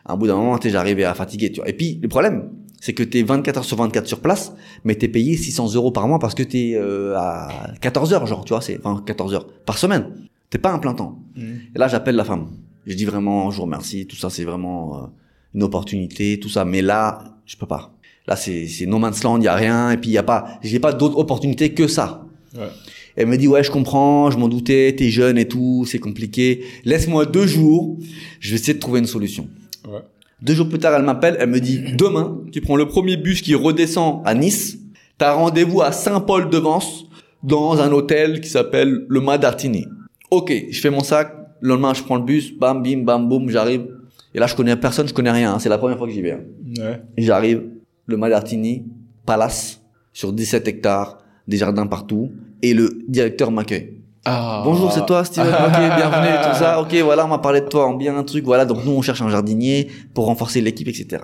À 0.05 0.13
un 0.13 0.17
bout 0.17 0.27
d'un 0.27 0.37
moment, 0.37 0.59
j'arrivais 0.63 1.05
à 1.05 1.15
fatiguer, 1.15 1.51
tu 1.51 1.61
vois. 1.61 1.69
Et 1.69 1.73
puis, 1.73 1.99
le 2.03 2.09
problème, 2.09 2.51
c'est 2.81 2.93
que 2.93 3.03
t'es 3.03 3.23
24 3.23 3.59
heures 3.59 3.65
sur 3.65 3.77
24 3.77 4.07
sur 4.07 4.21
place, 4.21 4.53
mais 4.85 4.95
t'es 4.95 5.09
payé 5.09 5.37
600 5.37 5.75
euros 5.75 5.91
par 5.91 6.07
mois 6.07 6.19
parce 6.19 6.35
que 6.35 6.43
t'es 6.43 6.75
euh, 6.75 7.17
à 7.17 7.73
14 7.81 8.13
heures, 8.13 8.27
genre, 8.27 8.45
tu 8.45 8.53
vois, 8.53 8.61
c'est, 8.61 8.79
enfin, 8.83 9.03
14 9.05 9.35
heures 9.35 9.47
par 9.47 9.79
semaine. 9.79 10.07
T'es 10.51 10.59
pas 10.59 10.73
un 10.73 10.79
plein 10.79 10.95
temps. 10.95 11.19
Mhm. 11.37 11.61
Et 11.75 11.79
là, 11.79 11.89
j'appelle 11.89 12.17
la 12.17 12.25
femme. 12.25 12.49
Je 12.87 12.95
dis 12.95 13.05
vraiment, 13.05 13.51
je 13.51 13.57
vous 13.57 13.65
remercie, 13.65 14.07
tout 14.07 14.17
ça, 14.17 14.31
c'est 14.31 14.45
vraiment 14.45 14.97
euh, 14.97 15.07
une 15.55 15.63
opportunité, 15.63 16.39
tout 16.41 16.49
ça. 16.49 16.65
Mais 16.65 16.81
là, 16.81 17.37
je 17.45 17.57
peux 17.57 17.67
pas. 17.67 17.93
Là, 18.27 18.37
c'est, 18.37 18.69
no 18.87 18.99
man's 18.99 19.23
land, 19.25 19.39
il 19.39 19.45
y 19.45 19.49
a 19.49 19.55
rien, 19.55 19.91
et 19.91 19.97
puis 19.97 20.11
il 20.11 20.15
y 20.15 20.19
a 20.19 20.23
pas, 20.23 20.59
j'ai 20.63 20.79
pas 20.79 20.93
d'autres 20.93 21.19
opportunités 21.19 21.75
que 21.75 21.87
ça. 21.87 22.27
Ouais. 22.55 22.69
Elle 23.17 23.27
me 23.27 23.37
dit, 23.37 23.49
ouais, 23.49 23.65
je 23.65 23.71
comprends, 23.71 24.31
je 24.31 24.39
m'en 24.39 24.49
doutais, 24.49 24.95
t'es 24.97 25.11
jeune 25.11 25.39
et 25.39 25.49
tout, 25.49 25.85
c'est 25.87 25.99
compliqué. 25.99 26.65
Laisse-moi 26.85 27.27
deux 27.27 27.47
jours, 27.47 27.99
je 28.39 28.51
vais 28.51 28.57
essayer 28.57 28.75
de 28.75 28.79
trouver 28.79 29.01
une 29.01 29.07
solution. 29.07 29.49
Ouais. 29.89 30.01
Deux 30.41 30.55
jours 30.55 30.69
plus 30.69 30.79
tard, 30.79 30.95
elle 30.95 31.03
m'appelle, 31.05 31.37
elle 31.41 31.51
me 31.51 31.61
dit, 31.61 31.81
demain, 31.97 32.39
tu 32.53 32.61
prends 32.61 32.77
le 32.77 32.87
premier 32.87 33.17
bus 33.17 33.43
qui 33.43 33.55
redescend 33.55 34.23
à 34.25 34.35
Nice, 34.35 34.79
t'as 35.19 35.33
rendez-vous 35.33 35.83
à 35.83 35.91
Saint-Paul-de-Vence, 35.93 37.07
dans 37.43 37.81
un 37.81 37.91
hôtel 37.93 38.41
qui 38.41 38.49
s'appelle 38.49 39.05
le 39.09 39.21
Madartini. 39.21 39.87
Ok, 40.31 40.53
je 40.71 40.81
fais 40.81 40.91
mon 40.91 41.03
sac, 41.03 41.35
le 41.61 41.71
lendemain, 41.71 41.93
je 41.95 42.03
prends 42.03 42.17
le 42.17 42.23
bus, 42.25 42.53
bam, 42.57 42.83
bim, 42.83 43.03
bam, 43.03 43.29
boum, 43.29 43.49
j'arrive. 43.51 43.87
Et 44.35 44.39
là, 44.39 44.47
je 44.47 44.55
connais 44.55 44.77
personne, 44.77 45.09
je 45.09 45.15
connais 45.15 45.31
rien, 45.31 45.55
hein, 45.55 45.59
c'est 45.59 45.69
la 45.69 45.79
première 45.79 45.99
fois 45.99 46.07
que 46.07 46.13
j'y 46.13 46.23
vais. 46.23 46.33
hein. 46.33 46.41
Ouais. 46.79 47.03
J'arrive, 47.17 47.65
le 48.07 48.17
Madartini, 48.17 48.85
palace, 49.27 49.81
sur 50.13 50.33
17 50.33 50.69
hectares, 50.69 51.19
des 51.49 51.57
jardins 51.57 51.87
partout, 51.87 52.31
et 52.63 52.75
le 52.75 53.01
directeur 53.09 53.51
m'accueille. 53.51 53.95
Ah. 54.25 54.63
Bonjour, 54.65 54.93
c'est 54.93 55.07
toi, 55.07 55.25
Steven. 55.25 55.49
Ok, 55.49 55.73
bienvenue, 55.97 56.37
tout 56.43 56.59
ça. 56.59 56.81
Ok, 56.81 56.95
voilà, 57.03 57.25
on 57.25 57.29
m'a 57.29 57.39
parlé 57.39 57.61
de 57.61 57.67
toi 57.69 57.87
en 57.87 57.95
bien, 57.95 58.17
un 58.17 58.25
truc. 58.25 58.45
Voilà, 58.45 58.65
donc 58.65 58.85
nous, 58.85 58.93
on 58.93 59.03
cherche 59.03 59.23
un 59.23 59.31
jardinier 59.31 59.89
pour 60.15 60.27
renforcer 60.27 60.61
l'équipe, 60.61 60.89
etc. 60.89 61.23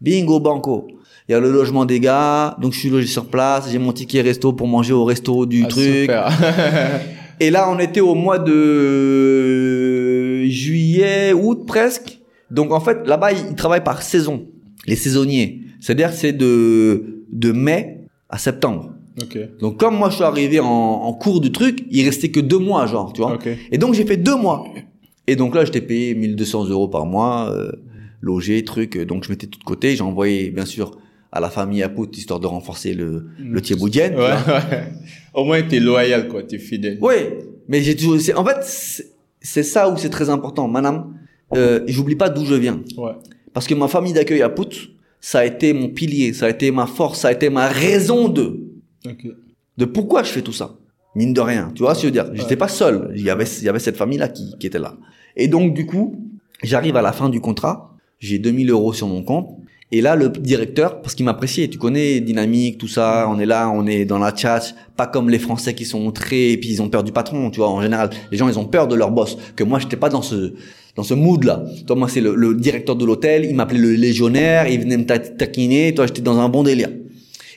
Bingo, 0.00 0.40
banco. 0.40 0.86
Il 1.28 1.32
y 1.32 1.34
a 1.34 1.40
le 1.40 1.50
logement 1.50 1.84
des 1.84 1.98
gars, 1.98 2.56
donc 2.60 2.72
je 2.72 2.78
suis 2.78 2.88
logé 2.88 3.06
sur 3.08 3.26
place. 3.26 3.68
J'ai 3.70 3.78
mon 3.78 3.92
ticket 3.92 4.20
resto 4.22 4.52
pour 4.52 4.68
manger 4.68 4.92
au 4.92 5.04
resto 5.04 5.44
du 5.44 5.64
Ah, 5.64 5.68
truc. 5.68 5.84
super. 6.02 6.28
Et 7.40 7.50
là, 7.50 7.68
on 7.70 7.78
était 7.78 8.00
au 8.00 8.14
mois 8.14 8.38
de 8.38 10.44
juillet, 10.44 11.32
août 11.34 11.64
presque. 11.66 12.20
Donc 12.50 12.72
en 12.72 12.80
fait, 12.80 13.06
là-bas, 13.06 13.32
ils 13.32 13.54
travaillent 13.56 13.84
par 13.84 14.02
saison, 14.02 14.46
les 14.86 14.96
saisonniers. 14.96 15.60
C'est-à-dire 15.80 16.10
que 16.10 16.16
c'est 16.16 16.32
de 16.32 17.24
de 17.32 17.52
mai 17.52 18.06
à 18.30 18.38
septembre. 18.38 18.92
Ok. 19.20 19.38
Donc 19.60 19.78
comme 19.78 19.96
moi 19.96 20.10
je 20.10 20.16
suis 20.16 20.24
arrivé 20.24 20.60
en, 20.60 20.66
en 20.66 21.12
cours 21.12 21.40
du 21.40 21.52
truc, 21.52 21.84
il 21.90 22.04
restait 22.04 22.30
que 22.30 22.40
deux 22.40 22.58
mois 22.58 22.86
genre, 22.86 23.12
tu 23.12 23.20
vois. 23.22 23.34
Ok. 23.34 23.48
Et 23.72 23.78
donc 23.78 23.94
j'ai 23.94 24.04
fait 24.04 24.16
deux 24.16 24.36
mois. 24.36 24.64
Et 25.26 25.36
donc 25.36 25.54
là 25.54 25.64
j'étais 25.64 25.80
payé 25.80 26.14
1200 26.14 26.66
euros 26.68 26.88
par 26.88 27.06
mois, 27.06 27.50
euh, 27.52 27.72
logé, 28.20 28.62
truc. 28.64 28.96
Donc 29.06 29.24
je 29.24 29.30
mettais 29.30 29.46
tout 29.46 29.58
de 29.58 29.64
côté. 29.64 29.96
J'ai 29.96 30.02
envoyé 30.02 30.50
bien 30.50 30.64
sûr 30.64 30.92
à 31.32 31.40
la 31.40 31.50
famille 31.50 31.82
à 31.82 31.88
Pout 31.88 32.16
histoire 32.16 32.40
de 32.40 32.46
renforcer 32.46 32.94
le 32.94 33.26
le 33.38 33.60
thieboudienne. 33.60 34.12
tu 34.14 34.18
Ouais, 34.18 34.30
ouais. 34.30 34.92
Au 35.34 35.44
moins, 35.44 35.60
t'es 35.62 35.80
loyal, 35.80 36.28
quoi. 36.28 36.42
T'es 36.42 36.58
fidèle. 36.58 36.98
Oui, 37.00 37.14
mais 37.68 37.82
j'ai 37.82 37.94
toujours. 37.96 38.18
En 38.38 38.44
fait 38.44 38.58
c'est- 38.62 39.12
c'est 39.40 39.62
ça 39.62 39.88
où 39.90 39.96
c'est 39.96 40.08
très 40.10 40.28
important, 40.30 40.66
madame. 40.68 41.14
Euh, 41.54 41.80
J'oublie 41.86 42.16
pas 42.16 42.28
d'où 42.28 42.44
je 42.44 42.54
viens. 42.54 42.80
Ouais. 42.96 43.12
Parce 43.52 43.66
que 43.68 43.74
ma 43.74 43.86
famille 43.88 44.12
d'accueil 44.12 44.42
à 44.42 44.48
Pout, 44.48 44.90
ça 45.20 45.40
a 45.40 45.44
été 45.44 45.72
mon 45.72 45.88
pilier, 45.88 46.32
ça 46.32 46.46
a 46.46 46.50
été 46.50 46.70
ma 46.72 46.86
force, 46.86 47.20
ça 47.20 47.28
a 47.28 47.32
été 47.32 47.48
ma 47.50 47.68
raison 47.68 48.28
de 48.28 48.60
De 49.78 49.84
pourquoi 49.84 50.22
je 50.22 50.30
fais 50.30 50.42
tout 50.42 50.52
ça. 50.52 50.76
Mine 51.14 51.32
de 51.32 51.40
rien, 51.40 51.72
tu 51.74 51.82
vois 51.82 51.94
ce 51.94 52.02
que 52.02 52.02
je 52.02 52.06
veux 52.08 52.12
dire? 52.12 52.30
J'étais 52.34 52.56
pas 52.56 52.68
seul, 52.68 53.10
il 53.16 53.22
y 53.22 53.30
avait 53.30 53.44
il 53.46 53.64
y 53.64 53.68
avait 53.68 53.78
cette 53.78 53.96
famille 53.96 54.18
là 54.18 54.28
qui 54.28 54.54
qui 54.58 54.66
était 54.66 54.78
là. 54.78 54.96
Et 55.36 55.48
donc 55.48 55.72
du 55.74 55.86
coup, 55.86 56.14
j'arrive 56.62 56.96
à 56.96 57.02
la 57.02 57.12
fin 57.12 57.28
du 57.30 57.40
contrat, 57.40 57.94
j'ai 58.18 58.38
2000 58.38 58.70
euros 58.70 58.92
sur 58.92 59.06
mon 59.08 59.22
compte. 59.22 59.48
Et 59.92 60.00
là, 60.00 60.16
le 60.16 60.30
directeur, 60.30 61.00
parce 61.00 61.14
qu'il 61.14 61.24
m'appréciait, 61.24 61.68
tu 61.68 61.78
connais, 61.78 62.18
dynamique, 62.20 62.76
tout 62.76 62.88
ça, 62.88 63.28
on 63.30 63.38
est 63.38 63.46
là, 63.46 63.70
on 63.70 63.86
est 63.86 64.04
dans 64.04 64.18
la 64.18 64.34
chat, 64.34 64.74
pas 64.96 65.06
comme 65.06 65.30
les 65.30 65.38
Français 65.38 65.74
qui 65.74 65.84
sont 65.84 66.10
très, 66.10 66.50
et 66.50 66.56
puis 66.58 66.70
ils 66.70 66.82
ont 66.82 66.88
peur 66.88 67.04
du 67.04 67.12
patron, 67.12 67.50
tu 67.50 67.58
vois, 67.60 67.68
en 67.68 67.80
général, 67.80 68.10
les 68.32 68.36
gens, 68.36 68.48
ils 68.48 68.58
ont 68.58 68.64
peur 68.64 68.88
de 68.88 68.96
leur 68.96 69.12
boss, 69.12 69.38
que 69.54 69.62
moi, 69.62 69.78
j'étais 69.78 69.96
pas 69.96 70.08
dans 70.08 70.22
ce, 70.22 70.54
dans 70.96 71.04
ce 71.04 71.14
mood-là. 71.14 71.62
Toi, 71.86 71.94
moi, 71.94 72.08
c'est 72.08 72.20
le, 72.20 72.34
le 72.34 72.54
directeur 72.56 72.96
de 72.96 73.04
l'hôtel, 73.04 73.44
il 73.44 73.54
m'appelait 73.54 73.78
le 73.78 73.92
légionnaire, 73.92 74.66
il 74.66 74.80
venait 74.80 74.96
me 74.96 75.06
ta- 75.06 75.20
taquiner, 75.20 75.94
toi, 75.94 76.06
j'étais 76.08 76.20
dans 76.22 76.40
un 76.40 76.48
bon 76.48 76.64
délire. 76.64 76.90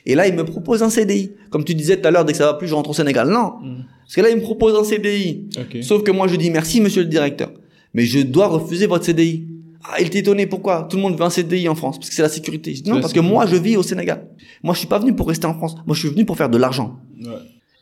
Et 0.06 0.14
là, 0.14 0.26
il 0.26 0.34
me 0.34 0.44
propose 0.44 0.82
un 0.82 0.90
CDI. 0.90 1.32
Comme 1.50 1.64
tu 1.64 1.74
disais 1.74 2.00
tout 2.00 2.06
à 2.08 2.10
l'heure, 2.10 2.24
dès 2.24 2.32
que 2.32 2.38
ça 2.38 2.46
va 2.46 2.54
plus, 2.54 2.66
je 2.68 2.74
rentre 2.74 2.90
au 2.90 2.94
Sénégal. 2.94 3.28
Non. 3.28 3.54
Mm. 3.62 3.84
Parce 4.04 4.14
que 4.16 4.20
là, 4.22 4.30
il 4.30 4.36
me 4.36 4.42
propose 4.42 4.74
un 4.78 4.84
CDI. 4.84 5.48
Ok. 5.58 5.82
Sauf 5.82 6.02
que 6.02 6.10
moi, 6.10 6.26
je 6.28 6.36
dis 6.36 6.50
merci, 6.50 6.80
monsieur 6.80 7.02
le 7.02 7.08
directeur. 7.08 7.52
Mais 7.94 8.04
je 8.04 8.20
dois 8.20 8.46
refuser 8.48 8.86
votre 8.86 9.04
CDI. 9.04 9.46
Ah, 9.84 10.00
il 10.00 10.06
était 10.08 10.18
étonné. 10.18 10.46
Pourquoi? 10.46 10.86
Tout 10.90 10.96
le 10.96 11.02
monde 11.02 11.16
veut 11.16 11.24
un 11.24 11.30
CDI 11.30 11.68
en 11.68 11.74
France. 11.74 11.98
Parce 11.98 12.08
que 12.10 12.14
c'est 12.14 12.22
la 12.22 12.28
sécurité. 12.28 12.74
Je 12.74 12.82
dis 12.82 12.90
non, 12.90 13.00
parce 13.00 13.12
que 13.12 13.20
moi, 13.20 13.46
je 13.46 13.56
vis 13.56 13.76
au 13.76 13.82
Sénégal. 13.82 14.26
Moi, 14.62 14.74
je 14.74 14.78
suis 14.80 14.88
pas 14.88 14.98
venu 14.98 15.14
pour 15.14 15.28
rester 15.28 15.46
en 15.46 15.54
France. 15.54 15.74
Moi, 15.86 15.94
je 15.94 16.00
suis 16.00 16.08
venu 16.10 16.24
pour 16.24 16.36
faire 16.36 16.48
de 16.50 16.58
l'argent. 16.58 16.98
Ouais. 17.22 17.30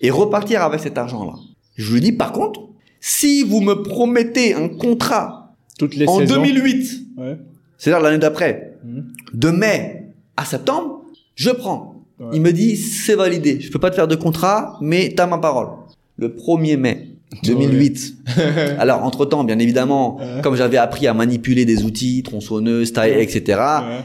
Et 0.00 0.10
repartir 0.10 0.62
avec 0.62 0.80
cet 0.80 0.96
argent-là. 0.96 1.34
Je 1.76 1.92
lui 1.92 2.00
dis, 2.00 2.12
par 2.12 2.32
contre, 2.32 2.60
si 3.00 3.42
vous 3.42 3.60
me 3.60 3.74
promettez 3.82 4.54
un 4.54 4.68
contrat 4.68 5.54
Toutes 5.78 5.94
les 5.96 6.06
en 6.08 6.18
saisons. 6.18 6.34
2008, 6.36 7.00
Ouais. 7.16 7.36
c'est-à-dire 7.78 8.00
l'année 8.02 8.18
d'après, 8.18 8.76
Mhm. 8.84 9.06
de 9.34 9.50
mai 9.50 10.06
à 10.36 10.44
septembre, 10.44 11.02
je 11.34 11.50
prends. 11.50 11.97
Ouais. 12.20 12.26
Il 12.32 12.40
me 12.40 12.52
dit, 12.52 12.76
c'est 12.76 13.14
validé. 13.14 13.60
Je 13.60 13.70
peux 13.70 13.78
pas 13.78 13.90
te 13.90 13.94
faire 13.94 14.08
de 14.08 14.16
contrat, 14.16 14.76
mais 14.80 15.12
t'as 15.16 15.26
ma 15.26 15.38
parole. 15.38 15.68
Le 16.16 16.28
1er 16.28 16.76
mai 16.76 17.04
2008. 17.44 18.14
Alors, 18.78 19.04
entre 19.04 19.26
temps, 19.26 19.44
bien 19.44 19.58
évidemment, 19.58 20.16
Ouais. 20.16 20.40
comme 20.42 20.56
j'avais 20.56 20.78
appris 20.78 21.06
à 21.06 21.12
manipuler 21.14 21.64
des 21.66 21.84
outils, 21.84 22.22
tronçonneuses, 22.22 22.92
taille, 22.94 23.20
etc. 23.20 23.60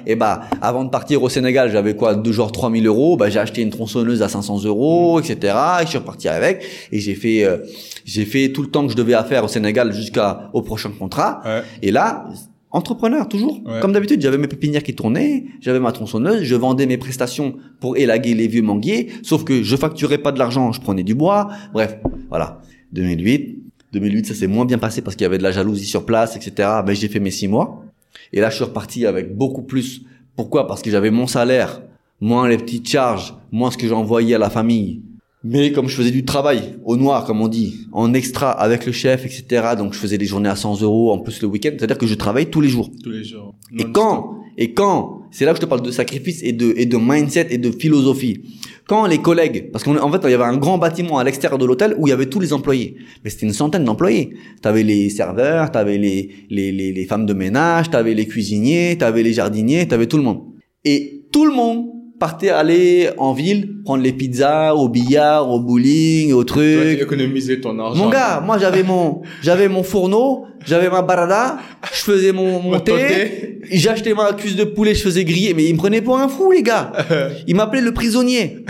Et 0.05 0.15
bah, 0.15 0.41
avant 0.61 0.83
de 0.83 0.89
partir 0.89 1.23
au 1.23 1.29
Sénégal, 1.29 1.71
j'avais 1.71 1.95
quoi, 1.95 2.15
de 2.15 2.31
genre 2.33 2.51
3000 2.51 2.85
euros. 2.85 3.15
Bah, 3.15 3.29
j'ai 3.29 3.39
acheté 3.39 3.61
une 3.61 3.69
tronçonneuse 3.69 4.21
à 4.21 4.27
500 4.29 4.65
euros, 4.65 5.19
etc. 5.21 5.55
Et 5.79 5.83
je 5.83 5.89
suis 5.89 5.97
reparti 5.97 6.27
avec. 6.27 6.63
Et 6.91 6.99
j'ai 6.99 7.15
fait, 7.15 7.45
euh, 7.45 7.57
j'ai 8.03 8.25
fait 8.25 8.49
tout 8.51 8.61
le 8.61 8.67
temps 8.69 8.85
que 8.85 8.91
je 8.91 8.97
devais 8.97 9.13
à 9.13 9.23
faire 9.23 9.43
au 9.45 9.47
Sénégal 9.47 9.93
jusqu'à 9.93 10.49
au 10.51 10.61
prochain 10.61 10.91
contrat. 10.91 11.41
Et 11.81 11.91
là, 11.91 12.25
entrepreneur 12.73 13.29
toujours. 13.29 13.61
Ouais. 13.65 13.79
Comme 13.79 13.93
d'habitude, 13.93 14.21
j'avais 14.21 14.37
mes 14.37 14.47
pépinières 14.47 14.83
qui 14.83 14.93
tournaient, 14.93 15.45
j'avais 15.61 15.79
ma 15.79 15.91
tronçonneuse, 15.91 16.43
je 16.43 16.55
vendais 16.55 16.85
mes 16.85 16.97
prestations 16.97 17.55
pour 17.79 17.95
élaguer 17.95 18.33
les 18.33 18.47
vieux 18.47 18.63
manguiers, 18.63 19.11
sauf 19.21 19.43
que 19.43 19.63
je 19.63 19.75
facturais 19.75 20.17
pas 20.17 20.31
de 20.31 20.39
l'argent, 20.39 20.71
je 20.71 20.81
prenais 20.81 21.03
du 21.03 21.15
bois. 21.15 21.49
Bref, 21.71 21.97
voilà. 22.29 22.61
2008. 22.91 23.59
2008, 23.93 24.25
ça 24.25 24.33
s'est 24.33 24.47
moins 24.47 24.65
bien 24.65 24.79
passé 24.79 25.01
parce 25.01 25.15
qu'il 25.15 25.23
y 25.23 25.27
avait 25.27 25.37
de 25.37 25.43
la 25.43 25.51
jalousie 25.51 25.85
sur 25.85 26.05
place, 26.05 26.35
etc. 26.35 26.67
Mais 26.85 26.95
j'ai 26.95 27.07
fait 27.07 27.19
mes 27.19 27.31
six 27.31 27.47
mois. 27.47 27.85
Et 28.33 28.41
là, 28.41 28.49
je 28.49 28.55
suis 28.55 28.63
reparti 28.63 29.05
avec 29.05 29.35
beaucoup 29.35 29.61
plus. 29.61 30.01
Pourquoi? 30.35 30.67
Parce 30.67 30.81
que 30.81 30.89
j'avais 30.89 31.11
mon 31.11 31.27
salaire, 31.27 31.83
moins 32.19 32.47
les 32.47 32.57
petites 32.57 32.89
charges, 32.89 33.35
moins 33.51 33.69
ce 33.69 33.77
que 33.77 33.87
j'envoyais 33.87 34.33
à 34.33 34.39
la 34.39 34.49
famille. 34.49 35.03
Mais 35.43 35.73
comme 35.73 35.89
je 35.89 35.95
faisais 35.95 36.11
du 36.11 36.23
travail 36.23 36.75
au 36.85 36.95
noir, 36.95 37.25
comme 37.25 37.41
on 37.41 37.49
dit, 37.49 37.87
en 37.91 38.13
extra 38.13 38.51
avec 38.51 38.85
le 38.85 38.93
chef, 38.93 39.25
etc. 39.25 39.73
Donc 39.77 39.93
je 39.93 39.99
faisais 39.99 40.17
des 40.17 40.25
journées 40.25 40.49
à 40.49 40.55
100 40.55 40.81
euros 40.81 41.11
en 41.11 41.19
plus 41.19 41.41
le 41.41 41.47
week-end. 41.47 41.71
C'est-à-dire 41.77 41.97
que 41.97 42.07
je 42.07 42.15
travaille 42.15 42.49
tous 42.49 42.61
les 42.61 42.69
jours. 42.69 42.89
Tous 43.03 43.09
les 43.09 43.25
jours. 43.25 43.53
Et 43.77 43.83
quand, 43.91 44.37
et 44.57 44.73
quand, 44.73 45.23
c'est 45.31 45.43
là 45.43 45.51
que 45.51 45.57
je 45.57 45.61
te 45.61 45.65
parle 45.65 45.81
de 45.81 45.91
sacrifice 45.91 46.41
et 46.43 46.53
de, 46.53 46.73
et 46.77 46.85
de 46.85 46.97
mindset 46.97 47.47
et 47.49 47.57
de 47.57 47.71
philosophie. 47.71 48.41
Quand 48.87 49.05
les 49.05 49.17
collègues, 49.17 49.71
parce 49.71 49.83
qu'en 49.83 50.11
fait, 50.11 50.19
il 50.23 50.31
y 50.31 50.33
avait 50.33 50.43
un 50.43 50.57
grand 50.57 50.77
bâtiment 50.77 51.17
à 51.17 51.23
l'extérieur 51.23 51.57
de 51.57 51.65
l'hôtel 51.65 51.95
où 51.97 52.07
il 52.07 52.11
y 52.11 52.13
avait 52.13 52.27
tous 52.27 52.39
les 52.39 52.53
employés. 52.53 52.95
Mais 53.23 53.29
c'était 53.29 53.45
une 53.45 53.53
centaine 53.53 53.83
d'employés. 53.83 54.35
T'avais 54.61 54.83
les 54.83 55.09
serveurs, 55.09 55.71
t'avais 55.71 55.97
les, 55.97 56.31
les, 56.49 56.71
les, 56.71 56.93
les 56.93 57.05
femmes 57.05 57.25
de 57.25 57.33
ménage, 57.33 57.89
t'avais 57.89 58.13
les 58.13 58.27
cuisiniers, 58.27 58.97
t'avais 58.97 59.23
les 59.23 59.33
jardiniers, 59.33 59.87
t'avais 59.87 60.07
tout 60.07 60.17
le 60.17 60.23
monde. 60.23 60.41
Et 60.85 61.25
tout 61.31 61.45
le 61.45 61.53
monde 61.53 61.87
partait 62.23 62.51
aller 62.51 63.09
en 63.17 63.33
ville, 63.33 63.81
prendre 63.83 64.01
les 64.01 64.13
pizzas, 64.13 64.73
au 64.75 64.87
billard, 64.87 65.51
au 65.51 65.59
bowling, 65.59 66.31
au 66.31 66.45
truc. 66.45 66.79
tu 66.97 67.03
économisais 67.03 67.59
ton 67.59 67.77
argent. 67.77 68.01
Mon 68.01 68.09
gars, 68.09 68.39
moi 68.39 68.57
j'avais 68.57 68.81
mon, 68.81 69.23
j'avais 69.41 69.67
mon 69.67 69.83
fourneau, 69.83 70.45
j'avais 70.65 70.89
ma 70.89 71.01
barada, 71.01 71.57
je 71.91 71.99
faisais 71.99 72.31
mon, 72.31 72.61
mon 72.61 72.79
thé, 72.79 73.59
acheté 73.89 74.13
ma 74.13 74.31
cuisse 74.31 74.55
de 74.55 74.63
poulet, 74.63 74.95
je 74.95 75.03
faisais 75.03 75.25
griller, 75.25 75.53
mais 75.53 75.65
il 75.65 75.73
me 75.73 75.77
prenait 75.77 76.01
pour 76.01 76.17
un 76.17 76.29
fou, 76.29 76.53
les 76.53 76.63
gars. 76.63 76.93
Il 77.45 77.57
m'appelait 77.57 77.81
le 77.81 77.91
prisonnier. 77.91 78.63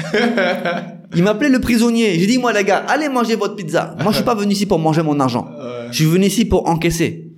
Il 1.15 1.21
m'appelait 1.21 1.49
le 1.49 1.59
prisonnier. 1.59 2.17
J'ai 2.19 2.25
dit, 2.25 2.39
moi, 2.39 2.51
les 2.53 2.63
gars, 2.63 2.83
allez 2.87 3.07
manger 3.07 3.35
votre 3.35 3.55
pizza. 3.55 3.95
Moi, 4.01 4.11
je 4.11 4.15
suis 4.15 4.25
pas 4.25 4.33
venu 4.33 4.53
ici 4.53 4.65
pour 4.65 4.79
manger 4.79 5.03
mon 5.03 5.19
argent. 5.19 5.45
Je 5.91 5.95
suis 5.97 6.05
venu 6.05 6.25
ici 6.25 6.45
pour 6.45 6.67
encaisser. 6.67 7.29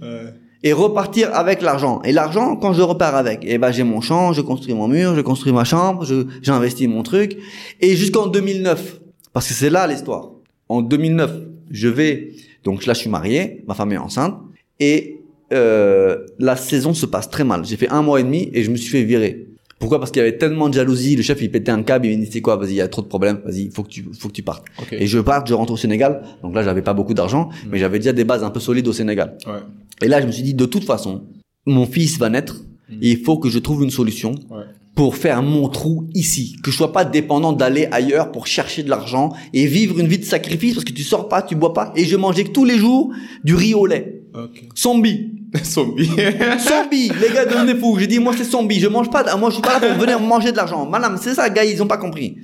Et 0.64 0.74
repartir 0.74 1.34
avec 1.34 1.62
l'argent. 1.62 2.02
Et 2.04 2.12
l'argent, 2.12 2.56
quand 2.56 2.74
je 2.74 2.82
repars 2.82 3.16
avec, 3.16 3.42
eh 3.44 3.58
ben, 3.58 3.72
j'ai 3.72 3.84
mon 3.84 4.02
champ, 4.02 4.34
je 4.34 4.42
construis 4.42 4.74
mon 4.74 4.88
mur, 4.88 5.16
je 5.16 5.22
construis 5.22 5.54
ma 5.54 5.64
chambre, 5.64 6.06
je, 6.06 6.26
j'investis 6.42 6.88
mon 6.88 7.04
truc. 7.04 7.38
Et 7.82 7.96
jusqu'en 7.96 8.28
2009, 8.28 9.00
parce 9.34 9.48
que 9.48 9.54
c'est 9.54 9.70
là 9.70 9.86
l'histoire. 9.88 10.32
En 10.70 10.82
2009, 10.82 11.32
je 11.70 11.88
vais, 11.88 12.32
donc 12.64 12.86
là, 12.86 12.94
je 12.94 13.00
suis 13.00 13.10
marié, 13.10 13.64
ma 13.68 13.74
femme 13.74 13.92
est 13.92 13.98
enceinte, 13.98 14.40
et 14.80 15.22
euh, 15.54 16.26
la 16.40 16.56
saison 16.56 16.94
se 16.94 17.06
passe 17.06 17.30
très 17.30 17.44
mal. 17.44 17.66
J'ai 17.66 17.78
fait 17.78 17.90
un 17.90 18.02
mois 18.02 18.20
et 18.20 18.24
demi 18.24 18.50
et 18.54 18.64
je 18.64 18.72
me 18.72 18.76
suis 18.76 18.90
fait 18.90 19.04
virer. 19.04 19.48
Pourquoi? 19.80 20.00
Parce 20.00 20.12
qu'il 20.12 20.20
y 20.22 20.24
avait 20.24 20.38
tellement 20.38 20.70
de 20.70 20.74
jalousie. 20.74 21.16
Le 21.16 21.22
chef, 21.22 21.42
il 21.42 21.52
pétait 21.52 21.72
un 21.72 21.84
câble. 21.84 22.08
Il 22.08 22.18
me 22.20 22.26
dit, 22.26 22.32
c'est 22.32 22.42
quoi? 22.42 22.56
Vas-y, 22.56 22.70
il 22.72 22.76
y 22.76 22.82
a 22.82 22.88
trop 22.88 23.02
de 23.02 23.08
problèmes. 23.08 23.40
Vas-y, 23.46 23.64
il 23.66 23.72
faut 23.72 23.84
que 23.84 23.90
tu, 23.90 24.06
faut 24.18 24.30
que 24.30 24.34
tu 24.34 24.42
partes. 24.44 24.64
Et 24.92 25.06
je 25.08 25.20
pars, 25.20 25.46
je 25.46 25.54
rentre 25.54 25.74
au 25.74 25.78
Sénégal. 25.78 26.22
Donc 26.44 26.56
là, 26.56 26.64
j'avais 26.64 26.82
pas 26.82 26.94
beaucoup 26.94 27.14
d'argent, 27.14 27.50
mais 27.70 27.78
j'avais 27.78 28.00
déjà 28.00 28.14
des 28.14 28.24
bases 28.24 28.44
un 28.44 28.50
peu 28.52 28.60
solides 28.60 28.88
au 28.88 28.94
Sénégal. 28.94 29.38
Ouais. 29.46 29.60
Et 30.02 30.08
là, 30.08 30.22
je 30.22 30.28
me 30.28 30.32
suis 30.32 30.44
dit, 30.44 30.54
de 30.54 30.66
toute 30.66 30.86
façon, 30.86 31.24
mon 31.66 31.86
fils 31.86 32.18
va 32.18 32.30
naître. 32.30 32.64
Et 33.02 33.12
il 33.12 33.18
faut 33.18 33.38
que 33.38 33.50
je 33.50 33.60
trouve 33.60 33.84
une 33.84 33.90
solution 33.90 34.32
Ouais. 34.50 34.64
pour 34.96 35.16
faire 35.18 35.42
mon 35.44 35.68
trou 35.68 36.08
ici. 36.14 36.56
Que 36.64 36.72
je 36.72 36.78
sois 36.78 36.94
pas 36.94 37.04
dépendant 37.04 37.52
d'aller 37.52 37.88
ailleurs 37.92 38.32
pour 38.32 38.48
chercher 38.48 38.82
de 38.84 38.90
l'argent 38.90 39.34
et 39.54 39.66
vivre 39.66 40.00
une 40.00 40.08
vie 40.08 40.20
de 40.20 40.24
sacrifice 40.24 40.76
parce 40.76 40.86
que 40.86 40.94
tu 40.94 41.04
sors 41.04 41.28
pas, 41.28 41.42
tu 41.42 41.56
bois 41.56 41.74
pas. 41.74 41.92
Et 41.96 42.06
je 42.06 42.16
mangeais 42.16 42.44
tous 42.46 42.64
les 42.64 42.78
jours 42.78 43.12
du 43.44 43.56
riz 43.56 43.74
au 43.74 43.86
lait. 43.88 44.22
Ok. 44.38 44.64
Zombie. 44.78 45.32
Zombie. 45.64 46.06
Zombie. 46.60 47.12
les 47.22 47.34
gars 47.34 47.46
devenaient 47.46 47.76
fous. 47.80 47.98
J'ai 48.00 48.08
dit, 48.08 48.20
moi, 48.20 48.34
c'est 48.38 48.44
zombie. 48.44 48.80
Je 48.80 48.88
mange 48.88 49.10
pas, 49.10 49.24
de- 49.24 49.38
moi, 49.40 49.50
je 49.50 49.56
suis 49.56 49.62
pas 49.62 49.80
là 49.80 49.88
pour 49.88 49.98
venir 50.00 50.20
manger 50.20 50.52
de 50.52 50.58
l'argent. 50.58 50.86
Madame, 50.90 51.18
c'est 51.22 51.34
ça, 51.34 51.50
gars, 51.50 51.64
ils 51.64 51.82
ont 51.82 51.88
pas 51.88 51.98
compris. 51.98 52.38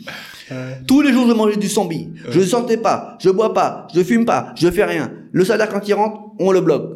Tous 0.87 1.01
les 1.01 1.13
jours, 1.13 1.27
je 1.27 1.33
mangeais 1.33 1.57
du 1.57 1.67
zombie. 1.67 2.09
Je 2.29 2.39
ne 2.39 2.45
sortais 2.45 2.77
pas, 2.77 3.17
je 3.21 3.29
bois 3.29 3.53
pas, 3.53 3.87
je 3.95 4.01
fume 4.03 4.25
pas, 4.25 4.53
je 4.57 4.69
fais 4.69 4.83
rien. 4.83 5.11
Le 5.31 5.45
salaire, 5.45 5.69
quand 5.69 5.87
il 5.87 5.93
rentre, 5.93 6.19
on 6.39 6.51
le 6.51 6.61
bloque. 6.61 6.91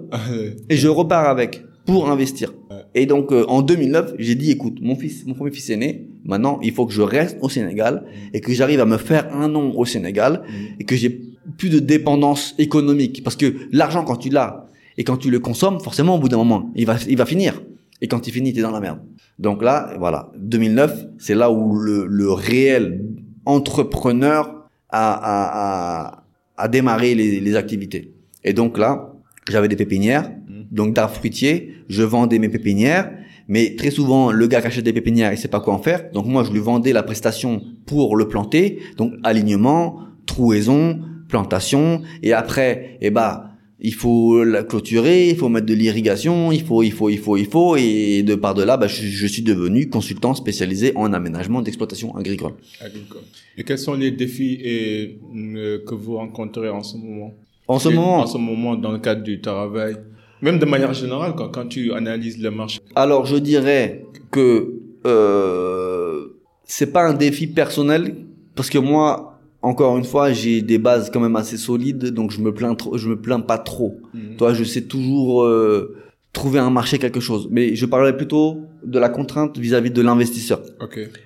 et 0.70 0.76
je 0.76 0.88
repars 0.88 1.28
avec 1.30 1.64
pour 1.86 2.10
investir. 2.10 2.52
Et 2.96 3.06
donc 3.06 3.32
euh, 3.32 3.46
en 3.48 3.62
2009, 3.62 4.14
j'ai 4.18 4.36
dit 4.36 4.52
écoute, 4.52 4.80
mon 4.82 4.96
fils, 4.96 5.26
mon 5.26 5.36
premier 5.36 5.52
fils 5.52 5.70
est 5.70 5.78
né. 5.78 6.08
Maintenant, 6.26 6.60
il 6.64 6.74
faut 6.74 6.86
que 6.86 6.94
je 6.94 7.02
reste 7.04 7.38
au 7.42 7.48
Sénégal 7.50 8.04
et 8.34 8.42
que 8.42 8.52
j'arrive 8.54 8.80
à 8.82 8.86
me 8.86 8.98
faire 8.98 9.34
un 9.34 9.48
nom 9.48 9.72
au 9.78 9.86
Sénégal 9.86 10.42
et 10.80 10.84
que 10.84 10.96
j'ai 10.96 11.22
plus 11.58 11.70
de 11.70 11.80
dépendance 11.80 12.56
économique 12.58 13.24
parce 13.24 13.36
que 13.36 13.54
l'argent 13.72 14.04
quand 14.04 14.16
tu 14.18 14.30
l'as 14.30 14.66
et 14.98 15.04
quand 15.04 15.18
tu 15.18 15.30
le 15.30 15.40
consommes, 15.40 15.80
forcément 15.80 16.16
au 16.16 16.20
bout 16.20 16.30
d'un 16.30 16.38
moment, 16.38 16.72
il 16.76 16.86
va 16.86 16.98
il 17.08 17.18
va 17.18 17.26
finir. 17.26 17.62
Et 18.02 18.08
quand 18.08 18.28
il 18.28 18.32
finit, 18.32 18.54
t'es 18.54 18.62
dans 18.62 18.72
la 18.72 18.82
merde. 18.82 19.00
Donc 19.40 19.64
là, 19.64 19.96
voilà, 19.98 20.32
2009, 20.38 21.06
c'est 21.18 21.36
là 21.36 21.52
où 21.52 21.76
le, 21.76 22.06
le 22.06 22.32
réel 22.32 23.06
entrepreneur 23.46 24.68
a, 24.90 25.14
a, 25.14 26.08
a, 26.08 26.24
a 26.58 26.68
démarré 26.68 27.16
les, 27.16 27.40
les 27.40 27.56
activités. 27.56 28.14
Et 28.44 28.54
donc 28.54 28.78
là, 28.78 29.14
j'avais 29.50 29.68
des 29.68 29.76
pépinières, 29.76 30.32
donc 30.72 30.94
d'arbres 30.94 31.16
fruitiers, 31.16 31.74
je 31.88 32.04
vendais 32.04 32.40
mes 32.40 32.50
pépinières, 32.50 33.12
mais 33.48 33.76
très 33.76 33.92
souvent, 33.92 34.32
le 34.32 34.48
gars 34.48 34.62
qui 34.62 34.68
achète 34.68 34.84
des 34.84 34.94
pépinières, 34.94 35.32
il 35.32 35.38
sait 35.38 35.48
pas 35.48 35.60
quoi 35.60 35.74
en 35.74 35.80
faire. 35.80 36.12
Donc 36.12 36.26
moi, 36.26 36.44
je 36.44 36.52
lui 36.52 36.60
vendais 36.60 36.94
la 36.94 37.04
prestation 37.04 37.62
pour 37.86 38.16
le 38.16 38.28
planter, 38.28 38.80
donc 38.98 39.14
alignement, 39.24 40.00
trouaison, 40.26 41.00
plantation, 41.28 42.02
et 42.24 42.34
après, 42.34 42.98
eh 43.02 43.12
ben, 43.12 43.44
il 43.80 43.94
faut 43.94 44.44
la 44.44 44.64
clôturer, 44.64 45.30
il 45.30 45.36
faut 45.36 45.50
mettre 45.50 45.66
de 45.66 45.74
l'irrigation, 45.74 46.52
il 46.52 46.64
faut, 46.64 46.82
il 46.82 46.92
faut, 46.92 47.10
il 47.10 47.18
faut, 47.18 47.38
il 47.38 47.46
faut, 47.46 47.76
et 47.76 48.24
de 48.24 48.36
par 48.36 48.54
de 48.54 48.64
là, 48.64 48.78
bah, 48.78 48.88
je, 48.88 49.06
je 49.06 49.28
suis 49.28 49.42
devenu 49.42 49.90
consultant 49.90 50.34
spécialisé 50.34 50.94
en 50.96 51.12
aménagement 51.14 51.62
d'exploitation 51.62 52.16
agricole. 52.16 52.54
Agricole. 52.80 53.24
Et 53.58 53.64
quels 53.64 53.78
sont 53.80 53.96
les 53.96 54.12
défis 54.12 54.58
et, 54.64 55.20
euh, 55.36 55.80
que 55.86 55.94
vous 55.94 56.16
rencontrez 56.16 56.70
en 56.70 56.84
ce 56.84 56.96
moment? 56.98 57.34
En 57.68 57.80
ce 57.80 57.90
Et 57.90 57.94
moment, 57.94 58.20
En 58.20 58.28
ce 58.28 58.38
moment, 58.38 58.76
dans 58.76 58.92
le 58.92 59.00
cadre 59.00 59.24
du 59.24 59.42
travail, 59.42 59.98
même 60.42 60.60
de 60.60 60.66
manière 60.66 60.94
générale, 60.94 61.34
quand, 61.36 61.50
quand 61.50 61.68
tu 61.68 61.92
analyses 61.94 62.42
le 62.42 62.52
marché. 62.52 62.80
Alors 62.96 63.26
je 63.26 63.38
dirais 63.38 64.06
que 64.32 64.74
euh, 65.06 66.28
c'est 66.64 66.92
pas 66.94 67.08
un 67.08 67.14
défi 67.14 67.48
personnel 67.48 68.16
parce 68.56 68.70
que 68.70 68.78
moi, 68.78 69.35
encore 69.66 69.98
une 69.98 70.04
fois, 70.04 70.32
j'ai 70.32 70.62
des 70.62 70.78
bases 70.78 71.10
quand 71.12 71.20
même 71.20 71.36
assez 71.36 71.58
solides, 71.58 72.06
donc 72.18 72.32
je 72.32 72.40
me 72.42 72.54
plains 72.54 72.76
trop, 72.76 72.98
je 72.98 73.08
me 73.10 73.18
plains 73.26 73.40
pas 73.52 73.58
trop. 73.58 73.92
Mhm. 74.14 74.36
Toi, 74.38 74.54
je 74.54 74.64
sais 74.64 74.84
toujours 74.96 75.44
euh, 75.44 75.96
trouver 76.34 76.60
un 76.60 76.70
marché 76.70 76.98
quelque 77.00 77.20
chose, 77.20 77.48
mais 77.52 77.76
je 77.76 77.86
parlais 77.86 78.14
plutôt 78.14 78.46
de 78.84 79.00
la 79.00 79.10
contrainte 79.10 79.58
vis-à-vis 79.58 79.92
de 79.92 80.02
l'investisseur 80.02 80.62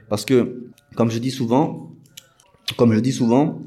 parce 0.10 0.24
que 0.24 0.38
comme 0.96 1.10
je 1.12 1.20
dis 1.20 1.32
souvent, 1.32 1.92
comme 2.78 2.94
je 2.94 3.00
dis 3.00 3.12
souvent, 3.12 3.60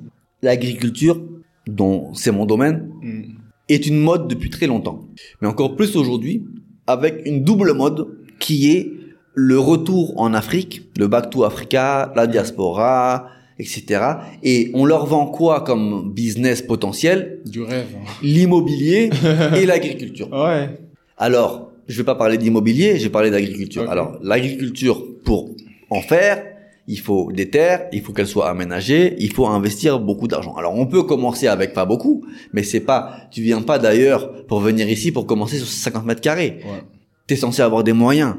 l'agriculture, 0.43 1.20
dont 1.66 2.14
c'est 2.14 2.33
mon 2.33 2.47
domaine, 2.47 2.77
Mhm. 3.03 3.25
est 3.68 3.87
une 3.87 4.01
mode 4.01 4.27
depuis 4.29 4.51
très 4.51 4.66
longtemps. 4.66 4.99
Mais 5.41 5.49
encore 5.49 5.77
plus 5.77 5.97
aujourd'hui, 5.97 6.45
avec 6.87 7.12
une 7.27 7.45
double 7.45 7.73
mode 7.75 8.07
qui 8.39 8.70
est 8.75 8.93
le 9.35 9.59
retour 9.59 10.05
en 10.20 10.35
Afrique, 10.35 10.75
le 10.99 11.07
Back 11.09 11.31
to 11.31 11.45
Africa, 11.45 12.12
la 12.16 12.27
diaspora, 12.27 13.29
etc. 13.63 14.03
Et 14.43 14.71
on 14.75 14.85
leur 14.85 15.07
vend 15.07 15.27
quoi 15.27 15.63
comme 15.63 16.13
business 16.13 16.61
potentiel? 16.63 17.41
Du 17.47 17.63
rêve. 17.63 17.87
hein. 17.97 18.11
L'immobilier 18.23 19.11
et 19.57 19.65
l'agriculture. 19.67 20.29
Ouais. 20.33 20.69
Alors, 21.17 21.71
je 21.89 21.97
vais 21.97 22.05
pas 22.05 22.15
parler 22.15 22.37
d'immobilier, 22.39 22.99
je 22.99 23.05
vais 23.05 23.11
parler 23.11 23.31
d'agriculture. 23.31 23.91
Alors, 23.91 24.19
l'agriculture, 24.23 25.03
pour 25.25 25.51
en 25.91 26.01
faire, 26.01 26.45
il 26.89 26.99
faut 26.99 27.31
des 27.33 27.49
terres, 27.49 27.87
il 27.93 28.01
faut 28.03 28.13
qu'elles 28.13 28.27
soient 28.27 28.49
aménagées, 28.51 29.15
il 29.19 29.33
faut 29.33 29.47
investir 29.47 30.01
beaucoup 30.01 30.27
d'argent. 30.27 30.55
Alors 30.57 30.75
on 30.77 30.87
peut 30.87 31.05
commencer 31.05 31.47
avec 31.47 31.73
pas 31.75 31.85
beaucoup, 31.85 32.25
mais 32.53 32.65
c'est 32.65 32.81
pas, 32.81 33.17
tu 33.31 33.41
viens 33.41 33.63
pas 33.63 33.79
d'ailleurs 33.79 34.45
pour 34.47 34.59
venir 34.59 34.89
ici 34.91 35.13
pour 35.13 35.25
commencer 35.27 35.59
sur 35.59 35.67
50 35.69 36.05
mètres 36.05 36.21
carrés. 36.21 36.59
Ouais. 36.65 36.83
T'es 37.29 37.37
censé 37.37 37.63
avoir 37.63 37.85
des 37.85 37.93
moyens 37.93 38.35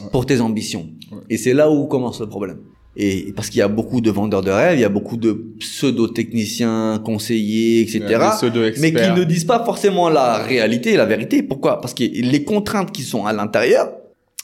Ouais. 0.00 0.10
pour 0.12 0.26
tes 0.26 0.40
ambitions. 0.40 0.86
Ouais. 1.10 1.18
Et 1.28 1.36
c'est 1.36 1.54
là 1.54 1.68
où 1.72 1.86
commence 1.88 2.20
le 2.20 2.28
problème. 2.28 2.58
Et 2.96 3.32
parce 3.36 3.48
qu'il 3.48 3.60
y 3.60 3.62
a 3.62 3.68
beaucoup 3.68 4.00
de 4.00 4.10
vendeurs 4.10 4.42
de 4.42 4.50
rêves, 4.50 4.78
il 4.78 4.80
y 4.80 4.84
a 4.84 4.88
beaucoup 4.88 5.16
de 5.16 5.32
pseudo-techniciens, 5.60 7.00
conseillers, 7.04 7.82
etc. 7.82 8.00
Pseudo-experts. 8.36 8.92
mais 8.92 8.92
qui 8.92 9.20
ne 9.20 9.24
disent 9.24 9.44
pas 9.44 9.64
forcément 9.64 10.08
la 10.08 10.38
réalité, 10.38 10.96
la 10.96 11.06
vérité. 11.06 11.42
Pourquoi? 11.42 11.80
Parce 11.80 11.94
que 11.94 12.02
les 12.04 12.44
contraintes 12.44 12.90
qui 12.92 13.02
sont 13.02 13.24
à 13.24 13.32
l'intérieur 13.32 13.90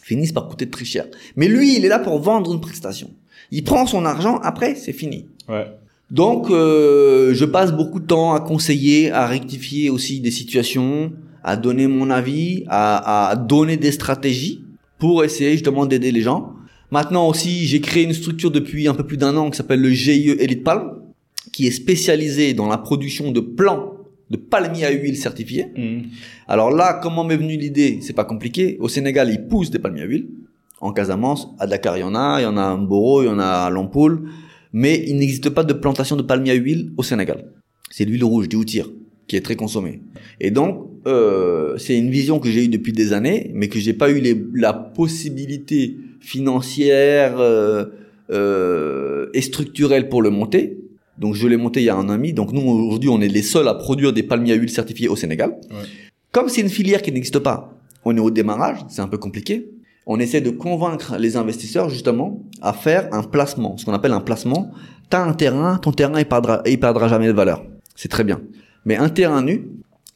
finissent 0.03 0.33
par 0.33 0.47
coûter 0.49 0.69
très 0.69 0.85
cher. 0.85 1.07
Mais 1.37 1.49
lui, 1.49 1.77
il 1.77 1.85
est 1.85 1.89
là 1.89 1.99
pour 1.99 2.19
vendre 2.21 2.53
une 2.53 2.61
prestation. 2.61 3.11
Il 3.51 3.65
prend 3.65 3.87
son 3.87 4.05
argent, 4.05 4.39
après, 4.43 4.75
c'est 4.75 4.93
fini. 4.93 5.27
Ouais. 5.49 5.67
Donc, 6.11 6.51
euh, 6.51 7.35
je 7.35 7.45
passe 7.45 7.73
beaucoup 7.73 7.99
de 7.99 8.07
temps 8.07 8.35
à 8.35 8.41
conseiller, 8.41 9.11
à 9.11 9.27
rectifier 9.27 9.91
aussi 9.91 10.21
des 10.21 10.31
situations, 10.31 11.13
à 11.43 11.57
donner 11.57 11.87
mon 11.87 12.11
avis, 12.11 12.65
à, 12.69 13.31
à 13.31 13.37
donner 13.37 13.77
des 13.77 13.91
stratégies 13.93 14.63
pour 14.99 15.25
essayer 15.25 15.53
justement 15.53 15.87
d'aider 15.87 16.13
les 16.13 16.21
gens. 16.23 16.54
Maintenant 16.95 17.27
aussi, 17.29 17.67
j'ai 17.67 17.81
créé 17.81 18.05
une 18.05 18.13
structure 18.13 18.53
depuis 18.53 18.87
un 18.87 18.95
peu 18.95 19.05
plus 19.05 19.17
d'un 19.17 19.37
an 19.37 19.51
qui 19.51 19.57
s'appelle 19.57 19.81
le 19.81 19.91
GIE 19.91 20.31
Elite 20.39 20.63
Palm, 20.63 20.93
qui 21.53 21.67
est 21.67 21.73
spécialisé 21.73 22.55
dans 22.55 22.69
la 22.69 22.79
production 22.79 23.33
de 23.33 23.41
plants 23.41 23.95
de 24.31 24.37
palmiers 24.37 24.85
à 24.85 24.93
huile 24.93 25.17
certifiés. 25.17 25.67
Mhm. 25.77 26.05
Alors 26.47 26.71
là, 26.71 27.01
comment 27.03 27.25
m'est 27.25 27.37
venue 27.37 27.57
l'idée? 27.57 27.99
C'est 28.01 28.13
pas 28.13 28.23
compliqué. 28.23 28.77
Au 28.79 28.87
Sénégal, 28.87 29.29
ils 29.29 29.45
poussent 29.49 29.73
des 29.73 29.81
palmiers 29.81 30.03
à 30.03 30.05
huile. 30.05 30.29
En 30.81 30.93
Casamance, 30.93 31.49
à 31.59 31.67
Dakar, 31.67 31.97
il 31.97 32.03
y 32.03 32.05
en 32.05 32.15
a, 32.15 32.39
il 32.39 32.45
y 32.45 32.47
en 32.47 32.57
a 32.57 32.63
à 32.63 32.77
Mboro, 32.77 33.25
il 33.25 33.27
y 33.27 33.29
en 33.29 33.41
a 33.41 33.65
à 33.67 33.71
Lampoule. 33.71 34.31
Mais 34.73 35.05
il 35.09 35.17
n'existe 35.17 35.51
pas 35.51 35.65
de 35.65 35.73
plantation 35.73 36.15
de 36.15 36.23
palmiers 36.23 36.53
à 36.53 36.55
huile 36.55 36.93
au 36.97 37.03
Sénégal. 37.03 37.47
C'est 37.91 38.05
l'huile 38.05 38.23
rouge 38.23 38.49
du 38.49 38.55
outir 38.55 38.89
qui 39.27 39.35
est 39.35 39.41
très 39.41 39.57
consommée. 39.57 40.01
Et 40.39 40.53
donc, 40.53 40.91
euh, 41.09 41.77
c'est 41.77 41.99
une 41.99 42.11
vision 42.11 42.39
que 42.39 42.49
j'ai 42.49 42.67
eue 42.67 42.69
depuis 42.69 42.93
des 42.93 43.13
années, 43.13 43.51
mais 43.53 43.67
que 43.67 43.81
j'ai 43.81 43.95
pas 43.95 44.11
eu 44.11 44.21
les, 44.21 44.41
la 44.55 44.73
possibilité 44.73 45.97
financière 46.25 47.35
euh, 47.39 47.85
euh, 48.31 49.29
et 49.35 49.43
structurelle 49.43 50.09
pour 50.09 50.23
le 50.23 50.31
monter. 50.31 50.79
Donc, 51.19 51.35
je 51.35 51.47
l'ai 51.47 51.57
monté 51.57 51.81
il 51.81 51.85
y 51.85 51.91
a 51.91 51.97
un 51.97 52.09
an 52.09 52.15
et 52.15 52.17
demi. 52.17 52.33
Donc, 52.33 52.53
nous, 52.53 52.63
aujourd'hui, 52.63 53.09
on 53.11 53.21
est 53.21 53.29
les 53.29 53.43
seuls 53.43 53.69
à 53.69 53.75
produire 53.75 54.13
des 54.13 54.23
palmiers 54.25 54.53
à 54.53 54.57
huile 54.57 54.71
certifiés 54.71 55.09
au 55.09 55.17
Sénégal. 55.17 55.55
Comme 56.33 56.49
c'est 56.49 56.61
une 56.63 56.69
filière 56.69 57.03
qui 57.03 57.13
n'existe 57.13 57.39
pas, 57.39 57.73
on 58.05 58.17
est 58.17 58.21
au 58.21 58.31
démarrage, 58.31 58.79
c'est 58.89 59.01
un 59.03 59.07
peu 59.07 59.19
compliqué. 59.19 59.71
On 60.07 60.19
essaie 60.19 60.41
de 60.41 60.51
convaincre 60.51 61.17
les 61.19 61.37
investisseurs 61.37 61.89
justement 61.89 62.43
à 62.61 62.73
faire 62.73 63.09
un 63.13 63.23
placement, 63.23 63.77
ce 63.79 63.85
qu'on 63.85 63.93
appelle 63.95 64.13
un 64.13 64.21
placement. 64.21 64.71
T'as 65.09 65.23
un 65.25 65.33
terrain, 65.33 65.79
ton 65.79 65.93
terrain 65.93 66.19
il 66.19 66.27
perdra, 66.27 66.63
il 66.67 66.79
perdra 66.81 67.09
jamais 67.09 67.29
de 67.29 67.33
valeur. 67.33 67.65
C'est 67.95 68.11
très 68.11 68.25
bien. 68.25 68.41
Mais 68.85 68.97
un 68.97 69.09
terrain 69.09 69.43
nu, 69.43 69.69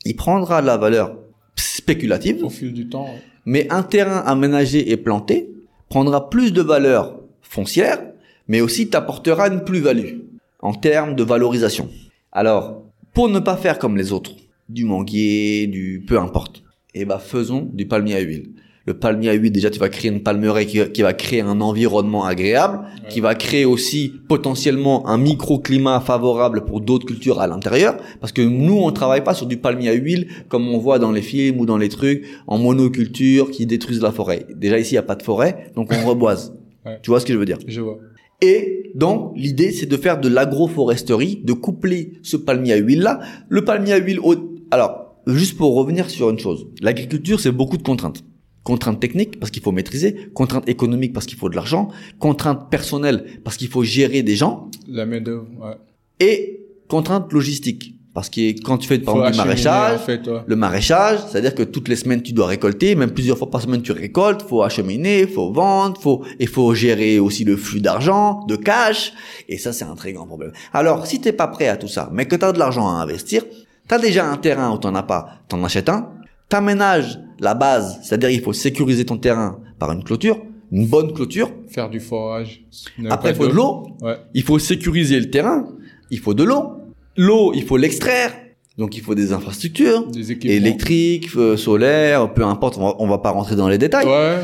il 0.04 0.16
prendra 0.16 0.60
de 0.60 0.66
la 0.66 0.76
valeur 0.76 1.16
spéculative, 1.54 2.44
Au 2.44 2.50
fil 2.50 2.72
du 2.72 2.88
temps. 2.88 3.04
ouais. 3.04 3.22
mais 3.46 3.66
un 3.70 3.82
terrain 3.82 4.18
aménagé 4.26 4.90
et 4.90 4.96
planté 4.96 5.48
prendra 5.88 6.30
plus 6.30 6.52
de 6.52 6.62
valeur 6.62 7.20
foncière, 7.42 8.00
mais 8.46 8.60
aussi 8.60 8.88
t'apportera 8.88 9.48
une 9.48 9.64
plus-value 9.64 10.20
en 10.60 10.74
termes 10.74 11.14
de 11.14 11.22
valorisation. 11.22 11.88
Alors, 12.32 12.82
pour 13.14 13.28
ne 13.28 13.38
pas 13.38 13.56
faire 13.56 13.78
comme 13.78 13.96
les 13.96 14.12
autres, 14.12 14.32
du 14.68 14.84
manguier, 14.84 15.66
du 15.66 16.04
peu 16.06 16.18
importe, 16.18 16.62
eh 16.94 17.04
ben 17.04 17.18
faisons 17.18 17.68
du 17.72 17.86
palmier 17.86 18.16
à 18.16 18.20
huile. 18.20 18.50
Le 18.88 18.94
palmier 18.94 19.28
à 19.28 19.34
huile, 19.34 19.52
déjà, 19.52 19.68
tu 19.68 19.78
vas 19.78 19.90
créer 19.90 20.10
une 20.10 20.22
palmeraie 20.22 20.64
qui, 20.64 20.80
qui 20.94 21.02
va 21.02 21.12
créer 21.12 21.42
un 21.42 21.60
environnement 21.60 22.24
agréable, 22.24 22.80
qui 23.10 23.20
va 23.20 23.34
créer 23.34 23.66
aussi 23.66 24.14
potentiellement 24.28 25.06
un 25.08 25.18
microclimat 25.18 26.00
favorable 26.00 26.64
pour 26.64 26.80
d'autres 26.80 27.04
cultures 27.04 27.38
à 27.38 27.46
l'intérieur, 27.46 27.98
parce 28.20 28.32
que 28.32 28.40
nous, 28.40 28.78
on 28.78 28.90
travaille 28.90 29.22
pas 29.22 29.34
sur 29.34 29.44
du 29.46 29.58
palmier 29.58 29.90
à 29.90 29.92
huile 29.92 30.28
comme 30.48 30.66
on 30.68 30.78
voit 30.78 30.98
dans 30.98 31.12
les 31.12 31.20
films 31.20 31.60
ou 31.60 31.66
dans 31.66 31.76
les 31.76 31.90
trucs 31.90 32.24
en 32.46 32.56
monoculture 32.56 33.50
qui 33.50 33.66
détruisent 33.66 34.00
la 34.00 34.10
forêt. 34.10 34.46
Déjà 34.56 34.78
ici, 34.78 34.92
il 34.92 34.94
y 34.94 34.98
a 34.98 35.02
pas 35.02 35.16
de 35.16 35.22
forêt, 35.22 35.70
donc 35.76 35.92
on 35.92 36.08
reboise. 36.08 36.54
Ouais. 36.86 36.98
Tu 37.02 37.10
vois 37.10 37.18
ce 37.20 37.26
que 37.26 37.32
je 37.34 37.38
veux 37.38 37.44
dire? 37.44 37.58
Je 37.66 37.80
vois. 37.82 37.98
et 38.40 38.92
donc, 38.94 39.32
l'idée, 39.36 39.72
c'est 39.72 39.84
de 39.84 39.96
faire 39.98 40.18
de 40.18 40.28
l'agroforesterie, 40.28 41.42
de 41.44 41.52
coupler 41.52 42.12
ce 42.22 42.36
palmier 42.38 42.72
à 42.74 42.76
huile-là. 42.76 43.20
Le 43.50 43.62
palmier 43.64 43.92
à 43.94 43.98
huile, 43.98 44.20
au- 44.20 44.36
alors, 44.70 45.16
juste 45.26 45.58
pour 45.58 45.74
revenir 45.74 46.08
sur 46.08 46.30
une 46.30 46.38
chose. 46.38 46.66
L'agriculture, 46.80 47.40
c'est 47.40 47.50
beaucoup 47.52 47.76
de 47.76 47.82
contraintes. 47.82 48.24
Contraintes 48.68 49.00
techniques, 49.00 49.40
parce 49.40 49.50
qu'il 49.50 49.62
faut 49.62 49.72
maîtriser. 49.72 50.28
Contraintes 50.34 50.68
économiques, 50.68 51.14
parce 51.14 51.24
qu'il 51.24 51.38
faut 51.38 51.48
de 51.48 51.56
l'argent. 51.56 51.88
Contraintes 52.18 52.68
personnelles, 52.68 53.24
parce 53.42 53.56
qu'il 53.56 53.68
faut 53.68 53.82
gérer 53.82 54.22
des 54.22 54.36
gens. 54.36 54.70
La 54.86 55.06
main 55.06 55.22
d'œuvre. 55.22 55.46
Ouais. 55.58 55.76
Et 56.20 56.60
contraintes 56.86 57.32
logistiques. 57.32 57.94
Parce 58.12 58.28
que 58.28 58.60
quand 58.62 58.76
tu 58.76 58.86
fais, 58.86 58.98
par 58.98 59.14
exemple, 59.14 59.32
du 59.32 59.38
maraîchage, 59.38 60.00
En 60.00 60.04
fait, 60.04 60.26
ouais. 60.28 60.40
le 60.46 60.56
maraîchage, 60.56 61.20
c'est-à-dire 61.26 61.54
que 61.54 61.62
toutes 61.62 61.88
les 61.88 61.96
semaines 61.96 62.20
tu 62.20 62.32
dois 62.34 62.46
récolter, 62.46 62.94
même 62.94 63.12
plusieurs 63.12 63.38
fois 63.38 63.48
par 63.48 63.62
semaine 63.62 63.80
tu 63.80 63.92
récoltes, 63.92 64.42
faut 64.42 64.62
acheminer, 64.62 65.26
faut 65.26 65.50
vendre, 65.50 65.98
faut 65.98 66.22
et 66.38 66.46
faut 66.46 66.74
gérer 66.74 67.18
aussi 67.18 67.44
le 67.44 67.56
flux 67.56 67.80
d'argent, 67.80 68.44
de 68.48 68.56
cash, 68.56 69.14
et 69.48 69.56
ça 69.56 69.72
c'est 69.72 69.86
un 69.86 69.94
très 69.94 70.12
grand 70.12 70.26
problème. 70.26 70.52
Alors 70.74 71.06
si 71.06 71.22
t'es 71.22 71.32
pas 71.32 71.46
prêt 71.46 71.68
à 71.68 71.78
tout 71.78 71.88
ça, 71.88 72.10
mais 72.12 72.26
que 72.26 72.36
t'as 72.36 72.52
de 72.52 72.58
l'argent 72.58 72.86
à 72.86 73.00
investir, 73.00 73.44
t'as 73.86 73.98
déjà 73.98 74.30
un 74.30 74.36
terrain 74.36 74.74
ou 74.74 74.78
t'en 74.78 74.94
as 74.94 75.04
pas, 75.04 75.40
t'en 75.48 75.64
achètes 75.64 75.88
un, 75.88 76.10
t'aménages 76.48 77.18
la 77.40 77.54
base, 77.54 77.98
c'est-à-dire 78.02 78.30
il 78.30 78.40
faut 78.40 78.52
sécuriser 78.52 79.04
ton 79.04 79.16
terrain 79.18 79.60
par 79.78 79.92
une 79.92 80.02
clôture, 80.02 80.40
une 80.72 80.86
bonne 80.86 81.12
clôture. 81.12 81.50
Faire 81.68 81.88
du 81.90 82.00
forage. 82.00 82.64
Après 83.10 83.30
il 83.30 83.36
faut 83.36 83.46
de 83.48 83.52
l'eau, 83.52 83.86
Ouais. 84.02 84.16
il 84.34 84.42
faut 84.42 84.58
sécuriser 84.58 85.18
le 85.20 85.30
terrain, 85.30 85.66
il 86.10 86.18
faut 86.18 86.34
de 86.34 86.44
l'eau, 86.44 86.72
l'eau 87.16 87.52
il 87.54 87.64
faut 87.64 87.76
l'extraire, 87.76 88.32
donc 88.76 88.96
il 88.96 89.02
faut 89.02 89.14
des 89.14 89.32
infrastructures 89.32 90.06
Des 90.08 90.32
équipements. 90.32 90.56
électrique, 90.56 91.28
euh, 91.36 91.56
solaire, 91.56 92.32
peu 92.32 92.44
importe, 92.44 92.78
on 92.78 92.86
va, 92.88 92.94
on 92.98 93.08
va 93.08 93.18
pas 93.18 93.30
rentrer 93.30 93.56
dans 93.56 93.68
les 93.68 93.78
détails. 93.78 94.06
Ouais. 94.06 94.38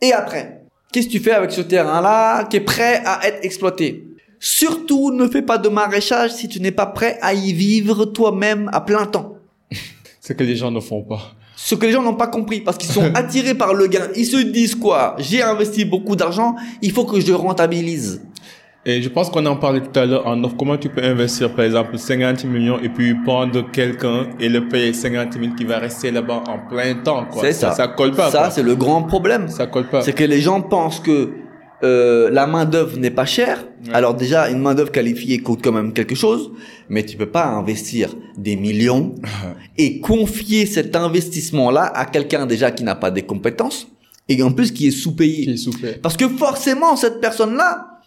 Et 0.00 0.12
après, 0.12 0.62
qu'est-ce 0.92 1.06
que 1.08 1.12
tu 1.12 1.20
fais 1.20 1.32
avec 1.32 1.50
ce 1.50 1.60
terrain-là 1.60 2.44
qui 2.44 2.56
est 2.58 2.60
prêt 2.60 3.02
à 3.04 3.26
être 3.26 3.44
exploité? 3.44 4.04
Surtout, 4.40 5.10
ne 5.10 5.26
fais 5.26 5.42
pas 5.42 5.58
de 5.58 5.68
maraîchage 5.68 6.30
si 6.32 6.48
tu 6.48 6.60
n'es 6.60 6.70
pas 6.70 6.86
prêt 6.86 7.18
à 7.22 7.34
y 7.34 7.52
vivre 7.52 8.04
toi-même 8.04 8.70
à 8.72 8.80
plein 8.80 9.04
temps. 9.06 9.34
C'est 10.20 10.36
que 10.36 10.44
les 10.44 10.54
gens 10.54 10.70
ne 10.70 10.78
font 10.78 11.02
pas. 11.02 11.34
Ce 11.60 11.74
que 11.74 11.86
les 11.86 11.92
gens 11.92 12.02
n'ont 12.02 12.14
pas 12.14 12.28
compris, 12.28 12.60
parce 12.60 12.78
qu'ils 12.78 12.90
sont 12.90 13.10
attirés 13.14 13.54
par 13.54 13.74
le 13.74 13.88
gain. 13.88 14.06
Ils 14.14 14.26
se 14.26 14.36
disent 14.36 14.76
quoi? 14.76 15.16
J'ai 15.18 15.42
investi 15.42 15.84
beaucoup 15.84 16.14
d'argent, 16.14 16.54
il 16.82 16.92
faut 16.92 17.04
que 17.04 17.20
je 17.20 17.32
rentabilise. 17.32 18.22
Et 18.86 19.02
je 19.02 19.08
pense 19.08 19.28
qu'on 19.28 19.44
en 19.44 19.56
parlait 19.56 19.80
tout 19.80 19.98
à 19.98 20.06
l'heure 20.06 20.26
en 20.26 20.42
offre. 20.44 20.54
Comment 20.56 20.76
tu 20.76 20.88
peux 20.88 21.02
investir, 21.02 21.52
par 21.52 21.64
exemple, 21.64 21.98
50 21.98 22.44
millions 22.44 22.78
et 22.78 22.88
puis 22.88 23.12
prendre 23.24 23.68
quelqu'un 23.72 24.28
et 24.38 24.48
le 24.48 24.68
payer 24.68 24.92
50 24.92 25.32
000 25.32 25.54
qui 25.56 25.64
va 25.64 25.78
rester 25.78 26.12
là-bas 26.12 26.44
en 26.48 26.60
plein 26.70 26.94
temps, 26.94 27.26
quoi? 27.30 27.42
C'est 27.42 27.52
ça. 27.52 27.72
Ça 27.72 27.88
colle 27.88 28.12
pas, 28.12 28.30
Ça, 28.30 28.50
c'est 28.50 28.62
le 28.62 28.76
grand 28.76 29.02
problème. 29.02 29.48
Ça 29.48 29.66
colle 29.66 29.88
pas. 29.88 30.02
C'est 30.02 30.12
que 30.12 30.24
les 30.24 30.40
gens 30.40 30.60
pensent 30.62 31.00
que 31.00 31.32
euh, 31.84 32.28
la 32.30 32.46
main 32.46 32.64
d'œuvre 32.64 32.98
n'est 32.98 33.10
pas 33.10 33.24
chère. 33.24 33.64
Ouais. 33.86 33.94
Alors 33.94 34.14
déjà, 34.14 34.50
une 34.50 34.58
main 34.58 34.74
d'œuvre 34.74 34.90
qualifiée 34.90 35.38
coûte 35.38 35.60
quand 35.62 35.72
même 35.72 35.92
quelque 35.92 36.14
chose, 36.14 36.50
mais 36.88 37.04
tu 37.04 37.16
peux 37.16 37.30
pas 37.30 37.46
investir 37.46 38.14
des 38.36 38.56
millions 38.56 39.14
et 39.78 40.00
confier 40.00 40.66
cet 40.66 40.96
investissement-là 40.96 41.84
à 41.94 42.04
quelqu'un 42.06 42.46
déjà 42.46 42.70
qui 42.72 42.82
n'a 42.84 42.94
pas 42.96 43.10
des 43.10 43.22
compétences 43.22 43.86
et 44.28 44.42
en 44.42 44.50
plus 44.52 44.72
qui 44.72 44.88
est 44.88 44.90
sous-payé. 44.90 45.56
Souffert. 45.56 46.00
Parce 46.02 46.16
que 46.16 46.28
forcément, 46.28 46.96
cette 46.96 47.20
personne-là, 47.20 48.00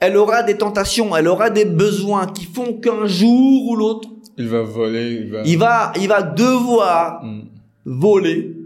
elle 0.00 0.16
aura 0.16 0.42
des 0.42 0.56
tentations, 0.56 1.14
elle 1.16 1.28
aura 1.28 1.50
des 1.50 1.64
besoins 1.64 2.26
qui 2.26 2.44
font 2.44 2.74
qu'un 2.74 3.06
jour 3.06 3.68
ou 3.68 3.76
l'autre, 3.76 4.08
Il 4.38 4.48
va 4.48 4.62
voler, 4.62 5.20
il 5.22 5.30
va... 5.30 5.42
il 5.44 5.58
va, 5.58 5.92
il 6.00 6.08
va 6.08 6.22
devoir 6.22 7.22
Hmm. 7.24 7.42
voler, 7.84 8.56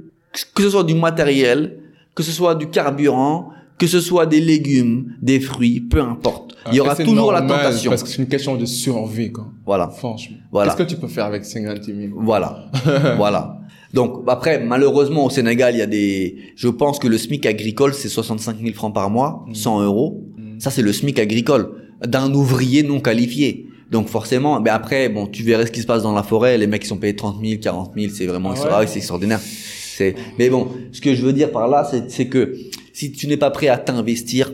que 0.55 0.63
ce 0.63 0.71
soit 0.71 0.85
du 0.85 0.95
matériel, 0.95 1.79
que 2.15 2.23
ce 2.23 2.31
soit 2.33 2.55
du 2.55 2.69
carburant, 2.69 3.51
que 3.79 3.87
ce 3.87 4.01
soit 4.01 4.27
des 4.27 4.41
légumes, 4.41 5.15
des 5.21 5.41
fruits, 5.41 5.81
peu 5.81 6.01
importe. 6.01 6.57
Il 6.71 6.77
y 6.77 6.81
aura 6.81 6.97
toujours 6.97 7.33
la 7.33 7.43
tentation. 7.43 7.91
Parce 7.91 8.03
que 8.03 8.09
c'est 8.09 8.23
une 8.23 8.29
question 8.29 8.57
de 8.57 8.65
survie, 8.65 9.31
quoi. 9.33 9.47
Voilà, 9.65 9.89
Franchement. 9.91 10.37
Voilà. 10.51 10.73
Qu'est-ce 10.73 10.85
que 10.85 10.95
tu 10.95 11.01
peux 11.01 11.09
faire 11.09 11.27
avec 11.27 11.45
50 11.45 11.85
000 11.85 11.97
voilà, 12.17 12.71
voilà. 13.17 13.61
Donc 13.93 14.25
après, 14.27 14.63
malheureusement 14.63 15.25
au 15.25 15.31
Sénégal, 15.31 15.75
il 15.75 15.79
y 15.79 15.83
a 15.83 15.87
des. 15.87 16.37
Je 16.57 16.69
pense 16.69 16.99
que 16.99 17.09
le 17.09 17.19
SMIC 17.19 17.47
agricole 17.47 17.95
c'est 17.95 18.09
65 18.09 18.57
000 18.61 18.75
francs 18.75 18.95
par 18.95 19.11
mois, 19.11 19.45
100 19.53 19.83
euros. 19.83 20.25
Mm. 20.37 20.61
Ça 20.61 20.71
c'est 20.71 20.83
le 20.83 20.93
SMIC 20.93 21.19
agricole 21.19 21.73
d'un 22.05 22.33
ouvrier 22.35 22.83
non 22.83 23.01
qualifié. 23.01 23.69
Donc 23.91 24.09
forcément, 24.09 24.61
ben 24.61 24.75
après, 24.75 25.09
bon, 25.09 25.27
tu 25.27 25.45
verrais 25.45 25.67
ce 25.67 25.71
qui 25.71 25.81
se 25.81 25.87
passe 25.87 26.03
dans 26.03 26.13
la 26.13 26.25
forêt. 26.25 26.59
Les 26.59 26.67
mecs 26.67 26.83
qui 26.83 26.89
sont 26.89 26.97
payés 26.97 27.15
30 27.15 27.37
000, 27.43 27.61
40 27.63 27.93
000, 27.97 28.13
c'est 28.13 28.27
vraiment 28.27 28.53
Ah 28.57 28.81
ouais 28.81 28.87
ah 28.91 28.97
extraordinaire. 28.97 29.41
C'est. 29.41 30.15
Mais 30.39 30.51
bon, 30.51 30.69
ce 30.93 31.01
que 31.01 31.15
je 31.15 31.23
veux 31.23 31.33
dire 31.33 31.51
par 31.53 31.69
là, 31.69 31.89
c'est 32.09 32.27
que 32.27 32.55
si 32.97 33.13
tu 33.13 33.27
n'es 33.27 33.37
pas 33.37 33.51
prêt 33.51 33.69
à 33.69 33.77
t'investir, 33.77 34.53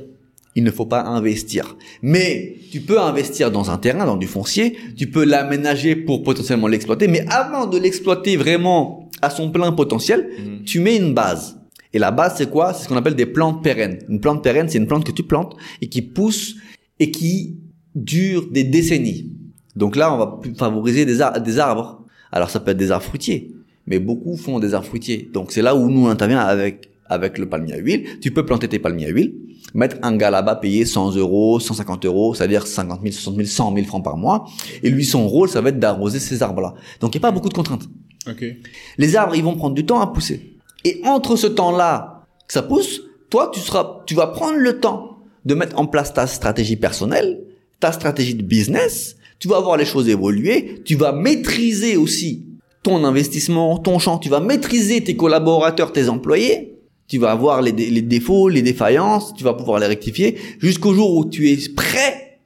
il 0.56 0.64
ne 0.64 0.70
faut 0.72 0.84
pas 0.84 1.02
investir. 1.04 1.76
Mais 2.02 2.56
tu 2.72 2.80
peux 2.80 3.00
investir 3.00 3.50
dans 3.52 3.70
un 3.70 3.78
terrain, 3.78 4.04
dans 4.04 4.16
du 4.16 4.26
foncier, 4.26 4.76
tu 4.96 5.06
peux 5.06 5.24
l'aménager 5.24 5.94
pour 5.94 6.22
potentiellement 6.24 6.66
l'exploiter, 6.66 7.06
mais 7.06 7.24
avant 7.30 7.66
de 7.66 7.78
l'exploiter 7.78 8.36
vraiment 8.36 9.08
à 9.22 9.30
son 9.30 9.50
plein 9.52 9.70
potentiel, 9.72 10.20
Mm. 10.38 10.64
tu 10.64 10.80
mets 10.80 10.96
une 10.96 11.14
base. 11.14 11.56
Et 11.94 11.98
la 12.00 12.10
base, 12.10 12.34
c'est 12.38 12.50
quoi? 12.50 12.72
C'est 12.74 12.84
ce 12.84 12.88
qu'on 12.88 12.96
appelle 12.96 13.14
des 13.14 13.26
plantes 13.26 13.62
pérennes. 13.62 13.98
Une 14.08 14.18
plante 14.18 14.42
pérenne, 14.42 14.68
c'est 14.68 14.78
une 14.78 14.86
plante 14.88 15.04
que 15.04 15.12
tu 15.12 15.22
plantes 15.22 15.54
et 15.80 15.88
qui 15.88 16.02
pousse 16.02 16.56
et 16.98 17.10
qui 17.12 17.56
dure 17.94 18.48
des 18.50 18.64
décennies. 18.64 19.30
Donc 19.76 19.94
là, 19.94 20.12
on 20.12 20.18
va 20.18 20.40
favoriser 20.58 21.04
des, 21.06 21.18
des 21.44 21.58
arbres. 21.60 22.04
Alors 22.32 22.50
ça 22.50 22.58
peut 22.60 22.72
être 22.72 22.76
des 22.78 22.90
arbres 22.90 23.04
fruitiers, 23.04 23.52
mais 23.86 23.98
beaucoup 24.00 24.36
font 24.36 24.58
des 24.58 24.74
arbres 24.74 24.86
fruitiers. 24.88 25.30
Donc 25.32 25.52
c'est 25.52 25.62
là 25.62 25.76
où 25.76 25.88
nous 25.88 26.06
on 26.06 26.08
intervient 26.08 26.40
avec 26.40 26.88
avec 27.12 27.38
le 27.38 27.48
palmier 27.48 27.74
à 27.74 27.78
huile. 27.78 28.18
Tu 28.20 28.30
peux 28.30 28.44
planter 28.44 28.68
tes 28.68 28.78
palmiers 28.78 29.06
à 29.06 29.10
huile, 29.10 29.34
mettre 29.74 29.96
un 30.02 30.16
gars 30.16 30.30
là-bas 30.30 30.56
payer 30.56 30.84
100 30.84 31.16
euros, 31.16 31.60
150 31.60 32.04
euros, 32.06 32.34
c'est-à-dire 32.34 32.66
50 32.66 33.00
000, 33.02 33.12
60 33.12 33.36
000, 33.36 33.46
100 33.46 33.74
000 33.74 33.86
francs 33.86 34.04
par 34.04 34.16
mois. 34.16 34.46
Et 34.82 34.90
lui, 34.90 35.04
son 35.04 35.28
rôle, 35.28 35.48
ça 35.48 35.60
va 35.60 35.70
être 35.70 35.78
d'arroser 35.78 36.18
ces 36.18 36.42
arbres-là. 36.42 36.74
Donc 37.00 37.14
il 37.14 37.18
n'y 37.18 37.22
a 37.22 37.28
pas 37.28 37.32
beaucoup 37.32 37.48
de 37.48 37.54
contraintes. 37.54 37.88
Okay. 38.28 38.60
Les 38.98 39.16
arbres, 39.16 39.34
ils 39.34 39.42
vont 39.42 39.56
prendre 39.56 39.74
du 39.74 39.84
temps 39.84 40.00
à 40.00 40.06
pousser. 40.06 40.56
Et 40.84 41.00
entre 41.04 41.36
ce 41.36 41.46
temps-là 41.46 42.24
que 42.46 42.52
ça 42.52 42.62
pousse, 42.62 43.02
toi, 43.30 43.50
tu 43.52 43.60
seras, 43.60 44.02
tu 44.06 44.14
vas 44.14 44.28
prendre 44.28 44.58
le 44.58 44.78
temps 44.78 45.18
de 45.44 45.54
mettre 45.54 45.78
en 45.78 45.86
place 45.86 46.12
ta 46.12 46.26
stratégie 46.26 46.76
personnelle, 46.76 47.40
ta 47.80 47.92
stratégie 47.92 48.34
de 48.34 48.42
business. 48.42 49.16
Tu 49.38 49.48
vas 49.48 49.60
voir 49.60 49.76
les 49.76 49.84
choses 49.84 50.08
évoluer. 50.08 50.82
Tu 50.84 50.94
vas 50.94 51.12
maîtriser 51.12 51.96
aussi 51.96 52.46
ton 52.82 53.04
investissement, 53.04 53.78
ton 53.78 53.98
champ. 53.98 54.18
Tu 54.18 54.28
vas 54.28 54.40
maîtriser 54.40 55.02
tes 55.02 55.16
collaborateurs, 55.16 55.92
tes 55.92 56.08
employés. 56.08 56.71
Tu 57.08 57.18
vas 57.18 57.32
avoir 57.32 57.60
les, 57.62 57.72
défauts, 57.72 58.48
les 58.48 58.62
défaillances. 58.62 59.34
Tu 59.34 59.44
vas 59.44 59.54
pouvoir 59.54 59.78
les 59.78 59.86
rectifier 59.86 60.38
jusqu'au 60.60 60.94
jour 60.94 61.16
où 61.16 61.24
tu 61.28 61.50
es 61.50 61.58
prêt 61.74 62.38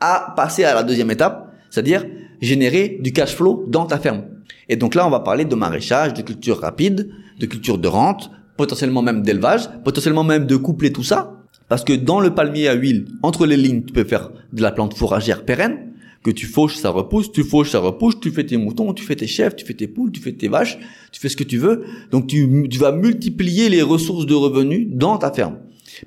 à 0.00 0.32
passer 0.36 0.64
à 0.64 0.74
la 0.74 0.82
deuxième 0.82 1.10
étape, 1.10 1.52
c'est-à-dire 1.70 2.04
générer 2.40 2.98
du 3.00 3.12
cash 3.12 3.34
flow 3.34 3.64
dans 3.68 3.86
ta 3.86 3.98
ferme. 3.98 4.24
Et 4.68 4.76
donc 4.76 4.94
là, 4.94 5.06
on 5.06 5.10
va 5.10 5.20
parler 5.20 5.44
de 5.44 5.54
maraîchage, 5.54 6.14
de 6.14 6.22
culture 6.22 6.60
rapide, 6.60 7.10
de 7.38 7.46
culture 7.46 7.78
de 7.78 7.88
rente, 7.88 8.30
potentiellement 8.56 9.02
même 9.02 9.22
d'élevage, 9.22 9.68
potentiellement 9.84 10.24
même 10.24 10.46
de 10.46 10.56
coupler 10.56 10.92
tout 10.92 11.04
ça. 11.04 11.32
Parce 11.68 11.84
que 11.84 11.92
dans 11.92 12.20
le 12.20 12.34
palmier 12.34 12.68
à 12.68 12.74
huile, 12.74 13.06
entre 13.22 13.46
les 13.46 13.56
lignes, 13.56 13.82
tu 13.84 13.92
peux 13.92 14.04
faire 14.04 14.30
de 14.52 14.62
la 14.62 14.72
plante 14.72 14.94
fourragère 14.94 15.44
pérenne, 15.44 15.91
que 16.22 16.30
tu 16.30 16.46
fauches, 16.46 16.76
ça 16.76 16.90
repousse, 16.90 17.32
tu 17.32 17.42
fauches, 17.42 17.70
ça 17.70 17.80
repousse, 17.80 18.20
tu 18.20 18.30
fais 18.30 18.46
tes 18.46 18.56
moutons, 18.56 18.94
tu 18.94 19.04
fais 19.04 19.16
tes 19.16 19.26
chèvres, 19.26 19.56
tu 19.56 19.64
fais 19.64 19.74
tes 19.74 19.88
poules, 19.88 20.12
tu 20.12 20.20
fais 20.20 20.32
tes 20.32 20.48
vaches, 20.48 20.78
tu 21.10 21.20
fais 21.20 21.28
ce 21.28 21.36
que 21.36 21.44
tu 21.44 21.58
veux. 21.58 21.84
Donc 22.10 22.28
tu, 22.28 22.68
tu 22.70 22.78
vas 22.78 22.92
multiplier 22.92 23.68
les 23.68 23.82
ressources 23.82 24.26
de 24.26 24.34
revenus 24.34 24.86
dans 24.90 25.18
ta 25.18 25.32
ferme. 25.32 25.58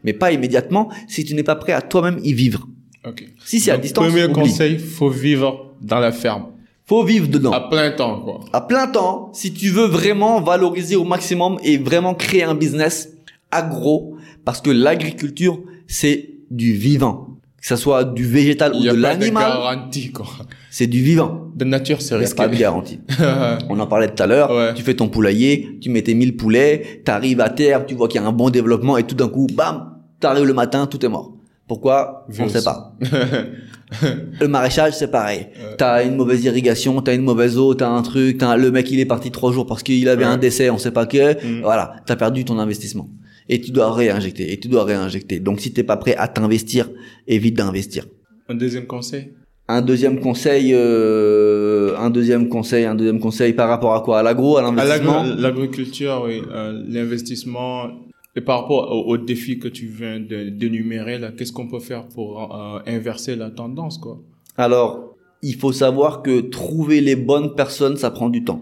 Mais 0.03 0.13
pas 0.13 0.31
immédiatement 0.31 0.89
si 1.07 1.25
tu 1.25 1.35
n'es 1.35 1.43
pas 1.43 1.55
prêt 1.55 1.73
à 1.73 1.81
toi-même 1.81 2.19
y 2.23 2.33
vivre. 2.33 2.67
Okay. 3.03 3.27
Si 3.43 3.59
c'est 3.59 3.71
à 3.71 3.77
distance, 3.77 4.07
Premier 4.07 4.23
oublie. 4.23 4.33
conseil, 4.33 4.79
faut 4.79 5.09
vivre 5.09 5.75
dans 5.81 5.99
la 5.99 6.11
ferme. 6.11 6.47
Faut 6.85 7.03
vivre 7.03 7.27
dedans. 7.27 7.51
À 7.51 7.61
plein 7.61 7.91
temps, 7.91 8.21
quoi. 8.21 8.39
À 8.53 8.61
plein 8.61 8.87
temps, 8.87 9.31
si 9.33 9.53
tu 9.53 9.69
veux 9.69 9.87
vraiment 9.87 10.39
valoriser 10.41 10.95
au 10.95 11.03
maximum 11.03 11.57
et 11.63 11.77
vraiment 11.77 12.13
créer 12.13 12.43
un 12.43 12.55
business 12.55 13.09
agro, 13.51 14.15
parce 14.43 14.61
que 14.61 14.69
l'agriculture, 14.69 15.59
c'est 15.87 16.29
du 16.51 16.73
vivant. 16.73 17.34
Que 17.65 17.69
ce 17.75 17.81
soit 17.81 18.03
du 18.03 18.23
végétal 18.23 18.75
ou 18.75 18.83
de 18.83 18.91
l'animal, 18.91 19.43
garantie, 19.43 20.11
quoi. 20.11 20.27
c'est 20.69 20.85
du 20.85 21.01
vivant. 21.01 21.47
De 21.55 21.65
nature, 21.65 21.99
c'est 21.99 22.15
risqué. 22.15 22.35
pas 22.35 22.47
de 22.47 22.55
garantie. 22.55 22.99
On 23.69 23.79
en 23.79 23.87
parlait 23.87 24.07
tout 24.13 24.21
à 24.21 24.27
l'heure. 24.27 24.51
Ouais. 24.51 24.75
Tu 24.75 24.83
fais 24.83 24.93
ton 24.93 25.07
poulailler, 25.07 25.79
tu 25.81 25.89
mets 25.89 26.03
tes 26.03 26.13
1000 26.13 26.37
poulets, 26.37 27.01
t'arrives 27.03 27.41
à 27.41 27.49
terre, 27.49 27.87
tu 27.87 27.95
vois 27.95 28.07
qu'il 28.07 28.21
y 28.21 28.23
a 28.23 28.27
un 28.27 28.31
bon 28.31 28.51
développement 28.51 28.97
et 28.97 29.03
tout 29.03 29.15
d'un 29.15 29.29
coup, 29.29 29.47
bam, 29.51 29.95
t'arrives 30.19 30.45
le 30.45 30.53
matin, 30.53 30.85
tout 30.85 31.03
est 31.03 31.09
mort. 31.09 31.33
Pourquoi? 31.67 32.27
On 32.39 32.43
ne 32.45 32.49
sait 32.49 32.63
pas. 32.63 32.93
Le 34.39 34.47
maraîchage, 34.47 34.93
c'est 34.93 35.09
pareil. 35.09 35.47
T'as 35.79 36.03
une 36.05 36.15
mauvaise 36.15 36.43
irrigation, 36.43 37.01
t'as 37.01 37.15
une 37.15 37.23
mauvaise 37.23 37.57
eau, 37.57 37.73
t'as 37.73 37.89
un 37.89 38.01
truc, 38.03 38.37
t'as 38.37 38.57
le 38.57 38.69
mec 38.69 38.91
il 38.91 38.99
est 38.99 39.05
parti 39.05 39.31
trois 39.31 39.51
jours 39.51 39.65
parce 39.65 39.81
qu'il 39.81 40.07
avait 40.09 40.23
Ouais. 40.25 40.29
un 40.29 40.37
décès, 40.37 40.69
on 40.69 40.77
sait 40.77 40.91
pas 40.91 41.05
que. 41.07 41.33
Mm. 41.43 41.61
Voilà, 41.61 41.95
t'as 42.05 42.15
perdu 42.15 42.45
ton 42.45 42.59
investissement. 42.59 43.07
Et 43.47 43.61
tu 43.61 43.71
dois 43.71 43.91
réinjecter, 43.93 44.51
et 44.53 44.59
tu 44.59 44.67
dois 44.67 44.83
réinjecter. 44.83 45.39
Donc 45.39 45.59
si 45.61 45.71
t'es 45.73 45.83
pas 45.83 45.97
prêt 45.97 46.15
à 46.15 46.27
t'investir, 46.27 46.89
évite 47.27 47.55
d'investir. 47.57 48.05
Un 48.49 48.55
deuxième 48.55 48.85
conseil? 48.87 49.33
Un 49.67 49.81
deuxième 49.81 50.19
conseil, 50.19 50.73
euh, 50.73 51.97
un 51.97 52.09
deuxième 52.11 52.49
conseil, 52.49 52.85
un 52.85 52.93
deuxième 52.95 53.19
conseil 53.19 53.53
par 53.53 53.67
rapport 53.69 53.93
à 53.95 54.01
quoi? 54.01 54.19
À 54.19 54.23
l'agro, 54.23 54.57
à 54.57 54.61
l'investissement? 54.61 55.23
l'agri- 55.23 55.41
L'agriculture, 55.41 56.21
oui, 56.25 56.41
euh, 56.51 56.83
l'investissement. 56.87 57.87
Et 58.35 58.41
par 58.41 58.61
rapport 58.63 58.91
au, 58.91 59.11
au 59.13 59.17
défi 59.17 59.57
que 59.59 59.67
tu 59.67 59.87
viens 59.87 60.19
de 60.19 60.49
d'énumérer, 60.49 61.17
là, 61.17 61.31
qu'est-ce 61.35 61.51
qu'on 61.53 61.67
peut 61.67 61.79
faire 61.79 62.05
pour 62.07 62.29
euh, 62.55 62.79
inverser 62.85 63.35
la 63.35 63.49
tendance, 63.49 63.97
quoi? 63.97 64.19
Alors, 64.57 65.15
il 65.41 65.55
faut 65.55 65.71
savoir 65.71 66.21
que 66.21 66.41
trouver 66.41 67.01
les 67.01 67.15
bonnes 67.15 67.55
personnes, 67.55 67.97
ça 67.97 68.11
prend 68.11 68.29
du 68.29 68.43
temps. 68.43 68.61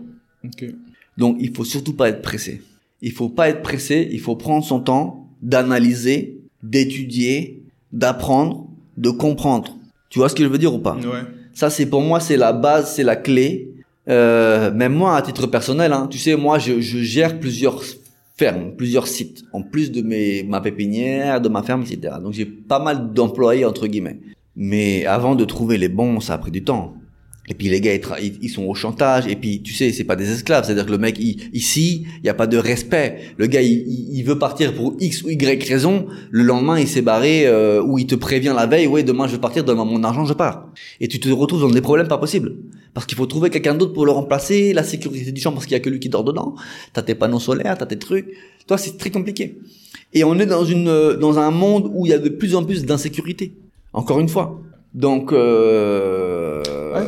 Donc, 1.17 1.37
il 1.39 1.51
faut 1.55 1.63
surtout 1.65 1.93
pas 1.93 2.09
être 2.09 2.21
pressé. 2.21 2.61
Il 3.03 3.11
faut 3.11 3.29
pas 3.29 3.49
être 3.49 3.61
pressé, 3.61 4.07
il 4.11 4.19
faut 4.21 4.37
prendre 4.37 4.63
son 4.63 4.79
temps 4.79 5.27
d'analyser, 5.41 6.39
d'étudier, 6.63 7.61
d'apprendre, 7.91 8.67
de 8.97 9.09
comprendre. 9.09 9.77
Tu 10.09 10.19
vois 10.19 10.29
ce 10.29 10.35
que 10.35 10.43
je 10.43 10.47
veux 10.47 10.57
dire 10.57 10.73
ou 10.73 10.79
pas? 10.79 10.95
Ouais. 10.95 11.21
Ça, 11.53 11.69
c'est 11.69 11.85
pour 11.85 12.01
moi, 12.01 12.21
c'est 12.21 12.37
la 12.37 12.53
base, 12.53 12.95
c'est 12.95 13.03
la 13.03 13.17
clé. 13.17 13.73
Euh, 14.07 14.71
même 14.71 14.93
moi, 14.93 15.17
à 15.17 15.21
titre 15.21 15.47
personnel, 15.47 15.91
hein, 15.91 16.07
tu 16.09 16.17
sais, 16.17 16.37
moi, 16.37 16.59
je, 16.59 16.79
je 16.79 16.99
gère 16.99 17.39
plusieurs 17.39 17.83
fermes, 18.37 18.71
plusieurs 18.75 19.07
sites, 19.07 19.43
en 19.51 19.61
plus 19.61 19.91
de 19.91 20.01
mes, 20.01 20.43
ma 20.43 20.61
pépinière, 20.61 21.41
de 21.41 21.49
ma 21.49 21.61
ferme, 21.61 21.81
etc. 21.81 22.15
Donc, 22.21 22.31
j'ai 22.31 22.45
pas 22.45 22.79
mal 22.79 23.11
d'employés, 23.11 23.65
entre 23.65 23.87
guillemets. 23.87 24.19
Mais 24.55 25.05
avant 25.05 25.35
de 25.35 25.43
trouver 25.43 25.77
les 25.77 25.89
bons, 25.89 26.21
ça 26.21 26.35
a 26.35 26.37
pris 26.37 26.51
du 26.51 26.63
temps. 26.63 26.93
Et 27.49 27.55
puis 27.55 27.67
les 27.67 27.81
gars, 27.81 27.91
ils, 28.41 28.49
sont 28.49 28.63
au 28.63 28.73
chantage. 28.73 29.27
Et 29.27 29.35
puis, 29.35 29.61
tu 29.61 29.73
sais, 29.73 29.91
c'est 29.91 30.05
pas 30.05 30.15
des 30.15 30.31
esclaves. 30.31 30.63
C'est-à-dire 30.63 30.85
que 30.85 30.91
le 30.91 30.97
mec, 30.97 31.17
il- 31.19 31.49
ici, 31.51 32.05
il 32.21 32.25
y 32.25 32.29
a 32.29 32.33
pas 32.33 32.47
de 32.47 32.57
respect. 32.57 33.19
Le 33.37 33.47
gars, 33.47 33.61
il, 33.61 33.83
il- 34.13 34.23
veut 34.23 34.39
partir 34.39 34.73
pour 34.73 34.95
X 34.99 35.23
ou 35.23 35.29
Y 35.29 35.61
raison. 35.67 36.05
Le 36.31 36.43
lendemain, 36.43 36.79
il 36.79 36.87
s'est 36.87 37.01
barré 37.01 37.45
euh, 37.45 37.83
ou 37.83 37.97
il 37.97 38.07
te 38.07 38.15
prévient 38.15 38.53
la 38.55 38.65
veille. 38.65 38.87
Ouais, 38.87 39.03
demain, 39.03 39.27
je 39.27 39.33
vais 39.33 39.41
partir. 39.41 39.65
Donne-moi 39.65 39.83
mon 39.83 40.03
argent, 40.05 40.23
je 40.23 40.33
pars. 40.33 40.69
Et 41.01 41.09
tu 41.09 41.19
te 41.19 41.27
retrouves 41.27 41.59
dans 41.59 41.69
des 41.69 41.81
problèmes 41.81 42.07
pas 42.07 42.17
possibles. 42.17 42.55
Parce 42.93 43.05
qu'il 43.05 43.17
faut 43.17 43.25
trouver 43.25 43.49
quelqu'un 43.49 43.75
d'autre 43.75 43.91
pour 43.91 44.05
le 44.05 44.11
remplacer. 44.13 44.71
La 44.71 44.83
sécurité 44.83 45.33
du 45.33 45.41
champ, 45.41 45.51
parce 45.51 45.65
qu'il 45.65 45.73
y 45.73 45.75
a 45.75 45.81
que 45.81 45.89
lui 45.89 45.99
qui 45.99 46.07
dort 46.07 46.23
dedans. 46.23 46.55
T'as 46.93 47.01
tes 47.01 47.15
panneaux 47.15 47.41
solaires, 47.41 47.77
t'as 47.77 47.87
tes 47.87 47.99
trucs. 47.99 48.27
Toi, 48.67 48.77
c'est 48.77 48.97
très 48.97 49.09
compliqué. 49.09 49.57
Et 50.13 50.23
on 50.23 50.39
est 50.39 50.45
dans 50.45 50.63
une 50.63 50.87
euh, 50.87 51.17
dans 51.17 51.39
un 51.39 51.51
monde 51.51 51.91
où 51.93 52.05
il 52.05 52.09
y 52.11 52.13
a 52.13 52.19
de 52.19 52.29
plus 52.29 52.55
en 52.55 52.63
plus 52.63 52.85
d'insécurité. 52.85 53.51
Encore 53.91 54.21
une 54.21 54.29
fois. 54.29 54.61
Donc, 54.93 55.33
euh, 55.33 56.61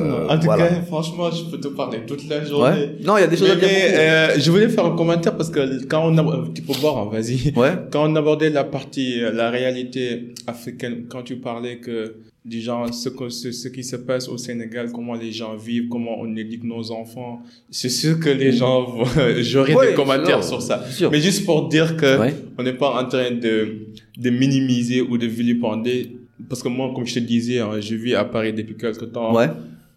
Non. 0.06 0.30
En 0.30 0.38
tout 0.40 0.46
voilà. 0.46 0.68
cas, 0.68 0.82
franchement, 0.82 1.30
je 1.32 1.44
peux 1.52 1.60
te 1.60 1.68
parler 1.70 2.00
toute 2.08 2.28
la 2.30 2.40
Ouais. 2.40 2.46
journée. 2.46 2.90
Non, 3.04 3.18
il 3.18 3.22
y 3.22 3.24
a 3.24 3.28
des 3.28 3.38
choses 3.38 3.48
Mais, 3.50 3.54
à 3.54 3.56
dire. 3.58 3.68
mais, 3.72 3.96
euh, 3.98 4.40
je 4.40 4.52
voulais 4.52 4.70
faire 4.70 4.86
un 4.86 4.96
commentaire 4.96 5.36
parce 5.36 5.50
que 5.50 5.84
quand 5.86 6.04
on 6.12 6.18
a, 6.18 6.48
tu 6.54 6.62
peux 6.62 6.74
voir, 6.74 6.98
hein, 6.98 7.10
vas-y. 7.12 7.54
Ouais. 7.56 7.72
Quand 7.92 8.10
on 8.12 8.16
abordait 8.16 8.50
la 8.50 8.64
partie, 8.64 9.22
euh, 9.22 9.32
la 9.32 9.50
réalité 9.50 10.34
africaine, 10.48 11.06
quand 11.10 11.24
tu 11.24 11.38
parlais 11.38 11.78
que 11.78 12.16
du 12.44 12.62
genre 12.62 12.94
ce, 12.94 13.10
que- 13.10 13.30
ce, 13.30 13.52
ce 13.52 13.68
qui 13.70 13.84
se 13.84 13.96
passe 13.96 14.28
au 14.30 14.38
Sénégal, 14.38 14.92
comment 14.94 15.16
les 15.16 15.32
gens 15.32 15.56
vivent, 15.56 15.88
comment 15.90 16.20
on 16.20 16.36
éduque 16.36 16.64
nos 16.64 16.92
enfants, 16.92 17.42
c'est 17.72 17.90
sûr 17.90 18.20
que 18.20 18.30
les 18.30 18.52
gens 18.52 18.84
vont, 18.84 19.04
j'aurai 19.40 19.74
Ouais, 19.74 19.88
des 19.90 19.94
commentaires 19.96 20.44
sûr, 20.44 20.60
sur 20.60 20.62
ça. 20.62 20.86
sûr. 20.92 21.10
Mais 21.12 21.20
juste 21.22 21.44
pour 21.44 21.68
dire 21.70 21.98
que 21.98 22.20
Ouais. 22.20 22.34
on 22.60 22.62
n'est 22.64 22.74
pas 22.74 23.02
en 23.02 23.08
train 23.08 23.32
de, 23.32 23.88
de 24.18 24.30
minimiser 24.30 25.02
ou 25.02 25.18
de 25.18 25.26
vilipender. 25.26 26.18
Parce 26.48 26.62
que 26.62 26.68
moi, 26.68 26.92
comme 26.94 27.08
je 27.08 27.16
te 27.16 27.20
disais, 27.20 27.60
hein, 27.62 27.80
je 27.80 27.96
vis 27.96 28.14
à 28.14 28.26
Paris 28.26 28.54
depuis 28.54 28.76
quelque 28.76 29.06
temps 29.06 29.34
Ouais. 29.34 29.48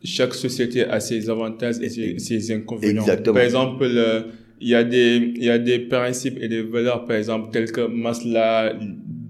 Chaque 0.05 0.35
société 0.35 0.85
a 0.85 1.01
ses 1.01 1.29
avantages 1.31 1.77
et 1.83 1.89
ses, 1.89 2.19
ses 2.19 2.53
inconvénients. 2.53 3.03
Exactement. 3.03 3.35
Par 3.35 3.43
exemple, 3.43 3.85
le- 3.87 4.25
il 4.61 4.69
y 4.69 4.75
a 4.75 4.83
des, 4.85 5.33
il 5.37 5.45
y 5.45 5.51
a 5.51 5.59
des 5.59 5.79
principes 5.79 6.37
et 6.41 6.49
des 6.49 6.63
valeurs, 6.63 7.05
par 7.05 7.17
exemple, 7.17 7.51
tels 7.53 7.71
que 7.71 7.87
Masla, 7.87 8.75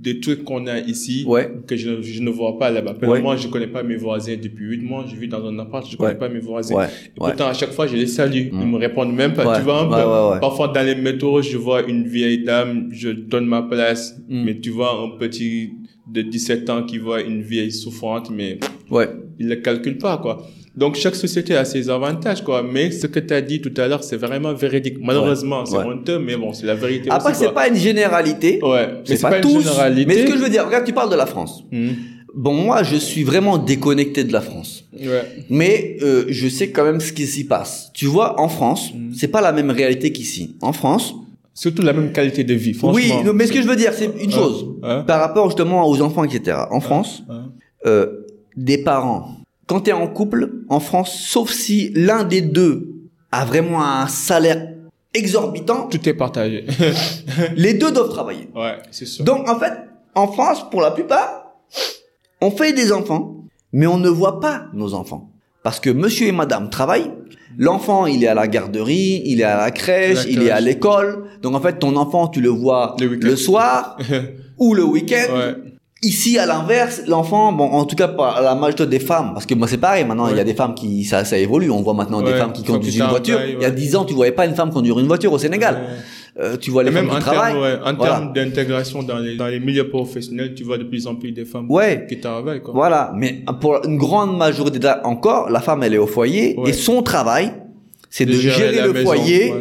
des 0.00 0.20
trucs 0.20 0.44
qu'on 0.44 0.66
a 0.68 0.78
ici, 0.78 1.24
Ouais. 1.26 1.50
que 1.66 1.76
je, 1.76 1.90
ne- 1.90 2.00
je 2.02 2.22
ne 2.22 2.30
vois 2.30 2.58
pas 2.58 2.70
là-bas. 2.70 2.96
Ouais. 3.02 3.20
Moi, 3.20 3.36
je 3.36 3.48
connais 3.48 3.66
pas 3.66 3.82
mes 3.82 3.96
voisins 3.96 4.36
depuis 4.40 4.64
huit 4.66 4.82
mois, 4.82 5.04
je 5.10 5.16
vis 5.16 5.28
dans 5.28 5.44
un 5.44 5.58
appart, 5.58 5.86
je 5.90 5.96
connais 5.96 6.12
Ouais. 6.12 6.18
pas 6.18 6.28
mes 6.30 6.38
voisins. 6.40 6.76
Ouais. 6.76 6.86
Et. 6.86 7.10
Pourtant, 7.16 7.48
à 7.48 7.52
chaque 7.52 7.72
fois, 7.72 7.86
je 7.86 7.96
les 7.96 8.06
salue. 8.06 8.46
Mm. 8.52 8.60
Ils 8.62 8.66
me 8.68 8.76
répondent 8.78 9.12
même 9.14 9.34
pas. 9.34 9.58
Tu 9.58 9.64
vois 9.64 9.80
un 9.82 9.86
peu. 10.34 10.40
Parfois, 10.40 10.68
dans 10.68 10.86
les 10.86 10.94
métros, 10.94 11.42
je 11.42 11.56
vois 11.58 11.82
une 11.86 12.06
vieille 12.06 12.44
dame, 12.44 12.88
je 12.92 13.10
donne 13.10 13.46
ma 13.46 13.62
place. 13.62 14.16
Mm. 14.28 14.44
Mais 14.44 14.58
tu 14.60 14.70
vois 14.70 14.92
un 14.98 15.18
petit 15.18 15.72
de 16.10 16.22
17 16.22 16.70
ans 16.70 16.84
qui 16.84 16.96
voit 16.98 17.20
une 17.20 17.42
vieille 17.42 17.72
souffrante, 17.72 18.30
mais 18.30 18.58
Ouais. 18.90 19.08
il 19.38 19.46
ne 19.46 19.50
le 19.56 19.60
calcule 19.60 19.98
pas, 19.98 20.16
quoi. 20.16 20.46
Donc, 20.78 20.94
chaque 20.94 21.16
société 21.16 21.56
a 21.56 21.64
ses 21.64 21.90
avantages, 21.90 22.42
quoi. 22.44 22.62
Mais 22.62 22.90
ce 22.90 23.06
que 23.06 23.20
tu 23.20 23.34
as 23.34 23.40
dit 23.40 23.60
tout 23.60 23.72
à 23.76 23.88
l'heure, 23.88 24.04
c'est 24.04 24.16
vraiment 24.16 24.52
véridique. 24.54 24.96
Malheureusement, 25.02 25.66
c'est 25.66 25.76
Ouais. 25.76 25.84
honteux, 25.84 26.18
mais 26.18 26.36
bon, 26.36 26.52
c'est 26.52 26.66
la 26.66 26.74
vérité 26.76 27.10
Après, 27.10 27.34
c'est 27.34 27.52
pas 27.52 27.66
une 27.68 27.74
généralité. 27.74 28.60
Ouais, 28.62 28.86
mais 28.86 29.16
C'est 29.16 29.20
pas, 29.20 29.30
pas, 29.30 29.36
une 29.38 29.42
tous. 29.42 29.60
généralité. 29.62 30.06
Mais 30.06 30.18
ce 30.26 30.30
que 30.30 30.38
je 30.38 30.42
veux 30.44 30.50
dire, 30.50 30.64
regarde, 30.66 30.84
tu 30.84 30.92
parles 30.92 31.10
de 31.10 31.16
la 31.16 31.26
France. 31.26 31.64
Hmm. 31.72 31.90
Bon, 32.34 32.52
moi, 32.52 32.82
je 32.84 32.94
suis 32.96 33.24
vraiment 33.24 33.58
déconnecté 33.58 34.22
de 34.22 34.32
la 34.32 34.40
France. 34.40 34.84
Ouais. 34.92 35.24
Mais 35.50 35.96
euh, 36.02 36.24
je 36.28 36.46
sais 36.48 36.70
quand 36.70 36.84
même 36.84 37.00
ce 37.00 37.12
qui 37.12 37.26
s'y 37.26 37.44
passe. 37.44 37.90
Tu 37.94 38.06
vois, 38.06 38.38
en 38.40 38.48
France, 38.48 38.92
Mm. 38.94 39.12
c'est 39.14 39.28
pas 39.28 39.40
la 39.40 39.50
même 39.52 39.70
réalité 39.70 40.12
qu'ici. 40.12 40.56
En 40.60 40.72
France, 40.72 41.14
Surtout 41.54 41.82
la 41.82 41.92
même 41.92 42.12
qualité 42.12 42.44
de 42.44 42.54
vie, 42.54 42.72
franchement. 42.72 42.94
oui, 42.94 43.12
mais 43.34 43.46
ce 43.48 43.52
que 43.52 43.60
je 43.60 43.66
veux 43.66 43.74
dire, 43.74 43.92
c'est 43.92 44.10
une 44.22 44.30
chose. 44.30 44.76
Hein? 44.84 45.02
Par 45.08 45.18
rapport 45.18 45.46
justement 45.50 45.88
aux 45.88 46.00
enfants, 46.02 46.22
etc. 46.22 46.56
En 46.70 46.78
France, 46.80 47.24
Hein? 47.28 47.46
euh, 47.86 48.06
des 48.56 48.78
parents, 48.78 49.37
quand 49.68 49.82
tu 49.82 49.90
es 49.90 49.92
en 49.92 50.08
couple, 50.08 50.50
en 50.68 50.80
France, 50.80 51.14
sauf 51.14 51.50
si 51.52 51.92
l'un 51.94 52.24
des 52.24 52.40
deux 52.40 52.88
a 53.30 53.44
vraiment 53.44 53.84
un 53.84 54.08
salaire 54.08 54.74
exorbitant, 55.14 55.88
Tout 55.88 56.08
est 56.08 56.14
partagé. 56.14 56.64
les 57.56 57.74
deux 57.74 57.92
doivent 57.92 58.08
travailler. 58.08 58.48
ouais, 58.54 58.78
c'est 58.90 59.06
sûr. 59.06 59.24
Donc 59.24 59.48
en 59.48 59.58
fait, 59.58 59.72
en 60.14 60.26
France, 60.26 60.68
pour 60.70 60.80
la 60.80 60.90
plupart, 60.90 61.52
on 62.40 62.50
fait 62.50 62.72
des 62.72 62.92
enfants, 62.92 63.36
mais 63.72 63.86
on 63.86 63.98
ne 63.98 64.08
voit 64.08 64.40
pas 64.40 64.66
nos 64.72 64.94
enfants. 64.94 65.30
Parce 65.62 65.80
que 65.80 65.90
monsieur 65.90 66.28
et 66.28 66.32
madame 66.32 66.70
travaillent, 66.70 67.10
l'enfant 67.58 68.06
il 68.06 68.24
est 68.24 68.28
à 68.28 68.34
la 68.34 68.48
garderie, 68.48 69.22
il 69.26 69.40
est 69.42 69.44
à 69.44 69.58
la 69.58 69.70
crèche, 69.70 70.24
il 70.28 70.42
est 70.42 70.50
à 70.50 70.60
l'école. 70.60 71.24
Donc 71.42 71.54
en 71.54 71.60
fait, 71.60 71.78
ton 71.78 71.94
enfant, 71.96 72.28
tu 72.28 72.40
le 72.40 72.48
vois 72.48 72.96
Le 72.98 73.36
soir 73.36 73.98
ou 74.58 74.72
le 74.72 74.84
week-end. 74.84 75.34
ouais. 75.34 75.54
Ici, 76.00 76.38
à 76.38 76.46
l'inverse, 76.46 77.02
l'enfant, 77.08 77.50
bon, 77.52 77.64
en 77.64 77.84
tout 77.84 77.96
cas, 77.96 78.06
pas 78.06 78.40
la 78.40 78.54
majorité 78.54 78.86
des 78.86 79.00
femmes, 79.00 79.32
parce 79.34 79.46
que 79.46 79.54
moi, 79.54 79.66
c'est 79.66 79.78
pareil, 79.78 80.04
maintenant, 80.04 80.28
il 80.28 80.36
y 80.36 80.40
a 80.40 80.44
des 80.44 80.54
femmes 80.54 80.74
qui, 80.74 81.02
ça, 81.02 81.24
ça 81.24 81.36
évolue. 81.38 81.70
On 81.72 81.82
voit 81.82 81.94
maintenant 81.94 82.22
des 82.22 82.34
femmes 82.34 82.52
qui 82.52 82.62
conduisent 82.62 82.98
une 82.98 83.06
voiture. 83.06 83.40
Il 83.44 83.60
y 83.60 83.64
a 83.64 83.70
dix 83.70 83.96
ans, 83.96 84.04
tu 84.04 84.14
voyais 84.14 84.30
pas 84.32 84.46
une 84.46 84.54
femme 84.54 84.70
conduire 84.70 84.98
une 85.00 85.08
voiture 85.08 85.32
au 85.32 85.38
Sénégal. 85.38 85.80
Euh, 86.40 86.56
tu 86.56 86.70
vois 86.70 86.84
les 86.84 86.90
Et 86.90 86.92
femmes 86.92 87.06
même 87.06 87.10
qui 87.14 87.16
en 87.16 87.20
travaillent. 87.32 87.56
ouais, 87.60 87.78
en 87.84 87.94
Voilà. 87.94 88.14
termes 88.14 88.32
d'intégration 88.32 89.02
dans 89.02 89.18
les, 89.18 89.36
dans 89.36 89.48
les 89.48 89.58
milieux 89.58 89.88
professionnels, 89.88 90.54
tu 90.54 90.62
vois 90.62 90.78
de 90.78 90.84
plus 90.84 91.08
en 91.08 91.16
plus 91.16 91.32
des 91.32 91.44
femmes 91.44 91.68
Ouais. 91.68 92.06
qui 92.08 92.20
travaillent, 92.20 92.62
quoi. 92.62 92.72
Voilà. 92.74 93.10
Mais 93.16 93.42
pour 93.60 93.80
une 93.84 93.96
grande 93.98 94.38
majorité 94.38 94.78
encore, 95.02 95.50
la 95.50 95.58
femme, 95.60 95.82
elle 95.82 95.94
est 95.94 95.98
au 95.98 96.06
foyer 96.06 96.56
et 96.64 96.72
son 96.72 97.02
travail, 97.02 97.52
c'est 98.08 98.24
de, 98.24 98.34
De 98.34 98.38
gérer, 98.38 98.82
le 98.82 98.92
maison, 98.92 99.04
foyer 99.04 99.52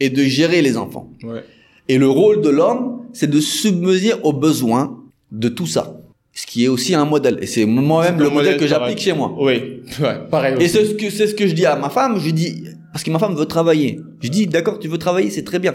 et 0.00 0.10
de 0.10 0.22
gérer 0.24 0.60
les 0.60 0.76
enfants. 0.76 1.08
Ouais. 1.22 1.44
Et 1.88 1.98
le 1.98 2.08
rôle 2.08 2.40
de 2.40 2.48
l'homme, 2.48 3.02
c'est 3.12 3.30
de 3.30 3.38
submerger 3.38 4.14
aux 4.24 4.32
besoins 4.32 5.03
de 5.34 5.48
tout 5.48 5.66
ça. 5.66 6.00
Ce 6.32 6.46
qui 6.46 6.64
est 6.64 6.68
aussi 6.68 6.94
un 6.94 7.04
modèle. 7.04 7.38
Et 7.40 7.46
c'est 7.46 7.64
moi-même 7.64 8.18
le, 8.18 8.28
modèle 8.30 8.56
que 8.56 8.66
j'applique 8.66 8.98
chez 8.98 9.12
moi. 9.12 9.34
Oui, 9.38 9.82
ouais, 10.00 10.28
pareil 10.30 10.56
Et 10.60 10.68
c'est 10.68 10.84
ce 10.84 10.94
que 10.94 11.10
c'est 11.10 11.26
ce 11.26 11.34
que 11.34 11.46
je 11.46 11.54
dis 11.54 11.66
à 11.66 11.76
ma 11.76 11.90
femme. 11.90 12.18
Je 12.18 12.30
dis 12.30 12.64
parce 12.92 13.04
que 13.04 13.10
ma 13.10 13.18
femme 13.18 13.34
veut 13.34 13.46
travailler. 13.46 14.00
Je 14.20 14.28
dis 14.28 14.46
d'accord, 14.46 14.78
tu 14.78 14.88
veux 14.88 14.98
travailler, 14.98 15.30
c'est 15.30 15.44
très 15.44 15.58
bien. 15.58 15.74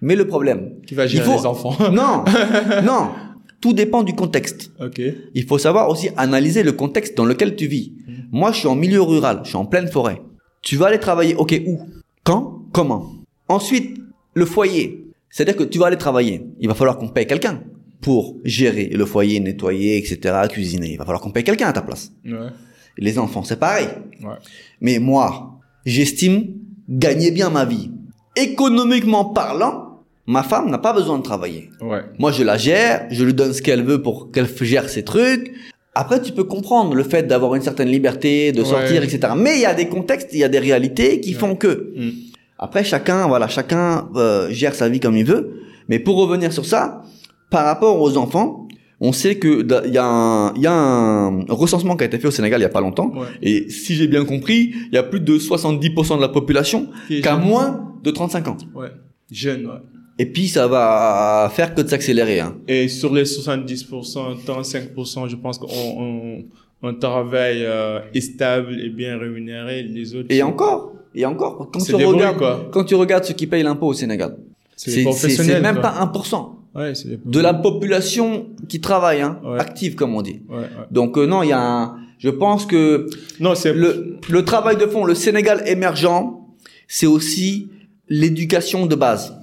Mais 0.00 0.16
le 0.16 0.26
problème, 0.26 0.72
Qui 0.86 0.94
va 0.94 1.06
gérer 1.06 1.24
il 1.24 1.30
faut- 1.30 1.38
les 1.38 1.46
enfants. 1.46 1.76
non, 1.92 2.24
non, 2.84 3.10
tout 3.60 3.72
dépend 3.72 4.02
du 4.02 4.14
contexte. 4.14 4.70
ok. 4.80 5.00
Il 5.34 5.44
faut 5.46 5.58
savoir 5.58 5.88
aussi 5.88 6.08
analyser 6.16 6.62
le 6.62 6.72
contexte 6.72 7.16
dans 7.16 7.24
lequel 7.24 7.54
tu 7.56 7.66
vis. 7.66 7.92
Moi, 8.30 8.50
je 8.52 8.58
suis 8.60 8.68
en 8.68 8.74
milieu 8.74 9.02
rural, 9.02 9.40
je 9.44 9.48
suis 9.50 9.56
en 9.58 9.66
pleine 9.66 9.88
forêt. 9.88 10.22
Tu 10.62 10.76
vas 10.76 10.86
aller 10.86 11.00
travailler, 11.00 11.34
ok, 11.34 11.60
où? 11.66 11.80
Quand? 12.24 12.62
Comment? 12.72 13.12
Ensuite, 13.48 13.98
le 14.34 14.46
foyer. 14.46 15.04
C'est-à-dire 15.28 15.56
que 15.56 15.64
tu 15.64 15.78
vas 15.78 15.86
aller 15.86 15.96
travailler. 15.98 16.46
Il 16.60 16.68
va 16.68 16.74
falloir 16.74 16.96
qu'on 16.98 17.08
paye 17.08 17.26
quelqu'un 17.26 17.60
pour 18.02 18.36
gérer 18.44 18.86
le 18.86 19.06
foyer, 19.06 19.40
nettoyer, 19.40 19.96
etc., 19.96 20.34
cuisiner. 20.50 20.90
Il 20.90 20.98
va 20.98 21.04
falloir 21.04 21.22
qu'on 21.22 21.30
paye 21.30 21.44
quelqu'un 21.44 21.68
à 21.68 21.72
ta 21.72 21.82
place. 21.82 22.12
Ouais. 22.26 22.50
Les 22.98 23.18
enfants, 23.18 23.44
c'est 23.44 23.58
pareil. 23.58 23.88
Ouais. 24.22 24.34
Mais 24.80 24.98
moi, 24.98 25.60
j'estime 25.86 26.48
gagner 26.88 27.30
bien 27.30 27.48
ma 27.48 27.64
vie. 27.64 27.90
Économiquement 28.36 29.26
parlant, 29.26 30.02
ma 30.26 30.42
femme 30.42 30.68
n'a 30.68 30.78
pas 30.78 30.92
besoin 30.92 31.16
de 31.18 31.22
travailler. 31.22 31.70
Ouais. 31.80 32.02
Moi, 32.18 32.32
je 32.32 32.42
la 32.42 32.58
gère, 32.58 33.06
je 33.10 33.24
lui 33.24 33.34
donne 33.34 33.52
ce 33.52 33.62
qu'elle 33.62 33.84
veut 33.84 34.02
pour 34.02 34.32
qu'elle 34.32 34.48
gère 34.60 34.88
ses 34.88 35.04
trucs. 35.04 35.52
Après, 35.94 36.20
tu 36.20 36.32
peux 36.32 36.44
comprendre 36.44 36.94
le 36.94 37.04
fait 37.04 37.22
d'avoir 37.22 37.54
une 37.54 37.62
certaine 37.62 37.88
liberté, 37.88 38.50
de 38.50 38.64
sortir, 38.64 39.02
etc. 39.02 39.34
Mais 39.36 39.56
il 39.56 39.60
y 39.60 39.66
a 39.66 39.74
des 39.74 39.88
contextes, 39.88 40.30
il 40.32 40.40
y 40.40 40.44
a 40.44 40.48
des 40.48 40.58
réalités 40.58 41.20
qui 41.20 41.34
font 41.34 41.54
que. 41.54 41.92
Mm. 41.96 42.10
Après, 42.58 42.82
chacun, 42.82 43.28
voilà, 43.28 43.46
chacun 43.46 44.08
euh, 44.16 44.50
gère 44.50 44.74
sa 44.74 44.88
vie 44.88 45.00
comme 45.00 45.16
il 45.16 45.24
veut. 45.24 45.60
Mais 45.88 45.98
pour 45.98 46.16
revenir 46.16 46.52
sur 46.52 46.64
ça, 46.64 47.02
par 47.52 47.64
rapport 47.64 48.00
aux 48.00 48.16
enfants, 48.16 48.66
on 49.00 49.12
sait 49.12 49.36
que 49.36 49.64
il 49.86 49.92
y, 49.94 49.98
a 49.98 50.04
un- 50.06 50.54
y 50.56 50.66
a 50.66 50.72
un 50.72 51.44
recensement 51.48 51.96
qui 51.96 52.04
a 52.04 52.06
été 52.06 52.18
fait 52.18 52.28
au 52.28 52.30
Sénégal 52.32 52.60
il 52.60 52.62
y 52.62 52.66
a 52.66 52.70
pas 52.78 52.80
longtemps. 52.80 53.10
Ouais. 53.14 53.26
Et 53.42 53.68
si 53.68 53.94
j'ai 53.94 54.06
bien 54.08 54.24
compris, 54.24 54.72
il 54.90 54.94
y 54.94 54.98
a 54.98 55.02
plus 55.02 55.20
de 55.20 55.38
70% 55.38 56.16
de 56.16 56.20
la 56.20 56.28
population 56.28 56.88
Qui 57.08 57.26
a 57.26 57.36
moins 57.36 57.70
de 58.02 58.10
35 58.10 58.48
ans. 58.48 58.56
Ouais. 58.74 58.88
Jeune, 59.30 59.66
ouais. 59.66 59.80
Et 60.18 60.26
puis 60.26 60.46
ça 60.48 60.68
va 60.68 61.50
faire 61.52 61.74
que 61.74 61.80
de 61.82 61.88
s'accélérer. 61.88 62.38
Hein. 62.40 62.56
Et 62.68 62.86
sur 62.88 63.12
les 63.12 63.24
70%, 63.24 64.36
35%, 64.46 65.28
je 65.28 65.36
pense 65.36 65.58
qu'on 65.58 65.66
on, 65.72 66.44
on 66.82 66.94
travaille 66.94 67.64
euh, 67.64 68.00
est 68.14 68.20
stable 68.20 68.78
et 68.80 68.90
bien 68.90 69.18
rémunéré. 69.18 69.82
Les 69.82 70.14
autres, 70.14 70.26
Et 70.30 70.42
encore, 70.42 70.92
et 71.14 71.24
encore, 71.26 71.70
quand 71.72 71.80
tu 71.80 71.94
regardes, 71.94 72.38
quoi. 72.38 72.68
quand 72.72 72.84
tu 72.84 72.94
regardes 72.94 73.24
ceux 73.24 73.34
qui 73.34 73.46
payent 73.46 73.62
l'impôt 73.64 73.88
au 73.88 73.94
Sénégal, 73.94 74.36
c'est 74.76 75.02
même 75.60 75.80
quoi. 75.80 75.82
pas 75.82 76.10
1% 76.12 76.50
Ouais, 76.74 76.92
de 77.24 77.40
la 77.40 77.52
population 77.52 78.46
qui 78.68 78.80
travaille, 78.80 79.20
hein, 79.20 79.38
Ouais. 79.44 79.58
active 79.60 79.94
comme 79.94 80.14
on 80.14 80.22
dit. 80.22 80.40
Ouais. 80.48 80.64
Donc 80.90 81.18
euh, 81.18 81.26
non, 81.26 81.42
il 81.42 81.50
y 81.50 81.52
a 81.52 81.60
un, 81.60 81.96
je 82.18 82.30
pense 82.30 82.64
que 82.66 83.08
Non, 83.40 83.54
c'est 83.54 83.74
le, 83.74 84.16
le 84.28 84.44
travail 84.44 84.76
de 84.78 84.86
fond, 84.86 85.04
le 85.04 85.14
Sénégal 85.14 85.62
émergent, 85.66 86.38
c'est 86.88 87.06
aussi 87.06 87.68
l'éducation 88.08 88.86
de 88.86 88.94
base. 88.94 89.36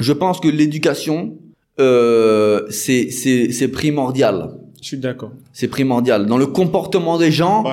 Je 0.00 0.12
pense 0.12 0.38
que 0.40 0.48
l'éducation, 0.48 1.36
euh, 1.80 2.62
c'est 2.70 3.10
c'est 3.10 3.50
c'est 3.52 3.68
primordial. 3.68 4.50
Je 4.80 4.86
suis 4.88 4.96
d'accord. 4.98 5.32
C'est 5.52 5.68
primordial 5.68 6.26
dans 6.26 6.38
le 6.38 6.46
comportement 6.46 7.18
des 7.18 7.30
gens. 7.32 7.64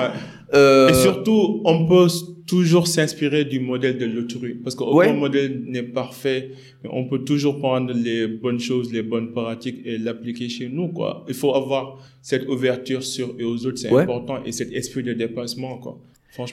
Euh, 0.54 0.88
Et 0.90 0.94
surtout, 0.94 1.60
on 1.64 1.86
peut 1.86 2.06
toujours 2.46 2.86
s'inspirer 2.86 3.44
du 3.44 3.58
modèle 3.60 3.98
de 3.98 4.04
l'autrui. 4.06 4.54
Parce 4.54 4.74
qu'aucun 4.76 4.94
Ouais. 4.96 5.12
modèle 5.12 5.62
n'est 5.66 5.82
parfait. 5.82 6.50
Mais 6.82 6.90
on 6.92 7.04
peut 7.08 7.20
toujours 7.20 7.58
prendre 7.58 7.92
les 7.94 8.26
bonnes 8.28 8.60
choses, 8.60 8.92
les 8.92 9.02
bonnes 9.02 9.32
pratiques 9.32 9.80
et 9.84 9.96
l'appliquer 9.98 10.48
chez 10.48 10.68
nous, 10.68 10.88
quoi. 10.88 11.24
Il 11.28 11.34
faut 11.34 11.54
avoir 11.54 11.98
cette 12.22 12.46
ouverture 12.48 13.02
sur 13.02 13.34
et 13.38 13.44
aux 13.44 13.64
autres, 13.66 13.78
c'est 13.78 13.90
Ouais. 13.90 14.02
important. 14.02 14.38
Et 14.44 14.52
cet 14.52 14.72
esprit 14.72 15.02
de 15.02 15.12
dépassement, 15.14 15.78
quoi. 15.78 15.98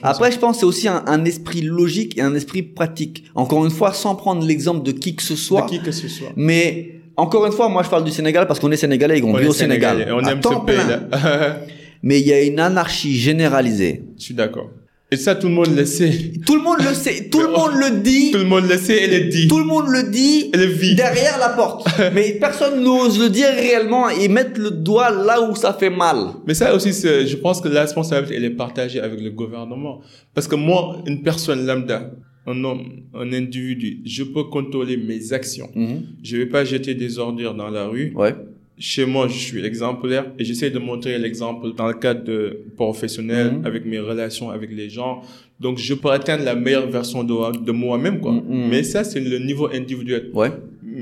Après, 0.02 0.30
je 0.30 0.38
pense 0.38 0.56
que 0.56 0.60
c'est 0.60 0.66
aussi 0.66 0.88
un, 0.88 1.02
un 1.06 1.24
esprit 1.24 1.60
logique 1.60 2.16
et 2.16 2.20
un 2.22 2.34
esprit 2.36 2.62
pratique. 2.62 3.24
Encore 3.34 3.64
une 3.64 3.70
fois, 3.72 3.92
sans 3.92 4.14
prendre 4.14 4.46
l'exemple 4.46 4.84
de 4.84 4.92
qui 4.92 5.16
que 5.16 5.22
ce 5.24 5.34
soit. 5.36 5.62
de 5.62 5.70
qui 5.70 5.80
que 5.80 5.90
ce 5.90 6.06
soit. 6.08 6.30
Mais 6.36 7.00
encore 7.16 7.44
une 7.46 7.52
fois, 7.52 7.68
moi, 7.68 7.82
je 7.82 7.90
parle 7.90 8.04
du 8.04 8.12
Sénégal 8.12 8.46
parce 8.46 8.60
qu'on 8.60 8.70
est 8.70 8.76
sénégalais 8.76 9.18
et 9.18 9.20
qu'on 9.20 9.34
On 9.34 9.38
vit 9.38 9.48
au 9.48 9.52
Sénégal. 9.52 10.06
Et 10.08 10.12
on 10.12 10.20
aime 10.20 10.40
ce 10.42 10.64
plein. 10.64 11.08
Mais 12.02 12.20
il 12.20 12.26
y 12.26 12.32
a 12.32 12.42
une 12.42 12.60
anarchie 12.60 13.14
généralisée. 13.14 14.02
je 14.18 14.22
suis 14.24 14.34
d'accord. 14.34 14.70
Et 15.10 15.16
ça, 15.16 15.34
tout 15.34 15.48
le 15.48 15.52
monde 15.52 15.76
le 15.76 15.84
sait. 15.84 16.32
Tout 16.46 16.54
le 16.56 16.62
monde 16.62 16.78
le 16.80 16.94
sait, 16.94 17.28
tout 17.28 17.40
le 17.42 17.48
monde 17.58 17.72
le 17.74 18.00
dit, 18.00 18.30
Tout 18.32 18.38
le 18.38 18.44
monde 18.46 18.64
le 18.66 18.78
sait 18.78 19.04
et 19.04 19.06
le 19.20 19.28
dit. 19.28 19.46
tout 19.46 19.58
le 19.58 19.66
monde 19.66 19.88
le 19.88 20.10
dit 20.10 20.50
Et 20.54 20.56
le 20.56 20.64
vit. 20.64 20.94
derrière 20.94 21.36
la 21.38 21.50
porte. 21.50 21.86
Mais 22.14 22.32
personne 22.40 22.82
n'ose 22.82 23.20
le 23.20 23.28
dire 23.28 23.48
réellement 23.54 24.08
et 24.08 24.26
mettre 24.28 24.58
le 24.58 24.70
doigt 24.70 25.10
là 25.10 25.42
où 25.42 25.54
ça 25.54 25.74
fait 25.74 25.90
mal. 25.90 26.28
Mais 26.46 26.54
ça 26.54 26.74
aussi, 26.74 26.92
je 26.92 27.36
pense 27.36 27.60
que 27.60 27.68
la 27.68 27.82
responsabilité, 27.82 28.36
elle 28.36 28.44
est 28.46 28.56
partagée 28.56 29.00
avec 29.00 29.20
le 29.20 29.30
gouvernement. 29.30 30.00
Parce 30.34 30.48
que 30.48 30.54
moi, 30.56 31.02
une 31.06 31.22
personne 31.22 31.66
lambda, 31.66 32.10
un 32.46 32.64
homme, 32.64 33.02
un 33.14 33.32
individu, 33.34 34.00
je 34.06 34.22
peux 34.24 34.44
contrôler 34.44 34.96
mes 34.96 35.34
actions. 35.34 35.68
Je 36.22 36.38
vais 36.38 36.46
pas 36.46 36.64
jeter 36.64 36.94
des 36.94 37.18
ordures 37.18 37.54
dans 37.54 37.68
la 37.68 37.84
rue. 37.86 38.14
Ouais. 38.16 38.34
Chez 38.84 39.06
moi, 39.06 39.28
je 39.28 39.38
suis 39.38 39.64
exemplaire 39.64 40.24
et 40.40 40.44
j'essaie 40.44 40.68
de 40.76 40.80
montrer 40.80 41.16
l'exemple 41.16 41.72
dans 41.78 41.86
le 41.86 41.94
cadre 41.94 42.24
de 42.24 42.64
professionnel, 42.74 43.46
Mhm. 43.58 43.66
avec 43.70 43.82
mes 43.86 44.00
relations 44.00 44.50
avec 44.50 44.70
les 44.80 44.88
gens. 44.96 45.22
Donc, 45.60 45.78
je 45.78 45.94
peux 45.94 46.10
atteindre 46.10 46.42
la 46.44 46.56
meilleure 46.56 46.88
version 46.98 47.22
de, 47.22 47.34
de 47.68 47.70
moi-même, 47.70 48.18
quoi. 48.18 48.32
Mhm. 48.32 48.68
Mais 48.70 48.82
ça, 48.82 49.04
c'est 49.04 49.20
le 49.20 49.38
niveau 49.38 49.66
individuel. 49.72 50.30
Ouais. 50.34 50.50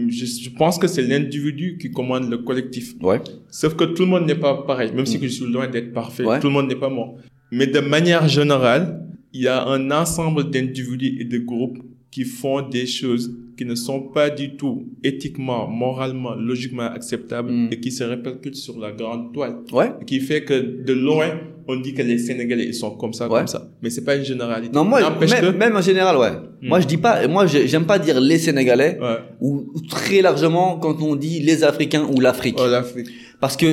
Je, 0.08 0.26
je 0.44 0.50
pense 0.50 0.76
que 0.78 0.86
c'est 0.86 1.02
l'individu 1.12 1.78
qui 1.80 1.90
commande 1.90 2.28
le 2.30 2.36
collectif. 2.48 2.86
Ouais. 3.00 3.20
Sauf 3.48 3.72
que 3.78 3.84
tout 3.84 4.02
le 4.02 4.10
monde 4.12 4.26
n'est 4.26 4.34
pas 4.48 4.54
pareil, 4.70 4.90
même 4.94 5.06
si 5.06 5.18
que 5.18 5.26
je 5.26 5.32
suis 5.32 5.46
loin 5.50 5.66
d'être 5.66 5.92
parfait. 5.94 6.24
Ouais. 6.24 6.38
Tout 6.38 6.48
le 6.48 6.52
monde 6.52 6.68
n'est 6.68 6.76
pas 6.86 6.90
moi. 6.90 7.14
Mais 7.50 7.66
de 7.66 7.80
manière 7.80 8.28
générale, 8.28 8.84
il 9.32 9.40
y 9.40 9.48
a 9.48 9.64
un 9.66 9.90
ensemble 9.90 10.50
d'individus 10.50 11.12
et 11.18 11.24
de 11.24 11.38
groupes 11.38 11.78
qui 12.10 12.24
font 12.24 12.62
des 12.68 12.86
choses 12.86 13.32
qui 13.56 13.64
ne 13.64 13.74
sont 13.74 14.00
pas 14.00 14.30
du 14.30 14.56
tout 14.56 14.86
éthiquement, 15.04 15.68
moralement, 15.68 16.34
logiquement 16.34 16.84
acceptables 16.98 17.50
Mm. 17.52 17.68
et 17.72 17.78
qui 17.80 17.92
se 17.92 18.02
répercutent 18.04 18.56
sur 18.56 18.78
la 18.78 18.90
grande 18.90 19.32
toile. 19.34 19.56
Ouais. 19.72 19.90
Qui 20.06 20.18
fait 20.20 20.42
que 20.44 20.82
de 20.84 20.92
loin, 20.92 21.28
on 21.68 21.76
dit 21.76 21.92
que 21.94 22.02
les 22.02 22.18
Sénégalais, 22.18 22.64
ils 22.66 22.74
sont 22.74 22.92
comme 22.92 23.12
ça, 23.12 23.28
Ouais. 23.28 23.38
comme 23.40 23.46
ça. 23.46 23.68
Mais 23.82 23.90
c'est 23.90 24.02
pas 24.04 24.16
une 24.16 24.24
généralité. 24.24 24.72
Non, 24.74 24.84
moi, 24.84 24.98
même, 25.00 25.28
que- 25.28 25.56
même 25.56 25.76
en 25.76 25.82
général, 25.82 26.16
ouais. 26.16 26.32
Hmm. 26.62 26.68
Moi, 26.68 26.80
je 26.80 26.86
dis 26.86 26.96
pas, 26.96 27.28
moi, 27.28 27.46
j'ai- 27.46 27.68
j'aime 27.68 27.84
pas 27.86 27.98
dire 27.98 28.18
les 28.20 28.38
Sénégalais 28.38 28.98
Ouais. 29.00 29.18
ou 29.40 29.66
ou 29.74 29.80
très 29.82 30.20
largement 30.22 30.78
quand 30.78 30.96
on 31.02 31.14
dit 31.16 31.38
les 31.40 31.62
Africains 31.62 32.06
ou 32.12 32.18
l'Afrique. 32.20 32.56
Oh, 32.58 32.66
l'Afrique. 32.66 33.08
Parce 33.40 33.56
que 33.56 33.68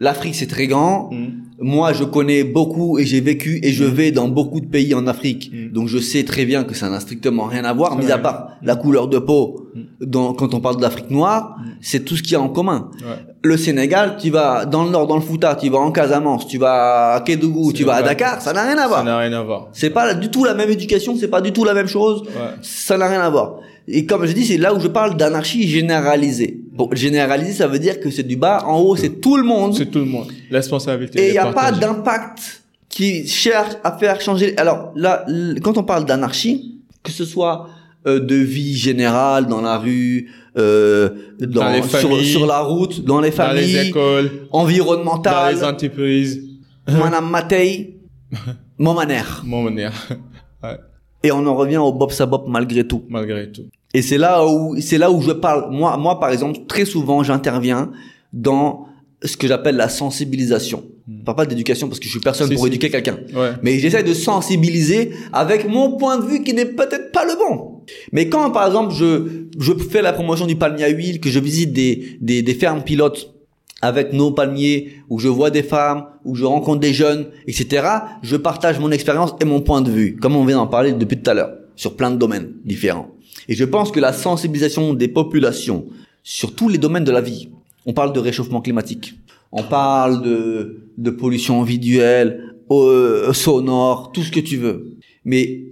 l'Afrique, 0.00 0.36
c'est 0.36 0.46
très 0.46 0.66
grand. 0.68 1.10
Mm. 1.12 1.26
Moi, 1.60 1.92
je 1.92 2.02
connais 2.02 2.42
beaucoup 2.42 2.98
et 2.98 3.06
j'ai 3.06 3.20
vécu 3.20 3.60
et 3.62 3.70
je 3.72 3.84
vais 3.84 4.10
dans 4.10 4.26
beaucoup 4.28 4.60
de 4.60 4.66
pays 4.66 4.92
en 4.94 5.06
Afrique. 5.06 5.52
Mm. 5.52 5.72
Donc, 5.72 5.86
je 5.88 5.98
sais 5.98 6.24
très 6.24 6.44
bien 6.44 6.64
que 6.64 6.74
ça 6.74 6.90
n'a 6.90 6.98
strictement 6.98 7.44
rien 7.44 7.64
à 7.64 7.72
voir, 7.72 7.92
Ça 7.92 7.98
mis 7.98 8.10
à 8.10 8.18
part 8.18 8.48
la 8.62 8.74
couleur 8.74 9.06
de 9.06 9.18
peau. 9.18 9.68
Mm. 9.74 9.80
Dans, 10.04 10.32
quand 10.34 10.52
on 10.52 10.60
parle 10.60 10.76
de 10.78 10.82
l'Afrique 10.82 11.10
noire, 11.10 11.54
Mm. 11.58 11.62
c'est 11.80 12.04
tout 12.04 12.16
ce 12.16 12.22
qu'il 12.22 12.32
y 12.32 12.36
a 12.36 12.40
en 12.40 12.48
commun. 12.48 12.90
Ouais. 13.02 13.16
Le 13.42 13.56
Sénégal, 13.56 14.16
tu 14.20 14.30
vas 14.30 14.64
dans 14.66 14.84
le 14.84 14.90
nord, 14.90 15.06
dans 15.06 15.14
le 15.16 15.20
Fouta, 15.22 15.54
tu 15.54 15.68
vas 15.70 15.78
en 15.78 15.92
Casamance, 15.92 16.46
tu 16.48 16.58
vas 16.58 17.14
à 17.14 17.20
Kédougou, 17.20 17.72
tu 17.72 17.84
vas 17.84 17.94
à. 17.96 18.02
Dakar, 18.02 18.40
ça 18.42 18.52
n'a 18.52 18.62
rien 18.64 18.76
à 18.76 18.82
Ça 18.82 18.88
voir. 18.88 19.04
n'a 19.04 19.18
rien 19.18 19.32
à 19.32 19.42
voir. 19.42 19.68
C'est 19.72 19.90
pas 19.90 20.12
du 20.14 20.30
tout 20.30 20.44
la 20.44 20.54
même 20.54 20.70
éducation, 20.70 21.14
c'est 21.18 21.28
pas 21.28 21.40
du 21.40 21.52
tout 21.52 21.64
la 21.64 21.74
même 21.74 21.86
chose. 21.86 22.22
Ouais. 22.22 22.54
Ça 22.62 22.98
n'a 22.98 23.06
rien 23.06 23.20
à 23.20 23.30
voir. 23.30 23.56
Et 23.86 24.06
comme 24.06 24.24
je 24.26 24.32
dis, 24.32 24.44
c'est 24.46 24.56
là 24.56 24.74
où 24.74 24.80
je 24.80 24.88
parle 24.88 25.16
d'anarchie 25.16 25.68
généralisée. 25.68 26.62
Bon, 26.74 26.88
généralisée, 26.92 27.52
ça 27.52 27.68
veut 27.68 27.78
dire 27.78 28.00
que 28.00 28.10
c'est 28.10 28.24
du 28.24 28.36
bas 28.36 28.64
en 28.66 28.80
haut, 28.80 28.96
c'est 28.96 29.20
tout 29.20 29.36
le 29.36 29.44
monde. 29.44 29.74
C'est 29.76 29.86
tout 29.86 30.00
le 30.00 30.04
monde. 30.06 30.26
La 30.50 30.58
responsabilité. 30.58 31.22
Et 31.22 31.28
il 31.28 31.32
n'y 31.32 31.38
a 31.38 31.52
pas 31.52 31.70
d'impact 31.70 32.62
qui 32.88 33.26
cherche 33.28 33.74
à 33.84 33.96
faire 33.96 34.20
changer. 34.20 34.56
Alors 34.58 34.90
là, 34.96 35.24
quand 35.62 35.78
on 35.78 35.84
parle 35.84 36.04
d'anarchie, 36.04 36.80
que 37.04 37.12
ce 37.12 37.24
soit 37.24 37.68
euh, 38.06 38.18
de 38.18 38.34
vie 38.34 38.76
générale 38.76 39.46
dans 39.46 39.60
la 39.60 39.78
rue, 39.78 40.30
euh, 40.56 41.10
dans, 41.40 41.60
Dans 41.62 41.72
les 41.72 41.82
familles. 41.82 42.26
sur 42.26 42.46
la 42.46 42.60
route, 42.60 43.04
dans 43.04 43.20
les 43.20 43.30
Dans 43.30 43.36
familles, 43.36 43.72
les 43.72 43.88
écoles, 43.88 44.30
dans 44.52 44.58
environnementales, 44.60 45.54
les 45.56 45.64
entreprises. 45.64 46.42
Madame 46.88 47.30
Matei, 47.30 47.96
mon 48.78 48.94
manière. 48.94 49.42
Mon 49.46 49.62
manière. 49.62 49.92
Ouais, 50.62 50.78
Et 51.22 51.30
on 51.30 51.44
en 51.46 51.54
revient 51.54 51.76
au 51.76 51.92
Bob 51.92 52.10
Sabop 52.10 52.46
malgré 52.48 52.86
tout. 52.86 53.04
malgré 53.10 53.52
tout. 53.52 53.64
Et 53.94 54.02
c'est 54.02 54.18
là 54.18 54.46
où 54.46 54.76
c'est 54.80 54.98
là 54.98 55.10
où 55.10 55.22
je 55.22 55.30
parle. 55.30 55.70
Moi, 55.70 55.96
moi 55.96 56.20
par 56.20 56.30
exemple, 56.30 56.58
très 56.68 56.84
souvent, 56.84 57.22
j'interviens 57.22 57.90
dans 58.32 58.86
ce 59.22 59.36
que 59.36 59.46
j'appelle 59.46 59.76
la 59.76 59.88
sensibilisation. 59.88 60.84
Je 61.08 61.22
parle 61.24 61.36
pas 61.36 61.46
d'éducation 61.46 61.88
parce 61.88 62.00
que 62.00 62.06
je 62.06 62.10
suis 62.10 62.20
personne 62.20 62.46
Hmm. 62.48 62.50
Si, 62.50 62.54
pour 62.56 62.64
si. 62.64 62.68
éduquer 62.68 62.90
quelqu'un. 62.90 63.18
Ouais. 63.34 63.52
Mais 63.62 63.78
j'essaie 63.78 64.02
de 64.02 64.14
sensibiliser 64.14 65.12
avec 65.32 65.68
mon 65.68 65.96
point 65.96 66.18
de 66.18 66.24
vue 66.24 66.42
qui 66.42 66.52
n'est 66.54 66.66
peut-être 66.66 67.12
pas 67.12 67.24
le 67.24 67.32
bon. 67.36 67.82
Mais 68.12 68.28
quand, 68.28 68.50
par 68.50 68.66
exemple, 68.66 68.94
je, 68.94 69.46
je 69.58 69.72
fais 69.74 70.02
la 70.02 70.12
promotion 70.12 70.46
du 70.46 70.56
palmier 70.56 70.84
à 70.84 70.88
huile, 70.88 71.20
que 71.20 71.28
je 71.28 71.38
visite 71.38 71.72
des, 71.72 72.16
des, 72.20 72.42
des 72.42 72.54
fermes 72.54 72.82
pilotes 72.82 73.34
avec 73.82 74.14
nos 74.14 74.30
palmiers, 74.30 74.92
où 75.10 75.18
je 75.18 75.28
vois 75.28 75.50
des 75.50 75.62
femmes, 75.62 76.06
où 76.24 76.34
je 76.34 76.44
rencontre 76.44 76.80
des 76.80 76.94
jeunes, 76.94 77.26
etc., 77.46 77.86
je 78.22 78.36
partage 78.36 78.78
mon 78.78 78.90
expérience 78.90 79.34
et 79.40 79.44
mon 79.44 79.60
point 79.60 79.82
de 79.82 79.90
vue, 79.90 80.16
comme 80.16 80.36
on 80.36 80.44
vient 80.46 80.56
d'en 80.56 80.66
parler 80.66 80.92
depuis 80.92 81.20
tout 81.20 81.30
à 81.30 81.34
l'heure, 81.34 81.52
sur 81.76 81.94
plein 81.94 82.10
de 82.10 82.16
domaines 82.16 82.52
différents. 82.64 83.08
Et 83.48 83.54
je 83.54 83.64
pense 83.64 83.90
que 83.90 84.00
la 84.00 84.12
sensibilisation 84.12 84.94
des 84.94 85.08
populations 85.08 85.86
sur 86.22 86.54
tous 86.54 86.68
les 86.68 86.78
domaines 86.78 87.04
de 87.04 87.12
la 87.12 87.20
vie, 87.20 87.48
on 87.86 87.92
parle 87.92 88.12
de 88.12 88.20
réchauffement 88.20 88.60
climatique, 88.60 89.14
on 89.52 89.62
parle 89.62 90.22
de, 90.22 90.80
de 90.96 91.10
pollution 91.10 91.62
visuelle, 91.62 92.54
euh, 92.70 93.32
sonore, 93.32 94.10
tout 94.12 94.22
ce 94.22 94.30
que 94.32 94.40
tu 94.40 94.56
veux. 94.56 94.96
Mais 95.24 95.64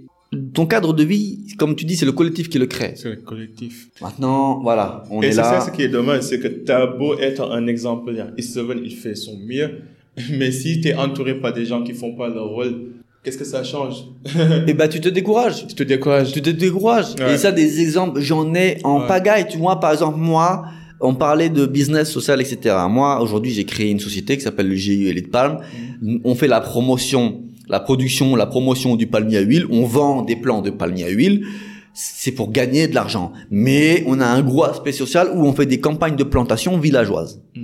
ton 0.53 0.65
cadre 0.65 0.93
de 0.93 1.03
vie, 1.03 1.39
comme 1.57 1.75
tu 1.75 1.85
dis, 1.85 1.95
c'est 1.95 2.05
le 2.05 2.11
collectif 2.11 2.49
qui 2.49 2.59
le 2.59 2.65
crée. 2.67 2.93
C'est 2.95 3.09
le 3.09 3.15
collectif. 3.17 3.89
Maintenant, 4.01 4.59
voilà, 4.61 5.03
on 5.09 5.21
Et 5.21 5.27
est 5.27 5.31
c'est 5.31 5.37
là. 5.37 5.59
ça 5.59 5.65
ce 5.65 5.71
qui 5.75 5.83
est 5.83 5.89
dommage, 5.89 6.21
c'est 6.21 6.39
que 6.39 6.47
t'as 6.47 6.85
beau 6.87 7.17
être 7.17 7.51
un 7.51 7.67
exemplaire. 7.67 8.31
Il 8.37 8.95
fait 8.95 9.15
son 9.15 9.37
mieux. 9.37 9.81
Mais 10.31 10.51
si 10.51 10.79
t'es 10.79 10.93
entouré 10.93 11.39
par 11.39 11.53
des 11.53 11.65
gens 11.65 11.83
qui 11.83 11.93
font 11.93 12.13
pas 12.15 12.29
leur 12.29 12.47
rôle, 12.49 12.91
qu'est-ce 13.23 13.37
que 13.37 13.45
ça 13.45 13.63
change? 13.63 14.05
Et 14.67 14.73
ben, 14.73 14.87
tu 14.87 14.99
te 15.01 15.09
décourages. 15.09 15.65
Tu 15.67 15.75
te 15.75 15.83
décourages. 15.83 16.31
Tu 16.31 16.41
te 16.41 16.49
décourages. 16.49 17.15
Ouais. 17.19 17.35
Et 17.35 17.37
ça, 17.37 17.51
des 17.51 17.81
exemples, 17.81 18.19
j'en 18.21 18.53
ai 18.53 18.77
en 18.83 19.01
Ouais. 19.01 19.07
pagaille. 19.07 19.47
Tu 19.47 19.57
vois, 19.57 19.79
par 19.79 19.91
exemple, 19.93 20.17
moi, 20.19 20.65
on 20.99 21.15
parlait 21.15 21.49
de 21.49 21.65
business 21.65 22.09
social, 22.11 22.39
etc. 22.41 22.75
Moi, 22.89 23.21
aujourd'hui, 23.21 23.51
j'ai 23.51 23.65
créé 23.65 23.89
une 23.91 23.99
société 23.99 24.37
qui 24.37 24.43
s'appelle 24.43 24.67
le 24.69 24.75
GIE 24.75 25.07
Elite 25.07 25.31
Palm. 25.31 25.59
Mm. 26.01 26.17
On 26.23 26.35
fait 26.35 26.47
la 26.47 26.61
promotion, 26.61 27.41
la 27.67 27.79
production, 27.79 28.35
la 28.35 28.45
promotion 28.45 28.95
du 28.95 29.07
palmier 29.07 29.37
à 29.37 29.41
huile. 29.41 29.67
On 29.69 29.85
vend 29.85 30.21
des 30.21 30.35
plants 30.35 30.61
de 30.61 30.69
palmier 30.69 31.05
à 31.05 31.09
huile. 31.09 31.45
C'est 31.93 32.31
pour 32.31 32.51
gagner 32.51 32.87
de 32.87 32.95
l'argent. 32.95 33.33
Mais 33.51 34.03
on 34.07 34.19
a 34.19 34.25
un 34.25 34.41
gros 34.41 34.63
aspect 34.63 34.91
social 34.93 35.29
où 35.35 35.45
on 35.45 35.53
fait 35.53 35.65
des 35.67 35.79
campagnes 35.79 36.15
de 36.15 36.23
plantation 36.23 36.77
villageoises. 36.77 37.41
Mm. 37.55 37.61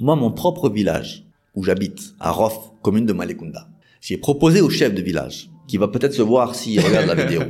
Moi, 0.00 0.14
mon 0.16 0.30
propre 0.30 0.68
village, 0.68 1.24
où 1.54 1.64
j'habite, 1.64 2.14
à 2.20 2.30
Rof, 2.30 2.58
commune 2.82 3.06
de 3.06 3.12
Malekunda, 3.14 3.66
j'ai 4.06 4.18
proposé 4.18 4.60
au 4.60 4.70
chef 4.70 4.94
de 4.94 5.02
village, 5.02 5.50
qui 5.66 5.76
va 5.78 5.88
peut-être 5.88 6.14
se 6.14 6.22
voir 6.22 6.54
s'il 6.54 6.78
regarde 6.86 7.06
la 7.08 7.14
vidéo. 7.24 7.42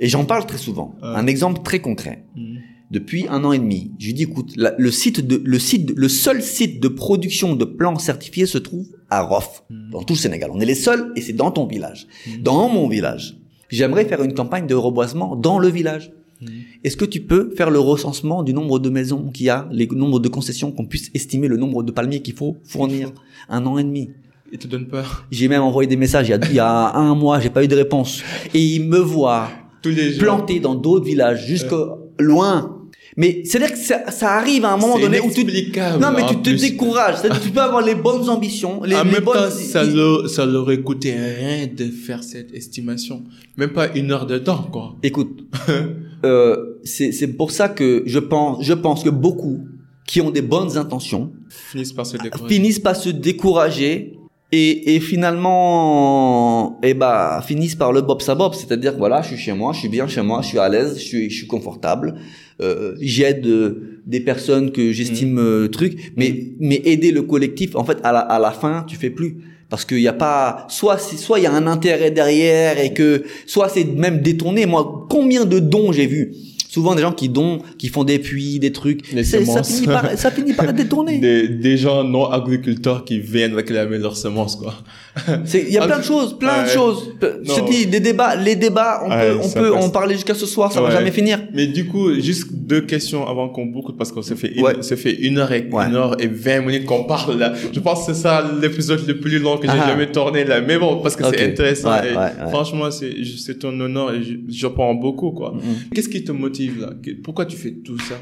Et 0.00 0.08
j'en 0.08 0.24
parle 0.24 0.44
très 0.44 0.58
souvent. 0.58 0.96
Un 1.02 1.26
exemple 1.28 1.62
très 1.62 1.80
concret. 1.80 2.24
Mm. 2.34 2.56
Depuis 2.90 3.26
un 3.28 3.44
an 3.44 3.52
et 3.52 3.58
demi, 3.58 3.92
je 4.00 4.06
lui 4.06 4.14
dis, 4.14 4.24
écoute, 4.24 4.50
la- 4.56 4.74
le 4.76 4.90
site 4.90 5.20
de, 5.26 5.40
le 5.44 5.58
site, 5.58 5.86
de- 5.86 5.94
le 5.96 6.08
seul 6.08 6.42
site 6.42 6.80
de 6.80 6.88
production 6.88 7.54
de 7.54 7.64
plants 7.64 7.98
certifiés 7.98 8.46
se 8.46 8.58
trouve 8.58 8.86
à 9.08 9.22
Rof, 9.22 9.62
Mm. 9.70 9.90
dans 9.92 10.02
tout 10.02 10.14
le 10.14 10.18
Sénégal. 10.18 10.50
On 10.52 10.60
est 10.60 10.66
les 10.66 10.74
seuls 10.74 11.12
et 11.16 11.20
c'est 11.20 11.32
dans 11.32 11.52
ton 11.52 11.66
village. 11.66 12.06
Dans 12.40 12.68
mon 12.68 12.88
village. 12.88 13.38
J'aimerais 13.70 14.04
faire 14.04 14.22
une 14.22 14.34
campagne 14.34 14.66
de 14.66 14.74
reboisement 14.74 15.36
dans 15.36 15.58
le 15.60 15.68
village. 15.68 16.10
Mm. 16.40 16.46
Est-ce 16.82 16.96
que 16.96 17.04
tu 17.04 17.20
peux 17.20 17.52
faire 17.56 17.70
le 17.70 17.78
recensement 17.78 18.42
du 18.42 18.52
nombre 18.52 18.80
de 18.80 18.90
maisons 18.90 19.30
qu'il 19.32 19.46
y 19.46 19.50
a, 19.50 19.68
les 19.70 19.86
nombres 19.86 20.18
de 20.18 20.28
concessions, 20.28 20.72
qu'on 20.72 20.86
puisse 20.86 21.10
estimer 21.14 21.46
le 21.48 21.56
nombre 21.56 21.82
de 21.84 21.92
palmiers 21.92 22.20
qu'il 22.20 22.34
faut 22.34 22.56
fournir 22.64 23.12
Un 23.48 23.64
an 23.66 23.78
et 23.78 23.84
demi? 23.84 24.10
Il 24.54 24.58
te 24.60 24.68
donne 24.68 24.86
peur. 24.86 25.26
J'ai 25.32 25.48
même 25.48 25.62
envoyé 25.62 25.88
des 25.88 25.96
messages 25.96 26.28
il 26.28 26.30
y 26.30 26.34
a, 26.34 26.38
il 26.48 26.54
y 26.54 26.60
a 26.60 26.94
un 26.94 27.16
mois, 27.16 27.40
j'ai 27.40 27.50
pas 27.50 27.64
eu 27.64 27.66
de 27.66 27.74
réponse. 27.74 28.22
Et 28.54 28.60
il 28.60 28.84
me 28.84 28.98
voit 28.98 29.48
Tous 29.82 29.88
les 29.88 30.16
planté 30.16 30.60
dans 30.60 30.76
d'autres 30.76 31.04
villages, 31.04 31.44
jusque 31.44 31.74
loin. 32.20 32.78
Mais 33.16 33.42
c'est-à-dire 33.44 33.72
que 33.72 33.78
ça, 33.78 34.12
ça 34.12 34.34
arrive 34.34 34.64
à 34.64 34.72
un 34.74 34.76
moment 34.76 34.96
donné 34.96 35.18
où 35.18 35.28
tu... 35.28 35.44
Non, 35.44 36.12
mais 36.14 36.24
tu 36.28 36.36
te 36.36 36.50
plus. 36.50 36.60
décourages. 36.60 37.16
Tu 37.42 37.50
peux 37.50 37.60
avoir 37.60 37.84
les 37.84 37.96
bonnes 37.96 38.28
ambitions, 38.28 38.84
les, 38.84 38.94
en 38.94 39.02
les 39.02 39.10
même 39.10 39.24
bonnes... 39.24 39.34
temps, 39.34 39.50
ça 39.50 39.82
leur, 39.82 40.30
ça 40.30 40.46
leur 40.46 40.66
coûté 40.84 41.12
rien 41.12 41.66
de 41.66 41.86
faire 41.90 42.22
cette 42.22 42.54
estimation. 42.54 43.24
Même 43.56 43.70
pas 43.70 43.92
une 43.96 44.12
heure 44.12 44.26
de 44.26 44.38
temps, 44.38 44.68
quoi. 44.70 44.94
Écoute, 45.02 45.48
euh, 46.24 46.76
c'est 46.84 47.10
c'est 47.10 47.32
pour 47.32 47.50
ça 47.50 47.68
que 47.68 48.04
je 48.06 48.20
pense, 48.20 48.64
je 48.64 48.72
pense 48.72 49.02
que 49.02 49.10
beaucoup 49.10 49.66
qui 50.06 50.20
ont 50.20 50.30
des 50.30 50.42
bonnes 50.42 50.76
intentions 50.76 51.32
Finissent 51.48 51.92
par 51.92 52.06
se 52.06 52.16
décourager. 52.18 52.54
finissent 52.54 52.78
par 52.78 52.94
se 52.94 53.08
décourager 53.08 54.18
et, 54.54 54.94
et 54.94 55.00
finalement, 55.00 56.78
eh 56.84 56.94
bah, 56.94 57.42
finissent 57.44 57.74
par 57.74 57.92
le 57.92 58.02
bob 58.02 58.22
sa 58.22 58.36
bob, 58.36 58.54
c'est-à-dire 58.54 58.94
voilà, 58.96 59.20
je 59.20 59.28
suis 59.28 59.36
chez 59.36 59.52
moi, 59.52 59.72
je 59.72 59.80
suis 59.80 59.88
bien 59.88 60.06
chez 60.06 60.22
moi, 60.22 60.42
je 60.42 60.48
suis 60.48 60.60
à 60.60 60.68
l'aise, 60.68 60.94
je 60.96 61.02
suis, 61.02 61.28
je 61.28 61.36
suis 61.38 61.46
confortable, 61.48 62.14
euh, 62.62 62.94
j'aide 63.00 63.44
euh, 63.46 64.00
des 64.06 64.20
personnes 64.20 64.70
que 64.70 64.92
j'estime 64.92 65.38
euh, 65.38 65.66
truc, 65.68 66.12
mais 66.16 66.52
mais 66.60 66.80
aider 66.84 67.10
le 67.10 67.22
collectif, 67.22 67.74
en 67.74 67.84
fait, 67.84 67.98
à 68.04 68.12
la, 68.12 68.20
à 68.20 68.38
la 68.38 68.52
fin, 68.52 68.84
tu 68.86 68.94
fais 68.94 69.10
plus. 69.10 69.38
Parce 69.70 69.84
qu'il 69.84 70.00
y 70.00 70.08
a 70.08 70.12
pas, 70.12 70.66
soit 70.68 70.98
soit 70.98 71.40
il 71.40 71.42
y 71.42 71.46
a 71.46 71.52
un 71.52 71.66
intérêt 71.66 72.12
derrière 72.12 72.78
et 72.78 72.92
que, 72.92 73.24
soit 73.46 73.68
c'est 73.68 73.84
même 73.84 74.20
détourné. 74.20 74.66
Moi, 74.66 75.06
combien 75.10 75.46
de 75.46 75.58
dons 75.58 75.90
j'ai 75.90 76.06
vu? 76.06 76.32
Souvent 76.74 76.94
des 76.96 77.02
gens 77.02 77.12
qui 77.12 77.28
donnent, 77.28 77.60
qui 77.78 77.88
font 77.88 78.04
des 78.04 78.18
puits, 78.18 78.58
des 78.58 78.72
trucs. 78.72 79.00
C'est- 79.22 79.44
ça 79.44 79.62
finit 79.62 79.86
par, 79.86 80.04
ça 80.22 80.30
finit 80.36 80.54
par 80.54 80.72
détourné. 80.72 81.18
Des, 81.26 81.48
des 81.48 81.76
gens 81.76 82.02
non 82.04 82.24
agriculteurs 82.30 83.04
qui 83.04 83.16
viennent 83.20 83.54
réclamer 83.54 83.98
leurs 83.98 84.16
semences, 84.16 84.56
quoi. 84.56 84.74
C'est- 85.44 85.64
Il 85.68 85.72
y 85.72 85.78
a 85.78 85.86
plein 85.86 86.00
de 86.00 86.04
choses, 86.12 86.36
plein 86.38 86.62
de 86.62 86.66
ouais. 86.68 86.74
choses. 86.74 87.00
Je 87.22 87.48
Non. 87.48 87.54
te 87.66 87.70
dis, 87.70 87.86
des 87.86 88.00
débats, 88.00 88.34
les 88.34 88.56
débats, 88.56 89.02
on 89.04 89.10
Ouais, 89.10 89.30
peut, 89.30 89.38
on 89.44 89.48
peut 89.62 89.72
passe. 89.72 89.84
en 89.84 89.90
parler 89.90 90.14
jusqu'à 90.14 90.34
ce 90.34 90.46
soir, 90.46 90.72
ça 90.72 90.82
Ouais. 90.82 90.88
va 90.88 90.94
jamais 90.98 91.12
finir. 91.12 91.38
Mais 91.54 91.66
du 91.68 91.86
coup, 91.86 92.12
juste 92.20 92.48
deux 92.52 92.80
questions 92.80 93.22
avant 93.28 93.48
qu'on 93.48 93.66
boucle, 93.66 93.92
parce 93.96 94.10
qu'on 94.10 94.22
s'est 94.22 94.34
fait, 94.42 94.52
une, 94.56 94.82
ça 94.82 94.96
fait 94.96 95.14
une 95.28 95.38
heure 95.38 95.52
et, 95.52 95.68
une 95.70 95.94
heure 95.94 96.16
et 96.20 96.26
vingt 96.26 96.60
minutes 96.62 96.86
qu'on 96.86 97.04
parle 97.04 97.38
là. 97.38 97.52
Je 97.72 97.78
pense 97.80 98.06
que 98.06 98.12
c'est 98.12 98.20
ça 98.20 98.44
l'épisode 98.60 99.06
le 99.06 99.20
plus 99.20 99.38
long 99.38 99.56
que 99.58 99.66
j'ai 99.68 99.80
Ah. 99.80 99.88
jamais 99.90 100.10
tourné 100.10 100.44
là. 100.44 100.60
Mais 100.60 100.76
bon, 100.78 101.00
parce 101.02 101.14
que 101.14 101.22
c'est 101.30 101.44
intéressant. 101.52 101.92
Et. 102.02 102.48
Franchement, 102.50 102.90
c'est, 102.90 103.14
c'est 103.44 103.64
un 103.64 103.78
honneur 103.80 104.12
et 104.14 104.22
je- 104.24 104.34
j'apprends 104.48 104.94
beaucoup, 104.94 105.30
quoi. 105.30 105.52
Mhm. 105.54 105.60
Qu'est-ce 105.94 106.08
qui 106.08 106.24
te 106.24 106.32
motive 106.32 106.63
là? 106.80 106.92
Pourquoi 107.22 107.46
tu 107.46 107.56
fais 107.56 107.72
tout 107.72 107.98
ça? 107.98 108.14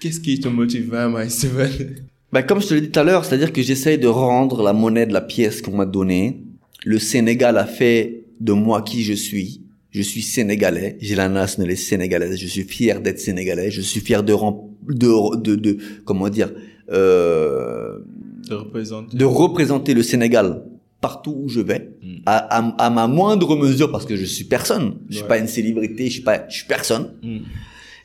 Qu'est-ce 0.00 0.20
qui 0.20 0.38
te 0.40 0.48
motive 0.48 0.88
vraiment, 0.88 1.26
Steven? 1.28 1.96
Bah, 2.32 2.44
comme 2.44 2.60
je 2.62 2.68
te 2.68 2.74
l'ai 2.74 2.80
dit 2.82 2.90
tout 2.92 3.00
à 3.00 3.02
l'heure, 3.02 3.24
c'est-à-dire 3.24 3.52
que 3.52 3.60
j'essaye 3.60 3.98
de 3.98 4.06
rendre 4.06 4.62
la 4.62 4.72
monnaie 4.72 5.04
de 5.04 5.12
la 5.12 5.20
pièce 5.20 5.60
qu'on 5.60 5.76
m'a 5.76 5.84
donnée. 5.84 6.44
Le 6.84 7.00
Sénégal 7.00 7.58
a 7.58 7.66
fait 7.66 8.22
de 8.40 8.52
moi 8.52 8.82
qui 8.82 9.02
je 9.02 9.14
suis. 9.14 9.62
Je 9.90 10.00
suis 10.00 10.22
sénégalais. 10.22 10.96
J'ai 11.00 11.16
la 11.16 11.28
nationalité 11.28 11.80
sénégalaise. 11.82 12.38
Je 12.38 12.46
suis 12.46 12.62
fier 12.62 13.00
d'être 13.00 13.18
sénégalais. 13.18 13.72
Je 13.72 13.80
suis 13.80 13.98
fier 14.00 14.22
de, 14.22 14.32
rem- 14.32 14.60
de, 14.88 15.36
de, 15.40 15.56
de, 15.56 15.78
comment 16.04 16.28
dire, 16.28 16.52
euh, 16.92 17.98
De 18.48 18.54
représenter. 18.54 19.16
de 19.16 19.24
représenter 19.24 19.94
le 19.94 20.02
Sénégal 20.04 20.62
partout 21.00 21.34
où 21.44 21.48
je 21.48 21.60
vais, 21.60 21.90
Mm. 22.02 22.06
à, 22.26 22.36
à, 22.58 22.86
à 22.86 22.90
ma 22.90 23.06
moindre 23.08 23.56
mesure, 23.56 23.90
parce 23.90 24.04
que 24.06 24.14
je 24.16 24.24
suis 24.24 24.44
personne. 24.44 24.98
Je 25.08 25.14
suis 25.14 25.22
Ouais. 25.22 25.28
pas 25.28 25.38
une 25.38 25.48
célébrité, 25.48 26.06
je 26.06 26.12
suis 26.12 26.22
pas, 26.22 26.46
je 26.48 26.58
suis 26.58 26.66
personne. 26.66 27.14
Mm. 27.22 27.38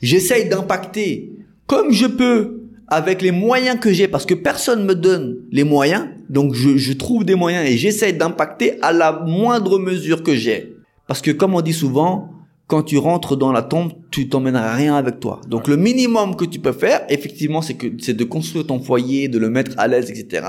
J'essaye 0.02 0.48
d'impacter 0.48 1.32
comme 1.66 1.92
je 1.92 2.06
peux 2.06 2.62
avec 2.88 3.22
les 3.22 3.32
moyens 3.32 3.78
que 3.80 3.92
j'ai, 3.92 4.06
parce 4.06 4.26
que 4.26 4.34
personne 4.34 4.84
me 4.84 4.94
donne 4.94 5.38
les 5.50 5.64
moyens. 5.64 6.06
Donc 6.28 6.54
je, 6.54 6.92
trouve 6.92 7.24
des 7.24 7.34
moyens 7.34 7.68
et 7.68 7.76
j'essaye 7.76 8.12
d'impacter 8.14 8.80
à 8.82 8.92
la 8.92 9.12
moindre 9.12 9.78
mesure 9.78 10.22
que 10.22 10.34
j'ai. 10.36 10.74
Parce 11.08 11.20
que 11.20 11.30
comme 11.30 11.54
on 11.54 11.60
dit 11.60 11.72
souvent, 11.72 12.30
quand 12.68 12.82
tu 12.82 12.98
rentres 12.98 13.36
dans 13.36 13.52
la 13.52 13.62
tombe, 13.62 13.92
tu 14.10 14.28
t'emmèneras 14.28 14.74
rien 14.74 14.94
avec 14.96 15.20
toi. 15.20 15.40
Donc 15.48 15.68
le 15.68 15.76
minimum 15.76 16.36
que 16.36 16.44
tu 16.44 16.58
peux 16.58 16.72
faire, 16.72 17.02
effectivement, 17.08 17.62
c'est 17.62 17.74
que 17.74 17.86
c'est 18.00 18.16
de 18.16 18.24
construire 18.24 18.66
ton 18.66 18.80
foyer, 18.80 19.28
de 19.28 19.38
le 19.38 19.50
mettre 19.50 19.72
à 19.78 19.86
l'aise, 19.88 20.10
etc. 20.10 20.46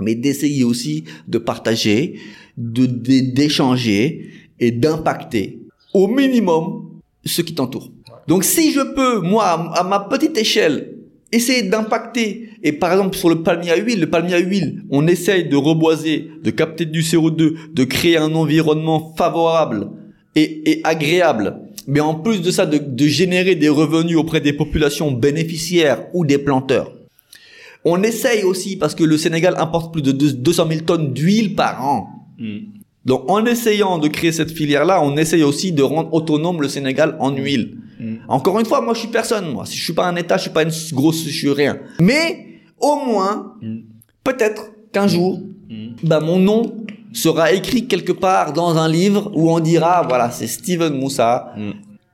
Mais 0.00 0.14
d'essayer 0.14 0.62
aussi 0.62 1.04
de 1.26 1.38
partager, 1.38 2.18
de- 2.56 2.86
d'échanger 2.86 4.30
et 4.60 4.70
d'impacter 4.70 5.60
au 5.94 6.06
minimum 6.06 6.90
ceux 7.24 7.42
qui 7.42 7.54
t'entourent. 7.54 7.90
Donc 8.28 8.44
si 8.44 8.72
je 8.72 8.80
peux, 8.94 9.20
moi, 9.22 9.46
à 9.74 9.82
ma 9.84 10.00
petite 10.00 10.36
échelle, 10.36 10.98
essayer 11.32 11.62
d'impacter, 11.62 12.50
et 12.62 12.72
par 12.72 12.92
exemple 12.92 13.16
sur 13.16 13.30
le 13.30 13.42
palmier 13.42 13.70
à 13.70 13.76
huile, 13.76 14.00
le 14.00 14.10
palmier 14.10 14.34
à 14.34 14.38
huile, 14.38 14.82
on 14.90 15.06
essaye 15.06 15.48
de 15.48 15.56
reboiser, 15.56 16.30
de 16.44 16.50
capter 16.50 16.84
du 16.84 17.00
CO2, 17.00 17.54
de 17.72 17.84
créer 17.84 18.18
un 18.18 18.34
environnement 18.34 19.14
favorable 19.16 19.88
et, 20.36 20.82
agréable, 20.84 21.56
mais 21.86 22.00
en 22.00 22.14
plus 22.14 22.42
de 22.42 22.50
ça, 22.50 22.66
de, 22.66 23.06
générer 23.06 23.54
des 23.54 23.70
revenus 23.70 24.18
auprès 24.18 24.42
des 24.42 24.52
populations 24.52 25.10
bénéficiaires 25.10 26.04
ou 26.12 26.26
des 26.26 26.36
planteurs. 26.38 26.92
On 27.86 28.02
essaye 28.02 28.42
aussi, 28.44 28.76
parce 28.76 28.94
que 28.94 29.04
le 29.04 29.16
Sénégal 29.16 29.54
importe 29.56 29.90
plus 29.90 30.02
de 30.02 30.12
deux- 30.12 30.34
200 30.34 30.68
000 30.68 30.80
tonnes 30.82 31.14
d'huile 31.14 31.54
par 31.54 31.82
an. 31.82 32.08
Mm. 32.38 32.58
Donc, 33.04 33.30
en 33.30 33.44
essayant 33.46 33.98
de 33.98 34.08
créer 34.08 34.32
cette 34.32 34.50
filière-là, 34.50 35.00
on 35.02 35.16
essaye 35.16 35.42
aussi 35.42 35.72
de 35.72 35.82
rendre 35.82 36.12
autonome 36.12 36.60
le 36.60 36.68
Sénégal 36.68 37.16
en 37.20 37.30
huile. 37.34 37.78
Mm. 38.00 38.16
Encore 38.28 38.58
une 38.60 38.66
fois, 38.66 38.80
moi, 38.80 38.92
je 38.94 39.00
suis 39.00 39.08
personne, 39.08 39.50
moi. 39.52 39.64
Si 39.66 39.76
je 39.78 39.84
suis 39.84 39.92
pas 39.94 40.06
un 40.06 40.16
État, 40.16 40.36
je 40.36 40.42
suis 40.42 40.50
pas 40.50 40.62
une 40.62 40.72
grosse, 40.92 41.24
je 41.24 41.30
suis 41.30 41.50
rien. 41.50 41.78
Mais, 42.00 42.46
au 42.80 42.96
moins, 43.06 43.54
Mm. 43.62 43.78
peut-être 44.24 44.70
qu'un 44.92 45.06
jour, 45.08 45.40
Mm. 45.70 45.94
bah, 46.02 46.20
mon 46.20 46.38
nom 46.38 46.74
sera 47.12 47.52
écrit 47.52 47.86
quelque 47.86 48.12
part 48.12 48.52
dans 48.52 48.76
un 48.76 48.88
livre 48.88 49.30
où 49.34 49.50
on 49.50 49.60
dira, 49.60 50.04
voilà, 50.06 50.30
c'est 50.30 50.46
Steven 50.46 50.92
Moussa. 50.98 51.52
Mm. 51.56 51.70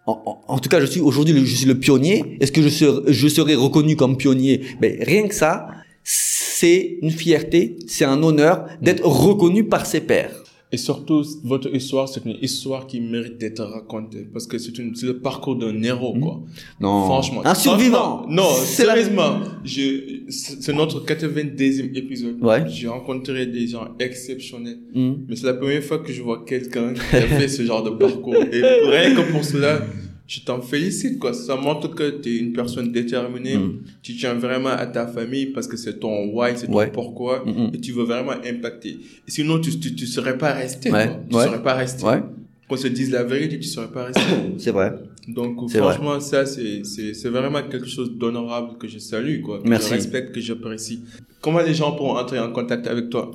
En, 0.07 0.23
en- 0.27 0.41
en 0.55 0.59
tout 0.59 0.69
cas, 0.69 0.81
je 0.81 0.87
suis 0.87 1.01
aujourd'hui, 1.01 1.35
le- 1.35 1.45
je 1.47 1.55
suis 1.57 1.67
le 1.67 1.79
pionnier. 1.79 2.37
Est-ce 2.41 2.53
que 2.53 2.63
je 2.63 2.69
serai, 2.69 3.13
je 3.13 3.27
serai 3.29 3.55
reconnu 3.55 3.97
comme 3.97 4.17
pionnier? 4.17 4.61
Mais 4.81 4.99
rien 5.03 5.27
que 5.27 5.35
ça, 5.35 5.67
c'est 6.05 6.99
une 7.03 7.11
fierté, 7.11 7.77
c'est 7.89 8.05
un 8.05 8.23
honneur 8.23 8.67
d'être 8.83 9.05
reconnu 9.07 9.65
par 9.65 9.87
ses 9.87 10.01
pairs. 10.01 10.44
Et 10.75 10.77
surtout, 10.77 11.23
votre 11.45 11.73
histoire, 11.73 12.09
c'est 12.09 12.25
une 12.25 12.37
histoire 12.43 12.89
qui 12.89 13.01
mérite 13.01 13.39
d'être 13.39 13.63
racontée. 13.63 14.27
Parce 14.33 14.47
que 14.49 14.59
c'est 14.59 14.77
le 14.77 15.21
parcours 15.21 15.55
d'un 15.55 15.81
héros, 15.85 16.15
quoi. 16.21 16.43
Non, 16.81 17.05
Franchement. 17.05 17.43
un 17.45 17.55
survivant. 17.55 18.27
Non, 18.29 18.43
C'est 18.65 18.85
la- 18.85 18.95
sérieusement. 18.97 19.39
Je, 19.65 19.85
c'est 20.31 20.73
notre 20.73 20.99
82e 21.07 21.97
épisode. 21.97 22.43
Ouais. 22.43 22.65
J'ai 22.69 22.89
rencontré 22.89 23.47
des 23.47 23.69
gens 23.69 23.87
exceptionnels. 24.01 24.81
Hmm. 24.93 25.13
Mais 25.29 25.37
c'est 25.37 25.47
la 25.47 25.55
première 25.55 25.85
fois 25.85 25.99
que 26.01 26.13
je 26.13 26.23
vois 26.23 26.45
quelqu'un 26.45 26.93
qui 26.95 27.17
a 27.17 27.21
fait 27.39 27.47
ce 27.47 27.63
genre 27.63 27.85
de 27.85 27.91
parcours. 27.91 28.35
Et 28.35 28.61
rien 28.61 29.15
que 29.15 29.31
pour 29.31 29.45
cela, 29.45 29.81
je 30.27 30.41
t'en 30.41 30.61
félicite, 30.63 31.19
quoi. 31.19 31.35
Ça 31.35 31.55
montre 31.57 31.89
que 31.95 32.19
tu 32.21 32.31
es 32.35 32.39
une 32.39 32.53
personne 32.53 32.91
déterminée. 32.93 33.57
Mm. 33.59 33.83
Tu 34.03 34.15
tiens 34.17 34.35
vraiment 34.35 34.71
à 34.71 34.87
ta 34.87 35.07
famille 35.07 35.47
parce 35.47 35.67
que 35.67 35.77
c'est 35.77 36.01
ton 36.01 36.31
why, 36.33 36.53
c'est 36.57 36.67
ton 36.67 36.75
Ouais. 36.75 36.91
pourquoi. 36.91 37.45
Mm, 37.45 37.51
mm. 37.51 37.71
Et 37.75 37.81
tu 37.81 37.93
veux 37.93 38.05
vraiment 38.05 38.33
impacter. 38.45 38.99
Et 39.29 39.31
sinon, 39.31 39.61
tu, 39.61 39.79
tu, 39.79 39.95
tu 39.95 40.07
serais 40.07 40.39
pas 40.39 40.53
resté, 40.53 40.91
Ouais, 40.91 41.07
quoi. 41.09 41.21
Tu 41.29 41.37
ouais. 41.37 41.45
serais 41.45 41.63
pas 41.63 41.75
resté. 41.75 42.05
Ouais, 42.05 42.23
Qu'on 42.69 42.77
se 42.79 42.89
dise 42.89 43.11
la 43.11 43.23
vérité, 43.23 43.59
tu 43.59 43.69
serais 43.69 43.89
pas 43.89 44.05
resté. 44.07 44.21
c'est 44.59 44.71
vrai. 44.71 44.95
Donc, 45.29 45.71
franchement, 45.71 46.19
ça, 46.21 46.47
c'est, 46.47 46.85
c'est, 46.85 47.13
c'est 47.15 47.29
vraiment 47.29 47.63
quelque 47.63 47.87
chose 47.89 48.11
d'honorable 48.13 48.79
que 48.79 48.89
je 48.89 48.99
salue, 48.99 49.43
quoi. 49.43 49.61
Que 49.63 49.69
Merci. 49.69 49.91
Je 49.91 49.95
respecte, 49.95 50.35
que 50.35 50.41
j'apprécie. 50.41 51.01
Comment 51.43 51.61
les 51.61 51.75
gens 51.75 51.93
pourront 51.93 52.17
entrer 52.17 52.39
en 52.39 52.51
contact 52.51 52.87
avec 52.87 53.11
toi? 53.11 53.31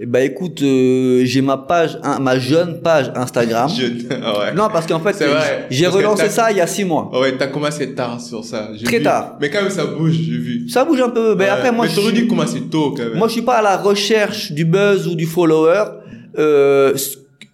Eh 0.00 0.06
ben 0.06 0.20
écoute, 0.28 0.60
euh, 0.62 1.22
j'ai 1.24 1.42
ma 1.42 1.56
page, 1.58 1.98
hein, 2.02 2.18
ma 2.18 2.38
jeune 2.38 2.80
page 2.80 3.12
Instagram. 3.14 3.70
Je... 3.76 3.86
Ah 4.22 4.38
ouais. 4.40 4.54
Non, 4.54 4.68
parce 4.72 4.86
qu'en 4.86 4.98
fait, 5.00 5.24
j'ai 5.70 5.86
relancé 5.86 6.28
ça 6.28 6.50
il 6.50 6.56
y 6.56 6.60
a 6.60 6.66
six 6.66 6.84
mois. 6.84 7.10
Ouais, 7.20 7.36
t'as 7.36 7.46
commencé 7.48 7.94
tard 7.94 8.20
sur 8.20 8.42
ça. 8.44 8.70
Très 8.84 8.98
vu. 8.98 9.02
tard. 9.04 9.36
Mais 9.40 9.48
quand 9.50 9.62
même, 9.62 9.70
ça 9.70 9.84
bouge, 9.86 10.12
j'ai 10.12 10.38
vu. 10.38 10.68
Ça 10.68 10.84
bouge 10.84 11.00
un 11.00 11.10
peu. 11.10 11.34
Mais 11.36 11.44
Ouais. 11.44 11.50
après, 11.50 11.70
moi, 11.72 11.84
Mais 11.84 11.90
je 11.90 11.96
t'aurais 11.96 12.12
suis, 12.12 12.22
dû 12.22 12.26
commencer 12.26 12.62
tôt, 12.62 12.94
quand 12.96 13.04
même. 13.04 13.14
moi, 13.16 13.28
je 13.28 13.32
suis 13.34 13.42
pas 13.42 13.56
à 13.58 13.62
la 13.62 13.76
recherche 13.76 14.50
du 14.52 14.64
buzz 14.64 15.06
ou 15.06 15.14
du 15.14 15.26
follower. 15.26 15.84
Euh, 16.38 16.94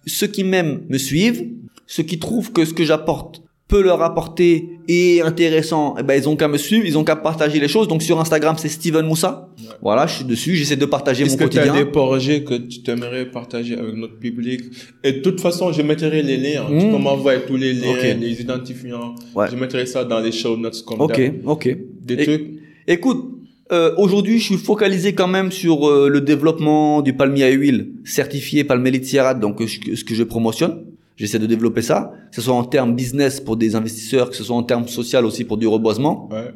ceux 0.07 0.27
qui 0.27 0.43
m'aiment 0.43 0.81
me 0.89 0.97
suivent. 0.97 1.45
Ceux 1.85 2.03
qui 2.03 2.19
trouvent 2.19 2.51
que 2.51 2.65
ce 2.65 2.73
que 2.73 2.83
j'apporte 2.85 3.41
peut 3.69 3.81
leur 3.83 4.01
apporter 4.01 4.79
et 4.87 5.21
intéressant, 5.21 5.95
eh 5.99 6.03
ben, 6.03 6.15
ils 6.19 6.27
ont 6.27 6.35
qu'à 6.35 6.47
me 6.47 6.57
suivre, 6.57 6.85
ils 6.87 6.97
ont 6.97 7.03
qu'à 7.03 7.15
partager 7.15 7.59
les 7.59 7.67
choses. 7.67 7.87
Donc, 7.87 8.01
sur 8.01 8.19
Instagram, 8.19 8.55
c'est 8.57 8.67
Steven 8.67 9.05
Moussa. 9.05 9.47
Ouais. 9.59 9.65
Voilà, 9.81 10.07
je 10.07 10.15
suis 10.15 10.25
dessus, 10.25 10.55
j'essaie 10.55 10.75
de 10.75 10.85
partager 10.87 11.23
Est-ce 11.25 11.37
mon 11.37 11.45
que 11.45 11.51
tu 11.51 11.59
as 11.59 11.63
quotidien. 11.67 11.85
des 11.85 11.89
projets 11.91 12.43
que 12.43 12.55
tu 12.55 12.81
t'aimerais 12.81 13.25
partager 13.29 13.77
avec 13.77 13.93
notre 13.95 14.17
public? 14.17 14.61
Et 15.03 15.11
de 15.13 15.19
toute 15.19 15.39
façon, 15.39 15.71
je 15.71 15.83
mettrai 15.83 16.23
les 16.23 16.37
liens. 16.37 16.65
Tu 16.67 16.73
Mm. 16.87 16.91
peux 16.91 16.97
m'envoyer 16.97 17.41
tous 17.47 17.57
les 17.57 17.73
liens, 17.73 18.15
les 18.19 18.41
identifiants. 18.41 19.13
Ouais. 19.35 19.45
Je 19.51 19.55
mettrai 19.55 19.85
ça 19.85 20.03
dans 20.03 20.19
les 20.19 20.31
show 20.31 20.57
notes 20.57 20.83
comme 20.83 21.01
Ok, 21.01 21.17
d'hab. 21.21 21.47
ok. 21.47 21.77
Des 22.01 22.17
trucs? 22.17 22.45
Écoute, 22.87 23.23
euh, 23.71 23.93
aujourd'hui, 23.97 24.39
je 24.39 24.45
suis 24.45 24.57
focalisé 24.57 25.13
quand 25.13 25.27
même 25.27 25.51
sur 25.51 25.87
euh, 25.87 26.09
le 26.09 26.21
développement 26.21 27.03
du 27.03 27.13
palmier 27.13 27.43
à 27.43 27.49
huile 27.51 27.91
certifié 28.03 28.63
Palmier 28.63 29.03
Sierra, 29.03 29.35
donc 29.35 29.61
euh, 29.61 29.67
ce 29.67 30.03
que 30.03 30.15
je 30.15 30.23
promotionne. 30.23 30.85
J'essaie 31.19 31.37
de 31.37 31.45
développer 31.45 31.81
ça, 31.81 32.13
que 32.29 32.35
ce 32.37 32.41
soit 32.41 32.53
en 32.53 32.63
termes 32.63 32.95
business 32.95 33.41
pour 33.41 33.57
des 33.57 33.75
investisseurs, 33.75 34.29
que 34.29 34.37
ce 34.37 34.43
soit 34.45 34.55
en 34.55 34.63
termes 34.63 34.87
social 34.87 35.25
aussi 35.25 35.43
pour 35.43 35.57
du 35.57 35.67
reboisement. 35.67 36.29
Ouais. 36.31 36.53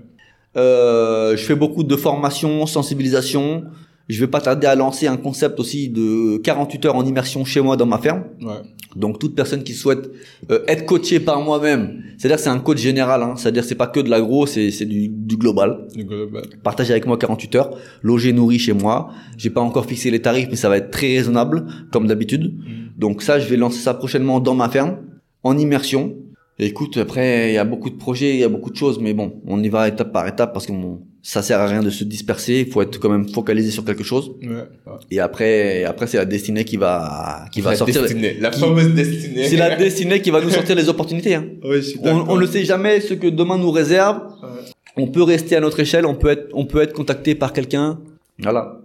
Euh, 0.56 1.36
je 1.36 1.44
fais 1.44 1.56
beaucoup 1.56 1.84
de 1.84 1.96
formation, 1.98 2.66
sensibilisation. 2.66 3.66
Je 4.10 4.20
vais 4.20 4.28
pas 4.28 4.42
tarder 4.42 4.68
à 4.68 4.76
lancer 4.76 5.08
un 5.08 5.16
concept 5.16 5.60
aussi 5.60 5.90
de 5.90 6.38
48 6.38 6.86
heures 6.86 6.96
en 6.96 7.06
immersion 7.06 7.46
chez 7.46 7.62
moi 7.62 7.78
dans 7.78 7.86
ma 7.86 7.98
ferme. 7.98 8.24
Ouais. 8.42 8.62
Donc 8.96 9.18
toute 9.18 9.36
personne 9.36 9.64
qui 9.64 9.74
souhaite 9.74 10.12
euh, 10.52 10.60
être 10.68 10.86
coachée 10.86 11.20
par 11.20 11.42
moi-même, 11.42 12.04
c'est-à-dire 12.18 12.40
c'est 12.40 12.50
un 12.50 12.60
coach 12.60 12.78
général, 12.80 13.24
hein, 13.24 13.34
c'est-à-dire 13.38 13.64
c'est 13.64 13.76
pas 13.76 13.88
que 13.88 14.00
de 14.00 14.10
l'agro, 14.10 14.46
c'est 14.46 14.72
c'est 14.72 14.86
du, 14.86 15.08
du 15.08 15.38
global. 15.38 15.88
Du 15.96 16.04
global. 16.04 16.44
Partagez 16.64 16.92
avec 16.92 17.08
moi 17.08 17.18
48 17.18 17.56
heures, 17.56 17.78
logé, 18.02 18.34
nourri 18.34 18.60
chez 18.60 18.74
moi. 18.74 19.10
J'ai 19.38 19.50
pas 19.50 19.62
encore 19.62 19.86
fixé 19.86 20.12
les 20.12 20.22
tarifs, 20.22 20.48
mais 20.50 20.58
ça 20.58 20.70
va 20.70 20.78
être 20.78 20.92
très 20.92 21.08
raisonnable, 21.08 21.66
comme 21.92 22.08
d'habitude. 22.08 22.54
Mm. 22.54 23.00
Donc 23.00 23.22
ça, 23.22 23.40
je 23.40 23.48
vais 23.48 23.58
lancer 23.58 23.80
ça 23.80 23.94
prochainement 23.94 24.40
dans 24.40 24.54
ma 24.54 24.70
ferme, 24.70 24.98
en 25.44 25.58
immersion. 25.58 26.16
Et 26.60 26.68
écoute, 26.68 26.98
après, 26.98 27.52
il 27.52 27.56
y 27.56 27.58
a 27.58 27.66
beaucoup 27.66 27.90
de 27.90 27.96
projets, 27.96 28.36
il 28.36 28.40
y 28.40 28.44
a 28.44 28.50
beaucoup 28.50 28.70
de 28.70 28.76
choses, 28.76 29.00
mais 29.00 29.14
bon, 29.14 29.42
on 29.48 29.64
y 29.64 29.70
va 29.70 29.88
étape 29.88 30.12
par 30.14 30.28
étape 30.28 30.54
parce 30.54 30.68
que 30.68 30.72
bon, 30.72 31.02
ça 31.26 31.42
sert 31.42 31.60
à 31.62 31.68
rien 31.68 31.82
de 31.82 31.90
se 31.90 32.04
disperser. 32.04 32.66
Il 32.68 32.72
faut 32.72 32.82
être 32.82 33.00
quand 33.00 33.10
même 33.10 33.28
focalisé 33.30 33.72
sur 33.72 33.86
quelque 33.86 34.04
chose. 34.04 34.34
Ouais. 34.42 34.50
ouais. 34.50 34.94
Et 35.10 35.20
après, 35.22 35.86
après 35.86 36.06
c'est 36.06 36.18
la 36.18 36.26
destinée 36.26 36.66
qui 36.66 36.76
va, 36.76 37.46
qui 37.52 37.62
va 37.62 37.76
sortir. 37.76 38.02
destinée, 38.02 38.36
la 38.42 38.50
qui- 38.50 38.60
fameuse 38.60 38.94
destinée. 38.94 39.48
C'est 39.48 39.56
la 39.56 39.76
destinée 39.86 40.22
qui 40.22 40.30
va 40.32 40.42
nous 40.42 40.50
sortir 40.50 40.76
les 40.76 40.90
opportunités. 40.90 41.36
Hein. 41.36 41.46
Ouais, 41.64 41.78
je 41.78 41.82
suis 41.92 42.00
On, 42.04 42.36
ne 42.38 42.46
sait 42.46 42.66
jamais 42.66 43.00
ce 43.00 43.14
que 43.14 43.28
demain 43.28 43.58
nous 43.58 43.72
réserve. 43.72 44.18
Ouais. 44.44 44.50
On 44.98 45.08
peut 45.08 45.24
rester 45.24 45.56
à 45.56 45.62
notre 45.62 45.80
échelle, 45.80 46.06
on 46.06 46.14
peut 46.14 46.30
être, 46.30 46.50
on 46.54 46.66
peut 46.66 46.82
être 46.82 46.94
contacté 46.94 47.36
par 47.36 47.54
quelqu'un. 47.54 48.00
Voilà. 48.40 48.82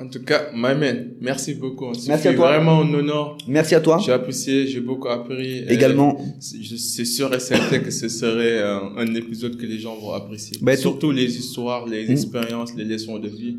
En 0.00 0.06
tout 0.06 0.22
cas, 0.22 0.50
my 0.54 0.74
man, 0.78 1.08
merci 1.20 1.54
beaucoup. 1.54 1.86
Merci 2.06 2.28
à 2.28 2.34
toi. 2.34 2.48
vraiment 2.52 2.82
un 2.82 2.94
honneur. 2.94 3.36
Merci 3.48 3.74
à 3.74 3.80
toi. 3.80 3.98
J'ai 4.04 4.12
apprécié, 4.12 4.66
j'ai 4.68 4.80
beaucoup 4.80 5.08
appris. 5.08 5.64
Également. 5.68 6.16
c'est- 6.38 7.04
sûr 7.04 7.34
et 7.34 7.40
certain 7.40 7.80
que 7.80 7.90
ce 7.90 8.08
serait 8.08 8.58
euh, 8.62 8.78
un 8.96 9.12
épisode 9.16 9.56
que 9.56 9.66
les 9.66 9.78
gens 9.80 9.96
vont 9.96 10.12
apprécier. 10.12 10.56
Bah, 10.62 10.76
tout- 10.76 10.82
Surtout 10.82 11.10
les 11.10 11.36
histoires, 11.36 11.84
les 11.86 12.06
Mm. 12.06 12.12
expériences, 12.12 12.74
les 12.76 12.84
leçons 12.84 13.18
de 13.18 13.28
vie. 13.28 13.56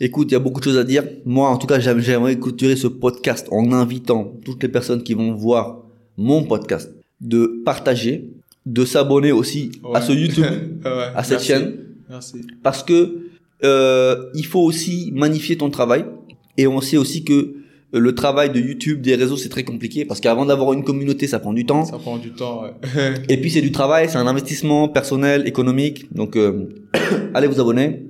Écoute, 0.00 0.28
il 0.30 0.32
y 0.32 0.36
a 0.36 0.40
beaucoup 0.40 0.58
de 0.58 0.64
choses 0.64 0.78
à 0.78 0.84
dire. 0.84 1.04
Moi, 1.24 1.48
en 1.48 1.56
tout 1.56 1.68
cas, 1.68 1.78
j'aime- 1.78 2.00
j'aimerais 2.00 2.36
clôturer 2.36 2.74
ce 2.74 2.88
podcast 2.88 3.46
en 3.52 3.70
invitant 3.72 4.32
toutes 4.44 4.62
les 4.64 4.68
personnes 4.68 5.02
qui 5.04 5.14
vont 5.14 5.32
voir 5.34 5.78
mon 6.16 6.42
podcast 6.42 6.92
de 7.20 7.62
partager, 7.64 8.28
de 8.66 8.84
s'abonner 8.84 9.30
aussi 9.30 9.70
à 9.94 10.00
ce 10.00 10.10
YouTube, 10.12 10.44
Ouais, 10.84 10.90
à 11.14 11.22
cette 11.22 11.32
merci. 11.34 11.46
chaîne, 11.46 11.72
Merci. 12.10 12.38
parce 12.64 12.82
que 12.82 13.27
euh, 13.64 14.30
il 14.34 14.46
faut 14.46 14.60
aussi 14.60 15.12
magnifier 15.14 15.56
ton 15.56 15.70
travail. 15.70 16.04
Et 16.56 16.66
on 16.66 16.80
sait 16.80 16.96
aussi 16.96 17.24
que 17.24 17.32
euh, 17.32 17.54
le 18.00 18.14
travail 18.14 18.50
de 18.50 18.60
YouTube, 18.60 19.00
des 19.00 19.14
réseaux, 19.14 19.36
c'est 19.36 19.48
très 19.48 19.64
compliqué 19.64 20.04
parce 20.04 20.20
qu'avant 20.20 20.44
d'avoir 20.44 20.72
une 20.72 20.84
communauté, 20.84 21.26
ça 21.26 21.38
prend 21.38 21.52
du 21.52 21.64
temps. 21.66 21.84
Ça 21.84 21.98
prend 21.98 22.18
du 22.18 22.32
temps, 22.32 22.62
ouais. 22.62 23.14
Et 23.28 23.36
puis 23.40 23.50
c'est 23.50 23.60
du 23.62 23.72
travail, 23.72 24.08
c'est 24.08 24.18
un 24.18 24.26
investissement 24.26 24.88
personnel, 24.88 25.46
économique. 25.46 26.12
Donc 26.14 26.36
euh, 26.36 26.68
allez 27.34 27.46
vous 27.46 27.60
abonner, 27.60 28.02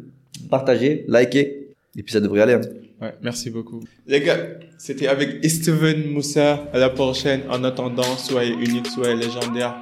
partagez, 0.51 1.05
likez, 1.09 1.69
et 1.97 2.03
puis 2.03 2.13
ça 2.13 2.21
devrait 2.21 2.41
aller. 2.43 2.55
hein. 2.55 2.61
ouais, 3.03 3.15
merci 3.23 3.51
beaucoup. 3.51 3.81
Les 4.07 4.21
gars, 4.21 4.39
c'était 4.79 5.09
avec 5.09 5.45
Steven 5.49 6.11
Moussa. 6.11 6.69
À 6.73 6.79
la 6.79 6.89
prochaine. 6.91 7.43
En 7.51 7.63
attendant, 7.65 8.17
soyez 8.17 8.53
uniques, 8.55 8.87
soyez 8.89 9.15
légendaires. 9.17 9.77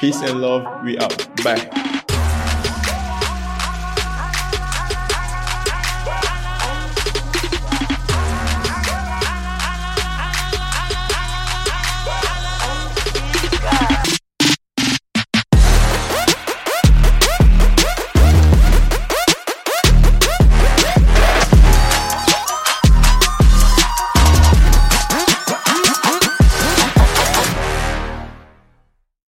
Peace 0.00 0.16
and 0.28 0.38
love. 0.38 0.62
We 0.84 0.96
out. 1.02 1.28
Bye. 1.44 1.89